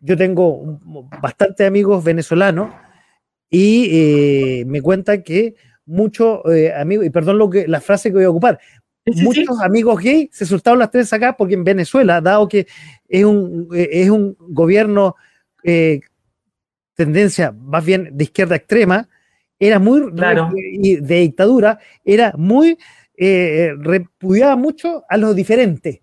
Yo 0.00 0.16
tengo 0.16 0.78
bastantes 1.20 1.66
amigos 1.66 2.04
venezolanos 2.04 2.72
y 3.50 3.88
eh, 3.90 4.64
me 4.66 4.82
cuentan 4.82 5.22
que 5.22 5.54
muchos 5.86 6.40
eh, 6.52 6.72
amigos, 6.74 7.06
y 7.06 7.10
perdón 7.10 7.38
lo 7.38 7.48
que, 7.48 7.66
la 7.66 7.80
frase 7.80 8.10
que 8.10 8.16
voy 8.16 8.24
a 8.24 8.30
ocupar, 8.30 8.58
muchos 9.22 9.60
amigos 9.62 10.02
gay 10.02 10.28
se 10.32 10.44
soltaron 10.44 10.78
las 10.78 10.90
tres 10.90 11.12
acá 11.12 11.34
porque 11.36 11.54
en 11.54 11.64
Venezuela, 11.64 12.20
dado 12.20 12.46
que 12.46 12.66
es 13.08 13.24
un, 13.24 13.68
es 13.72 14.10
un 14.10 14.36
gobierno 14.38 15.16
tendencia 16.94 17.52
más 17.52 17.84
bien 17.84 18.10
de 18.12 18.24
izquierda 18.24 18.56
extrema, 18.56 19.08
era 19.58 19.78
muy 19.78 20.00
de 21.00 21.20
dictadura, 21.20 21.78
era 22.04 22.32
muy 22.36 22.76
eh, 23.20 23.74
repudiaba 23.76 24.54
mucho 24.54 25.02
a 25.08 25.16
los 25.16 25.34
diferentes. 25.34 26.00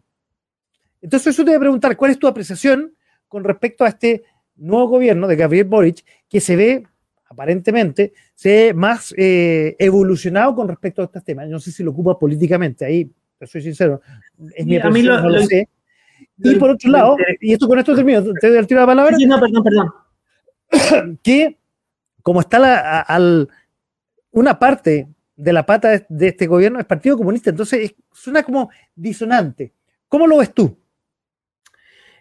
Entonces 1.02 1.34
eso 1.34 1.46
te 1.46 1.52
voy 1.52 1.56
a 1.56 1.62
preguntar, 1.62 1.96
¿cuál 1.96 2.12
es 2.12 2.20
tu 2.20 2.28
apreciación 2.28 2.94
con 3.30 3.46
respecto 3.46 3.86
a 3.86 3.88
este 3.88 4.24
nuevo 4.58 4.90
gobierno 4.90 5.26
de 5.28 5.38
Gabriel 5.38 5.66
Boric 5.66 6.04
que 6.28 6.42
se 6.42 6.58
ve 6.58 6.88
aparentemente 7.28 8.14
se 8.34 8.74
más 8.74 9.14
eh, 9.18 9.76
evolucionado 9.80 10.56
con 10.56 10.68
respecto 10.68 11.02
a 11.02 11.06
estos 11.06 11.24
temas? 11.24 11.48
No 11.48 11.60
sé 11.60 11.72
si 11.72 11.84
lo 11.84 11.92
ocupa 11.92 12.18
políticamente, 12.18 12.86
ahí 12.86 13.12
soy 13.42 13.62
sincero, 13.62 14.02
es 14.56 14.66
mi 14.66 14.78
apreciación, 14.78 15.24
no 15.24 15.30
lo, 15.30 15.42
sé. 15.42 15.70
y 16.38 16.56
por 16.56 16.72
otro 16.72 16.90
lado, 16.90 17.18
y 17.42 17.54
esto 17.54 17.68
con 17.68 17.80
esto 17.80 17.96
termino, 17.96 18.24
te 18.40 18.48
doy 18.48 18.58
el 18.58 18.68
tiro 18.68 18.80
de 18.80 18.84
la 18.84 18.88
palabra. 18.88 19.18
Sí, 19.18 19.26
no, 19.26 19.40
perdón, 19.40 19.64
perdón. 19.64 21.20
que 21.24 21.58
como 22.22 22.40
está 22.40 22.58
la, 22.60 23.48
una 24.32 24.58
parte 24.58 25.08
de 25.36 25.54
la 25.54 25.66
pata 25.66 26.06
de, 26.10 26.28
este 26.28 26.48
gobierno 26.48 26.80
es 26.80 26.86
Partido 26.86 27.18
Comunista, 27.18 27.52
entonces 27.52 27.94
suena 28.12 28.42
como 28.44 28.70
disonante. 28.96 29.74
¿Cómo 30.08 30.26
lo 30.26 30.38
ves 30.38 30.54
tú? 30.54 30.78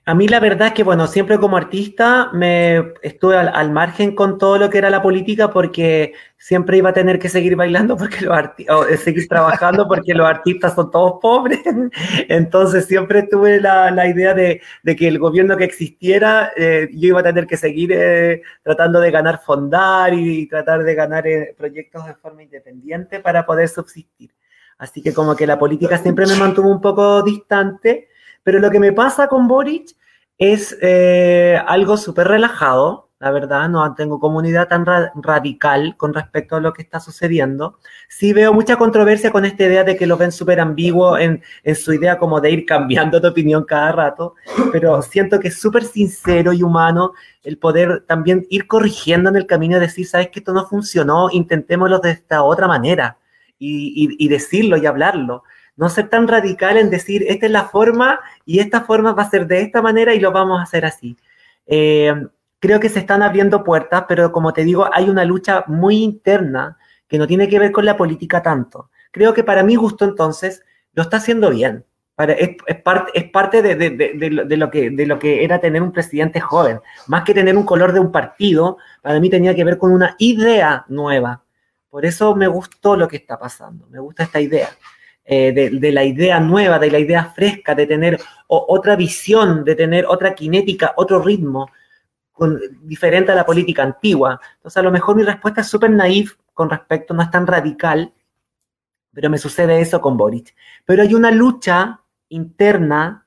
A 0.06 0.14
mí 0.14 0.28
la 0.28 0.38
verdad 0.38 0.68
es 0.68 0.74
que, 0.74 0.82
bueno, 0.82 1.06
siempre 1.06 1.38
como 1.38 1.56
artista 1.56 2.28
me 2.34 2.92
estuve 3.00 3.38
al, 3.38 3.70
margen 3.72 4.14
con 4.14 4.36
todo 4.36 4.58
lo 4.58 4.68
que 4.68 4.76
era 4.76 4.90
la 4.90 5.00
política 5.00 5.50
porque 5.50 6.12
siempre 6.36 6.76
iba 6.76 6.90
a 6.90 6.92
tener 6.92 7.18
que 7.18 7.30
seguir 7.30 7.56
bailando 7.56 7.96
porque 7.96 8.20
los 8.20 8.38
o 8.68 8.86
eh, 8.86 8.98
seguir 8.98 9.26
trabajando 9.28 9.88
porque 9.88 10.12
los 10.12 10.26
artistas 10.26 10.74
son 10.74 10.90
todos 10.90 11.14
pobres. 11.22 11.60
Entonces 12.28 12.84
siempre 12.84 13.22
tuve 13.22 13.62
la, 13.62 14.06
idea 14.06 14.34
de, 14.34 14.60
que 14.84 15.08
el 15.08 15.18
gobierno 15.18 15.56
que 15.56 15.64
existiera, 15.64 16.52
eh, 16.54 16.90
yo 16.92 17.08
iba 17.08 17.20
a 17.20 17.24
tener 17.24 17.46
que 17.46 17.56
seguir 17.56 17.90
eh, 17.94 18.42
tratando 18.62 19.00
de 19.00 19.10
ganar 19.10 19.40
fondar 19.42 20.12
y, 20.12 20.46
tratar 20.48 20.84
de 20.84 20.94
ganar 20.94 21.24
proyectos 21.56 22.04
de 22.04 22.14
forma 22.14 22.42
independiente 22.42 23.20
para 23.20 23.46
poder 23.46 23.68
subsistir. 23.68 24.30
Así 24.76 25.00
que 25.00 25.14
como 25.14 25.34
que 25.34 25.46
la 25.46 25.58
política 25.58 25.96
siempre 25.96 26.26
me 26.26 26.36
mantuvo 26.36 26.68
un 26.68 26.82
poco 26.82 27.22
distante 27.22 28.08
pero 28.44 28.60
lo 28.60 28.70
que 28.70 28.78
me 28.78 28.92
pasa 28.92 29.26
con 29.26 29.48
Boric 29.48 29.96
es 30.38 30.76
eh, 30.80 31.60
algo 31.66 31.96
súper 31.96 32.28
relajado, 32.28 33.04
la 33.24 33.30
verdad, 33.30 33.70
no 33.70 33.94
tengo 33.94 34.20
comunidad 34.20 34.68
tan 34.68 34.84
radical 35.14 35.96
con 35.96 36.12
respecto 36.12 36.56
a 36.56 36.60
lo 36.60 36.74
que 36.74 36.82
está 36.82 37.00
sucediendo. 37.00 37.78
Sí 38.06 38.34
veo 38.34 38.52
mucha 38.52 38.76
controversia 38.76 39.30
con 39.30 39.46
esta 39.46 39.64
idea 39.64 39.82
de 39.82 39.96
que 39.96 40.06
lo 40.06 40.18
ven 40.18 40.30
súper 40.30 40.60
ambiguo 40.60 41.16
en, 41.16 41.42
su 41.74 41.94
idea 41.94 42.18
como 42.18 42.42
de 42.42 42.50
ir 42.50 42.66
cambiando 42.66 43.20
de 43.20 43.28
opinión 43.28 43.64
cada 43.64 43.92
rato, 43.92 44.34
pero 44.72 45.00
siento 45.00 45.40
que 45.40 45.48
es 45.48 45.58
súper 45.58 45.84
sincero 45.84 46.52
y 46.52 46.62
humano 46.62 47.14
el 47.44 47.56
poder 47.56 48.04
también 48.06 48.46
ir 48.50 48.66
corrigiendo 48.66 49.30
en 49.30 49.36
el 49.36 49.46
camino 49.46 49.78
y 49.78 49.80
decir, 49.80 50.06
sabes 50.06 50.28
que 50.28 50.40
esto 50.40 50.52
no 50.52 50.66
funcionó, 50.66 51.30
intentémoslo 51.30 52.00
de 52.00 52.10
esta 52.10 52.42
otra 52.42 52.66
manera 52.66 53.16
y 53.58 54.28
decirlo 54.28 54.76
y 54.76 54.84
hablarlo 54.84 55.44
no 55.76 55.88
ser 55.88 56.08
tan 56.08 56.28
radical 56.28 56.76
en 56.76 56.90
decir, 56.90 57.24
esta 57.28 57.46
es 57.46 57.52
la 57.52 57.64
forma 57.64 58.20
y 58.44 58.60
esta 58.60 58.82
forma 58.82 59.12
va 59.12 59.24
a 59.24 59.30
ser 59.30 59.46
de 59.46 59.60
esta 59.60 59.82
manera 59.82 60.14
y 60.14 60.20
lo 60.20 60.32
vamos 60.32 60.60
a 60.60 60.62
hacer 60.62 60.84
así. 60.84 61.16
Eh, 61.66 62.14
creo 62.60 62.80
que 62.80 62.88
se 62.88 63.00
están 63.00 63.22
abriendo 63.22 63.64
puertas, 63.64 64.04
pero 64.08 64.30
como 64.30 64.52
te 64.52 64.64
digo, 64.64 64.88
hay 64.92 65.08
una 65.08 65.24
lucha 65.24 65.64
muy 65.66 66.02
interna 66.02 66.78
que 67.08 67.18
no 67.18 67.26
tiene 67.26 67.48
que 67.48 67.58
ver 67.58 67.72
con 67.72 67.84
la 67.84 67.96
política 67.96 68.42
tanto. 68.42 68.90
Creo 69.10 69.34
que 69.34 69.44
para 69.44 69.62
mi 69.62 69.76
gusto 69.76 70.04
entonces 70.04 70.64
lo 70.92 71.02
está 71.02 71.18
haciendo 71.18 71.50
bien. 71.50 71.84
es, 72.16 72.56
parte, 72.82 73.10
es 73.14 73.30
parte 73.30 73.60
de, 73.60 74.56
lo 74.56 74.70
que, 74.70 74.90
de 74.90 75.06
lo 75.06 75.18
que 75.18 75.44
era 75.44 75.60
tener 75.60 75.82
un 75.82 75.92
presidente 75.92 76.40
joven. 76.40 76.80
Más 77.08 77.24
que 77.24 77.34
tener 77.34 77.56
un 77.56 77.64
color 77.64 77.92
de 77.92 78.00
un 78.00 78.12
partido, 78.12 78.78
para 79.02 79.18
mí 79.18 79.28
tenía 79.28 79.54
que 79.54 79.64
ver 79.64 79.76
con 79.76 79.92
una 79.92 80.14
idea 80.18 80.84
nueva. 80.88 81.42
Por 81.90 82.06
eso 82.06 82.34
me 82.34 82.48
gustó 82.48 82.96
lo 82.96 83.06
que 83.06 83.16
está 83.16 83.38
pasando, 83.38 83.86
me 83.88 84.00
gusta 84.00 84.24
esta 84.24 84.40
idea 84.40 84.68
eh, 85.24 85.52
de, 85.52 85.92
la 85.92 86.04
idea 86.04 86.38
nueva, 86.38 86.78
de 86.78 86.90
la 86.90 86.98
idea 86.98 87.24
fresca, 87.26 87.74
de 87.74 87.86
tener 87.86 88.20
otra 88.46 88.94
visión, 88.94 89.64
de 89.64 89.74
tener 89.74 90.04
otra 90.06 90.34
cinética, 90.36 90.92
otro 90.96 91.22
ritmo, 91.22 91.70
diferente 92.82 93.32
a 93.32 93.34
la 93.34 93.46
política 93.46 93.82
antigua. 93.82 94.40
Entonces, 94.56 94.76
a 94.76 94.82
lo 94.82 94.90
mejor 94.90 95.16
mi 95.16 95.22
respuesta 95.22 95.62
es 95.62 95.68
súper 95.68 95.90
naif 95.90 96.36
con 96.52 96.68
respecto, 96.68 97.14
no 97.14 97.22
es 97.22 97.30
tan 97.30 97.46
radical, 97.46 98.12
pero 99.12 99.30
me 99.30 99.38
sucede 99.38 99.80
eso 99.80 100.00
con 100.00 100.16
Boric. 100.16 100.54
Pero 100.84 101.02
hay 101.02 101.14
una 101.14 101.30
lucha 101.30 102.00
interna 102.28 103.26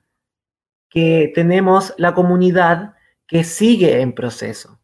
que 0.89 1.31
tenemos 1.33 1.93
la 1.97 2.13
comunidad 2.13 2.93
que 3.25 3.43
sigue 3.43 4.01
en 4.01 4.13
proceso 4.13 4.79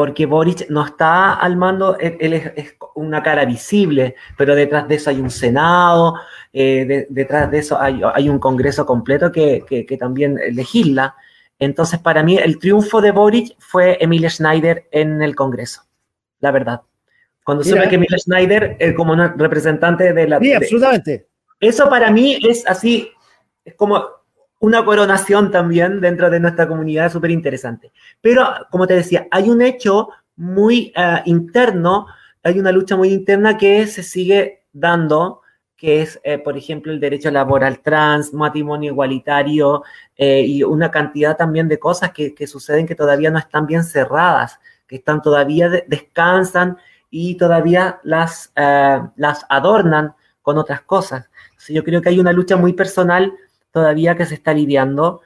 porque 0.00 0.24
Boric 0.24 0.70
no 0.70 0.82
está 0.82 1.34
al 1.34 1.58
mando, 1.58 1.98
él, 1.98 2.32
es, 2.32 2.74
una 2.94 3.22
cara 3.22 3.44
visible, 3.44 4.14
pero 4.34 4.54
detrás 4.54 4.88
de 4.88 4.94
eso 4.94 5.10
hay 5.10 5.20
un 5.20 5.28
Senado, 5.28 6.14
eh, 6.54 7.06
detrás 7.10 7.50
de 7.50 7.58
eso 7.58 7.78
hay, 7.78 8.30
un 8.30 8.38
Congreso 8.38 8.86
completo 8.86 9.30
que, 9.30 9.98
también 10.00 10.40
legisla. 10.52 11.16
Entonces, 11.58 11.98
para 12.00 12.22
mí, 12.22 12.38
el 12.38 12.58
triunfo 12.58 13.02
de 13.02 13.10
Boric 13.10 13.54
fue 13.58 13.98
Emilia 14.00 14.30
Schneider 14.30 14.88
en 14.90 15.20
el 15.20 15.36
Congreso, 15.36 15.82
la 16.38 16.50
verdad. 16.50 16.80
Cuando 17.44 17.62
supe 17.62 17.86
que 17.90 17.96
Emilia 17.96 18.16
Schneider, 18.16 18.78
eh, 18.80 18.94
como 18.94 19.14
representante 19.14 20.14
de 20.14 20.26
la... 20.26 20.38
Sí, 20.38 20.54
absolutamente. 20.54 21.26
Eso 21.60 21.90
para 21.90 22.10
mí 22.10 22.38
es 22.42 22.66
así, 22.66 23.10
es 23.66 23.74
como 23.74 24.02
una 24.60 24.84
coronación 24.84 25.50
también 25.50 26.00
dentro 26.00 26.30
de 26.30 26.38
nuestra 26.38 26.68
comunidad 26.68 27.10
súper 27.10 27.30
interesante. 27.30 27.92
Pero, 28.20 28.46
como 28.70 28.86
te 28.86 28.94
decía, 28.94 29.26
hay 29.30 29.48
un 29.48 29.62
hecho 29.62 30.10
muy 30.36 30.92
eh, 30.94 31.22
interno, 31.24 32.06
hay 32.42 32.58
una 32.58 32.70
lucha 32.70 32.96
muy 32.96 33.10
interna 33.10 33.56
que 33.56 33.86
se 33.86 34.02
sigue 34.02 34.64
dando, 34.72 35.40
que 35.76 36.02
es, 36.02 36.20
eh, 36.24 36.36
por 36.36 36.58
ejemplo, 36.58 36.92
el 36.92 37.00
derecho 37.00 37.30
laboral 37.30 37.80
trans, 37.80 38.34
matrimonio 38.34 38.92
igualitario 38.92 39.82
eh, 40.14 40.42
y 40.46 40.62
una 40.62 40.90
cantidad 40.90 41.38
también 41.38 41.66
de 41.66 41.78
cosas 41.78 42.12
que, 42.12 42.46
suceden 42.46 42.86
que 42.86 42.94
todavía 42.94 43.30
no 43.30 43.38
están 43.38 43.66
bien 43.66 43.82
cerradas, 43.82 44.60
que 44.86 44.96
están 44.96 45.22
todavía 45.22 45.70
descansan 45.86 46.76
y 47.08 47.36
todavía 47.36 47.98
las, 48.02 48.52
las 48.54 49.46
adornan 49.48 50.14
con 50.42 50.58
otras 50.58 50.82
cosas. 50.82 51.30
yo 51.68 51.82
creo 51.82 52.02
que 52.02 52.10
hay 52.10 52.20
una 52.20 52.32
lucha 52.32 52.56
muy 52.56 52.74
personal 52.74 53.32
todavía 53.72 54.16
que 54.16 54.26
se 54.26 54.34
está 54.34 54.52
lidiando 54.54 55.20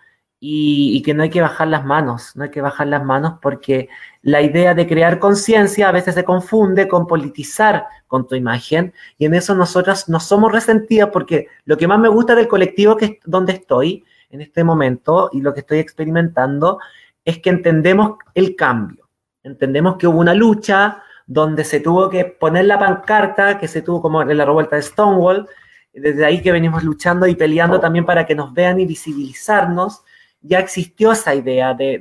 y, 0.46 1.02
que 1.02 1.14
no 1.14 1.22
hay 1.22 1.30
que 1.30 1.40
bajar 1.40 1.68
las 1.68 1.86
manos, 1.86 2.36
no 2.36 2.44
hay 2.44 2.50
que 2.50 2.60
bajar 2.60 2.86
las 2.88 3.02
manos 3.02 3.38
porque 3.40 3.88
la 4.20 4.42
idea 4.42 4.74
de 4.74 4.86
crear 4.86 5.18
conciencia 5.18 5.88
a 5.88 5.92
veces 5.92 6.14
se 6.14 6.24
confunde 6.24 6.86
con 6.86 7.06
politizar 7.06 7.86
con 8.06 8.26
tu 8.26 8.34
imagen 8.34 8.92
y 9.16 9.24
en 9.24 9.32
eso 9.34 9.54
nosotras 9.54 10.08
no 10.10 10.20
somos 10.20 10.52
resentidas 10.52 11.08
porque 11.10 11.48
lo 11.64 11.78
que 11.78 11.88
más 11.88 11.98
me 11.98 12.08
gusta 12.08 12.34
del 12.34 12.46
colectivo 12.46 12.96
que 12.96 13.20
donde 13.24 13.54
estoy 13.54 14.04
en 14.28 14.42
este 14.42 14.64
momento 14.64 15.30
y 15.32 15.40
lo 15.40 15.54
que 15.54 15.60
estoy 15.60 15.78
experimentando 15.78 16.78
es 17.24 17.38
que 17.38 17.48
entendemos 17.48 18.18
el 18.34 18.54
cambio, 18.54 19.08
entendemos 19.42 19.96
que 19.96 20.06
hubo 20.06 20.18
una 20.18 20.34
lucha 20.34 21.02
donde 21.26 21.64
se 21.64 21.80
tuvo 21.80 22.10
que 22.10 22.26
poner 22.26 22.66
la 22.66 22.78
pancarta, 22.78 23.58
que 23.58 23.66
se 23.66 23.80
tuvo 23.80 24.02
como 24.02 24.20
en 24.20 24.36
la 24.36 24.44
revuelta 24.44 24.76
de 24.76 24.82
Stonewall, 24.82 25.48
desde 25.94 26.24
ahí 26.24 26.42
que 26.42 26.52
venimos 26.52 26.82
luchando 26.82 27.26
y 27.26 27.36
peleando 27.36 27.80
también 27.80 28.04
para 28.04 28.26
que 28.26 28.34
nos 28.34 28.52
vean 28.52 28.80
y 28.80 28.86
visibilizarnos, 28.86 30.02
ya 30.40 30.58
existió 30.58 31.12
esa 31.12 31.34
idea 31.34 31.72
de, 31.72 31.98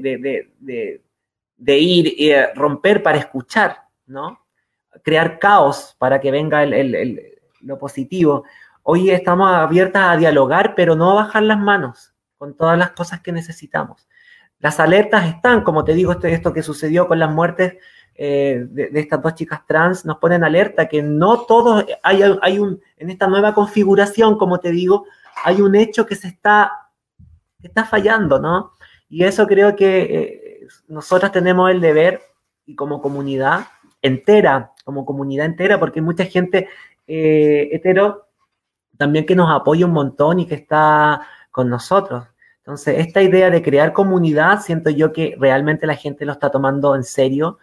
de, 1.58 1.78
ir 1.80 2.14
y 2.18 2.32
eh, 2.32 2.54
romper 2.56 3.02
para 3.02 3.18
escuchar, 3.18 3.84
¿no? 4.06 4.40
Crear 5.04 5.40
caos 5.40 5.96
para 5.98 6.20
que 6.20 6.32
venga 6.32 6.66
lo 7.62 7.78
positivo. 7.80 8.44
Hoy 8.82 9.12
estamos 9.12 9.50
abiertas 9.50 10.04
a 10.10 10.18
dialogar, 10.18 10.76
pero 10.76 10.96
no 10.96 11.12
a 11.12 11.24
bajar 11.24 11.44
las 11.44 11.60
manos 11.60 12.14
con 12.38 12.56
todas 12.58 12.78
las 12.78 12.92
cosas 12.92 13.22
que 13.22 13.32
necesitamos. 13.32 14.08
Las 14.60 14.80
alertas 14.80 15.28
están, 15.28 15.64
como 15.64 15.86
te 15.86 15.94
digo, 15.94 16.12
esto, 16.12 16.28
esto 16.28 16.54
que 16.54 16.64
sucedió 16.64 17.08
con 17.08 17.20
las 17.20 17.32
muertes 17.32 17.78
eh, 18.16 18.66
de, 18.70 18.90
estas 18.94 19.22
dos 19.22 19.36
chicas 19.36 19.66
trans 19.66 20.06
nos 20.06 20.18
ponen 20.18 20.44
alerta 20.44 20.88
que 20.88 21.02
no 21.02 21.42
todos, 21.46 21.86
hay, 22.04 22.22
hay 22.42 22.60
un, 22.60 22.80
en 22.98 23.10
esta 23.10 23.28
nueva 23.28 23.54
configuración, 23.54 24.38
como 24.38 24.60
te 24.60 24.72
digo, 24.72 25.06
hay 25.44 25.62
un 25.62 25.76
hecho 25.76 26.06
que 26.06 26.16
se 26.16 26.28
está, 26.28 26.72
está 27.62 27.86
fallando, 27.86 28.40
¿no? 28.40 28.74
Y 29.10 29.24
eso 29.24 29.48
creo 29.48 29.76
que 29.76 30.02
eh, 30.02 30.68
nosotros 30.88 31.32
tenemos 31.32 31.70
el 31.72 31.82
deber, 31.82 32.22
y 32.66 32.76
como 32.76 33.02
comunidad 33.02 33.68
entera, 34.02 34.72
como 34.86 35.06
comunidad 35.06 35.46
entera, 35.46 35.80
porque 35.80 36.00
hay 36.00 36.06
mucha 36.06 36.26
gente 36.26 36.68
eh, 37.08 37.70
hetero 37.72 38.28
también 38.98 39.26
que 39.26 39.36
nos 39.36 39.50
apoya 39.52 39.86
un 39.86 39.92
montón 39.92 40.40
y 40.40 40.46
que 40.46 40.56
está 40.56 41.28
con 41.52 41.70
nosotros. 41.70 42.26
Entonces, 42.60 43.00
esta 43.00 43.22
idea 43.22 43.50
de 43.50 43.62
crear 43.62 43.92
comunidad, 43.92 44.62
siento 44.62 44.90
yo 44.90 45.12
que 45.12 45.36
realmente 45.38 45.86
la 45.86 45.96
gente 45.96 46.26
lo 46.26 46.32
está 46.32 46.50
tomando 46.50 46.96
en 46.96 47.04
serio 47.04 47.58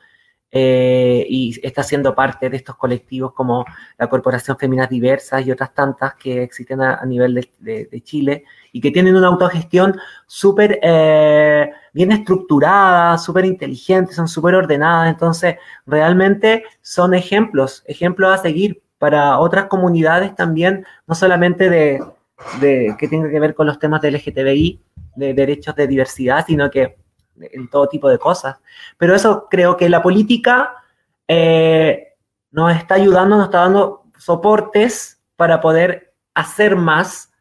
eh, 0.53 1.25
y 1.29 1.55
está 1.63 1.85
siendo 1.85 2.13
parte 2.15 2.51
de 2.51 2.57
estos 2.57 2.77
colectivos 2.77 3.33
como 3.33 3.65
la 3.97 4.09
Corporación 4.09 4.59
Feminas 4.59 4.89
Diversas 4.89 5.47
y 5.47 5.53
otras 5.53 5.73
tantas 5.73 6.15
que 6.17 6.43
existen 6.43 6.83
a, 6.83 7.05
nivel 7.05 7.49
de, 7.59 8.03
Chile 8.03 8.45
y 8.73 8.81
que 8.81 8.91
tienen 8.91 9.15
una 9.15 9.29
autogestión 9.29 9.97
súper 10.27 10.81
eh, 10.83 11.71
bien 11.93 12.11
estructurada, 12.11 13.17
súper 13.19 13.45
inteligente, 13.45 14.13
son 14.13 14.27
súper 14.27 14.57
ordenadas, 14.57 15.13
entonces 15.13 15.57
realmente 15.87 16.65
son 16.83 17.15
ejemplos, 17.15 17.85
ejemplos 17.87 18.33
a 18.33 18.43
seguir 18.43 18.83
para 18.99 19.39
otras 19.39 19.67
comunidades 19.67 20.35
también, 20.35 20.85
no 21.07 21.15
solamente 21.15 21.71
de, 21.71 22.03
de 22.61 22.97
que 22.99 23.09
tenga 23.09 23.31
que 23.31 23.41
ver 23.41 23.55
con 23.55 23.67
los 23.67 23.79
temas 23.79 24.03
del 24.03 24.15
LGTBI, 24.15 24.81
de 25.15 25.35
derechos 25.35 25.75
de 25.77 25.87
diversidad, 25.87 26.45
sino 26.47 26.71
que 26.71 26.97
en 27.41 27.69
todo 27.69 27.89
tipo 27.89 28.09
de 28.09 28.19
cosas. 28.19 28.57
Pero 28.99 29.15
eso 29.15 29.47
creo 29.51 29.77
que 29.77 29.89
la 29.89 30.03
política 30.03 30.75
eh, 31.29 32.15
nos 32.51 32.75
está 32.77 32.95
ayudando, 32.95 33.37
nos 33.37 33.47
está 33.47 33.61
dando 33.61 34.07
soportes 34.19 35.21
para 35.37 35.61
poder 35.61 36.13
hacer 36.35 36.77
más, 36.77 37.33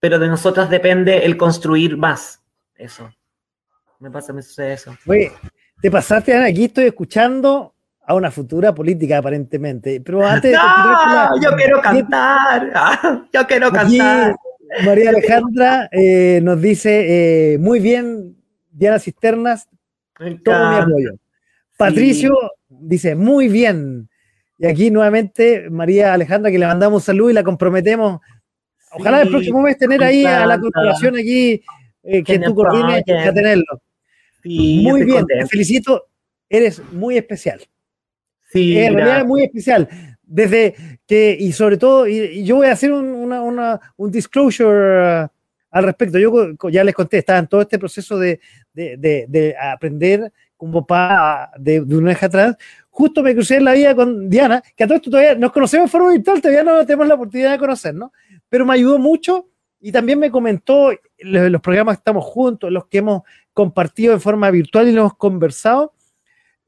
pero 0.00 0.18
de 0.18 0.28
nosotras 0.28 0.70
depende 0.70 1.24
el 1.24 1.36
construir 1.36 1.96
más. 1.96 2.42
Eso. 2.74 3.10
Me 4.00 4.10
pasa, 4.10 4.32
me 4.32 4.42
sucede 4.42 4.74
eso. 4.74 4.96
Oye, 5.06 5.32
te 5.80 5.90
pasaste, 5.90 6.34
Ana, 6.34 6.46
aquí 6.46 6.64
estoy 6.64 6.86
escuchando 6.86 7.74
a 8.06 8.14
una 8.14 8.30
futura 8.30 8.74
política 8.74 9.18
aparentemente. 9.18 10.00
Pero 10.00 10.26
antes 10.26 10.52
de 10.52 10.56
no, 10.56 11.40
yo 11.40 11.56
quiero 11.56 11.80
cantar, 11.80 12.72
yo 13.32 13.46
quiero 13.46 13.70
cantar. 13.70 14.34
María 14.84 15.10
Alejandra 15.10 15.88
eh, 15.92 16.40
nos 16.42 16.60
dice, 16.60 17.52
eh, 17.54 17.58
muy 17.58 17.80
bien, 17.80 18.36
Diana 18.74 18.98
Cisternas, 18.98 19.68
todo 20.44 20.70
mi 20.70 20.76
apoyo. 20.76 21.10
Patricio 21.76 22.36
dice, 22.68 23.14
muy 23.14 23.48
bien. 23.48 24.08
Y 24.58 24.66
aquí 24.66 24.90
nuevamente 24.90 25.68
María 25.70 26.12
Alejandra, 26.12 26.50
que 26.50 26.58
le 26.58 26.66
mandamos 26.66 27.04
salud 27.04 27.30
y 27.30 27.34
la 27.34 27.42
comprometemos. 27.42 28.20
Ojalá 28.92 29.22
el 29.22 29.28
próximo 29.28 29.60
mes 29.62 29.78
tener 29.78 30.02
ahí 30.02 30.24
a 30.24 30.46
la 30.46 30.58
corporación 30.58 31.16
aquí, 31.16 31.62
eh, 32.02 32.22
que 32.22 32.38
tú 32.38 32.54
coordines, 32.54 33.02
a 33.08 33.32
tenerlo. 33.32 33.82
muy 34.44 35.04
bien, 35.04 35.24
te 35.26 35.46
felicito, 35.46 36.06
eres 36.48 36.82
muy 36.92 37.16
especial. 37.16 37.60
Sí, 38.52 38.78
en 38.78 38.94
realidad 38.94 39.20
es 39.20 39.26
muy 39.26 39.42
especial. 39.44 39.88
Desde 40.22 40.74
que, 41.06 41.36
y 41.38 41.52
sobre 41.52 41.76
todo, 41.76 42.06
y, 42.06 42.44
yo 42.44 42.56
voy 42.56 42.68
a 42.68 42.72
hacer 42.72 42.92
un, 42.92 43.32
un 43.96 44.10
disclosure 44.10 45.28
al 45.74 45.84
respecto. 45.84 46.18
Yo 46.18 46.54
ya 46.70 46.84
les 46.84 46.94
conté, 46.94 47.18
estaba 47.18 47.40
en 47.40 47.48
todo 47.48 47.60
este 47.60 47.78
proceso 47.78 48.16
de, 48.16 48.40
aprender 49.60 50.32
como 50.56 50.86
papá 50.86 51.50
de, 51.58 51.80
de 51.80 51.96
una 51.96 52.12
hija 52.12 52.28
trans. 52.28 52.56
Justo 52.90 53.24
me 53.24 53.34
crucé 53.34 53.56
en 53.56 53.64
la 53.64 53.72
vida 53.72 53.92
con 53.94 54.30
Diana, 54.30 54.62
que 54.76 54.84
a 54.84 54.86
todo 54.86 54.96
esto 54.96 55.10
todavía 55.10 55.34
nos 55.34 55.50
conocemos 55.50 55.88
de 55.88 55.90
forma 55.90 56.12
virtual, 56.12 56.40
todavía 56.40 56.62
no 56.62 56.86
tenemos 56.86 57.08
la 57.08 57.14
oportunidad 57.14 57.50
de 57.50 57.58
conocernos, 57.58 58.12
pero 58.48 58.64
me 58.64 58.74
ayudó 58.74 59.00
mucho 59.00 59.48
y 59.80 59.90
también 59.90 60.20
me 60.20 60.30
comentó 60.30 60.92
los, 61.18 61.60
programas 61.60 61.96
que 61.96 62.00
estamos 62.00 62.24
juntos, 62.24 62.70
los 62.70 62.86
que 62.86 62.98
hemos 62.98 63.22
compartido 63.52 64.14
en 64.14 64.20
forma 64.20 64.48
virtual 64.52 64.86
y 64.86 64.92
los 64.92 65.00
hemos 65.00 65.16
conversado, 65.16 65.92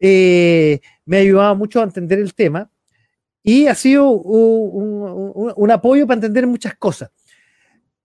eh, 0.01 0.81
me 1.05 1.19
ha 1.19 1.21
ayudado 1.21 1.55
mucho 1.55 1.81
a 1.81 1.85
entender 1.85 2.19
el 2.19 2.35
tema 2.35 2.69
y 3.45 3.69
ha 3.69 3.77
sido 3.77 4.11
un 4.11 5.71
apoyo 5.71 6.09
para 6.09 6.17
entender 6.17 6.49
muchas 6.49 6.75
cosas. 6.75 7.13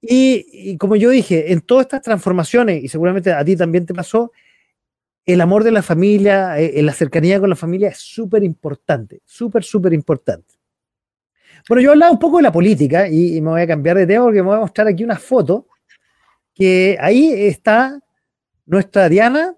Y, 0.01 0.77
como 0.77 0.95
yo 0.95 1.09
dije, 1.11 1.51
en 1.51 1.61
todas 1.61 1.85
estas 1.85 2.01
transformaciones, 2.01 2.83
y 2.83 2.87
seguramente 2.87 3.31
a 3.31 3.45
ti 3.45 3.55
también 3.55 3.85
te 3.85 3.93
pasó, 3.93 4.31
el 5.25 5.39
amor 5.41 5.63
de 5.63 5.71
la 5.71 5.83
familia, 5.83 6.57
eh, 6.59 6.81
la 6.81 6.93
cercanía 6.93 7.39
con 7.39 7.49
la 7.49 7.55
familia 7.55 7.89
es 7.89 7.99
súper 7.99 8.43
importante, 8.43 9.21
súper, 9.25 9.63
súper 9.63 9.93
importante. 9.93 10.55
Bueno, 11.69 11.81
yo 11.83 11.91
hablaba 11.91 12.11
un 12.11 12.19
poco 12.19 12.37
de 12.37 12.43
la 12.43 12.51
política 12.51 13.07
y, 13.07 13.39
me 13.41 13.51
voy 13.51 13.61
a 13.61 13.67
cambiar 13.67 13.97
de 13.97 14.07
tema 14.07 14.25
porque 14.25 14.41
me 14.41 14.47
voy 14.47 14.57
a 14.57 14.61
mostrar 14.61 14.87
aquí 14.87 15.03
una 15.03 15.17
foto 15.17 15.67
que 16.53 16.97
ahí 16.99 17.31
está 17.31 17.99
nuestra 18.65 19.07
Diana. 19.07 19.55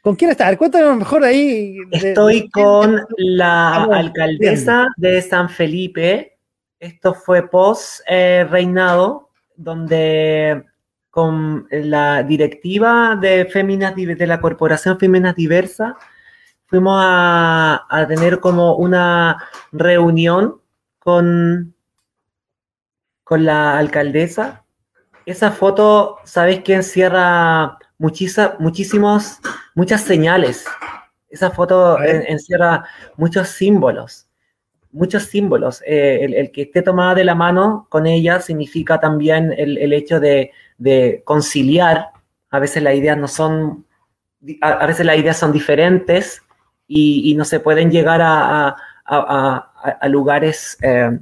¿Con 0.00 0.16
quién 0.16 0.30
está? 0.30 0.46
A 0.46 0.50
ver, 0.50 0.58
cuéntanos 0.58 0.96
mejor 0.96 1.24
ahí. 1.24 1.76
Estoy 1.90 2.48
con 2.50 3.00
la 3.16 3.84
alcaldesa 3.84 4.86
de 4.96 5.22
San 5.22 5.48
Felipe, 5.48 6.38
esto 6.78 7.14
fue 7.14 7.48
post 7.48 8.00
eh, 8.08 8.46
reinado, 8.50 9.30
donde 9.56 10.64
con 11.10 11.68
la 11.70 12.22
directiva 12.22 13.16
de, 13.20 13.46
Féminas, 13.46 13.94
de 13.94 14.26
la 14.26 14.40
Corporación 14.40 14.98
Féminas 14.98 15.36
Diversa, 15.36 15.96
fuimos 16.66 17.00
a, 17.00 17.86
a 17.88 18.06
tener 18.08 18.40
como 18.40 18.74
una 18.76 19.44
reunión 19.70 20.60
con, 20.98 21.74
con 23.22 23.44
la 23.44 23.78
alcaldesa. 23.78 24.64
Esa 25.26 25.52
foto, 25.52 26.18
¿sabes 26.24 26.62
que 26.62 26.74
encierra 26.74 27.78
muchísimos, 27.98 29.38
muchas 29.74 30.02
señales? 30.02 30.64
Esa 31.28 31.50
foto 31.50 32.00
encierra 32.02 32.84
muchos 33.16 33.48
símbolos, 33.48 34.23
muchos 34.94 35.24
símbolos. 35.24 35.82
Eh, 35.86 36.20
el, 36.22 36.50
que 36.52 36.62
esté 36.62 36.80
tomada 36.80 37.14
de 37.14 37.24
la 37.24 37.34
mano 37.34 37.86
con 37.90 38.06
ella 38.06 38.40
significa 38.40 39.00
también 39.00 39.52
el, 39.56 39.92
hecho 39.92 40.20
de, 40.20 40.52
conciliar. 41.24 42.10
A 42.50 42.58
veces 42.58 42.82
las 42.82 42.94
ideas 42.94 43.18
no 43.18 43.28
son, 43.28 43.84
a, 44.62 44.86
veces 44.86 45.04
las 45.04 45.18
ideas 45.18 45.36
son 45.36 45.52
diferentes 45.52 46.42
y, 46.86 47.34
no 47.34 47.44
se 47.44 47.60
pueden 47.60 47.90
llegar 47.90 48.20
a, 48.22 48.76
lugares 50.08 50.78
eh, 50.80 51.18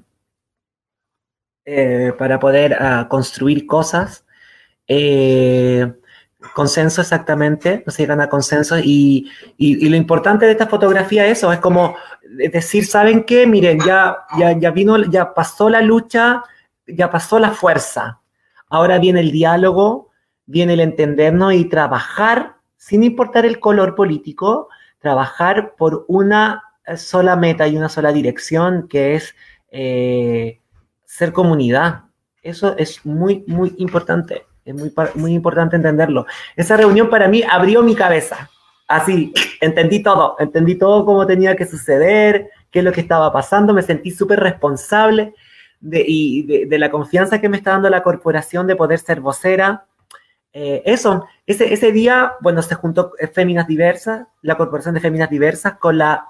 eh, 1.64 2.12
para 2.16 2.38
poder 2.38 2.76
construir 3.08 3.66
cosas 3.66 4.24
consenso 6.54 7.00
exactamente, 7.00 7.82
no 7.86 7.92
se 7.92 8.02
llegan 8.02 8.20
a 8.20 8.28
consenso 8.28 8.78
y, 8.78 9.30
lo 9.58 9.96
importante 9.96 10.46
de 10.46 10.52
esta 10.52 10.66
fotografía 10.66 11.26
es 11.26 11.38
eso, 11.38 11.52
es 11.52 11.60
como 11.60 11.96
decir, 12.22 12.86
¿saben 12.86 13.24
qué? 13.24 13.46
Miren, 13.46 13.78
ya, 13.80 14.18
ya, 14.38 14.58
ya 14.58 14.70
vino, 14.70 14.96
ya 15.04 15.34
pasó 15.34 15.70
la 15.70 15.80
lucha, 15.80 16.42
ya 16.86 17.10
pasó 17.10 17.38
la 17.38 17.50
fuerza, 17.50 18.20
ahora 18.68 18.98
viene 18.98 19.20
el 19.20 19.30
diálogo, 19.30 20.10
viene 20.46 20.74
el 20.74 20.80
entendernos 20.80 21.54
y 21.54 21.64
trabajar, 21.66 22.56
sin 22.76 23.02
importar 23.02 23.46
el 23.46 23.60
color 23.60 23.94
político, 23.94 24.68
trabajar 24.98 25.74
por 25.76 26.04
una 26.08 26.64
sola 26.96 27.36
meta 27.36 27.68
y 27.68 27.76
una 27.76 27.88
sola 27.88 28.12
dirección, 28.12 28.88
que 28.88 29.14
es 29.14 29.34
eh, 29.70 30.60
ser 31.04 31.32
comunidad. 31.32 32.04
Eso 32.42 32.76
es 32.76 33.04
muy, 33.06 33.44
muy 33.46 33.74
importante. 33.78 34.46
Es 34.64 34.74
muy, 34.74 34.92
muy 35.14 35.34
importante 35.34 35.76
entenderlo. 35.76 36.26
Esa 36.56 36.76
reunión 36.76 37.10
para 37.10 37.28
mí 37.28 37.42
abrió 37.48 37.82
mi 37.82 37.94
cabeza. 37.94 38.50
Así, 38.86 39.32
entendí 39.60 40.02
todo, 40.02 40.36
entendí 40.38 40.74
todo 40.74 41.04
cómo 41.04 41.26
tenía 41.26 41.56
que 41.56 41.66
suceder, 41.66 42.50
qué 42.70 42.80
es 42.80 42.84
lo 42.84 42.92
que 42.92 43.00
estaba 43.00 43.32
pasando, 43.32 43.72
me 43.72 43.82
sentí 43.82 44.10
súper 44.10 44.40
responsable 44.40 45.34
de, 45.80 46.04
y 46.06 46.66
de, 46.66 46.78
la 46.78 46.90
confianza 46.90 47.40
que 47.40 47.48
me 47.48 47.56
está 47.56 47.72
dando 47.72 47.90
la 47.90 48.02
corporación 48.02 48.66
de 48.66 48.76
poder 48.76 48.98
ser 48.98 49.20
vocera. 49.20 49.86
Eh, 50.52 50.82
eso, 50.84 51.26
ese, 51.46 51.72
ese 51.72 51.90
día, 51.90 52.34
bueno, 52.40 52.60
se 52.60 52.74
juntó 52.74 53.12
Féminas 53.32 53.66
Diversas, 53.66 54.26
la 54.42 54.56
Corporación 54.56 54.94
de 54.94 55.00
Féminas 55.00 55.30
Diversas, 55.30 55.78
con 55.78 55.96
la, 55.98 56.26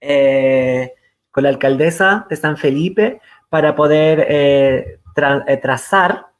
eh, 0.00 0.94
con 1.30 1.44
la 1.44 1.50
alcaldesa 1.50 2.26
de 2.30 2.36
San 2.36 2.56
Felipe 2.56 3.20
para 3.48 3.76
poder 3.76 4.26
eh, 4.28 4.98
trazar 5.60 6.31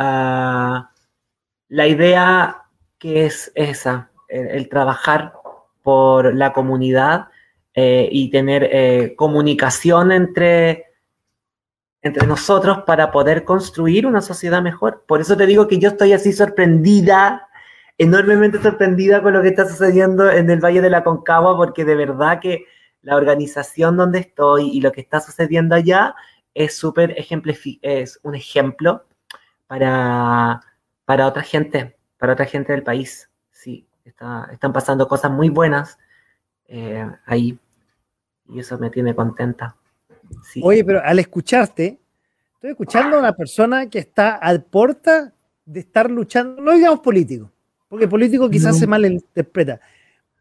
la 0.00 1.86
idea 1.86 2.64
que 2.98 3.26
es 3.26 3.52
esa, 3.54 4.10
el, 4.28 4.68
trabajar 4.68 5.32
por 5.82 6.34
la 6.34 6.52
comunidad 6.52 7.28
eh, 7.74 8.08
y 8.10 8.30
tener 8.30 8.68
eh, 8.70 9.14
comunicación 9.16 10.12
entre, 10.12 10.86
entre 12.02 12.26
nosotros 12.26 12.80
para 12.86 13.10
poder 13.10 13.44
construir 13.44 14.06
una 14.06 14.20
sociedad 14.20 14.62
mejor. 14.62 15.04
Por 15.06 15.20
eso 15.20 15.36
te 15.36 15.46
digo 15.46 15.68
que 15.68 15.78
yo 15.78 15.88
estoy 15.90 16.12
así 16.12 16.32
sorprendida, 16.32 17.48
enormemente 17.96 18.60
sorprendida 18.60 19.22
con 19.22 19.32
lo 19.32 19.42
que 19.42 19.48
está 19.48 19.68
sucediendo 19.68 20.30
en 20.30 20.50
el 20.50 20.60
Valle 20.60 20.80
de 20.80 20.90
la 20.90 21.04
Concagua, 21.04 21.56
porque 21.56 21.84
de 21.84 21.94
verdad 21.94 22.40
que 22.40 22.64
la 23.02 23.16
organización 23.16 23.96
donde 23.96 24.20
estoy 24.20 24.70
y 24.70 24.80
lo 24.80 24.92
que 24.92 25.00
está 25.00 25.20
sucediendo 25.20 25.74
allá 25.74 26.14
es 26.52 26.76
súper 26.76 27.14
es 27.16 28.20
un 28.22 28.34
ejemplo 28.34 29.04
para, 29.70 30.60
para 31.04 31.28
otra 31.28 31.44
gente, 31.44 31.96
para 32.18 32.32
otra 32.32 32.44
gente 32.44 32.72
del 32.72 32.82
país. 32.82 33.30
Sí, 33.52 33.86
están 34.04 34.72
pasando 34.72 35.06
cosas 35.06 35.30
muy 35.30 35.48
buenas 35.48 35.96
eh, 36.66 37.08
ahí 37.24 37.56
y 38.48 38.58
eso 38.58 38.76
me 38.78 38.90
tiene 38.90 39.14
contenta. 39.14 39.76
Oye, 40.60 40.84
pero 40.84 41.00
al 41.04 41.20
escucharte, 41.20 42.00
estoy 42.54 42.70
escuchando 42.70 43.16
a 43.16 43.20
una 43.20 43.32
persona 43.32 43.88
que 43.88 44.00
está 44.00 44.34
al 44.34 44.64
porta 44.64 45.32
de 45.64 45.78
estar 45.78 46.10
luchando, 46.10 46.60
no 46.60 46.72
digamos 46.72 46.98
político, 46.98 47.48
porque 47.88 48.08
político 48.08 48.50
quizás 48.50 48.76
se 48.76 48.88
malinterpreta, 48.88 49.80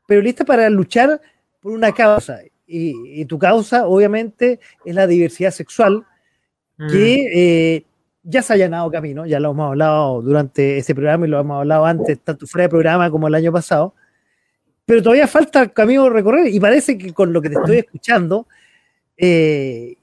pero 0.07 0.23
lista 0.23 0.43
para 0.43 0.67
luchar 0.71 1.21
por 1.59 1.73
una 1.73 1.91
causa. 1.91 2.39
Y, 2.65 3.25
tu 3.25 3.37
causa, 3.37 3.85
obviamente, 3.85 4.59
es 4.85 4.95
la 4.95 5.05
diversidad 5.05 5.51
sexual, 5.51 6.07
que 6.77 6.85
mm. 6.85 7.37
eh, 7.37 7.88
ya 8.29 8.43
se 8.43 8.53
ha 8.53 8.55
allanado 8.55 8.91
camino, 8.91 9.25
ya 9.25 9.39
lo 9.39 9.51
hemos 9.51 9.69
hablado 9.69 10.21
durante 10.21 10.77
este 10.77 10.93
programa 10.93 11.25
y 11.25 11.29
lo 11.29 11.39
hemos 11.39 11.57
hablado 11.57 11.85
antes, 11.85 12.19
tanto 12.19 12.45
fuera 12.45 12.63
de 12.63 12.69
programa 12.69 13.09
como 13.09 13.27
el 13.27 13.35
año 13.35 13.51
pasado, 13.51 13.95
pero 14.85 15.01
todavía 15.01 15.27
falta 15.27 15.67
camino 15.69 16.09
recorrer 16.09 16.47
y 16.47 16.59
parece 16.59 16.97
que 16.97 17.13
con 17.13 17.33
lo 17.33 17.41
que 17.41 17.49
te 17.49 17.55
estoy 17.55 17.77
escuchando, 17.79 18.47
eh, 19.17 19.95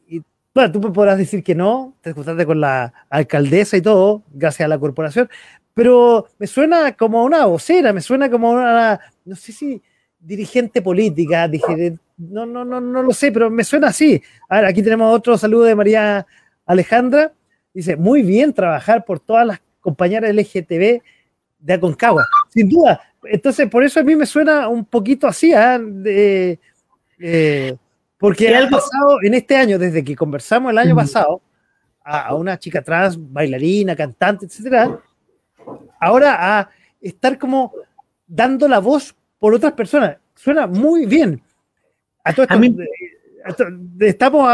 bueno, 0.52 0.72
tú 0.72 0.80
podrás 0.92 1.18
decir 1.18 1.44
que 1.44 1.54
no, 1.54 1.94
te 2.00 2.10
escuchaste 2.10 2.46
con 2.46 2.60
la 2.60 2.92
alcaldesa 3.10 3.76
y 3.76 3.82
todo, 3.82 4.22
gracias 4.32 4.64
a 4.64 4.68
la 4.68 4.78
corporación, 4.78 5.28
pero 5.74 6.26
me 6.38 6.46
suena 6.46 6.92
como 6.92 7.22
una 7.22 7.44
vocera, 7.46 7.92
me 7.92 8.00
suena 8.00 8.30
como 8.30 8.50
una, 8.50 8.98
no 9.24 9.36
sé 9.36 9.52
si 9.52 9.82
dirigente 10.18 10.82
política, 10.82 11.46
dije, 11.46 11.98
no, 12.16 12.46
no, 12.46 12.64
no, 12.64 12.80
no 12.80 13.02
lo 13.02 13.12
sé, 13.12 13.30
pero 13.30 13.50
me 13.50 13.62
suena 13.62 13.88
así. 13.88 14.20
A 14.48 14.56
ver, 14.56 14.64
aquí 14.64 14.82
tenemos 14.82 15.14
otro 15.14 15.36
saludo 15.36 15.64
de 15.64 15.74
María 15.74 16.26
Alejandra. 16.64 17.32
Dice, 17.76 17.94
muy 17.94 18.22
bien 18.22 18.54
trabajar 18.54 19.04
por 19.04 19.20
todas 19.20 19.46
las 19.46 19.60
compañeras 19.82 20.34
LGTB 20.34 21.02
de 21.58 21.72
Aconcagua. 21.74 22.24
Sin 22.48 22.70
duda. 22.70 23.02
Entonces, 23.22 23.68
por 23.68 23.84
eso 23.84 24.00
a 24.00 24.02
mí 24.02 24.16
me 24.16 24.24
suena 24.24 24.66
un 24.68 24.86
poquito 24.86 25.26
así, 25.26 25.52
¿ah? 25.52 25.78
eh, 26.06 27.76
porque 28.16 28.56
ha 28.56 28.66
pasado 28.70 29.22
en 29.22 29.34
este 29.34 29.56
año, 29.56 29.78
desde 29.78 30.02
que 30.02 30.16
conversamos 30.16 30.72
el 30.72 30.78
año 30.78 30.96
pasado, 30.96 31.42
a, 32.02 32.34
una 32.34 32.58
chica 32.58 32.80
trans, 32.80 33.18
bailarina, 33.30 33.94
cantante, 33.94 34.46
etcétera, 34.46 34.98
ahora 36.00 36.60
a 36.60 36.70
estar 36.98 37.36
como 37.36 37.74
dando 38.26 38.68
la 38.68 38.78
voz 38.78 39.14
por 39.38 39.52
otras 39.52 39.74
personas. 39.74 40.16
Suena 40.34 40.66
muy 40.66 41.04
bien. 41.04 41.42
A 42.24 42.34
estamos 44.00 44.48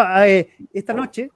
esta 0.73 0.93
noche 0.93 1.31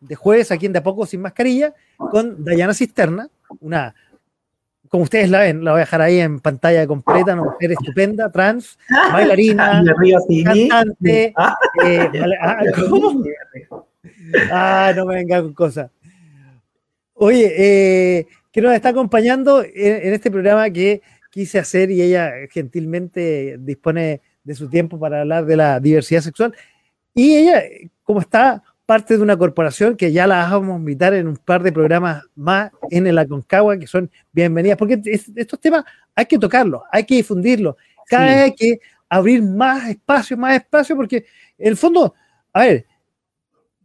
de 0.00 0.14
jueves 0.14 0.50
aquí 0.50 0.66
en 0.66 0.72
De 0.72 0.78
a 0.78 0.82
Poco 0.82 1.06
Sin 1.06 1.20
Mascarilla 1.20 1.74
con 1.98 2.42
Dayana 2.42 2.74
Cisterna, 2.74 3.28
una, 3.60 3.94
como 4.88 5.04
ustedes 5.04 5.30
la 5.30 5.40
ven, 5.40 5.62
la 5.62 5.72
voy 5.72 5.78
a 5.78 5.84
dejar 5.84 6.00
ahí 6.00 6.18
en 6.18 6.40
pantalla 6.40 6.86
completa, 6.86 7.34
una 7.34 7.44
mujer 7.44 7.72
estupenda, 7.72 8.30
trans, 8.32 8.78
bailarina, 9.12 9.82
cantante. 10.44 11.32
Ah. 11.36 11.56
Eh, 11.84 12.10
ah, 12.40 12.62
ah, 14.52 14.92
no 14.96 15.06
me 15.06 15.16
venga 15.16 15.42
con 15.42 15.54
cosas. 15.54 15.90
Oye, 17.14 17.52
eh, 17.56 18.26
que 18.50 18.62
nos 18.62 18.72
está 18.72 18.88
acompañando 18.90 19.62
en, 19.62 20.12
este 20.12 20.30
programa 20.30 20.70
que 20.70 21.02
quise 21.30 21.58
hacer 21.58 21.90
y 21.90 22.02
ella 22.02 22.32
gentilmente 22.50 23.58
dispone 23.60 24.22
de 24.42 24.54
su 24.54 24.68
tiempo 24.68 24.98
para 24.98 25.20
hablar 25.20 25.44
de 25.44 25.56
la 25.56 25.78
diversidad 25.80 26.22
sexual. 26.22 26.54
Y 27.14 27.36
ella, 27.36 27.62
como 28.02 28.20
está 28.20 28.62
parte 28.90 29.16
de 29.16 29.22
una 29.22 29.36
corporación 29.36 29.96
que 29.96 30.10
ya 30.10 30.26
la 30.26 30.50
vamos 30.50 30.74
a 30.74 30.78
invitar 30.80 31.14
en 31.14 31.28
un 31.28 31.36
par 31.36 31.62
de 31.62 31.70
programas 31.70 32.24
más 32.34 32.72
en 32.90 33.06
el 33.06 33.18
Aconcagua, 33.18 33.78
que 33.78 33.86
son 33.86 34.10
bienvenidas, 34.32 34.76
porque 34.76 35.00
estos 35.04 35.60
temas 35.60 35.84
hay 36.12 36.26
que 36.26 36.36
tocarlos, 36.36 36.82
hay 36.90 37.06
que 37.06 37.14
difundirlos, 37.14 37.76
cada 38.08 38.26
vez 38.26 38.36
hay 38.36 38.54
que 38.56 38.80
abrir 39.08 39.44
más 39.44 39.88
espacio, 39.90 40.36
más 40.36 40.56
espacio, 40.56 40.96
porque 40.96 41.24
en 41.56 41.68
el 41.68 41.76
fondo, 41.76 42.14
a 42.52 42.62
ver, 42.62 42.86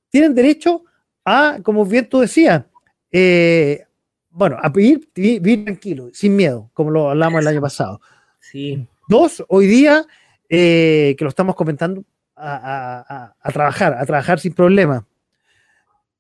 tienen 0.10 0.34
derecho 0.34 0.84
a, 1.24 1.60
como 1.62 1.86
bien 1.86 2.10
tú 2.10 2.22
decías, 2.22 2.66
eh, 3.12 3.86
bueno, 4.32 4.58
a 4.60 4.70
vivir, 4.70 5.08
vivir, 5.14 5.66
tranquilo, 5.66 6.10
sin 6.14 6.36
miedo, 6.36 6.72
como 6.74 6.90
lo 6.90 7.12
hablamos 7.12 7.42
el 7.42 7.48
año 7.48 7.62
pasado. 7.62 8.02
Sí. 8.40 8.88
Dos, 9.08 9.46
hoy 9.50 9.68
día, 9.68 10.04
eh, 10.50 11.14
que 11.16 11.24
lo 11.24 11.30
estamos 11.30 11.54
comentando, 11.54 12.04
a, 12.36 13.34
trabajar, 13.54 13.94
a 13.94 14.06
trabajar 14.06 14.40
sin 14.40 14.54
problema. 14.54 15.06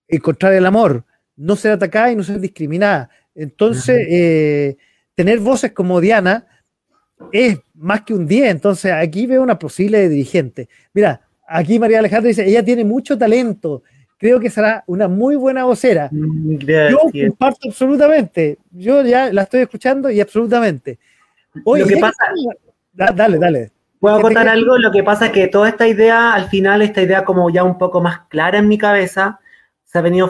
Encontrar 0.07 0.53
el 0.53 0.66
amor, 0.66 1.03
no 1.36 1.55
ser 1.55 1.74
atacada 1.74 2.11
y 2.11 2.16
no 2.16 2.24
ser 2.24 2.39
discriminada. 2.39 3.09
Entonces, 3.34 4.07
eh, 4.09 4.78
tener 5.13 5.39
voces 5.39 5.72
como 5.72 5.99
Diana 5.99 6.47
es 7.32 7.59
más 7.74 8.01
que 8.01 8.13
un 8.13 8.28
día. 8.28 8.49
Entonces, 8.49 8.91
aquí 8.91 9.26
veo 9.28 9.41
una 9.41 9.59
posible 9.59 10.07
dirigente. 10.09 10.70
Mira, 10.93 11.22
aquí 11.47 11.80
María 11.80 11.99
Alejandra 11.99 12.30
dice, 12.30 12.45
ella 12.45 12.63
tiene 12.63 12.84
mucho 12.84 13.18
talento, 13.18 13.84
creo 14.18 14.39
que 14.39 14.49
será 14.49 14.84
una 14.88 15.07
muy 15.07 15.36
buena 15.36 15.66
vocera. 15.66 16.09
Mm, 16.11 16.57
yo 16.57 16.99
comparto 17.30 17.70
absolutamente. 17.70 18.57
Yo 18.72 19.03
ya 19.03 19.32
la 19.32 19.43
estoy 19.43 19.61
escuchando 19.61 20.09
y 20.09 20.22
absolutamente. 20.22 20.99
Oye, 21.63 21.84
lo 21.84 21.88
que 21.88 21.97
pasa, 21.97 22.24
dale, 22.93 23.38
dale. 23.38 23.74
¿Puedo 24.00 24.22
contar 24.22 24.48
algo? 24.48 24.78
Lo 24.78 24.91
que 24.91 25.04
pasa 25.04 25.28
es 25.28 25.32
que 25.32 25.48
toda 25.48 25.70
esta 25.70 25.88
idea, 25.88 26.34
al 26.34 26.50
final, 26.50 26.82
esta 26.82 27.02
idea 27.02 27.26
como 27.26 27.50
ya 27.50 27.64
un 27.64 27.78
poco 27.78 28.02
más 28.02 28.22
clara 28.30 28.60
en 28.60 28.68
mi 28.68 28.78
cabeza, 28.78 29.39
se 29.84 29.98
ha 29.98 30.02
venido 30.02 30.30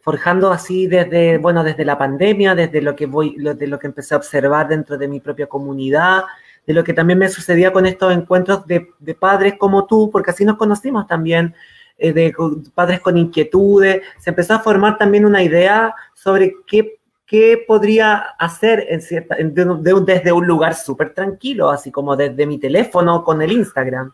forjando 0.00 0.52
así 0.52 0.86
desde, 0.86 1.38
bueno, 1.38 1.64
desde 1.64 1.84
la 1.84 1.98
pandemia, 1.98 2.54
desde 2.54 2.80
lo 2.80 2.94
que 2.94 3.06
voy, 3.06 3.36
de 3.36 3.66
lo 3.66 3.78
que 3.78 3.88
empecé 3.88 4.14
a 4.14 4.18
observar 4.18 4.68
dentro 4.68 4.96
de 4.96 5.08
mi 5.08 5.20
propia 5.20 5.46
comunidad, 5.46 6.22
de 6.66 6.74
lo 6.74 6.84
que 6.84 6.92
también 6.92 7.18
me 7.18 7.28
sucedía 7.28 7.72
con 7.72 7.86
estos 7.86 8.12
encuentros 8.12 8.66
de, 8.66 8.88
padres 9.18 9.54
como 9.58 9.86
tú, 9.86 10.10
porque 10.12 10.30
así 10.30 10.44
nos 10.44 10.56
conocimos 10.56 11.06
también, 11.06 11.54
eh, 11.98 12.12
de 12.12 12.34
padres 12.74 13.00
con 13.00 13.16
inquietudes, 13.16 14.02
se 14.18 14.30
empezó 14.30 14.54
a 14.54 14.60
formar 14.60 14.98
también 14.98 15.24
una 15.24 15.42
idea 15.42 15.94
sobre 16.14 16.54
qué, 16.66 16.95
qué 17.26 17.62
podría 17.66 18.16
hacer 18.38 18.86
en 18.88 19.02
cierta, 19.02 19.36
desde 19.36 20.32
un 20.32 20.46
lugar 20.46 20.74
súper 20.74 21.12
tranquilo, 21.12 21.70
así 21.70 21.90
como 21.90 22.16
desde 22.16 22.46
mi 22.46 22.58
teléfono 22.58 23.24
con 23.24 23.42
el 23.42 23.52
Instagram, 23.52 24.12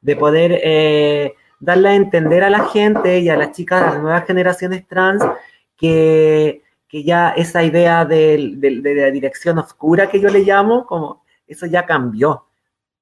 de 0.00 0.16
poder 0.16 0.60
eh, 0.62 1.34
darle 1.58 1.88
a 1.90 1.94
entender 1.94 2.44
a 2.44 2.50
la 2.50 2.66
gente 2.66 3.18
y 3.18 3.28
a 3.28 3.36
las 3.36 3.52
chicas, 3.52 3.82
a 3.82 3.86
las 3.94 4.02
nuevas 4.02 4.26
generaciones 4.26 4.86
trans, 4.86 5.22
que, 5.76 6.62
que 6.86 7.02
ya 7.02 7.30
esa 7.30 7.64
idea 7.64 8.04
de, 8.04 8.54
de 8.56 8.94
la 8.94 9.10
dirección 9.10 9.58
oscura 9.58 10.08
que 10.08 10.20
yo 10.20 10.28
le 10.28 10.40
llamo, 10.40 10.86
como 10.86 11.24
eso 11.46 11.66
ya 11.66 11.84
cambió, 11.84 12.46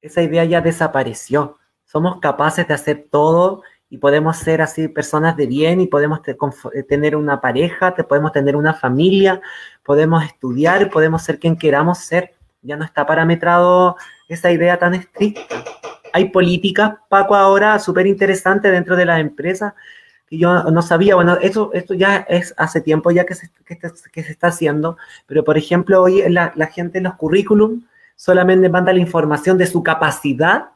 esa 0.01 0.23
idea 0.23 0.45
ya 0.45 0.61
desapareció. 0.61 1.59
Somos 1.85 2.21
capaces 2.21 2.67
de 2.67 2.75
hacer 2.75 3.09
todo 3.11 3.63
y 3.91 3.99
podemos 3.99 4.37
ser 4.37 4.63
así 4.63 4.87
personas 4.87 5.37
de 5.37 5.47
bien 5.47 5.81
y 5.81 5.89
podemos 5.89 6.21
eh, 6.27 6.83
tener 6.85 7.17
una 7.17 7.41
pareja, 7.41 7.93
podemos 7.95 8.31
tener 8.31 8.55
una 8.55 8.73
familia, 8.73 9.41
podemos 9.83 10.25
estudiar, 10.25 10.91
podemos 10.91 11.23
ser 11.23 11.41
quien 11.41 11.57
queramos 11.57 11.99
ser. 11.99 12.35
Ya 12.63 12.77
no 12.77 12.85
está 12.85 13.05
parametrado 13.05 13.97
esa 14.29 14.53
idea 14.53 14.79
tan 14.79 14.95
estricta. 14.95 15.43
Hay 16.13 16.29
políticas, 16.29 16.95
Paco, 17.09 17.35
ahora 17.35 17.81
súper 17.81 18.07
interesantes 18.07 18.71
dentro 18.71 18.95
de 18.95 19.07
las 19.07 19.21
empresas 19.21 19.75
que 20.29 20.39
yo 20.39 20.63
no 20.65 20.83
sabía. 20.83 21.17
Bueno, 21.17 21.37
eso, 21.41 21.73
esto 21.73 21.95
ya 21.95 22.19
es 22.29 22.55
hace 22.57 22.81
tiempo 22.81 23.11
ya 23.11 23.27
que 23.27 23.35
se, 23.35 23.51
que, 23.65 24.23
se 24.23 24.33
está 24.33 24.49
haciendo, 24.49 24.99
pero 25.27 25.43
por 25.43 25.59
ejemplo, 25.59 26.01
hoy 26.01 26.23
la, 26.29 26.53
la 26.55 26.67
gente 26.67 26.99
en 26.99 27.05
los 27.05 27.15
currículum 27.15 27.83
solamente 28.15 28.69
manda 28.69 28.93
la 28.93 29.01
información 29.01 29.59
de 29.59 29.67
su 29.67 29.83
capacidad 29.83 30.71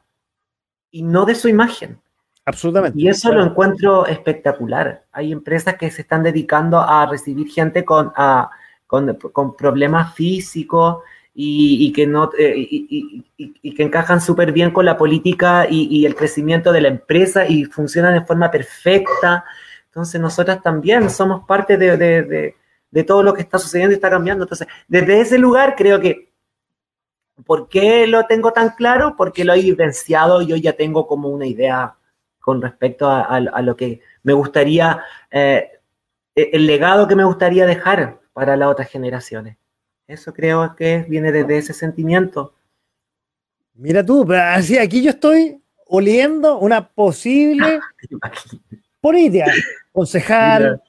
y 0.91 1.03
no 1.03 1.27
de 1.27 1.37
su 1.37 1.49
imagen. 1.49 2.01
Absolutamente. 2.47 3.01
Y 3.01 3.09
eso 3.09 3.33
lo 3.33 3.43
encuentro 3.43 4.07
espectacular. 4.07 5.05
Hay 5.13 5.33
empresas 5.33 5.77
que 5.77 5.91
se 5.91 6.03
están 6.03 6.23
dedicando 6.23 6.79
a 6.79 7.07
recibir 7.07 7.49
gente 7.49 7.85
con, 7.85 8.13
con, 8.87 9.57
problemas 9.57 10.15
físicos 10.15 10.99
y, 11.35 11.91
que, 11.93 12.07
no, 12.07 12.31
eh, 12.39 12.55
y, 12.57 13.75
que 13.75 13.83
encajan 13.83 14.21
súper 14.21 14.53
bien 14.53 14.73
con 14.73 14.85
la 14.85 14.97
política 14.97 15.67
y, 15.69 16.05
el 16.05 16.15
crecimiento 16.15 16.71
de 16.71 16.83
la 16.83 16.89
empresa 16.89 17.47
y 17.47 17.65
funcionan 17.65 18.15
de 18.15 18.27
forma 18.27 18.51
perfecta. 18.51 19.45
Entonces 19.87 20.21
nosotras 20.21 20.63
también 20.63 21.09
somos 21.09 21.47
parte 21.47 21.79
de, 21.79 21.97
de, 21.97 22.57
de 22.91 23.05
todo 23.05 23.23
lo 23.23 23.33
que 23.33 23.43
está 23.43 23.59
sucediendo 23.59 23.93
y 23.93 23.97
está 23.97 24.11
cambiando. 24.11 24.45
Entonces, 24.45 24.69
desde 24.87 25.21
ese 25.21 25.39
lugar 25.39 25.75
creo 25.77 25.99
que 26.01 26.35
¿Por 27.47 27.69
qué 27.69 28.07
lo 28.07 28.27
tengo 28.27 28.53
tan 28.53 28.71
claro? 28.71 29.17
Porque 29.17 29.45
lo 29.45 29.55
he 29.55 29.61
vivenciado 29.61 30.41
y 30.41 30.47
yo 30.47 30.57
ya 30.57 30.75
tengo 30.75 31.09
como 31.09 31.29
una 31.31 31.47
idea 31.47 31.97
con 32.45 32.61
respecto 32.61 33.09
a, 33.09 33.41
lo 33.41 33.75
que 33.75 34.03
me 34.23 34.35
gustaría, 34.35 35.03
eh, 35.31 35.71
e, 36.37 36.51
el 36.53 36.67
legado 36.67 37.09
que 37.09 37.17
me 37.17 37.25
gustaría 37.25 37.65
dejar 37.65 38.21
para 38.35 38.55
las 38.55 38.69
otras 38.69 38.91
generaciones. 38.91 39.57
Eso 40.07 40.35
creo 40.35 40.77
que 40.77 41.07
viene 41.09 41.33
desde 41.33 41.57
ese 41.57 41.73
sentimiento. 41.73 42.53
Mira 43.73 44.05
tú, 44.05 44.31
así 44.31 44.77
aquí 44.77 45.03
yo 45.03 45.13
estoy 45.13 45.59
oliendo 45.87 46.59
una 46.59 46.87
posible 46.87 47.81
política, 49.01 49.51
concejal, 49.91 50.83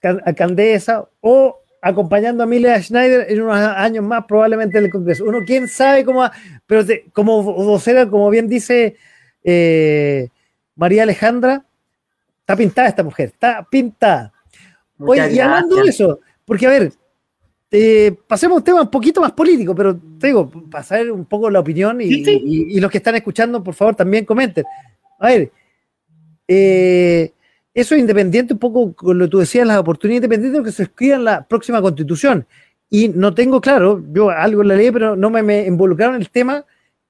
alcaldesa 0.00 1.06
o 1.20 1.60
acompañando 1.82 2.42
a 2.42 2.46
Mila 2.46 2.82
Schneider 2.82 3.30
en 3.30 3.42
unos 3.42 3.58
años 3.58 4.02
más, 4.02 4.24
probablemente 4.24 4.78
en 4.78 4.86
el 4.86 4.90
Congreso. 4.90 5.24
Uno, 5.26 5.40
quién 5.46 5.68
sabe 5.68 6.06
cómo, 6.06 6.26
pero 6.66 6.86
como 7.12 7.42
vocera, 7.42 8.08
como 8.08 8.30
bien 8.30 8.48
dice 8.48 8.96
eh, 9.44 10.30
María 10.76 11.02
Alejandra, 11.02 11.64
está 12.40 12.56
pintada 12.56 12.88
esta 12.88 13.02
mujer, 13.02 13.30
está 13.30 13.66
pintada. 13.68 14.32
Oye, 14.98 15.32
y 15.32 15.40
hablando 15.40 15.76
de 15.76 15.88
eso, 15.88 16.20
porque 16.44 16.66
a 16.66 16.70
ver, 16.70 16.92
eh, 17.70 18.14
pasemos 18.26 18.56
a 18.56 18.58
un 18.58 18.64
tema 18.64 18.82
un 18.82 18.90
poquito 18.90 19.20
más 19.20 19.32
político, 19.32 19.74
pero 19.74 19.98
te 20.18 20.28
digo, 20.28 20.48
para 20.70 20.84
saber 20.84 21.10
un 21.10 21.24
poco 21.24 21.50
la 21.50 21.60
opinión 21.60 22.00
y, 22.00 22.06
y 22.06 22.80
los 22.80 22.90
que 22.90 22.98
están 22.98 23.16
escuchando, 23.16 23.62
por 23.62 23.74
favor, 23.74 23.96
también 23.96 24.24
comenten. 24.24 24.64
A 25.18 25.28
ver, 25.28 25.50
eh, 26.48 27.32
eso 27.74 27.94
es 27.94 28.00
independiente 28.00 28.54
un 28.54 28.58
poco 28.58 28.94
con 28.94 29.18
lo 29.18 29.26
que 29.26 29.30
tú 29.30 29.38
decías, 29.38 29.66
las 29.66 29.78
oportunidades 29.78 30.24
independientes 30.24 30.52
de 30.52 30.58
lo 30.58 30.64
que 30.64 30.72
se 30.72 30.84
escriba 30.84 31.16
en 31.16 31.24
la 31.24 31.46
próxima 31.46 31.82
constitución. 31.82 32.46
Y 32.88 33.08
no 33.08 33.34
tengo 33.34 33.60
claro, 33.60 34.02
yo 34.12 34.30
algo 34.30 34.62
en 34.62 34.68
la 34.68 34.76
ley, 34.76 34.90
pero 34.90 35.16
no 35.16 35.28
me, 35.28 35.42
me 35.42 35.66
involucraron 35.66 36.14
en 36.14 36.22
el 36.22 36.30
tema 36.30 36.64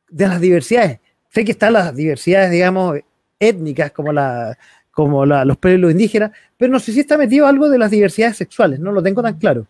de 0.09 0.27
las 0.27 0.41
diversidades. 0.41 1.01
Sé 1.29 1.45
que 1.45 1.53
están 1.53 1.75
las 1.75 1.95
diversidades, 1.95 2.51
digamos, 2.51 2.99
étnicas, 3.39 3.93
como, 3.93 4.13
la, 4.13 4.57
como 4.91 5.27
la, 5.27 5.45
los 5.45 5.57
pueblos 5.57 5.93
indígenas, 5.93 6.33
pero 6.57 6.73
no 6.73 6.79
sé 6.79 6.93
si 6.93 7.01
está 7.01 7.17
metido 7.19 7.47
algo 7.47 7.69
de 7.69 7.79
las 7.79 7.91
diversidades 7.91 8.37
sexuales, 8.37 8.81
no 8.81 8.93
lo 8.93 9.03
tengo 9.03 9.23
tan 9.23 9.39
claro. 9.39 9.67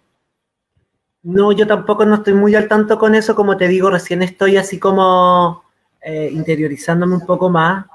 No, 1.23 1.51
yo 1.53 1.67
tampoco 1.67 2.05
no 2.07 2.17
estoy 2.17 2.35
muy 2.35 2.55
al 2.55 2.69
tanto 2.69 2.99
con 2.99 3.15
eso, 3.15 3.35
como 3.35 3.57
te 3.57 3.67
digo, 3.67 3.91
recién 3.91 4.23
estoy 4.23 4.57
así 4.57 4.79
como 4.79 5.65
eh, 6.01 6.31
interiorizándome 6.33 7.15
un 7.15 7.27
poco 7.27 7.51
más 7.51 7.87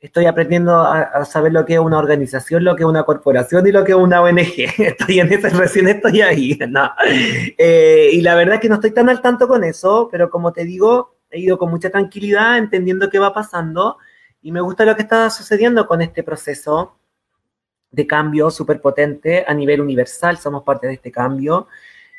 estoy 0.00 0.26
aprendiendo 0.26 0.80
a, 0.80 1.24
saber 1.24 1.52
lo 1.52 1.64
que 1.64 1.74
es 1.74 1.80
una 1.80 1.98
organización, 1.98 2.64
lo 2.64 2.76
que 2.76 2.84
es 2.84 2.88
una 2.88 3.02
corporación 3.02 3.66
y 3.66 3.72
lo 3.72 3.84
que 3.84 3.92
es 3.92 3.98
una 3.98 4.22
ONG. 4.22 4.54
Estoy 4.78 5.20
en 5.20 5.32
eso, 5.32 5.48
recién 5.50 5.88
estoy 5.88 6.20
ahí. 6.20 6.58
Eh, 7.60 8.10
y 8.12 8.20
la 8.20 8.34
verdad 8.34 8.56
es 8.56 8.60
que 8.60 8.68
no 8.68 8.76
estoy 8.76 8.92
tan 8.92 9.08
al 9.08 9.20
tanto 9.20 9.48
con 9.48 9.64
eso, 9.64 10.08
pero 10.10 10.30
como 10.30 10.52
te 10.52 10.64
digo, 10.64 11.16
he 11.30 11.40
ido 11.40 11.58
con 11.58 11.70
mucha 11.70 11.90
tranquilidad, 11.90 12.58
entendiendo 12.58 13.10
qué 13.10 13.18
va 13.18 13.34
pasando 13.34 13.98
y 14.48 14.50
me 14.50 14.62
gusta 14.62 14.86
lo 14.86 14.96
que 14.96 15.02
está 15.02 15.28
sucediendo 15.28 15.86
con 15.86 16.00
este 16.00 16.22
proceso 16.22 16.96
de 17.90 18.06
cambio 18.06 18.50
súper 18.50 18.80
potente 18.80 19.44
a 19.46 19.52
nivel 19.52 19.82
universal. 19.82 20.38
Somos 20.38 20.62
parte 20.62 20.86
de 20.86 20.94
este 20.94 21.12
cambio 21.12 21.68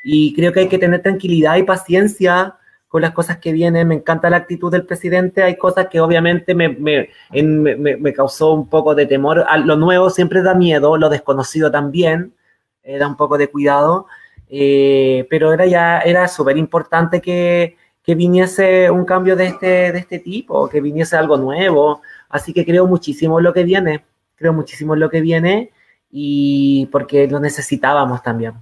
y 0.04 0.36
creo 0.36 0.54
que 0.54 0.60
hay 0.60 0.68
que 0.68 0.78
tener 0.78 1.02
tranquilidad 1.02 1.56
y 1.56 1.64
paciencia 1.64 2.56
con 2.88 3.02
las 3.02 3.14
cosas 3.14 3.40
que 3.40 3.52
vienen. 3.52 3.88
Me 3.88 3.96
encanta 3.96 4.30
la 4.30 4.38
actitud 4.38 4.72
del 4.72 4.86
presidente. 4.86 5.42
Hay 5.42 5.58
cosas 5.58 5.88
que 5.88 6.00
obviamente 6.00 6.54
me, 6.54 6.70
me, 6.70 7.10
me, 7.32 8.14
causó 8.14 8.54
un 8.54 8.70
poco 8.70 8.94
de 8.94 9.08
temor. 9.08 9.44
lo 9.66 9.76
nuevo 9.76 10.12
siempre 10.12 10.44
da 10.44 10.54
miedo, 10.54 10.98
lo 10.98 11.10
desconocido 11.10 11.72
también 11.72 12.36
eh, 12.84 13.00
da 13.00 13.08
un 13.08 13.18
poco 13.18 13.40
de 13.40 13.48
cuidado. 13.48 14.06
Eh, 14.48 15.26
pero 15.32 15.52
era 15.52 15.66
ya 15.66 15.98
era 16.02 16.28
súper 16.28 16.58
importante 16.58 17.22
que, 17.22 17.76
que, 18.04 18.14
viniese 18.14 18.92
un 18.92 19.04
cambio 19.04 19.36
de 19.36 19.48
este, 19.48 19.92
de 19.92 19.98
este 19.98 20.20
tipo, 20.20 20.70
que 20.70 20.80
viniese 20.80 21.16
algo 21.18 21.36
nuevo. 21.36 22.04
Así 22.30 22.54
que 22.54 22.66
creo 22.66 22.88
muchísimo 22.88 23.40
en 23.40 23.46
lo 23.46 23.54
que 23.54 23.64
viene. 23.64 24.06
Creo 24.36 24.54
muchísimo 24.54 24.94
en 24.94 25.02
lo 25.02 25.10
que 25.10 25.22
viene 25.22 25.72
y 26.12 26.88
porque 26.92 27.28
lo 27.28 27.40
necesitábamos 27.40 28.24
también. 28.24 28.54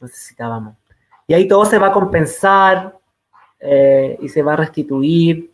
Necesitábamos. 0.00 0.76
Y 1.26 1.34
ahí 1.34 1.48
todo 1.48 1.64
se 1.64 1.78
va 1.78 1.88
a 1.88 1.92
compensar, 1.92 2.96
eh, 3.60 4.16
y 4.20 4.28
se 4.28 4.42
va 4.42 4.52
a 4.52 4.56
restituir. 4.56 5.50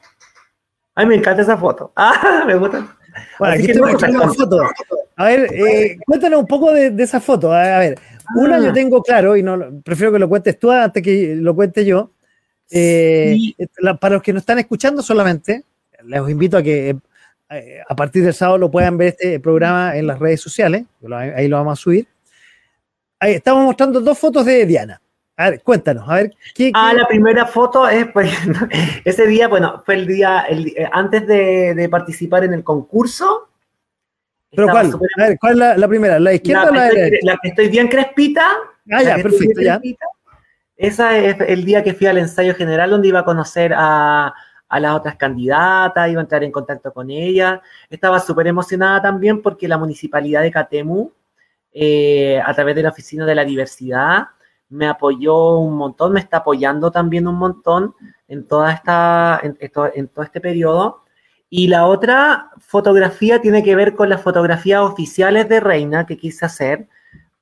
Ay, 0.94 1.06
me 1.06 1.14
encanta 1.14 1.42
esa 1.42 1.56
foto. 1.56 1.92
Ah, 1.96 2.44
me 2.46 2.56
gusta. 2.56 2.96
Bueno, 3.38 3.54
aquí 3.54 3.66
tengo 3.66 3.86
una 3.86 4.28
foto. 4.28 4.60
A 5.16 5.24
ver, 5.26 5.52
eh, 5.52 5.98
cuéntanos 6.06 6.40
un 6.40 6.46
poco 6.46 6.72
de, 6.72 6.94
esa 7.02 7.20
foto. 7.20 7.52
A 7.52 7.78
ver, 7.78 7.98
una 8.36 8.58
yo 8.58 8.70
ah. 8.70 8.72
tengo 8.72 9.02
claro, 9.02 9.36
y 9.36 9.42
no 9.42 9.82
prefiero 9.84 10.12
que 10.12 10.18
lo 10.18 10.28
cuentes 10.28 10.58
tú 10.58 10.70
antes 10.70 11.02
que 11.02 11.36
lo 11.36 11.54
cuente 11.54 11.84
yo. 11.84 12.10
Eh, 12.70 13.36
para 14.00 14.14
los 14.14 14.22
que 14.22 14.32
nos 14.32 14.42
están 14.42 14.58
escuchando 14.58 15.02
solamente, 15.02 15.64
les 16.04 16.28
invito 16.28 16.56
a 16.56 16.62
que 16.62 16.96
a 17.88 17.96
partir 17.96 18.24
del 18.24 18.34
sábado 18.34 18.58
lo 18.58 18.70
puedan 18.70 18.96
ver 18.96 19.08
este 19.08 19.40
programa 19.40 19.96
en 19.96 20.06
las 20.06 20.18
redes 20.18 20.40
sociales. 20.40 20.84
Ahí 21.10 21.48
lo 21.48 21.56
vamos 21.56 21.78
a 21.78 21.82
subir. 21.82 22.06
Ahí 23.18 23.34
estamos 23.34 23.64
mostrando 23.64 24.00
dos 24.00 24.18
fotos 24.18 24.44
de 24.44 24.66
Diana. 24.66 25.00
A 25.36 25.50
ver, 25.50 25.62
cuéntanos, 25.62 26.08
a 26.08 26.14
ver. 26.16 26.34
¿qué, 26.54 26.70
Ah, 26.74 26.92
la 26.94 27.06
primera 27.06 27.46
foto 27.46 27.88
es, 27.88 28.06
pues, 28.12 28.30
ese 29.04 29.26
día, 29.26 29.48
bueno, 29.48 29.82
fue 29.84 29.94
el 29.94 30.06
día, 30.06 30.40
el, 30.48 30.68
eh, 30.68 30.88
antes 30.92 31.26
de, 31.26 31.88
participar 31.90 32.44
en 32.44 32.52
el 32.52 32.62
concurso. 32.62 33.48
¿Pero 34.50 34.68
cuál? 34.68 34.92
A 35.18 35.28
ver, 35.28 35.38
¿cuál 35.40 35.62
es 35.62 35.78
la, 35.78 35.88
primera? 35.88 36.18
¿La 36.20 36.34
izquierda 36.34 36.70
o 36.70 36.74
la 36.74 36.84
derecha? 36.84 37.16
La 37.22 37.38
que 37.42 37.48
estoy 37.48 37.68
bien 37.68 37.88
crespita. 37.88 38.46
Ah, 38.90 39.02
ya, 39.02 39.16
perfecto, 39.16 39.62
ya. 39.62 39.80
Esa 40.76 41.16
es 41.16 41.36
el 41.40 41.64
día 41.64 41.82
que 41.82 41.94
fui 41.94 42.06
al 42.06 42.18
ensayo 42.18 42.54
general 42.54 42.90
donde 42.90 43.08
iba 43.08 43.20
a 43.20 43.24
conocer 43.24 43.72
a, 43.74 44.34
a 44.72 44.80
las 44.80 44.96
otras 44.96 45.16
candidatas, 45.16 46.08
iba 46.08 46.20
a 46.20 46.24
entrar 46.24 46.42
en 46.42 46.50
contacto 46.50 46.94
con 46.94 47.10
ella. 47.10 47.60
Estaba 47.90 48.18
súper 48.18 48.46
emocionada 48.46 49.02
también 49.02 49.42
porque 49.42 49.68
la 49.68 49.76
municipalidad 49.76 50.40
de 50.40 50.50
Catemu, 50.50 51.12
eh, 51.74 52.40
a 52.42 52.54
través 52.54 52.74
de 52.74 52.82
la 52.82 52.88
Oficina 52.88 53.26
de 53.26 53.34
la 53.34 53.44
Diversidad, 53.44 54.28
me 54.70 54.86
apoyó 54.88 55.58
un 55.58 55.76
montón, 55.76 56.14
me 56.14 56.20
está 56.20 56.38
apoyando 56.38 56.90
también 56.90 57.28
un 57.28 57.34
montón 57.34 57.94
en, 58.28 58.48
toda 58.48 58.72
esta, 58.72 59.38
en 59.42 60.08
todo 60.08 60.24
este 60.24 60.40
periodo. 60.40 61.02
Y 61.50 61.68
la 61.68 61.86
otra 61.86 62.50
fotografía 62.58 63.42
tiene 63.42 63.62
que 63.62 63.76
ver 63.76 63.94
con 63.94 64.08
las 64.08 64.22
fotografías 64.22 64.80
oficiales 64.80 65.50
de 65.50 65.60
Reina 65.60 66.06
que 66.06 66.16
quise 66.16 66.46
hacer 66.46 66.88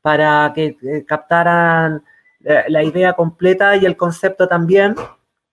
para 0.03 0.51
que 0.53 0.77
eh, 0.83 1.05
captaran 1.07 2.03
eh, 2.43 2.65
la 2.67 2.83
idea 2.83 3.13
completa 3.13 3.77
y 3.77 3.87
el 3.87 3.97
concepto 3.97 4.49
también. 4.49 4.97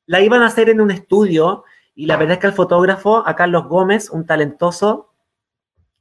La 0.08 0.22
iban 0.22 0.42
a 0.42 0.48
hacer 0.48 0.70
en 0.70 0.82
un 0.82 0.90
estudio 0.90 1.64
y 1.96 2.06
la 2.06 2.18
verdad 2.18 2.34
es 2.34 2.40
que 2.40 2.48
el 2.48 2.54
fotógrafo, 2.54 3.28
a 3.28 3.36
Carlos 3.36 3.68
Gómez, 3.68 4.10
un 4.10 4.26
talentoso. 4.26 5.12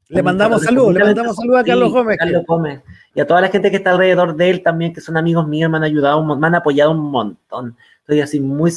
Le 0.09 0.23
mandamos 0.23 0.63
saludos, 0.63 0.95
le 0.95 1.05
mandamos 1.05 1.37
saludos 1.37 1.61
a 1.61 1.65
Carlos 1.65 1.93
Gómez. 1.93 2.19
Carlos 2.19 2.45
Gómez. 2.47 2.83
Y 3.15 3.21
a 3.21 3.27
toda 3.27 3.41
la 3.41 3.49
gente 3.49 3.71
que 3.71 3.79
está 3.79 3.91
alrededor 3.93 4.37
de 4.37 4.51
él 4.51 4.63
también, 4.63 4.93
que 4.93 5.01
son 5.01 5.17
amigos 5.17 5.49
míos, 5.49 5.71
me 5.71 5.79
han 5.79 5.85
ayudado, 5.85 6.23
me 6.23 6.47
han 6.47 6.55
apoyado 6.55 6.93
un 6.93 7.11
montón. 7.11 7.77
Estoy 8.01 8.21
así 8.21 8.39
muy, 8.41 8.73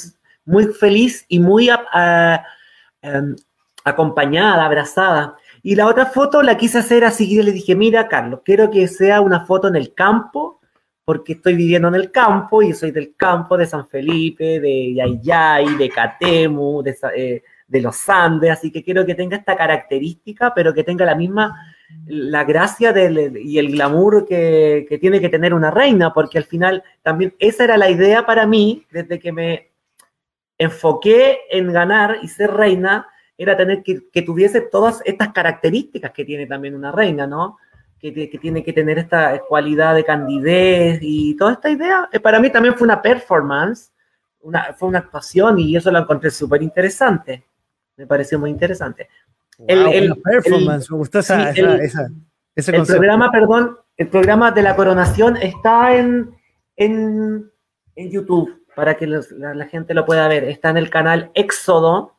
muy 0.45 0.65
feliz 0.67 1.25
y 1.27 1.39
muy 1.39 1.69
em, 1.69 3.35
acompañada, 3.83 4.65
abrazada. 4.65 5.35
Y 5.61 5.75
la 5.75 5.87
otra 5.87 6.05
foto 6.05 6.41
la 6.41 6.57
quise 6.57 6.79
hacer 6.79 7.03
así, 7.03 7.31
y 7.31 7.43
le 7.43 7.51
dije, 7.51 7.75
mira, 7.75 8.07
Carlos, 8.07 8.41
quiero 8.45 8.71
que 8.71 8.87
sea 8.87 9.21
una 9.21 9.45
foto 9.45 9.67
en 9.67 9.75
el 9.75 9.93
campo, 9.93 10.58
porque 11.09 11.33
estoy 11.33 11.55
viviendo 11.55 11.87
en 11.87 11.95
el 11.95 12.11
campo 12.11 12.61
y 12.61 12.71
soy 12.71 12.91
del 12.91 13.15
campo 13.15 13.57
de 13.57 13.65
San 13.65 13.87
Felipe, 13.87 14.59
de 14.59 14.93
Yayay, 14.93 15.75
de 15.75 15.89
Catemu, 15.89 16.83
de, 16.83 16.95
eh, 17.15 17.43
de 17.67 17.81
los 17.81 18.07
Andes, 18.07 18.51
así 18.51 18.71
que 18.71 18.83
quiero 18.83 19.03
que 19.07 19.15
tenga 19.15 19.35
esta 19.35 19.57
característica, 19.57 20.53
pero 20.53 20.71
que 20.71 20.83
tenga 20.83 21.05
la 21.05 21.15
misma, 21.15 21.73
la 22.05 22.43
gracia 22.43 22.93
del, 22.93 23.39
y 23.43 23.57
el 23.57 23.71
glamour 23.71 24.23
que, 24.27 24.85
que 24.87 24.99
tiene 24.99 25.19
que 25.19 25.29
tener 25.29 25.55
una 25.55 25.71
reina, 25.71 26.13
porque 26.13 26.37
al 26.37 26.43
final 26.43 26.83
también 27.01 27.33
esa 27.39 27.63
era 27.63 27.77
la 27.77 27.89
idea 27.89 28.27
para 28.27 28.45
mí, 28.45 28.85
desde 28.91 29.17
que 29.17 29.31
me 29.31 29.71
enfoqué 30.59 31.39
en 31.49 31.73
ganar 31.73 32.17
y 32.21 32.27
ser 32.27 32.51
reina, 32.51 33.07
era 33.35 33.57
tener 33.57 33.81
que, 33.81 34.11
que 34.13 34.21
tuviese 34.21 34.61
todas 34.61 35.01
estas 35.03 35.29
características 35.29 36.11
que 36.11 36.23
tiene 36.23 36.45
también 36.45 36.75
una 36.75 36.91
reina, 36.91 37.25
¿no? 37.25 37.57
Que, 37.99 38.29
que, 38.29 38.37
tiene 38.37 38.63
que 38.63 38.71
tener 38.71 38.97
esta 38.97 39.39
cualidad 39.39 39.93
de 39.93 40.05
candidez 40.05 40.99
y 41.01 41.35
toda 41.35 41.53
esta 41.53 41.69
idea. 41.69 42.07
Eh, 42.13 42.19
para 42.19 42.39
mí 42.39 42.49
también 42.49 42.75
fue 42.75 42.85
una 42.85 43.01
performance, 43.01 43.91
una, 44.39 44.73
fue 44.73 44.87
una 44.87 44.99
actuación 44.99 45.59
y 45.59 45.75
eso 45.75 45.91
lo 45.91 45.99
encontré 45.99 46.31
súper 46.31 46.61
interesante. 46.61 47.43
Me 47.97 48.07
pareció 48.07 48.39
muy 48.39 48.51
interesante. 48.51 49.09
el, 49.67 49.85
el, 49.87 50.15
performance, 50.21 50.89
me 50.89 50.97
gustó 50.97 51.19
esa, 51.19 51.53
sí, 51.53 51.59
esa, 51.59 52.09
ese 52.55 52.75
el 52.75 52.85
programa, 52.85 53.31
perdón, 53.31 53.77
el 53.97 54.07
programa 54.07 54.51
de 54.51 54.61
la 54.61 54.77
coronación 54.77 55.35
está 55.35 55.93
en, 55.93 56.33
en, 56.77 57.51
en 57.95 58.09
YouTube 58.09 58.63
para 58.75 58.95
que 58.95 59.07
los, 59.07 59.29
la, 59.31 59.53
la 59.53 59.65
gente 59.65 59.93
lo 59.93 60.05
pueda 60.05 60.25
ver. 60.29 60.45
Está 60.45 60.69
en 60.69 60.77
el 60.77 60.89
canal 60.89 61.31
Éxodo 61.33 62.17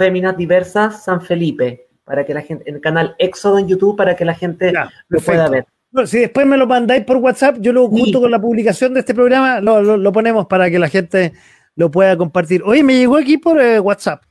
Féminas 0.00 0.36
Diversas 0.36 1.04
San 1.04 1.20
Felipe, 1.20 1.89
para 2.10 2.26
que 2.26 2.34
la 2.34 2.42
gente, 2.42 2.68
en 2.68 2.74
el 2.74 2.80
canal 2.80 3.14
Éxodo 3.18 3.60
en 3.60 3.68
YouTube, 3.68 3.96
para 3.96 4.16
que 4.16 4.24
la 4.24 4.34
gente 4.34 4.72
ya, 4.72 4.90
lo 5.06 5.20
pueda 5.20 5.48
ver. 5.48 5.64
Bueno, 5.92 6.08
si 6.08 6.18
después 6.18 6.44
me 6.44 6.56
lo 6.56 6.66
mandáis 6.66 7.04
por 7.04 7.18
WhatsApp, 7.18 7.58
yo 7.60 7.72
lo 7.72 7.86
junto 7.86 8.04
sí. 8.04 8.20
con 8.20 8.32
la 8.32 8.40
publicación 8.40 8.94
de 8.94 8.98
este 8.98 9.14
programa, 9.14 9.60
lo, 9.60 9.80
lo, 9.80 9.96
lo, 9.96 10.12
ponemos 10.12 10.48
para 10.48 10.68
que 10.68 10.80
la 10.80 10.88
gente 10.88 11.34
lo 11.76 11.88
pueda 11.88 12.16
compartir. 12.16 12.64
Oye, 12.64 12.82
me 12.82 12.96
llegó 12.96 13.16
aquí 13.16 13.38
por 13.38 13.60
eh, 13.60 13.78
WhatsApp. 13.78 14.24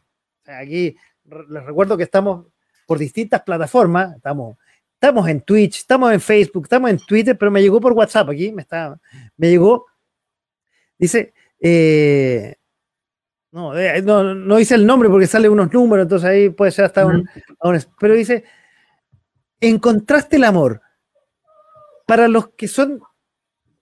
Aquí 0.45 0.97
les 1.23 1.63
recuerdo 1.63 1.95
que 1.95 2.03
estamos 2.03 2.47
por 2.85 2.99
distintas 2.99 3.43
plataformas, 3.43 4.13
estamos, 4.13 4.57
estamos 4.95 5.29
en 5.29 5.39
Twitch, 5.39 5.77
estamos 5.77 6.11
en 6.11 6.19
Facebook, 6.19 6.65
estamos 6.65 6.89
en 6.89 6.99
Twitter, 6.99 7.37
pero 7.37 7.49
me 7.49 7.61
llegó 7.61 7.79
por 7.79 7.93
WhatsApp 7.93 8.27
aquí, 8.27 8.51
me 8.51 8.63
está, 8.63 8.99
me 9.37 9.49
llegó, 9.49 9.85
dice, 10.97 11.31
eh, 11.61 12.55
no, 13.51 13.75
eh, 13.77 14.01
no, 14.03 14.35
no, 14.35 14.57
dice 14.57 14.75
el 14.75 14.85
nombre 14.85 15.09
porque 15.09 15.25
sale 15.25 15.49
unos 15.49 15.73
números, 15.73 16.03
entonces 16.03 16.29
ahí 16.29 16.49
puede 16.49 16.71
ser 16.71 16.85
hasta 16.85 17.05
un, 17.05 17.27
un, 17.63 17.79
Pero 17.99 18.13
dice, 18.13 18.43
encontraste 19.59 20.35
el 20.35 20.43
amor. 20.43 20.81
Para 22.05 22.27
los 22.27 22.49
que 22.49 22.67
son, 22.67 23.01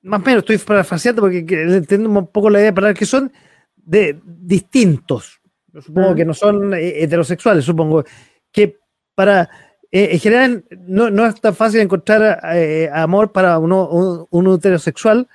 más 0.01 0.21
o 0.21 0.23
menos 0.23 0.39
estoy 0.39 0.57
parafraseando 0.57 1.21
porque 1.21 1.39
entiendo 1.39 2.09
un 2.09 2.27
poco 2.27 2.49
la 2.49 2.59
idea, 2.59 2.73
para 2.73 2.89
los 2.89 2.99
que 2.99 3.05
son 3.05 3.31
de 3.75 4.19
distintos, 4.25 5.41
supongo 5.81 6.15
que 6.15 6.25
no 6.25 6.33
son 6.33 6.73
heterosexuales, 6.73 7.63
supongo 7.63 8.03
que 8.51 8.77
para, 9.15 9.49
eh, 9.91 10.09
en 10.11 10.19
general, 10.19 10.65
no, 10.77 11.09
no, 11.09 11.25
es 11.25 11.39
tan 11.39 11.55
fácil 11.55 11.81
encontrar 11.81 12.39
eh, 12.53 12.89
amor 12.93 13.31
para 13.31 13.57
uno, 13.59 13.87
un, 13.89 14.27
un 14.29 14.55
heterosexual, 14.55 15.27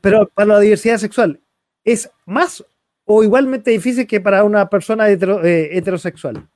pero 0.00 0.28
para 0.28 0.54
la 0.54 0.60
diversidad 0.60 0.98
sexual, 0.98 1.40
¿es 1.84 2.10
más 2.26 2.62
o 3.04 3.22
igualmente 3.22 3.70
difícil 3.70 4.06
que 4.06 4.20
para 4.20 4.44
una 4.44 4.68
persona 4.68 5.08
hetero, 5.08 5.44
eh, 5.44 5.76
heterosexual? 5.76 6.48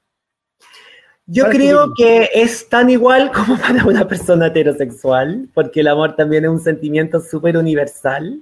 Yo 1.31 1.45
creo 1.51 1.93
que 1.95 2.31
es 2.33 2.71
tan 2.71 2.89
igual 2.89 3.31
como 3.35 3.59
para 3.59 3.85
una 3.85 4.09
persona 4.09 4.47
heterosexual, 4.47 5.49
porque 5.53 5.81
el 5.81 5.89
amor 5.89 6.17
también 6.17 6.45
es 6.45 6.51
un 6.51 6.61
sentimiento 6.61 7.21
súper 7.21 7.59
universal, 7.59 8.41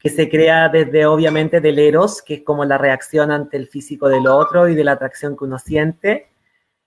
que 0.00 0.08
se 0.08 0.28
crea 0.28 0.68
desde 0.70 1.06
obviamente 1.06 1.60
del 1.60 1.78
eros, 1.78 2.22
que 2.22 2.34
es 2.34 2.42
como 2.42 2.64
la 2.64 2.78
reacción 2.78 3.30
ante 3.30 3.56
el 3.56 3.68
físico 3.68 4.08
del 4.08 4.26
otro 4.26 4.68
y 4.68 4.74
de 4.74 4.84
la 4.84 4.92
atracción 4.92 5.36
que 5.36 5.44
uno 5.44 5.58
siente. 5.58 6.28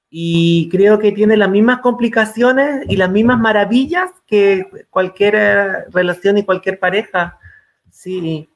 Y 0.09 0.69
creo 0.69 0.97
que 0.99 1.11
tiene 1.11 1.35
las 1.37 1.49
mismas 1.49 1.79
complicaciones 1.81 2.85
y 2.87 2.95
las 2.95 3.11
mismas 3.11 3.39
maravillas 3.39 4.11
que 4.25 4.65
cualquier 4.89 5.35
eh, 5.35 5.85
relación 5.91 6.37
y 6.37 6.45
cualquier 6.45 6.79
pareja. 6.79 7.37
Sí, 7.91 8.49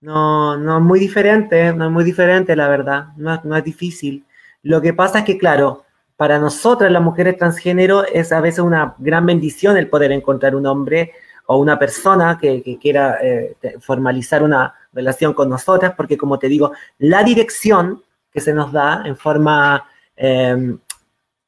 no, 0.00 0.56
no 0.56 0.78
es 0.78 0.82
muy 0.82 1.00
diferente, 1.00 1.72
no 1.72 1.86
es 1.86 1.90
muy 1.90 2.04
diferente, 2.04 2.54
la 2.54 2.68
verdad, 2.68 3.08
no, 3.16 3.40
no, 3.44 3.56
es 3.56 3.64
difícil. 3.64 4.24
Lo 4.62 4.80
que 4.80 4.92
pasa 4.92 5.20
es 5.20 5.24
que, 5.24 5.38
claro, 5.38 5.84
para 6.16 6.38
nosotras 6.38 6.90
las 6.90 7.02
mujeres 7.02 7.36
transgénero 7.36 8.04
es 8.04 8.32
a 8.32 8.40
veces 8.40 8.60
una 8.60 8.94
gran 8.98 9.26
bendición 9.26 9.76
el 9.76 9.88
poder 9.88 10.12
encontrar 10.12 10.54
un 10.54 10.66
hombre 10.66 11.12
o 11.46 11.58
una 11.58 11.78
persona 11.78 12.38
que, 12.40 12.78
quiera 12.80 13.18
eh, 13.22 13.56
formalizar 13.80 14.42
una 14.42 14.74
relación 14.92 15.32
con 15.34 15.48
nosotras, 15.48 15.94
porque 15.96 16.16
como 16.16 16.38
te 16.38 16.48
digo, 16.48 16.72
la 16.98 17.22
dirección 17.22 18.02
que 18.32 18.40
se 18.40 18.52
nos 18.52 18.72
da 18.72 19.02
en 19.04 19.16
forma 19.16 19.88
eh, 20.16 20.74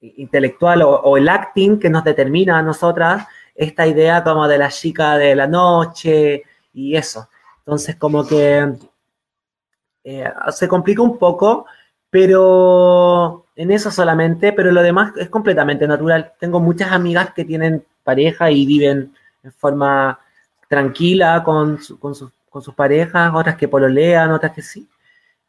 intelectual 0.00 0.82
o, 0.82 0.90
o, 0.90 1.16
el 1.16 1.28
acting 1.28 1.78
que 1.78 1.90
nos 1.90 2.04
determina 2.04 2.58
a 2.58 2.62
nosotras, 2.62 3.26
esta 3.54 3.86
idea 3.86 4.22
como 4.22 4.46
de 4.46 4.58
la 4.58 4.68
chica 4.68 5.18
de 5.18 5.34
la 5.34 5.48
noche 5.48 6.44
y 6.72 6.94
eso. 6.94 7.28
Entonces, 7.68 7.96
como 7.96 8.26
que 8.26 8.66
eh, 10.02 10.32
se 10.52 10.66
complica 10.66 11.02
un 11.02 11.18
poco, 11.18 11.66
pero 12.08 13.44
en 13.54 13.70
eso 13.70 13.90
solamente, 13.90 14.54
pero 14.54 14.72
lo 14.72 14.80
demás 14.80 15.12
es 15.18 15.28
completamente 15.28 15.86
natural. 15.86 16.32
Tengo 16.40 16.60
muchas 16.60 16.92
amigas 16.92 17.34
que 17.34 17.44
tienen 17.44 17.84
pareja 18.02 18.50
y 18.50 18.64
viven 18.64 19.12
en 19.42 19.52
forma 19.52 20.18
tranquila 20.66 21.42
con, 21.44 21.78
su, 21.82 21.98
con, 21.98 22.14
con 22.48 22.62
sus 22.62 22.72
parejas, 22.72 23.30
otras 23.34 23.56
que 23.56 23.68
pololean, 23.68 24.30
otras 24.30 24.54
que 24.54 24.62
sí. 24.62 24.88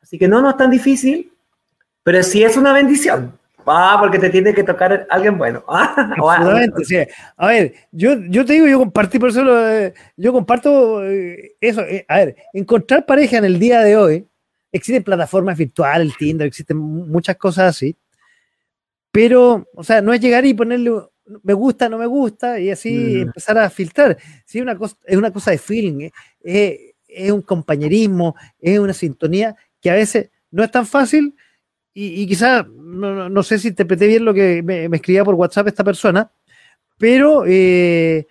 Así 0.03 0.19
que 0.19 0.27
no, 0.27 0.41
no 0.41 0.49
es 0.49 0.57
tan 0.57 0.69
difícil, 0.69 1.31
pero 2.03 2.21
sí 2.21 2.43
es 2.43 2.57
una 2.57 2.73
bendición. 2.73 3.38
Ah, 3.71 3.97
porque 3.99 4.19
te 4.19 4.29
tiene 4.29 4.53
que 4.53 4.63
tocar 4.63 5.05
alguien 5.09 5.37
bueno. 5.37 5.63
Absolutamente, 5.67 6.83
sí. 6.85 6.97
A 7.37 7.47
ver, 7.47 7.73
yo, 7.91 8.17
yo 8.29 8.45
te 8.45 8.53
digo, 8.53 8.67
yo 8.67 8.79
compartí, 8.79 9.19
por 9.19 9.29
eso 9.29 9.43
lo, 9.43 9.93
yo 10.17 10.33
comparto 10.33 11.05
eh, 11.05 11.55
eso. 11.61 11.81
Eh, 11.81 12.05
a 12.07 12.17
ver, 12.17 12.35
encontrar 12.53 13.05
pareja 13.05 13.37
en 13.37 13.45
el 13.45 13.59
día 13.59 13.81
de 13.81 13.95
hoy, 13.95 14.27
existen 14.71 15.03
plataformas 15.03 15.57
virtuales, 15.57 16.17
Tinder, 16.17 16.47
existen 16.47 16.77
muchas 16.77 17.35
cosas 17.37 17.75
así, 17.75 17.95
pero, 19.11 19.67
o 19.75 19.83
sea, 19.83 20.01
no 20.01 20.13
es 20.13 20.19
llegar 20.19 20.45
y 20.45 20.53
ponerle 20.53 20.91
me 21.43 21.53
gusta, 21.53 21.87
no 21.89 21.99
me 21.99 22.07
gusta, 22.07 22.59
y 22.59 22.71
así 22.71 22.91
mm. 22.91 23.21
empezar 23.21 23.57
a 23.59 23.69
filtrar. 23.69 24.17
Sí, 24.45 24.61
una 24.61 24.75
cosa, 24.75 24.95
es 25.05 25.15
una 25.15 25.31
cosa 25.31 25.51
de 25.51 25.59
feeling, 25.59 26.05
eh, 26.05 26.11
es, 26.43 26.95
es 27.07 27.31
un 27.31 27.43
compañerismo, 27.43 28.35
es 28.59 28.79
una 28.79 28.93
sintonía 28.93 29.55
que 29.79 29.91
a 29.91 29.95
veces 29.95 30.31
no 30.51 30.63
es 30.63 30.71
tan 30.71 30.85
fácil 30.85 31.35
y, 31.99 32.21
y 32.21 32.27
quizás, 32.27 32.65
no, 32.65 33.27
no, 33.27 33.43
sé 33.43 33.59
si 33.59 33.67
interpreté 33.67 34.07
bien 34.07 34.23
lo 34.23 34.33
que 34.33 34.63
me, 34.63 34.87
me, 34.87 34.95
escribía 34.95 35.25
por 35.25 35.35
WhatsApp 35.35 35.67
esta 35.67 35.83
persona, 35.83 36.31
pero 36.97 37.43
eh, 37.45 38.25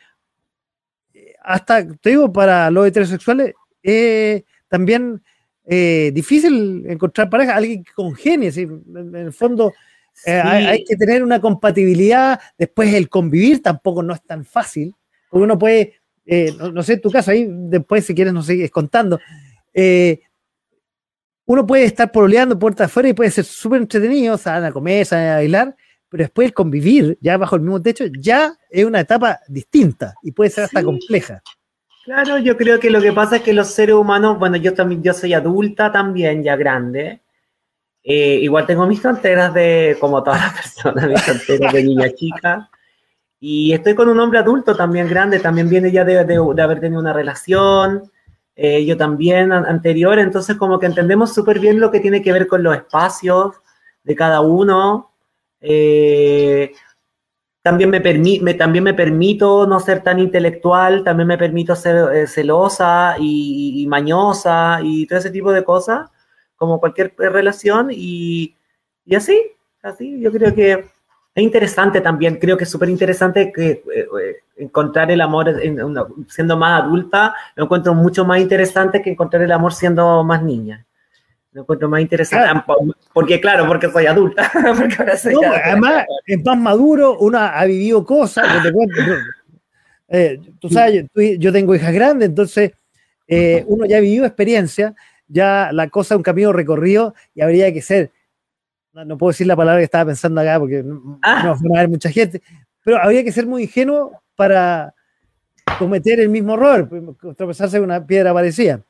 hasta, 1.45 1.87
te 1.87 2.11
digo, 2.11 2.33
para 2.33 2.71
los 2.71 2.87
heterosexuales, 2.87 3.53
eh, 3.83 4.45
también 4.69 5.23
eh, 5.67 6.11
difícil 6.15 6.87
encontrar 6.89 7.29
pareja, 7.29 7.57
alguien 7.57 7.85
que 7.85 7.93
congenie, 7.93 8.51
¿sí? 8.53 8.63
en, 8.63 9.15
el 9.15 9.35
fondo 9.35 9.75
sí. 10.15 10.31
hay, 10.31 10.65
hay, 10.65 10.85
que 10.85 10.97
tener 10.97 11.23
una 11.23 11.39
compatibilidad, 11.39 12.41
después 12.57 12.95
el 12.95 13.11
convivir 13.11 13.63
tampoco 13.63 14.03
no 14.03 14.15
es 14.15 14.23
tan 14.23 14.47
fácil, 14.47 14.95
porque 15.29 15.45
uno 15.45 15.59
puede, 15.59 16.01
no, 16.59 16.73
no, 16.73 16.83
sé, 16.83 16.95
en 16.95 17.03
tu 17.03 17.11
caso, 17.11 17.33
ahí 17.33 17.47
después 17.47 18.07
si 18.07 18.15
quieres 18.15 18.33
nos 18.33 18.47
sigues 18.47 18.71
contando, 18.71 19.21
uno 21.49 21.67
puede 21.67 21.85
estar 21.85 22.13
pololeando 22.13 22.59
puerta 22.59 22.85
afuera 22.85 23.09
y 23.09 23.15
puede 23.15 23.31
ser 23.31 23.45
súper 23.45 23.81
entretenido, 23.81 24.37
salen 24.37 24.65
a 24.65 24.73
comer, 24.73 25.07
salen 25.07 25.29
a 25.29 25.35
bailar, 25.37 25.75
pero 26.11 26.23
después 26.23 26.49
el 26.49 26.53
convivir 26.53 27.17
ya 27.23 27.39
bajo 27.39 27.57
el 27.57 27.63
mismo 27.63 27.81
techo 27.81 28.05
ya 28.21 28.53
es 28.69 28.85
una 28.85 29.01
etapa 29.01 29.41
distinta 29.49 30.15
y 30.23 30.33
puede 30.33 30.51
ser 30.51 30.65
hasta 30.65 30.83
compleja. 30.83 31.43
Claro, 32.05 32.37
yo 32.37 32.55
creo 32.59 32.79
que 32.79 32.91
lo 32.91 33.01
que 33.01 33.15
pasa 33.15 33.37
es 33.37 33.43
que 33.43 33.55
los 33.55 33.69
seres 33.69 33.95
humanos, 33.95 34.39
bueno, 34.39 34.59
yo 34.59 34.75
también, 34.75 35.03
yo 35.03 35.15
soy 35.15 35.33
adulta 35.33 35.91
también, 35.91 36.43
ya 36.43 36.55
grande. 36.55 37.23
Eh, 38.03 38.41
igual 38.43 38.67
tengo 38.67 38.87
mis 38.87 39.01
tonteras 39.01 39.55
de, 39.55 39.97
como 39.99 40.23
todas 40.23 40.41
las 40.41 40.53
personas, 40.61 41.09
mis 41.09 41.25
tonteras 41.25 41.73
de 41.73 41.83
niña 41.83 42.11
chica. 42.11 42.69
Y 43.41 43.73
estoy 43.73 43.95
con 43.95 44.11
un 44.11 44.21
hombre 44.21 44.39
adulto 44.39 44.77
también 44.77 45.09
grande, 45.09 45.41
también 45.41 45.71
viene 45.71 45.91
ya 45.91 46.05
de, 46.05 46.25
de 46.27 46.63
haber 46.63 46.81
tenido 46.81 47.01
una 47.01 47.15
relación. 47.15 48.11
Eh, 48.61 48.85
yo 48.85 48.97
también 48.97 49.53
anterior, 49.53 50.19
entonces 50.19 50.57
como 50.57 50.81
que 50.81 50.87
entendemos 50.87 51.33
súper 51.33 51.61
bien 51.61 51.79
lo 51.79 51.93
que 51.93 52.01
tiene 52.01 52.23
que 52.23 52.33
ver 52.33 52.49
con 52.49 52.65
los 52.65 52.75
espacios 52.75 53.55
de 54.03 54.17
cada 54.17 54.41
uno. 54.41 55.13
Eh, 55.61 56.73
también, 57.63 57.91
me 57.91 58.55
también 58.55 58.83
me 58.83 58.95
permito 58.95 59.65
no 59.65 59.79
ser 59.79 60.03
tan 60.03 60.19
intelectual, 60.19 61.05
también 61.05 61.29
me 61.29 61.39
permito 61.39 61.77
ser 61.77 62.17
eh, 62.17 62.27
celosa 62.27 63.15
y, 63.19 63.87
mañosa 63.89 64.81
y 64.83 65.07
todo 65.07 65.21
ese 65.21 65.31
tipo 65.31 65.53
de 65.53 65.63
cosas, 65.63 66.11
como 66.57 66.81
cualquier 66.81 67.15
relación 67.17 67.91
y, 67.93 68.57
y 69.05 69.15
así, 69.15 69.41
así, 69.83 70.19
yo 70.21 70.33
creo 70.33 70.53
que 70.53 70.73
es 71.39 71.45
interesante 71.45 72.01
también, 72.01 72.37
creo 72.37 72.57
que 72.57 72.65
es 72.65 72.71
súper 72.71 72.89
interesante 72.89 73.53
que 73.53 73.71
eh, 73.71 74.09
eh, 74.21 74.37
encontrar 74.59 75.11
el 75.11 75.21
amor 75.21 75.55
siendo 76.29 76.57
más 76.57 76.83
adulta, 76.83 77.35
lo 77.55 77.65
encuentro 77.65 77.95
mucho 77.95 78.25
más 78.25 78.41
interesante 78.41 79.01
que 79.01 79.11
encontrar 79.11 79.43
el 79.43 79.53
amor 79.53 79.73
siendo 79.73 80.23
más 80.25 80.43
niña. 80.43 80.85
Lo 81.53 81.63
encuentro 81.63 81.89
más 81.89 82.01
interesante, 82.01 82.63
porque 83.13 83.41
claro, 83.41 83.67
porque 83.67 83.89
soy 83.91 84.07
adulta. 84.07 84.51
además, 85.65 86.05
es 86.27 86.45
más 86.45 86.59
maduro, 86.59 87.17
uno 87.19 87.39
ha 87.39 87.65
vivido 87.65 88.05
cosas, 88.05 88.47
eh, 90.11 90.41
tú 90.59 90.69
sabes, 90.69 91.07
yo, 91.39 91.53
tengo 91.53 91.75
hijas 91.75 91.93
grandes, 91.93 92.29
entonces 92.29 92.73
uno 93.67 93.87
ya 93.87 93.97
ha 93.97 94.01
vivido 94.01 94.27
experiencia, 94.27 94.95
ya 95.27 95.71
la 95.73 95.89
cosa 95.89 96.15
es 96.15 96.17
un 96.17 96.23
camino 96.23 96.53
recorrido 96.53 97.15
y 97.35 97.41
habría 97.41 97.73
que 97.73 97.83
ser 97.83 98.11
no, 99.05 99.19
puedo 99.19 99.31
decir 99.31 99.47
la 99.47 99.57
palabra 99.57 99.81
que 99.81 99.85
estaba 99.85 100.07
pensando 100.07 100.41
acá 100.41 100.59
porque 100.59 100.83
no, 100.83 101.19
ah. 101.23 101.45
va 101.47 101.77
a 101.77 101.79
haber 101.79 101.89
mucha 101.89 102.11
gente, 102.11 102.43
pero 102.85 102.99
habría 102.99 103.23
que 103.25 103.33
ser 103.33 103.47
muy 103.47 103.65
ingenuo 103.65 104.21
para 104.39 104.95
cometer 105.81 106.21
el 106.21 106.29
mismo 106.29 106.55
error, 106.55 106.89
tropezarse 107.37 107.77
en 107.77 107.83
una 107.83 108.07
piedra 108.07 108.33
parecida. 108.33 108.81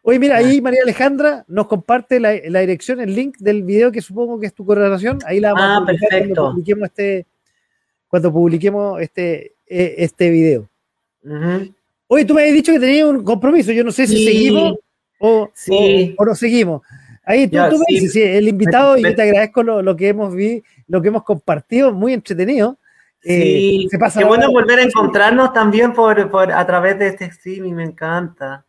Oye, 0.00 0.18
mira, 0.18 0.38
ahí 0.38 0.62
María 0.62 0.80
Alejandra 0.82 1.44
nos 1.48 1.66
comparte 1.66 2.18
la, 2.18 2.30
dirección, 2.32 3.00
el 3.00 3.14
link 3.14 3.36
del 3.36 3.62
video 3.62 3.92
que 3.92 4.00
supongo 4.00 4.40
que 4.40 4.46
es 4.46 4.54
tu 4.54 4.64
correlación. 4.64 5.18
Ahí 5.26 5.38
la 5.38 5.52
vamos 5.52 5.82
a 5.82 5.84
publicar 5.84 6.18
cuando 6.18 6.50
publiquemos 6.50 6.84
este, 6.88 7.26
cuando 8.08 8.32
publiquemos 8.32 9.02
este, 9.02 9.52
e, 9.66 9.96
este 9.98 10.30
video. 10.30 10.66
Oye, 12.06 12.24
tú 12.24 12.32
me 12.32 12.40
habías 12.40 12.54
dicho 12.54 12.72
que 12.72 12.80
tenías 12.80 13.06
un 13.06 13.22
compromiso. 13.22 13.72
Yo 13.72 13.84
no 13.84 13.92
sé 13.92 14.06
si 14.06 14.24
seguimos 14.24 14.78
o, 15.18 15.50
o, 16.16 16.24
no 16.24 16.34
seguimos. 16.34 16.80
Ahí 17.22 17.48
tú, 17.48 17.58
tú 17.68 17.82
sí, 17.86 18.08
sí, 18.08 18.22
el 18.22 18.48
invitado, 18.48 18.96
y 18.96 19.02
yo 19.02 19.14
te 19.14 19.22
agradezco 19.22 19.62
lo, 19.62 19.94
que 19.96 20.08
hemos 20.08 20.34
vi, 20.34 20.62
lo 20.88 21.02
que 21.02 21.08
hemos 21.08 21.22
compartido, 21.22 21.92
muy 21.92 22.14
entretenido. 22.14 22.78
Sí, 23.26 23.88
se 23.90 23.98
pasa 23.98 24.20
Qué 24.20 24.24
bueno 24.24 24.52
volver 24.52 24.78
a 24.78 24.82
encontrarnos 24.82 25.52
también 25.52 25.92
por, 25.92 26.30
por, 26.30 26.52
a 26.52 26.64
través 26.64 26.98
de 26.98 27.08
este 27.08 27.24
streaming, 27.26 27.72
me 27.72 27.84
encanta. 27.84 28.64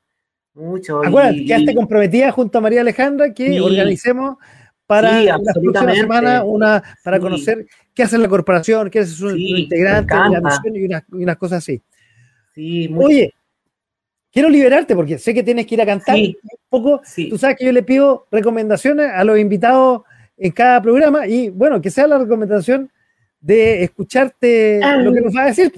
Mucho. 0.56 1.06
Acuérdate, 1.06 1.46
quedaste 1.46 1.76
comprometida 1.76 2.32
junto 2.32 2.58
a 2.58 2.62
María 2.62 2.82
Alejandra 2.82 3.32
que 3.32 3.62
organicemos 3.62 4.38
para 4.88 5.22
la 5.22 5.38
próxima 5.38 5.94
semana 5.94 6.44
una, 6.44 6.82
para 7.04 7.20
conocer 7.20 7.68
qué 7.94 8.04
hace 8.04 8.18
la 8.18 8.28
corporación, 8.28 8.90
qué 8.90 9.00
hace 9.00 9.12
su, 9.12 9.30
integrante, 9.30 10.16
y 10.74 10.86
unas, 10.86 11.04
y 11.12 11.24
unas 11.24 11.38
cosas 11.38 11.60
así. 11.60 11.84
Sí, 12.56 12.92
Oye, 12.98 13.34
quiero 14.32 14.50
liberarte 14.50 14.96
porque 14.96 15.20
sé 15.20 15.34
que 15.34 15.44
tienes 15.44 15.68
que 15.68 15.76
ir 15.76 15.82
a 15.82 15.86
cantar 15.86 16.16
un 16.16 16.36
poco. 16.70 17.02
Tú 17.30 17.38
sabes 17.38 17.58
que 17.58 17.66
yo 17.66 17.72
le 17.72 17.84
pido 17.84 18.26
recomendaciones 18.32 19.12
a 19.14 19.24
los 19.24 19.38
invitados 19.38 20.02
en 20.38 20.52
cada 20.52 20.82
programa 20.82 21.28
y 21.28 21.50
bueno, 21.50 21.80
que 21.80 21.92
sea 21.92 22.08
la 22.08 22.18
recomendación 22.18 22.90
de 23.48 23.86
escucharte 23.86 24.82
lo 25.00 25.14
que 25.14 25.22
nos 25.22 25.34
va 25.34 25.44
a 25.44 25.46
decir. 25.46 25.72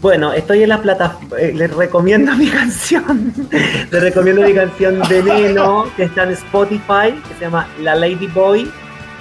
Bueno, 0.00 0.32
estoy 0.32 0.62
en 0.62 0.70
la 0.70 0.80
plataforma, 0.80 1.38
eh, 1.38 1.52
les 1.54 1.70
recomiendo 1.70 2.34
mi 2.36 2.48
canción, 2.58 3.32
les 3.90 4.02
recomiendo 4.02 4.42
mi 4.42 4.54
canción 4.54 5.00
de 5.08 5.22
Veneno, 5.22 5.86
que 5.94 6.04
está 6.04 6.24
en 6.24 6.30
Spotify, 6.30 7.12
que 7.28 7.34
se 7.34 7.40
llama 7.42 7.68
La 7.80 7.94
Lady 7.94 8.26
Boy, 8.28 8.70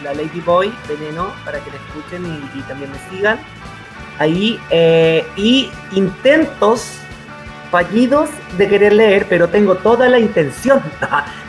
La 0.04 0.14
Lady 0.14 0.40
Boy, 0.46 0.74
Veneno, 0.88 1.34
para 1.44 1.60
que 1.60 1.70
la 1.72 1.78
escuchen 1.78 2.50
y, 2.56 2.62
también 2.62 2.90
me 2.92 3.18
sigan. 3.18 3.38
Ahí, 4.20 4.60
eh, 4.70 5.26
y 5.36 5.70
intentos 5.94 7.03
fallidos 7.74 8.30
de 8.60 8.68
querer 8.68 8.94
leer, 8.94 9.26
pero 9.28 9.48
tengo 9.48 9.74
toda 9.74 10.08
la 10.08 10.20
intención 10.20 10.80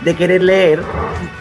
de 0.03 0.17
querer 0.17 0.43
leer. 0.43 0.81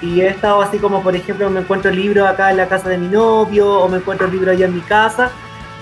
Y 0.02 0.20
he 0.20 0.28
estado 0.28 0.62
así 0.62 0.78
como, 0.78 1.02
por 1.02 1.16
ejemplo, 1.16 1.50
me 1.50 1.62
encuentro 1.62 1.90
el 1.90 1.96
libro 1.96 2.28
acá 2.28 2.52
en 2.52 2.58
la 2.58 2.68
casa 2.68 2.90
de 2.90 2.98
mi 2.98 3.08
novio, 3.08 3.80
o 3.80 3.88
me 3.88 4.00
encuentro 4.00 4.28
el 4.28 4.34
libro 4.34 4.52
allá 4.52 4.66
en 4.66 4.76
mi 4.76 4.82
casa. 4.82 5.32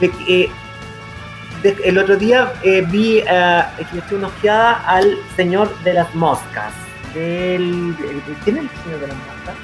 Eh, 0.02 0.52
el 1.84 1.98
otro 1.98 2.16
día 2.16 2.54
eh, 2.62 2.86
vi, 2.88 3.24
eh, 3.28 3.64
eché 3.80 4.16
una 4.16 4.28
ojeada 4.28 4.84
al 4.86 5.18
Señor 5.36 5.76
de 5.84 5.94
las 5.94 6.14
Moscas. 6.14 6.72
Del, 7.16 7.96
¿Quién 8.44 8.58
es 8.58 8.64
el 8.64 8.70
Señor 8.84 9.00
de 9.00 9.08
las 9.08 9.18
Moscas? 9.18 9.56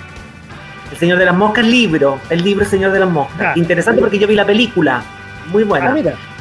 El 0.93 0.97
Señor 0.97 1.19
de 1.19 1.25
las 1.25 1.35
Moscas 1.35 1.63
libro, 1.63 2.19
el 2.31 2.43
libro 2.43 2.65
Señor 2.65 2.91
de 2.91 3.01
las 3.01 3.09
Moscas. 3.09 3.49
Ah. 3.49 3.53
Interesante 3.55 4.01
porque 4.01 4.17
yo 4.17 4.27
vi 4.27 4.33
la 4.33 4.45
película, 4.45 5.03
muy 5.51 5.63
buena. 5.63 5.95
Ah, 5.95 6.36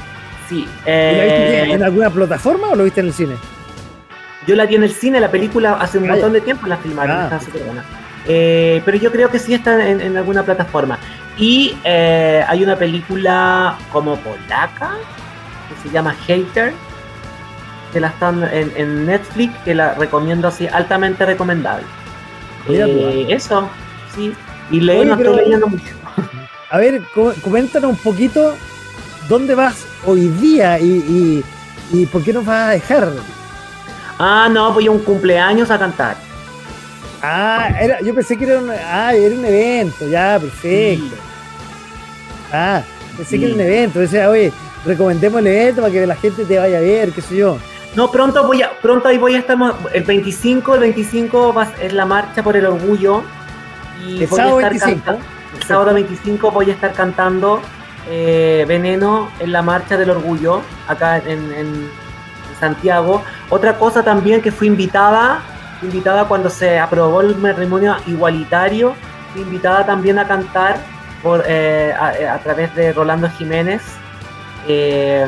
Sí. 0.48 0.66
Eh, 0.84 1.68
en 1.70 1.82
alguna 1.82 2.10
plataforma 2.10 2.68
o 2.68 2.76
lo 2.76 2.84
viste 2.84 3.00
en 3.00 3.06
el 3.06 3.12
cine? 3.12 3.34
Yo 4.46 4.54
la 4.54 4.66
vi 4.66 4.76
en 4.76 4.84
el 4.84 4.92
cine, 4.92 5.18
la 5.20 5.30
película 5.30 5.74
hace 5.80 5.98
un 5.98 6.06
montón 6.06 6.32
de 6.32 6.40
tiempo 6.40 6.66
la 6.66 6.76
filmaron, 6.76 7.16
ah, 7.16 7.38
está 7.40 7.50
buena. 7.64 7.84
Eh, 8.28 8.80
pero 8.84 8.96
yo 8.96 9.10
creo 9.10 9.30
que 9.30 9.38
sí 9.38 9.54
está 9.54 9.88
en, 9.88 10.16
alguna 10.16 10.44
plataforma. 10.44 10.98
Y 11.36 11.76
eh, 11.84 12.44
hay 12.46 12.62
una 12.62 12.76
película 12.76 13.76
como 13.92 14.16
polaca 14.18 14.92
que 15.68 15.88
se 15.88 15.92
llama 15.92 16.14
Hater, 16.26 16.72
que 17.92 18.00
la 18.00 18.08
están 18.08 18.48
en, 18.52 19.06
Netflix, 19.06 19.52
que 19.64 19.74
la 19.74 19.94
recomiendo 19.94 20.48
así, 20.48 20.68
altamente 20.68 21.26
recomendable. 21.26 21.84
eso, 23.28 23.68
sí. 24.14 24.32
Y 24.70 24.80
leo, 24.80 25.04
no 25.04 25.14
estoy 25.14 25.36
leyendo 25.36 25.66
mucho. 25.66 25.94
A 26.70 26.78
ver, 26.78 27.02
coméntanos 27.42 27.90
un 27.90 27.96
poquito 27.96 28.56
¿dónde 29.28 29.54
vas 29.54 29.85
hoy 30.06 30.28
día 30.28 30.78
y, 30.78 31.42
por 32.10 32.22
qué 32.22 32.32
nos 32.32 32.44
vas 32.44 32.68
a 32.68 32.70
dejar? 32.70 33.12
Ah, 34.18 34.48
no, 34.50 34.72
voy 34.72 34.86
a 34.86 34.90
un 34.90 35.00
cumpleaños 35.00 35.70
a 35.70 35.78
cantar. 35.78 36.16
Ah, 37.22 37.68
era, 37.80 38.00
yo 38.00 38.14
pensé 38.14 38.36
que 38.36 38.44
era 38.44 38.58
un, 38.58 38.70
ah, 38.70 39.14
era 39.14 39.34
un 39.34 39.44
evento, 39.44 40.08
ya, 40.08 40.38
perfecto. 40.40 41.16
Ah, 42.52 42.82
pensé 43.16 43.38
que 43.38 43.46
era 43.46 43.54
un 43.54 43.60
evento. 43.60 43.98
Decía, 44.00 44.30
oye, 44.30 44.52
recomendemos 44.84 45.40
el 45.40 45.46
evento 45.48 45.82
para 45.82 45.92
que 45.92 46.06
la 46.06 46.16
gente 46.16 46.44
te 46.44 46.58
vaya 46.58 46.78
a 46.78 46.80
ver, 46.80 47.10
qué 47.12 47.20
sé 47.20 47.36
yo. 47.36 47.58
No, 47.94 48.10
pronto 48.10 48.46
voy 48.46 48.62
a, 48.62 48.70
pronto 48.80 49.08
ahí 49.08 49.18
voy 49.18 49.34
a 49.34 49.38
estar, 49.38 49.56
el 49.92 50.02
25, 50.02 50.74
el 50.74 50.80
25 50.80 51.54
va, 51.54 51.68
es 51.80 51.92
la 51.92 52.04
marcha 52.04 52.42
por 52.42 52.56
el 52.56 52.66
orgullo. 52.66 53.22
Y 54.06 54.22
el 54.22 54.28
sábado 54.28 54.56
25. 54.56 55.10
el 55.56 55.62
sábado 55.66 55.94
25 55.94 56.50
voy 56.50 56.70
a 56.70 56.74
estar 56.74 56.92
cantando 56.92 57.60
eh, 58.08 58.64
Veneno 58.66 59.28
en 59.38 59.52
la 59.52 59.62
Marcha 59.62 59.96
del 59.96 60.10
Orgullo, 60.10 60.62
acá 60.88 61.18
en, 61.18 61.88
Santiago. 62.58 63.22
Otra 63.50 63.76
cosa 63.76 64.02
también 64.02 64.40
que 64.40 64.50
fui 64.50 64.66
invitada, 64.66 65.42
invitada 65.82 66.24
cuando 66.24 66.48
se 66.48 66.78
aprobó 66.78 67.20
el 67.20 67.36
matrimonio 67.36 67.96
igualitario, 68.06 68.94
fui 69.34 69.42
invitada 69.42 69.84
también 69.84 70.18
a 70.18 70.26
cantar 70.26 70.78
por, 71.22 71.44
eh, 71.46 71.92
a, 71.92 72.38
través 72.38 72.74
de 72.74 72.94
Rolando 72.94 73.28
Jiménez. 73.28 73.82
Eh, 74.66 75.26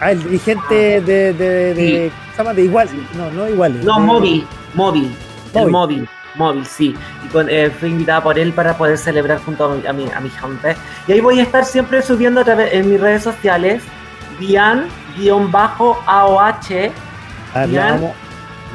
ah, 0.00 0.12
el 0.12 0.24
dirigente 0.24 1.02
de, 1.02 1.34
de, 1.34 1.74
de, 1.74 2.10
de, 2.54 2.62
igual, 2.62 2.88
no, 3.14 3.30
no 3.30 3.46
igual. 3.46 3.84
No, 3.84 4.00
móvil, 4.00 4.46
móvil, 4.74 5.14
el 5.52 5.70
móvil 5.70 6.08
móvil, 6.34 6.66
sí. 6.66 6.94
Y 7.22 7.38
eh, 7.48 7.70
fui 7.70 7.90
invitada 7.90 8.22
por 8.22 8.38
él 8.38 8.52
para 8.52 8.76
poder 8.76 8.98
celebrar 8.98 9.38
junto 9.38 9.64
a 9.64 9.92
mi, 9.92 10.10
a 10.10 10.20
mi, 10.20 10.30
gente. 10.30 10.76
Y 11.06 11.12
ahí 11.12 11.20
voy 11.20 11.40
a 11.40 11.42
estar 11.42 11.64
siempre 11.64 12.02
subiendo 12.02 12.40
a 12.40 12.44
través, 12.44 12.72
en 12.72 12.90
mis 12.90 13.00
redes 13.00 13.22
sociales, 13.22 13.82
Dian-AOH. 14.38 14.88
Ah, 17.54 17.66
la, 17.66 17.92
vamos, 17.92 18.12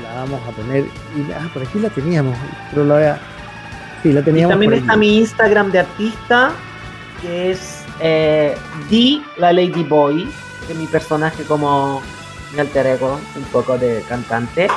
la 0.03 0.13
vamos 0.21 0.41
a 0.47 0.51
poner. 0.51 0.85
Y, 0.85 1.31
ah, 1.33 1.49
por 1.53 1.63
aquí 1.63 1.79
la 1.79 1.89
teníamos, 1.89 2.37
pero 2.71 2.85
la 2.85 2.93
voy 2.93 3.03
a. 3.03 3.19
Sí, 4.03 4.13
la 4.13 4.21
teníamos. 4.21 4.51
Y 4.51 4.53
también 4.53 4.73
está 4.73 4.95
mi 4.95 5.17
Instagram 5.17 5.71
de 5.71 5.79
artista, 5.79 6.51
que 7.21 7.51
es 7.51 7.83
eh, 7.99 8.55
Di 8.89 9.23
la 9.37 9.51
Lady 9.51 9.83
Boy, 9.83 10.29
que 10.65 10.73
es 10.73 10.79
mi 10.79 10.87
personaje 10.87 11.43
como 11.43 12.01
mi 12.53 12.59
alter 12.59 12.87
ego, 12.87 13.19
un 13.35 13.43
poco 13.45 13.77
de 13.77 14.03
cantante. 14.07 14.67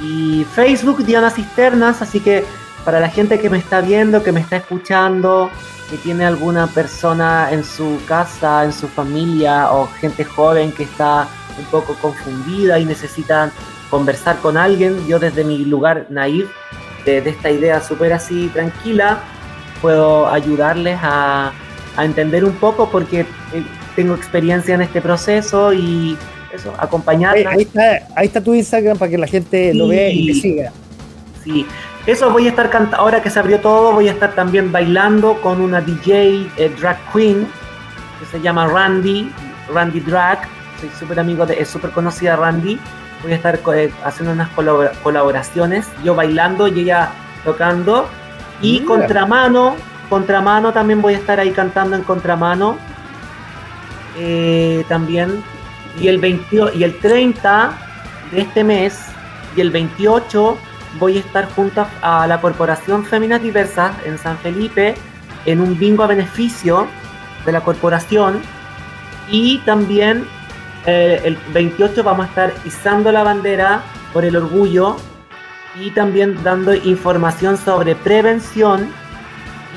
Y 0.00 0.44
Facebook 0.54 1.04
Diana 1.04 1.30
Cisternas, 1.30 2.02
así 2.02 2.20
que 2.20 2.44
para 2.84 3.00
la 3.00 3.08
gente 3.08 3.38
que 3.38 3.50
me 3.50 3.58
está 3.58 3.80
viendo, 3.80 4.22
que 4.22 4.32
me 4.32 4.40
está 4.40 4.56
escuchando, 4.56 5.50
que 5.90 5.96
tiene 5.96 6.24
alguna 6.24 6.66
persona 6.66 7.48
en 7.50 7.64
su 7.64 7.98
casa, 8.06 8.64
en 8.64 8.72
su 8.72 8.88
familia 8.88 9.72
o 9.72 9.88
gente 10.00 10.24
joven 10.24 10.72
que 10.72 10.84
está 10.84 11.28
un 11.58 11.64
poco 11.66 11.94
confundida 11.94 12.78
y 12.78 12.84
necesita 12.84 13.50
conversar 13.90 14.38
con 14.38 14.56
alguien, 14.56 15.06
yo 15.06 15.18
desde 15.18 15.44
mi 15.44 15.64
lugar 15.64 16.06
naive, 16.10 16.48
de, 17.04 17.18
esta 17.18 17.50
idea 17.50 17.80
súper 17.80 18.12
así 18.12 18.48
tranquila, 18.48 19.20
puedo 19.80 20.28
ayudarles 20.28 20.98
a, 21.02 21.52
entender 21.98 22.44
un 22.44 22.52
poco 22.52 22.88
porque 22.90 23.22
eh, 23.52 23.64
tengo 23.96 24.14
experiencia 24.14 24.76
en 24.76 24.82
este 24.82 25.00
proceso 25.00 25.72
y 25.72 26.16
eso, 26.52 26.72
acompañarles. 26.78 27.46
Ahí, 27.46 27.62
está, 27.62 28.06
ahí 28.16 28.26
está 28.26 28.42
tu 28.42 28.54
Instagram 28.54 28.96
para 28.96 29.10
que 29.10 29.18
la 29.18 29.26
gente 29.26 29.74
lo 29.74 29.88
vea 29.88 30.10
y 30.10 30.26
te 30.26 30.34
siga. 30.34 30.72
Sí, 31.44 31.66
eso 32.06 32.30
voy 32.30 32.46
a 32.46 32.50
estar 32.50 32.70
cantando, 32.70 32.96
ahora 32.96 33.22
que 33.22 33.30
se 33.30 33.38
abrió 33.38 33.60
todo, 33.60 33.92
voy 33.92 34.08
a 34.08 34.12
estar 34.12 34.34
también 34.34 34.72
bailando 34.72 35.40
con 35.42 35.60
una 35.60 35.80
DJ 35.80 36.48
eh, 36.56 36.72
drag 36.80 36.98
queen 37.12 37.46
que 38.18 38.26
se 38.26 38.40
llama 38.40 38.66
Randy, 38.66 39.30
Randy 39.72 40.00
Drag. 40.00 40.40
Soy 40.80 40.90
súper 40.98 41.20
amigo 41.20 41.44
de, 41.44 41.60
es 41.60 41.68
súper 41.68 41.90
conocida 41.90 42.36
Randy. 42.36 42.78
Voy 43.22 43.32
a 43.32 43.36
estar 43.36 43.60
eh, 43.74 43.92
haciendo 44.04 44.32
unas 44.32 44.48
colaboraciones, 45.02 45.86
yo 46.04 46.14
bailando 46.14 46.68
y 46.68 46.80
ella 46.80 47.10
tocando. 47.44 48.08
Y 48.62 48.80
contramano, 48.80 49.76
contramano 50.08 50.72
también 50.72 51.02
voy 51.02 51.14
a 51.14 51.18
estar 51.18 51.38
ahí 51.38 51.50
cantando 51.50 51.96
en 51.96 52.02
contramano. 52.02 52.78
Eh, 54.16 54.84
también. 54.88 55.42
Y 56.00 56.08
el 56.08 56.18
20, 56.18 56.76
y 56.76 56.84
el 56.84 56.98
30 56.98 57.72
de 58.30 58.40
este 58.40 58.64
mes 58.64 58.98
y 59.56 59.60
el 59.60 59.70
28 59.70 60.58
voy 60.98 61.16
a 61.16 61.20
estar 61.20 61.48
junto 61.52 61.86
a 62.02 62.26
la 62.26 62.40
Corporación 62.40 63.04
Féminas 63.04 63.42
Diversas 63.42 63.92
en 64.04 64.18
San 64.18 64.38
Felipe 64.38 64.94
en 65.46 65.60
un 65.60 65.78
bingo 65.78 66.02
a 66.02 66.06
beneficio 66.06 66.86
de 67.44 67.52
la 67.52 67.60
corporación 67.62 68.40
y 69.30 69.58
también 69.58 70.26
eh, 70.86 71.20
el 71.24 71.36
28 71.52 72.02
vamos 72.02 72.26
a 72.26 72.28
estar 72.28 72.54
izando 72.64 73.12
la 73.12 73.22
bandera 73.22 73.82
por 74.12 74.24
el 74.24 74.36
orgullo 74.36 74.96
y 75.80 75.90
también 75.90 76.42
dando 76.42 76.74
información 76.74 77.56
sobre 77.56 77.94
prevención 77.94 78.88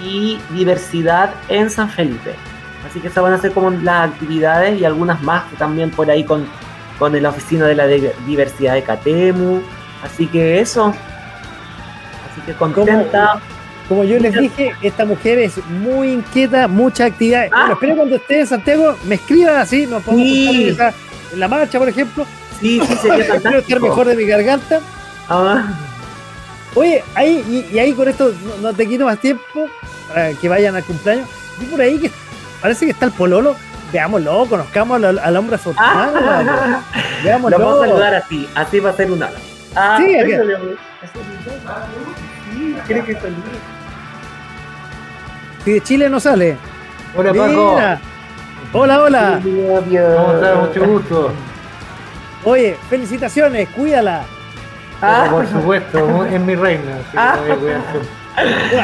y 0.04 0.40
diversidad 0.52 1.34
en 1.50 1.70
San 1.70 1.90
Felipe. 1.90 2.36
Así 2.88 3.00
que 3.00 3.08
esas 3.08 3.24
van 3.24 3.34
a 3.34 3.38
ser 3.38 3.52
como 3.52 3.70
las 3.70 4.10
actividades 4.10 4.80
y 4.80 4.86
algunas 4.86 5.22
más 5.22 5.44
también 5.58 5.92
por 5.92 6.10
ahí 6.10 6.24
con, 6.24 6.46
con 6.98 7.22
la 7.22 7.30
oficina 7.30 7.66
de 7.68 7.76
la 7.76 7.88
diversidad 7.88 8.74
de 8.74 8.84
Catemu. 8.84 9.62
Así 10.04 10.28
que 10.28 10.60
eso, 10.60 10.94
Así 12.32 12.42
que 12.46 12.54
contenta. 12.54 13.42
Como, 13.88 14.06
yo 14.06 14.18
les 14.20 14.34
dije, 14.34 14.74
esta 14.82 15.04
mujer 15.04 15.38
es 15.40 15.58
muy 15.68 16.12
inquieta, 16.14 16.68
mucha 16.70 17.06
actividad. 17.06 17.50
Ah. 17.52 17.70
espero 17.74 17.98
cuando 17.98 18.22
en 18.30 18.48
Santiago 18.48 18.96
me 19.06 19.16
escriban 19.16 19.58
así, 19.58 19.86
nos 19.86 20.02
podemos 20.02 20.26
sí. 20.26 20.78
en, 21.34 21.40
la 21.40 21.48
marcha, 21.50 21.78
por 21.78 21.90
ejemplo. 21.90 22.26
Sí, 22.62 22.80
sí, 22.80 22.96
sería 23.02 23.26
fantástico. 23.26 23.58
estar 23.58 23.82
mejor 23.82 24.08
de 24.08 24.16
mi 24.16 24.26
garganta. 24.26 24.80
Ah. 25.28 25.78
Oye, 26.74 27.04
ahí, 27.16 27.68
y, 27.70 27.80
ahí 27.80 27.92
con 27.92 28.08
esto 28.08 28.34
no, 28.62 28.72
te 28.74 28.88
quito 28.88 29.04
más 29.04 29.20
tiempo 29.20 29.68
para 30.08 30.32
que 30.34 30.48
vayan 30.48 30.76
al 30.76 30.86
cumpleaños. 30.86 31.28
Vi 31.60 31.66
por 31.66 31.82
ahí 31.82 32.00
que 32.00 32.12
parece 32.62 32.86
que 32.86 32.92
está 32.92 33.06
el 33.06 33.12
pololo. 33.12 33.56
Veámoslo, 33.92 34.46
conozcamos 34.46 35.04
al, 35.04 35.36
hombre 35.38 35.56
afortunado. 35.56 36.18
Ah. 36.18 36.82
Veámoslo. 37.24 37.58
Lo 37.58 37.66
vamos 37.66 37.84
a 37.84 37.88
saludar 37.88 38.16
así, 38.16 38.48
así 38.56 38.80
va 38.80 38.92
a 38.92 38.94
ser 38.94 39.12
un 39.12 39.22
ala. 39.22 39.38
Ah, 39.76 39.98
sí, 40.00 40.06
¿Quiere 42.86 43.04
que 43.04 43.18
Si 45.66 45.72
de 45.72 45.82
Chile 45.82 46.10
no 46.10 46.20
sale. 46.20 46.58
Hola, 47.16 47.34
Paco. 47.34 47.80
Hola, 48.74 49.02
hola. 49.02 49.40
¿Cómo 49.44 49.80
estás? 50.34 50.58
Mucho 50.58 50.86
gusto. 50.86 51.34
Oye, 52.46 52.78
felicitaciones, 52.90 53.70
cuídala. 53.70 54.24
Ah, 55.02 55.28
por 55.30 55.48
supuesto, 55.48 56.26
es 56.26 56.40
mi 56.40 56.56
reina. 56.56 57.00
Ah. 57.16 57.38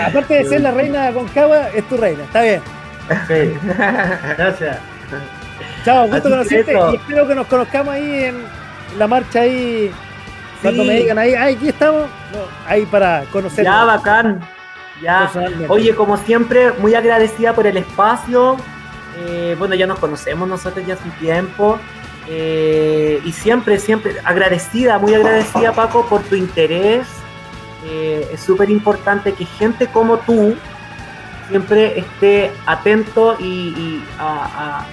aparte 0.08 0.34
de 0.34 0.46
ser 0.46 0.62
la 0.62 0.72
reina 0.72 1.06
de 1.06 1.14
Concagua, 1.14 1.70
es 1.70 1.88
tu 1.88 1.96
reina, 1.96 2.24
está 2.24 2.42
bien. 2.42 2.62
Sí. 3.28 3.58
Gracias. 4.38 4.80
Chao, 5.86 6.08
gusto 6.08 6.30
conocerte 6.30 6.74
y 6.74 6.96
espero 6.96 7.28
que 7.28 7.36
nos 7.36 7.48
conozcamos 7.48 7.94
ahí 7.94 8.26
en 8.26 8.44
la 8.98 9.08
marcha 9.08 9.42
ahí 9.42 9.92
cuando 10.62 10.84
me 10.84 10.96
digan 10.96 11.18
ahí, 11.18 11.36
aquí 11.36 11.70
estamos, 11.70 12.08
ahí 12.68 12.86
para 12.86 13.24
conocer. 13.32 13.64
Ya, 13.64 13.84
bacán. 13.84 14.42
Ya. 15.02 15.32
Oye, 15.68 15.94
como 15.94 16.18
siempre, 16.18 16.72
muy 16.74 16.96
agradecida 16.96 17.54
por 17.54 17.68
el 17.68 17.78
espacio. 17.78 18.58
Eh, 19.20 19.56
bueno, 19.58 19.76
ya 19.76 19.86
nos 19.86 20.00
conocemos 20.00 20.48
nosotros 20.48 20.86
ya 20.86 20.96
hace 20.96 21.10
tiempo. 21.20 21.78
Eh, 22.30 23.22
y 23.24 23.32
siempre, 23.32 23.80
siempre 23.80 24.16
agradecida, 24.24 24.98
muy 24.98 25.14
agradecida, 25.14 25.72
Paco, 25.74 26.06
por 26.08 26.24
tu 26.24 26.36
interés. 26.36 27.08
Eh, 27.86 28.28
es 28.34 28.40
súper 28.42 28.70
importante 28.70 29.34
que 29.34 29.46
gente 29.46 29.88
como 29.88 30.18
tú 30.18 30.56
siempre 31.50 32.00
esté 32.00 32.52
atento 32.66 33.38
y, 33.40 34.02
a 34.20 34.86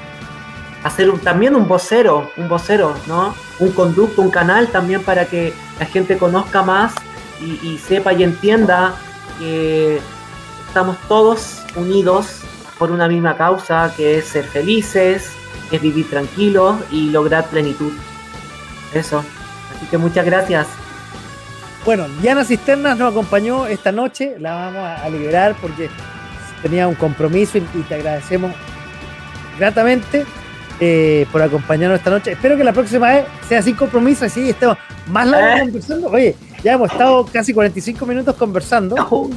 hacer 0.84 1.10
también 1.20 1.56
un 1.56 1.66
vocero, 1.66 2.30
un 2.36 2.48
vocero, 2.48 2.94
¿no? 3.06 3.34
Un 3.58 3.72
conducto, 3.72 4.20
un 4.20 4.30
canal 4.30 4.68
también 4.68 5.02
para 5.02 5.24
que 5.24 5.54
la 5.80 5.86
gente 5.86 6.18
conozca 6.18 6.62
más 6.62 6.94
y, 7.40 7.78
sepa 7.78 8.12
y 8.12 8.22
entienda 8.22 8.94
que 9.38 10.00
estamos 10.68 10.96
todos 11.08 11.62
unidos 11.74 12.42
por 12.78 12.90
una 12.90 13.08
misma 13.08 13.36
causa, 13.36 13.92
que 13.96 14.18
es 14.18 14.26
ser 14.26 14.44
felices, 14.44 15.32
es 15.70 15.80
vivir 15.80 16.08
tranquilos 16.08 16.76
y 16.90 17.10
lograr 17.10 17.46
plenitud. 17.48 17.92
Eso. 18.92 19.24
Así 19.74 19.86
que 19.86 19.98
muchas 19.98 20.24
gracias. 20.24 20.66
Bueno, 21.84 22.06
Diana 22.20 22.44
Cisternas 22.44 22.96
nos 22.96 23.12
acompañó 23.12 23.66
esta 23.66 23.92
noche, 23.92 24.36
la 24.38 24.54
vamos 24.54 25.00
a 25.02 25.08
liberar 25.08 25.54
porque 25.60 25.90
tenía 26.64 26.88
un 26.88 26.94
compromiso 26.94 27.58
y 27.58 27.82
te 27.82 27.94
agradecemos 27.94 28.50
gratamente. 29.58 30.24
Eh, 30.80 31.24
por 31.30 31.40
acompañarnos 31.40 31.98
esta 31.98 32.10
noche. 32.10 32.32
Espero 32.32 32.56
que 32.56 32.64
la 32.64 32.72
próxima 32.72 33.08
vez 33.08 33.24
sea 33.48 33.62
sin 33.62 33.76
compromiso, 33.76 34.24
así 34.24 34.50
estemos 34.50 34.76
más 35.06 35.28
largo 35.28 35.56
eh. 35.56 35.60
conversando. 35.60 36.08
Oye, 36.08 36.34
ya 36.64 36.72
hemos 36.72 36.90
estado 36.90 37.24
casi 37.26 37.54
45 37.54 38.04
minutos 38.04 38.34
conversando. 38.34 39.30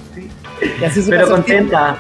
y 0.82 0.84
así 0.84 1.04
se 1.04 1.12
Pero 1.12 1.28
contenta. 1.28 1.98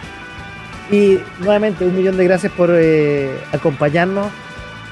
Y 0.89 1.19
nuevamente, 1.39 1.85
un 1.85 1.95
millón 1.95 2.17
de 2.17 2.23
gracias 2.23 2.51
por 2.53 2.71
eh, 2.73 3.37
acompañarnos, 3.53 4.25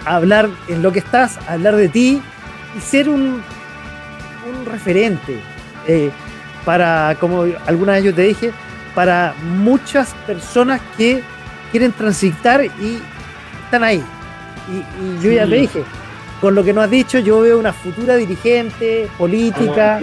hablar 0.05 0.47
en 0.67 0.83
lo 0.83 0.91
que 0.91 0.99
estás, 0.99 1.39
hablar 1.47 1.75
de 1.75 1.89
ti 1.89 2.21
y 2.77 2.81
ser 2.81 3.09
un, 3.09 3.41
un 4.51 4.65
referente 4.71 5.39
para, 6.65 7.17
como 7.19 7.45
alguna 7.65 7.93
vez 7.93 8.03
yo 8.03 8.13
te 8.13 8.23
dije, 8.23 8.51
para 8.95 9.35
muchas 9.43 10.13
personas 10.25 10.81
que 10.97 11.21
quieren 11.71 11.91
transitar 11.91 12.63
y 12.63 12.99
están 13.65 13.83
ahí, 13.83 14.01
y, 14.71 15.23
yo 15.23 15.31
ya 15.31 15.45
te 15.45 15.55
dije, 15.55 15.83
con 16.41 16.55
lo 16.55 16.63
que 16.63 16.73
nos 16.73 16.85
has 16.85 16.89
dicho, 16.89 17.19
yo 17.19 17.41
veo 17.41 17.59
una 17.59 17.73
futura 17.73 18.15
dirigente 18.15 19.09
política 19.17 19.99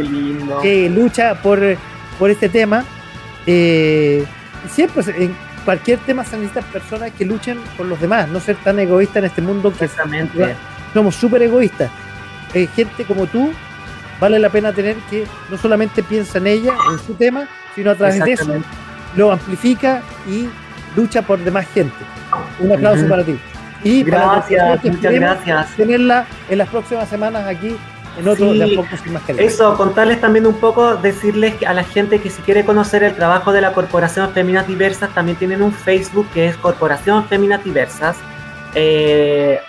que 0.60 0.88
lucha 0.90 1.34
por, 1.42 1.60
por 2.18 2.30
este 2.30 2.48
tema. 2.48 2.84
Eh, 3.46 4.24
siempre 4.70 5.02
en 5.16 5.34
cualquier 5.64 5.98
tema 6.00 6.24
se 6.24 6.36
necesitan 6.36 6.64
personas 6.64 7.10
que 7.12 7.24
luchen 7.24 7.58
por 7.76 7.86
los 7.86 8.00
demás, 8.00 8.28
no 8.28 8.40
ser 8.40 8.56
tan 8.56 8.78
egoístas 8.78 9.16
en 9.18 9.24
este 9.24 9.42
mundo 9.42 9.72
que 9.72 9.88
somos 10.92 11.14
súper 11.14 11.42
egoístas. 11.42 11.90
Eh, 12.54 12.68
gente 12.74 13.04
como 13.04 13.26
tú 13.26 13.52
vale 14.20 14.38
la 14.38 14.50
pena 14.50 14.72
tener 14.72 14.96
que 15.10 15.26
no 15.50 15.56
solamente 15.56 16.02
piensa 16.02 16.38
en 16.38 16.46
ella, 16.46 16.74
en 16.92 16.98
su 16.98 17.14
tema, 17.14 17.48
sino 17.74 17.90
a 17.90 17.94
través 17.94 18.22
de 18.22 18.32
eso 18.32 18.62
lo 19.16 19.32
amplifica 19.32 20.02
y 20.28 20.48
lucha 20.96 21.22
por 21.22 21.38
demás 21.38 21.66
gente. 21.72 21.94
Un 22.58 22.72
aplauso 22.72 23.08
para 23.08 23.24
ti. 23.24 23.38
Y 23.84 24.02
gracias, 24.02 24.84
muchas 24.84 25.12
gracias. 25.12 25.76
Tenerla 25.76 26.26
en 26.48 26.58
las 26.58 26.68
próximas 26.68 27.08
semanas 27.08 27.46
aquí 27.46 27.76
en 28.18 28.28
otro 28.28 28.52
de 28.52 28.78
Eso, 29.38 29.74
contarles 29.76 30.20
también 30.20 30.46
un 30.46 30.54
poco, 30.54 30.96
decirles 30.96 31.54
a 31.66 31.72
la 31.72 31.82
gente 31.82 32.20
que 32.20 32.28
si 32.28 32.42
quiere 32.42 32.64
conocer 32.64 33.02
el 33.02 33.14
trabajo 33.14 33.52
de 33.52 33.62
la 33.62 33.72
Corporación 33.72 34.30
Féminas 34.32 34.66
Diversas, 34.68 35.14
también 35.14 35.38
tienen 35.38 35.62
un 35.62 35.72
Facebook 35.72 36.26
que 36.34 36.46
es 36.46 36.56
Corporación 36.58 37.26
Féminas 37.26 37.64
Diversas, 37.64 38.16
eh, 38.74 39.60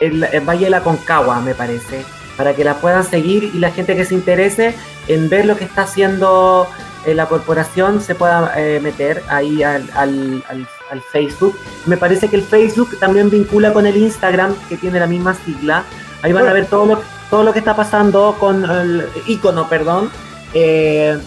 en, 0.00 0.46
Valle 0.46 0.66
de 0.66 0.70
la 0.70 0.80
Concagua, 0.80 1.40
me 1.40 1.54
parece, 1.54 2.04
para 2.36 2.54
que 2.54 2.62
la 2.62 2.74
puedan 2.74 3.04
seguir 3.04 3.50
y 3.52 3.58
la 3.58 3.70
gente 3.72 3.96
que 3.96 4.04
se 4.04 4.14
interese 4.14 4.74
en 5.08 5.28
ver 5.28 5.44
lo 5.44 5.56
que 5.56 5.64
está 5.64 5.82
haciendo 5.82 6.68
eh, 7.06 7.14
la 7.14 7.26
corporación 7.26 8.00
se 8.00 8.14
pueda 8.14 8.52
eh, 8.56 8.80
meter 8.80 9.22
ahí 9.28 9.62
al, 9.62 9.88
al, 9.94 10.44
al 10.48 10.66
al 10.92 11.00
Facebook. 11.00 11.58
Me 11.86 11.96
parece 11.96 12.28
que 12.28 12.36
el 12.36 12.42
Facebook 12.42 12.98
también 13.00 13.30
vincula 13.30 13.72
con 13.72 13.86
el 13.86 13.96
Instagram, 13.96 14.54
que 14.68 14.76
tiene 14.76 15.00
la 15.00 15.06
misma 15.06 15.34
sigla. 15.34 15.84
Ahí 16.22 16.32
van 16.32 16.46
a 16.46 16.52
ver 16.52 16.66
todo 16.66 16.86
lo, 16.86 17.02
todo 17.30 17.42
lo 17.42 17.52
que 17.52 17.58
está 17.58 17.74
pasando 17.74 18.36
con 18.38 18.70
el 18.70 19.08
icono, 19.26 19.68
perdón, 19.68 20.10
eh, 20.54 21.18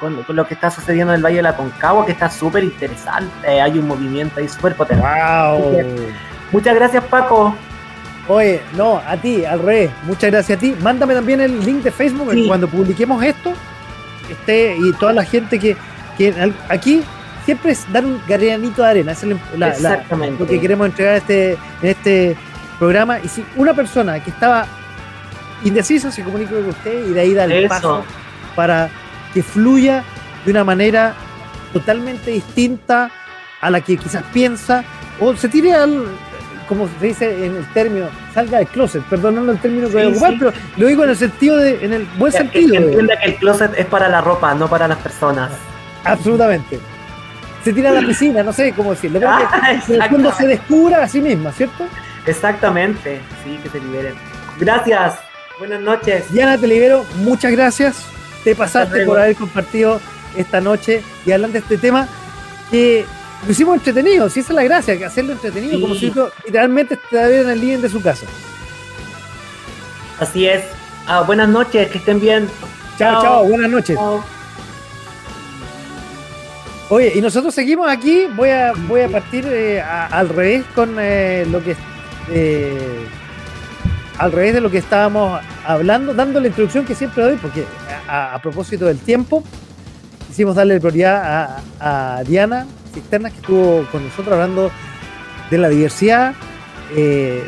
con, 0.00 0.24
lo 0.26 0.46
que 0.46 0.54
está 0.54 0.70
sucediendo 0.70 1.12
en 1.12 1.18
el 1.18 1.24
Valle 1.24 1.36
de 1.36 1.42
la 1.42 1.56
Concagua, 1.56 2.04
que 2.04 2.12
está 2.12 2.28
súper 2.28 2.64
interesante. 2.64 3.60
hay 3.60 3.78
un 3.78 3.86
movimiento 3.86 4.40
ahí 4.40 4.48
súper 4.48 4.74
potente. 4.74 5.04
Wow. 5.04 5.84
Muchas 6.50 6.74
gracias, 6.74 7.04
Paco. 7.04 7.54
Oye, 8.28 8.62
no, 8.76 9.00
a 9.06 9.16
ti, 9.16 9.44
al 9.44 9.60
revés. 9.60 9.90
Muchas 10.04 10.30
gracias 10.30 10.56
a 10.56 10.60
ti. 10.60 10.74
Mándame 10.80 11.14
también 11.14 11.40
el 11.40 11.64
link 11.64 11.82
de 11.82 11.90
Facebook 11.90 12.32
cuando 12.46 12.66
publiquemos 12.66 13.22
esto. 13.22 13.52
Esté, 14.32 14.76
y 14.76 14.92
toda 14.92 15.12
la 15.12 15.24
gente 15.24 15.58
que, 15.58 15.76
que 16.18 16.52
aquí 16.68 17.02
siempre 17.44 17.72
es 17.72 17.90
dar 17.92 18.04
un 18.04 18.20
granito 18.26 18.82
de 18.82 18.88
arena. 18.88 19.12
Es 19.12 19.22
lo 19.24 20.46
que 20.46 20.60
queremos 20.60 20.86
entregar 20.86 21.16
este, 21.16 21.52
en 21.52 21.88
este 21.88 22.36
programa. 22.78 23.18
Y 23.20 23.28
si 23.28 23.44
una 23.56 23.74
persona 23.74 24.22
que 24.22 24.30
estaba 24.30 24.66
indecisa 25.64 26.10
se 26.10 26.22
comunica 26.22 26.50
con 26.50 26.68
usted 26.68 27.06
y 27.08 27.12
de 27.12 27.20
ahí 27.20 27.34
da 27.34 27.44
el 27.44 27.68
paso 27.68 28.04
para 28.56 28.90
que 29.32 29.42
fluya 29.42 30.02
de 30.44 30.50
una 30.50 30.64
manera 30.64 31.14
totalmente 31.72 32.30
distinta 32.30 33.10
a 33.60 33.70
la 33.70 33.80
que 33.80 33.96
quizás 33.96 34.24
piensa 34.32 34.84
o 35.20 35.36
se 35.36 35.48
tire 35.48 35.72
al 35.72 36.06
como 36.72 36.88
se 36.88 37.06
dice 37.06 37.44
en 37.44 37.56
el 37.56 37.66
término, 37.74 38.06
salga 38.32 38.58
del 38.58 38.66
closet, 38.66 39.02
perdonando 39.02 39.52
el 39.52 39.58
término 39.58 39.88
que 39.88 39.92
voy 39.92 40.02
a 40.04 40.08
ocupar, 40.08 40.34
pero 40.38 40.52
lo 40.78 40.86
digo 40.86 41.04
en 41.04 41.10
el 41.10 41.16
sentido 41.16 41.58
de, 41.58 41.84
en 41.84 41.92
el 41.92 42.06
buen 42.16 42.32
sentido. 42.32 42.70
Que 42.70 42.76
entienda 42.78 43.18
que 43.18 43.26
el 43.26 43.36
closet 43.36 43.78
es 43.78 43.84
para 43.84 44.08
la 44.08 44.22
ropa, 44.22 44.54
no 44.54 44.68
para 44.68 44.88
las 44.88 44.96
personas. 44.98 45.50
Absolutamente. 46.04 46.80
Se 47.62 47.74
tira 47.74 47.90
a 47.90 47.92
la 47.92 48.00
piscina, 48.00 48.42
no 48.42 48.54
sé 48.54 48.72
cómo 48.72 48.92
decirlo. 48.92 49.20
Ah, 49.28 49.78
el 49.88 50.02
fondo 50.04 50.32
se 50.32 50.46
descubra 50.46 51.02
a 51.02 51.08
sí 51.08 51.20
misma, 51.20 51.52
¿cierto? 51.52 51.84
Exactamente, 52.26 53.20
sí, 53.44 53.60
que 53.62 53.68
se 53.68 53.78
liberen. 53.78 54.14
Gracias, 54.58 55.18
buenas 55.58 55.80
noches. 55.80 56.32
Diana, 56.32 56.56
te 56.56 56.66
libero, 56.66 57.04
muchas 57.16 57.52
gracias. 57.52 58.06
Te 58.44 58.54
pasaste 58.54 59.04
por 59.04 59.20
haber 59.20 59.36
compartido 59.36 60.00
esta 60.36 60.62
noche 60.62 61.02
y 61.26 61.32
hablando 61.32 61.52
de 61.52 61.58
este 61.58 61.76
tema 61.76 62.08
que 62.70 63.04
lo 63.44 63.50
hicimos 63.50 63.76
entretenido, 63.76 64.28
si 64.28 64.40
esa 64.40 64.52
es 64.52 64.56
la 64.56 64.62
gracia, 64.62 64.96
que 64.96 65.04
hacerlo 65.04 65.32
entretenido, 65.32 65.80
como 65.80 65.94
si 65.94 66.12
literalmente 66.44 66.94
estuviera 66.94 67.40
en 67.40 67.50
el 67.50 67.60
living 67.60 67.78
de 67.78 67.88
su 67.88 68.00
casa. 68.00 68.26
Así 70.20 70.46
es. 70.46 70.64
Ah, 71.06 71.22
buenas 71.22 71.48
noches, 71.48 71.90
que 71.90 71.98
estén 71.98 72.20
bien. 72.20 72.48
Chao, 72.96 73.22
chao, 73.22 73.44
buenas 73.44 73.70
noches. 73.70 73.98
Oye, 76.88 77.12
y 77.14 77.20
nosotros 77.20 77.54
seguimos 77.54 77.90
aquí, 77.90 78.26
voy 78.36 78.50
a, 78.50 78.72
voy 78.86 79.00
a 79.00 79.08
partir 79.08 79.44
eh, 79.48 79.80
al 79.80 80.28
revés 80.28 80.64
con 80.74 80.96
eh, 81.00 81.46
lo 81.50 81.62
que... 81.64 81.74
Eh, 82.30 83.06
al 84.18 84.30
revés 84.30 84.54
de 84.54 84.60
lo 84.60 84.70
que 84.70 84.78
estábamos 84.78 85.40
hablando, 85.66 86.14
dando 86.14 86.38
la 86.38 86.46
introducción 86.46 86.84
que 86.84 86.94
siempre 86.94 87.24
doy, 87.24 87.36
porque 87.36 87.64
a, 88.06 88.38
propósito 88.40 88.84
del 88.84 88.98
tiempo, 88.98 89.42
quisimos 90.28 90.54
darle 90.54 90.78
prioridad 90.78 91.62
a, 91.80 92.18
a 92.18 92.22
Diana, 92.22 92.66
Cisternas, 92.92 93.32
que 93.32 93.38
estuvo 93.38 93.86
con 93.90 94.04
nosotros 94.04 94.32
hablando 94.32 94.70
de 95.50 95.58
la 95.58 95.68
diversidad, 95.68 96.34
eh, 96.94 97.44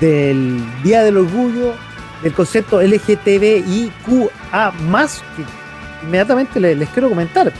del 0.00 0.60
Día 0.82 1.02
del 1.02 1.16
Orgullo, 1.16 1.74
del 2.22 2.32
concepto 2.32 2.80
LGTBIQA, 2.80 4.72
que 4.72 5.44
inmediatamente 6.06 6.60
les, 6.60 6.88
quiero 6.90 7.08
comentar. 7.08 7.52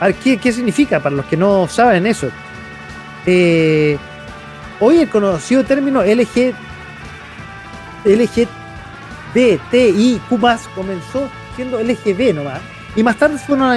A 0.00 0.06
ver, 0.06 0.14
¿qué, 0.16 0.52
significa 0.52 1.00
para 1.00 1.16
los 1.16 1.26
que 1.26 1.36
no 1.36 1.68
saben 1.68 2.06
eso? 2.06 2.28
Eh, 3.24 3.96
hoy 4.80 4.98
el 4.98 5.08
conocido 5.08 5.64
término 5.64 6.02
LG, 6.02 6.54
LGBTIQ 9.34 10.28
comenzó 10.74 11.28
siendo 11.56 11.80
LGB 11.80 12.34
nomás 12.34 12.60
y 12.96 13.02
más 13.02 13.16
tarde 13.16 13.38
fueron 13.38 13.70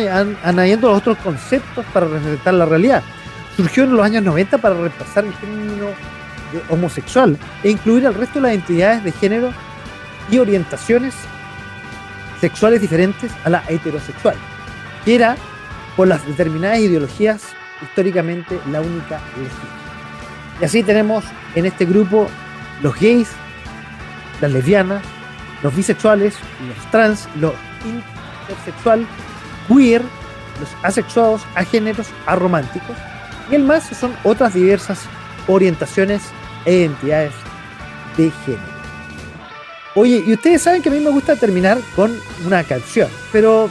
añadiendo 0.43 0.89
los 0.89 0.97
otros 0.97 1.17
conceptos 1.17 1.85
para 1.93 2.07
representar 2.07 2.53
la 2.53 2.65
realidad. 2.65 3.03
Surgió 3.57 3.83
en 3.83 3.95
los 3.95 4.05
años 4.05 4.23
90 4.23 4.57
para 4.57 4.75
reemplazar 4.75 5.25
el 5.25 5.33
de 5.33 6.63
homosexual 6.69 7.37
e 7.61 7.69
incluir 7.69 8.07
al 8.07 8.15
resto 8.15 8.35
de 8.35 8.43
las 8.43 8.53
entidades 8.53 9.03
de 9.03 9.11
género 9.11 9.53
y 10.31 10.39
orientaciones 10.39 11.13
sexuales 12.39 12.79
diferentes 12.79 13.31
a 13.43 13.49
la 13.49 13.63
heterosexual, 13.67 14.35
que 15.03 15.15
era 15.15 15.35
por 15.97 16.07
las 16.07 16.25
determinadas 16.25 16.79
ideologías 16.79 17.43
históricamente 17.81 18.59
la 18.71 18.79
única 18.79 19.19
legítima. 19.35 19.79
Y 20.61 20.65
así 20.65 20.83
tenemos 20.83 21.25
en 21.55 21.65
este 21.65 21.85
grupo 21.85 22.29
los 22.81 22.97
gays, 22.97 23.29
las 24.39 24.51
lesbianas, 24.51 25.03
los 25.61 25.75
bisexuales, 25.75 26.35
los 26.67 26.91
trans, 26.91 27.27
los 27.35 27.53
sexual, 28.65 29.05
queer, 29.67 30.01
los 30.59 30.69
asexuados, 30.83 31.41
agéneros, 31.55 32.07
arománticos, 32.25 32.95
y 33.49 33.55
el 33.55 33.63
más 33.63 33.87
son 33.87 34.15
otras 34.23 34.53
diversas 34.53 35.01
orientaciones 35.47 36.21
e 36.65 36.75
identidades 36.75 37.33
de 38.17 38.31
género. 38.45 38.79
Oye, 39.95 40.23
y 40.25 40.33
ustedes 40.33 40.61
saben 40.61 40.81
que 40.81 40.89
a 40.89 40.91
mí 40.91 40.99
me 40.99 41.09
gusta 41.09 41.35
terminar 41.35 41.79
con 41.95 42.15
una 42.45 42.63
canción, 42.63 43.09
pero 43.31 43.69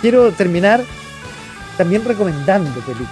quiero 0.00 0.30
terminar 0.32 0.82
también 1.76 2.04
recomendando 2.04 2.80
películas. 2.80 3.10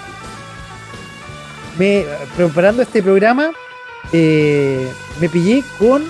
Me, 1.78 2.06
preparando 2.36 2.82
este 2.82 3.02
programa, 3.02 3.50
eh, 4.12 4.92
me 5.20 5.28
pillé 5.28 5.64
con 5.78 6.04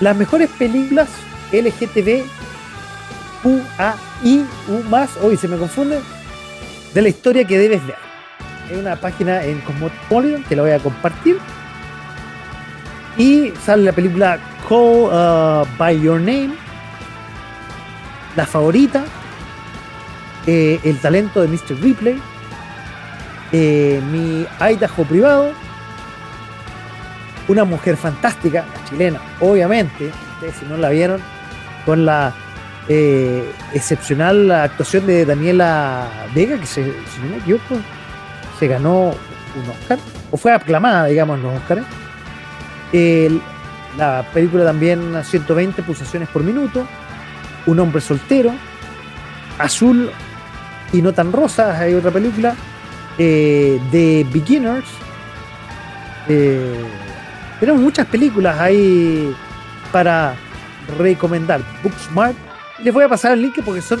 las 0.00 0.16
mejores 0.16 0.50
películas 0.50 1.08
LGTB 1.52 2.24
U, 3.44 3.60
A, 3.78 3.94
I, 4.22 4.44
U 4.68 4.82
más, 4.88 5.16
hoy 5.22 5.36
se 5.36 5.48
me 5.48 5.56
confunde, 5.56 6.00
de 6.94 7.02
la 7.02 7.08
historia 7.08 7.44
que 7.44 7.58
debes 7.58 7.86
ver. 7.86 7.96
Hay 8.68 8.76
una 8.76 8.96
página 8.96 9.44
en 9.44 9.60
Cosmopolitan 9.60 10.42
que 10.44 10.56
la 10.56 10.62
voy 10.62 10.72
a 10.72 10.78
compartir. 10.78 11.38
Y 13.16 13.52
sale 13.64 13.84
la 13.84 13.92
película 13.92 14.38
Call 14.68 14.78
uh, 14.78 15.66
by 15.78 16.00
Your 16.00 16.20
Name, 16.20 16.54
la 18.34 18.44
favorita, 18.44 19.04
eh, 20.46 20.78
el 20.84 20.98
talento 20.98 21.40
de 21.40 21.48
Mr. 21.48 21.80
Ripley, 21.80 22.20
eh, 23.52 24.00
mi 24.10 24.46
Idaho 24.60 25.04
privado, 25.04 25.52
una 27.48 27.64
mujer 27.64 27.96
fantástica, 27.96 28.64
chilena, 28.88 29.20
obviamente, 29.40 30.10
ustedes 30.34 30.56
si 30.56 30.66
no 30.66 30.76
la 30.76 30.90
vieron, 30.90 31.20
con 31.84 32.04
la 32.04 32.34
eh, 32.88 33.44
excepcional 33.74 34.48
la 34.48 34.64
actuación 34.64 35.06
de 35.06 35.24
Daniela 35.24 36.08
Vega, 36.34 36.58
que 36.58 36.66
se, 36.66 36.92
se 38.58 38.68
ganó 38.68 39.06
un 39.08 39.70
Oscar, 39.70 39.98
o 40.30 40.36
fue 40.36 40.52
aclamada, 40.52 41.06
digamos, 41.06 41.38
en 41.38 41.42
los 41.42 41.56
Oscars. 41.56 41.82
la 43.98 44.24
película 44.32 44.64
también 44.64 45.14
120 45.22 45.82
pulsaciones 45.82 46.28
por 46.28 46.42
minuto, 46.42 46.86
Un 47.66 47.80
hombre 47.80 48.00
soltero, 48.00 48.52
Azul 49.58 50.10
y 50.92 51.02
no 51.02 51.12
tan 51.12 51.32
rosa, 51.32 51.78
hay 51.78 51.94
otra 51.94 52.10
película, 52.10 52.54
eh, 53.18 53.80
The 53.90 54.26
Beginners. 54.32 54.86
Eh, 56.28 56.84
tenemos 57.58 57.80
muchas 57.80 58.06
películas 58.06 58.58
ahí 58.60 59.34
para 59.90 60.34
recomendar. 60.98 61.60
Booksmart 61.82 62.36
les 62.82 62.92
voy 62.92 63.04
a 63.04 63.08
pasar 63.08 63.32
el 63.32 63.42
link 63.42 63.58
porque 63.64 63.82
son 63.82 64.00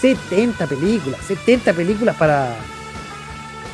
70 0.00 0.66
películas, 0.66 1.20
70 1.26 1.72
películas 1.72 2.16
para, 2.16 2.54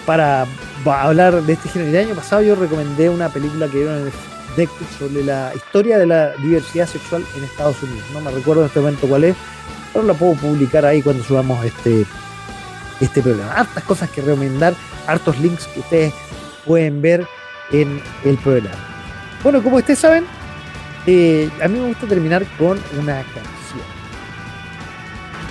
para 0.04 0.46
hablar 0.86 1.42
de 1.42 1.52
este 1.52 1.68
género. 1.68 1.90
El 1.90 2.06
año 2.06 2.14
pasado 2.14 2.42
yo 2.42 2.54
recomendé 2.54 3.08
una 3.08 3.28
película 3.28 3.66
que 3.66 3.78
vieron 3.78 3.98
en 3.98 4.12
Netflix 4.56 4.90
sobre 4.98 5.24
la 5.24 5.52
historia 5.54 5.98
de 5.98 6.06
la 6.06 6.32
diversidad 6.36 6.86
sexual 6.86 7.24
en 7.36 7.44
Estados 7.44 7.82
Unidos. 7.82 8.04
No 8.12 8.20
me 8.20 8.30
recuerdo 8.30 8.62
en 8.62 8.68
este 8.68 8.80
momento 8.80 9.06
cuál 9.06 9.24
es, 9.24 9.36
pero 9.92 10.04
la 10.04 10.14
puedo 10.14 10.34
publicar 10.34 10.84
ahí 10.84 11.02
cuando 11.02 11.22
subamos 11.24 11.64
este, 11.64 12.04
este 13.00 13.22
programa. 13.22 13.52
Hartas 13.52 13.84
cosas 13.84 14.10
que 14.10 14.20
recomendar, 14.20 14.74
hartos 15.06 15.38
links 15.38 15.66
que 15.68 15.80
ustedes 15.80 16.14
pueden 16.66 17.00
ver 17.00 17.26
en 17.72 18.02
el 18.24 18.36
programa. 18.38 18.76
Bueno, 19.42 19.62
como 19.62 19.76
ustedes 19.76 20.00
saben, 20.00 20.24
eh, 21.06 21.48
a 21.62 21.68
mí 21.68 21.78
me 21.78 21.86
gusta 21.86 22.06
terminar 22.06 22.44
con 22.58 22.78
una 22.98 23.22
canción 23.22 23.57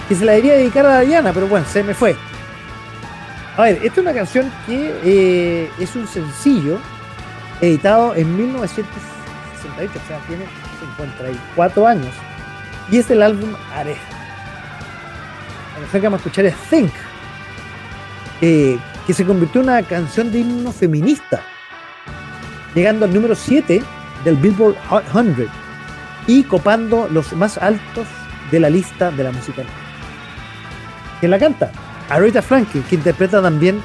que 0.08 0.16
se 0.16 0.26
la 0.26 0.34
debería 0.34 0.54
dedicar 0.54 0.86
a 0.86 1.02
Diana, 1.02 1.34
pero 1.34 1.48
bueno, 1.48 1.66
se 1.70 1.84
me 1.84 1.94
fue. 1.94 2.16
A 3.58 3.64
ver, 3.64 3.76
esta 3.78 3.88
es 3.88 3.98
una 3.98 4.14
canción 4.14 4.52
que 4.66 4.94
eh, 5.04 5.72
es 5.80 5.96
un 5.96 6.08
sencillo 6.08 6.78
editado 7.60 8.16
en 8.16 8.38
1968, 8.38 9.92
o 10.04 10.08
sea, 10.08 10.20
tiene 10.28 10.46
54 10.98 11.88
años. 11.88 12.14
Y 12.90 12.98
es 12.98 13.10
el 13.10 13.22
álbum 13.22 13.54
Areja. 13.74 14.02
La 15.74 15.82
canción 15.82 16.02
que 16.02 16.08
vamos 16.08 16.20
a 16.20 16.22
escuchar 16.22 16.46
es 16.46 16.56
Think, 16.70 16.92
eh, 18.42 18.78
que 19.06 19.14
se 19.14 19.26
convirtió 19.26 19.62
en 19.62 19.70
una 19.70 19.84
canción 19.84 20.32
de 20.32 20.40
himno 20.40 20.72
feminista, 20.72 21.42
llegando 22.74 23.06
al 23.06 23.14
número 23.14 23.36
7 23.36 23.84
del 24.24 24.36
Billboard 24.36 24.76
100 25.12 25.50
y 26.28 26.44
copando 26.44 27.08
los 27.12 27.34
más 27.34 27.58
altos 27.58 28.08
de 28.52 28.60
la 28.60 28.70
lista 28.70 29.12
de 29.12 29.24
la 29.24 29.32
música 29.32 29.64
¿Quién 31.20 31.32
la 31.32 31.40
canta? 31.40 31.72
Aretha 32.10 32.42
Franklin, 32.42 32.84
que 32.84 32.96
interpreta 32.96 33.42
también 33.42 33.82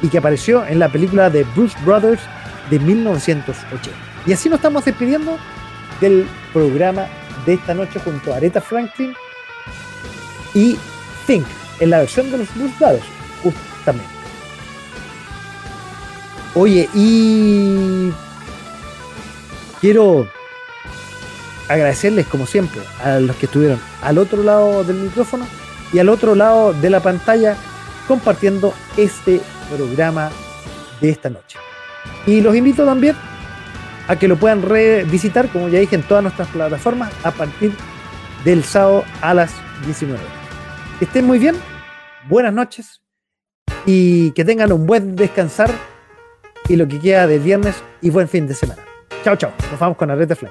y 0.00 0.08
que 0.08 0.18
apareció 0.18 0.66
en 0.66 0.78
la 0.78 0.88
película 0.88 1.30
de 1.30 1.44
Bruce 1.54 1.76
Brothers 1.84 2.22
de 2.70 2.78
1980. 2.78 3.90
Y 4.26 4.32
así 4.32 4.48
nos 4.48 4.58
estamos 4.58 4.84
despidiendo 4.84 5.38
del 6.00 6.26
programa 6.52 7.06
de 7.46 7.54
esta 7.54 7.74
noche 7.74 8.00
junto 8.00 8.32
a 8.32 8.36
Aretha 8.36 8.60
Franklin 8.60 9.14
y 10.54 10.76
Think, 11.26 11.46
en 11.80 11.90
la 11.90 12.00
versión 12.00 12.30
de 12.30 12.38
los 12.38 12.54
Bruce 12.54 12.74
Brothers, 12.78 13.04
justamente. 13.42 14.08
Oye, 16.54 16.88
y 16.94 18.12
quiero 19.80 20.28
agradecerles 21.68 22.26
como 22.26 22.46
siempre 22.46 22.82
a 23.02 23.18
los 23.20 23.36
que 23.36 23.46
estuvieron 23.46 23.80
al 24.02 24.18
otro 24.18 24.42
lado 24.42 24.84
del 24.84 24.96
micrófono 24.96 25.46
y 25.92 25.98
al 25.98 26.08
otro 26.08 26.34
lado 26.34 26.72
de 26.72 26.90
la 26.90 27.00
pantalla 27.00 27.56
compartiendo 28.08 28.74
este 28.96 29.40
programa 29.74 30.30
de 31.00 31.10
esta 31.10 31.30
noche. 31.30 31.58
Y 32.26 32.40
los 32.40 32.54
invito 32.56 32.84
también 32.84 33.16
a 34.08 34.16
que 34.16 34.28
lo 34.28 34.36
puedan 34.36 34.62
revisitar, 34.62 35.48
como 35.48 35.68
ya 35.68 35.78
dije, 35.78 35.96
en 35.96 36.02
todas 36.02 36.22
nuestras 36.22 36.48
plataformas 36.48 37.12
a 37.22 37.30
partir 37.30 37.72
del 38.44 38.64
sábado 38.64 39.04
a 39.20 39.34
las 39.34 39.52
19 39.84 40.18
horas. 40.18 40.36
Que 40.98 41.04
estén 41.04 41.26
muy 41.26 41.38
bien, 41.38 41.56
buenas 42.28 42.52
noches 42.52 43.00
y 43.86 44.30
que 44.32 44.44
tengan 44.44 44.72
un 44.72 44.86
buen 44.86 45.16
descansar 45.16 45.70
y 46.68 46.76
lo 46.76 46.86
que 46.86 46.98
queda 47.00 47.26
del 47.26 47.40
viernes 47.40 47.82
y 48.00 48.10
buen 48.10 48.28
fin 48.28 48.46
de 48.46 48.54
semana. 48.54 48.82
Chao, 49.24 49.36
chao. 49.36 49.52
Nos 49.70 49.80
vamos 49.80 49.96
con 49.96 50.10
Arrete 50.10 50.34
Fly. 50.34 50.50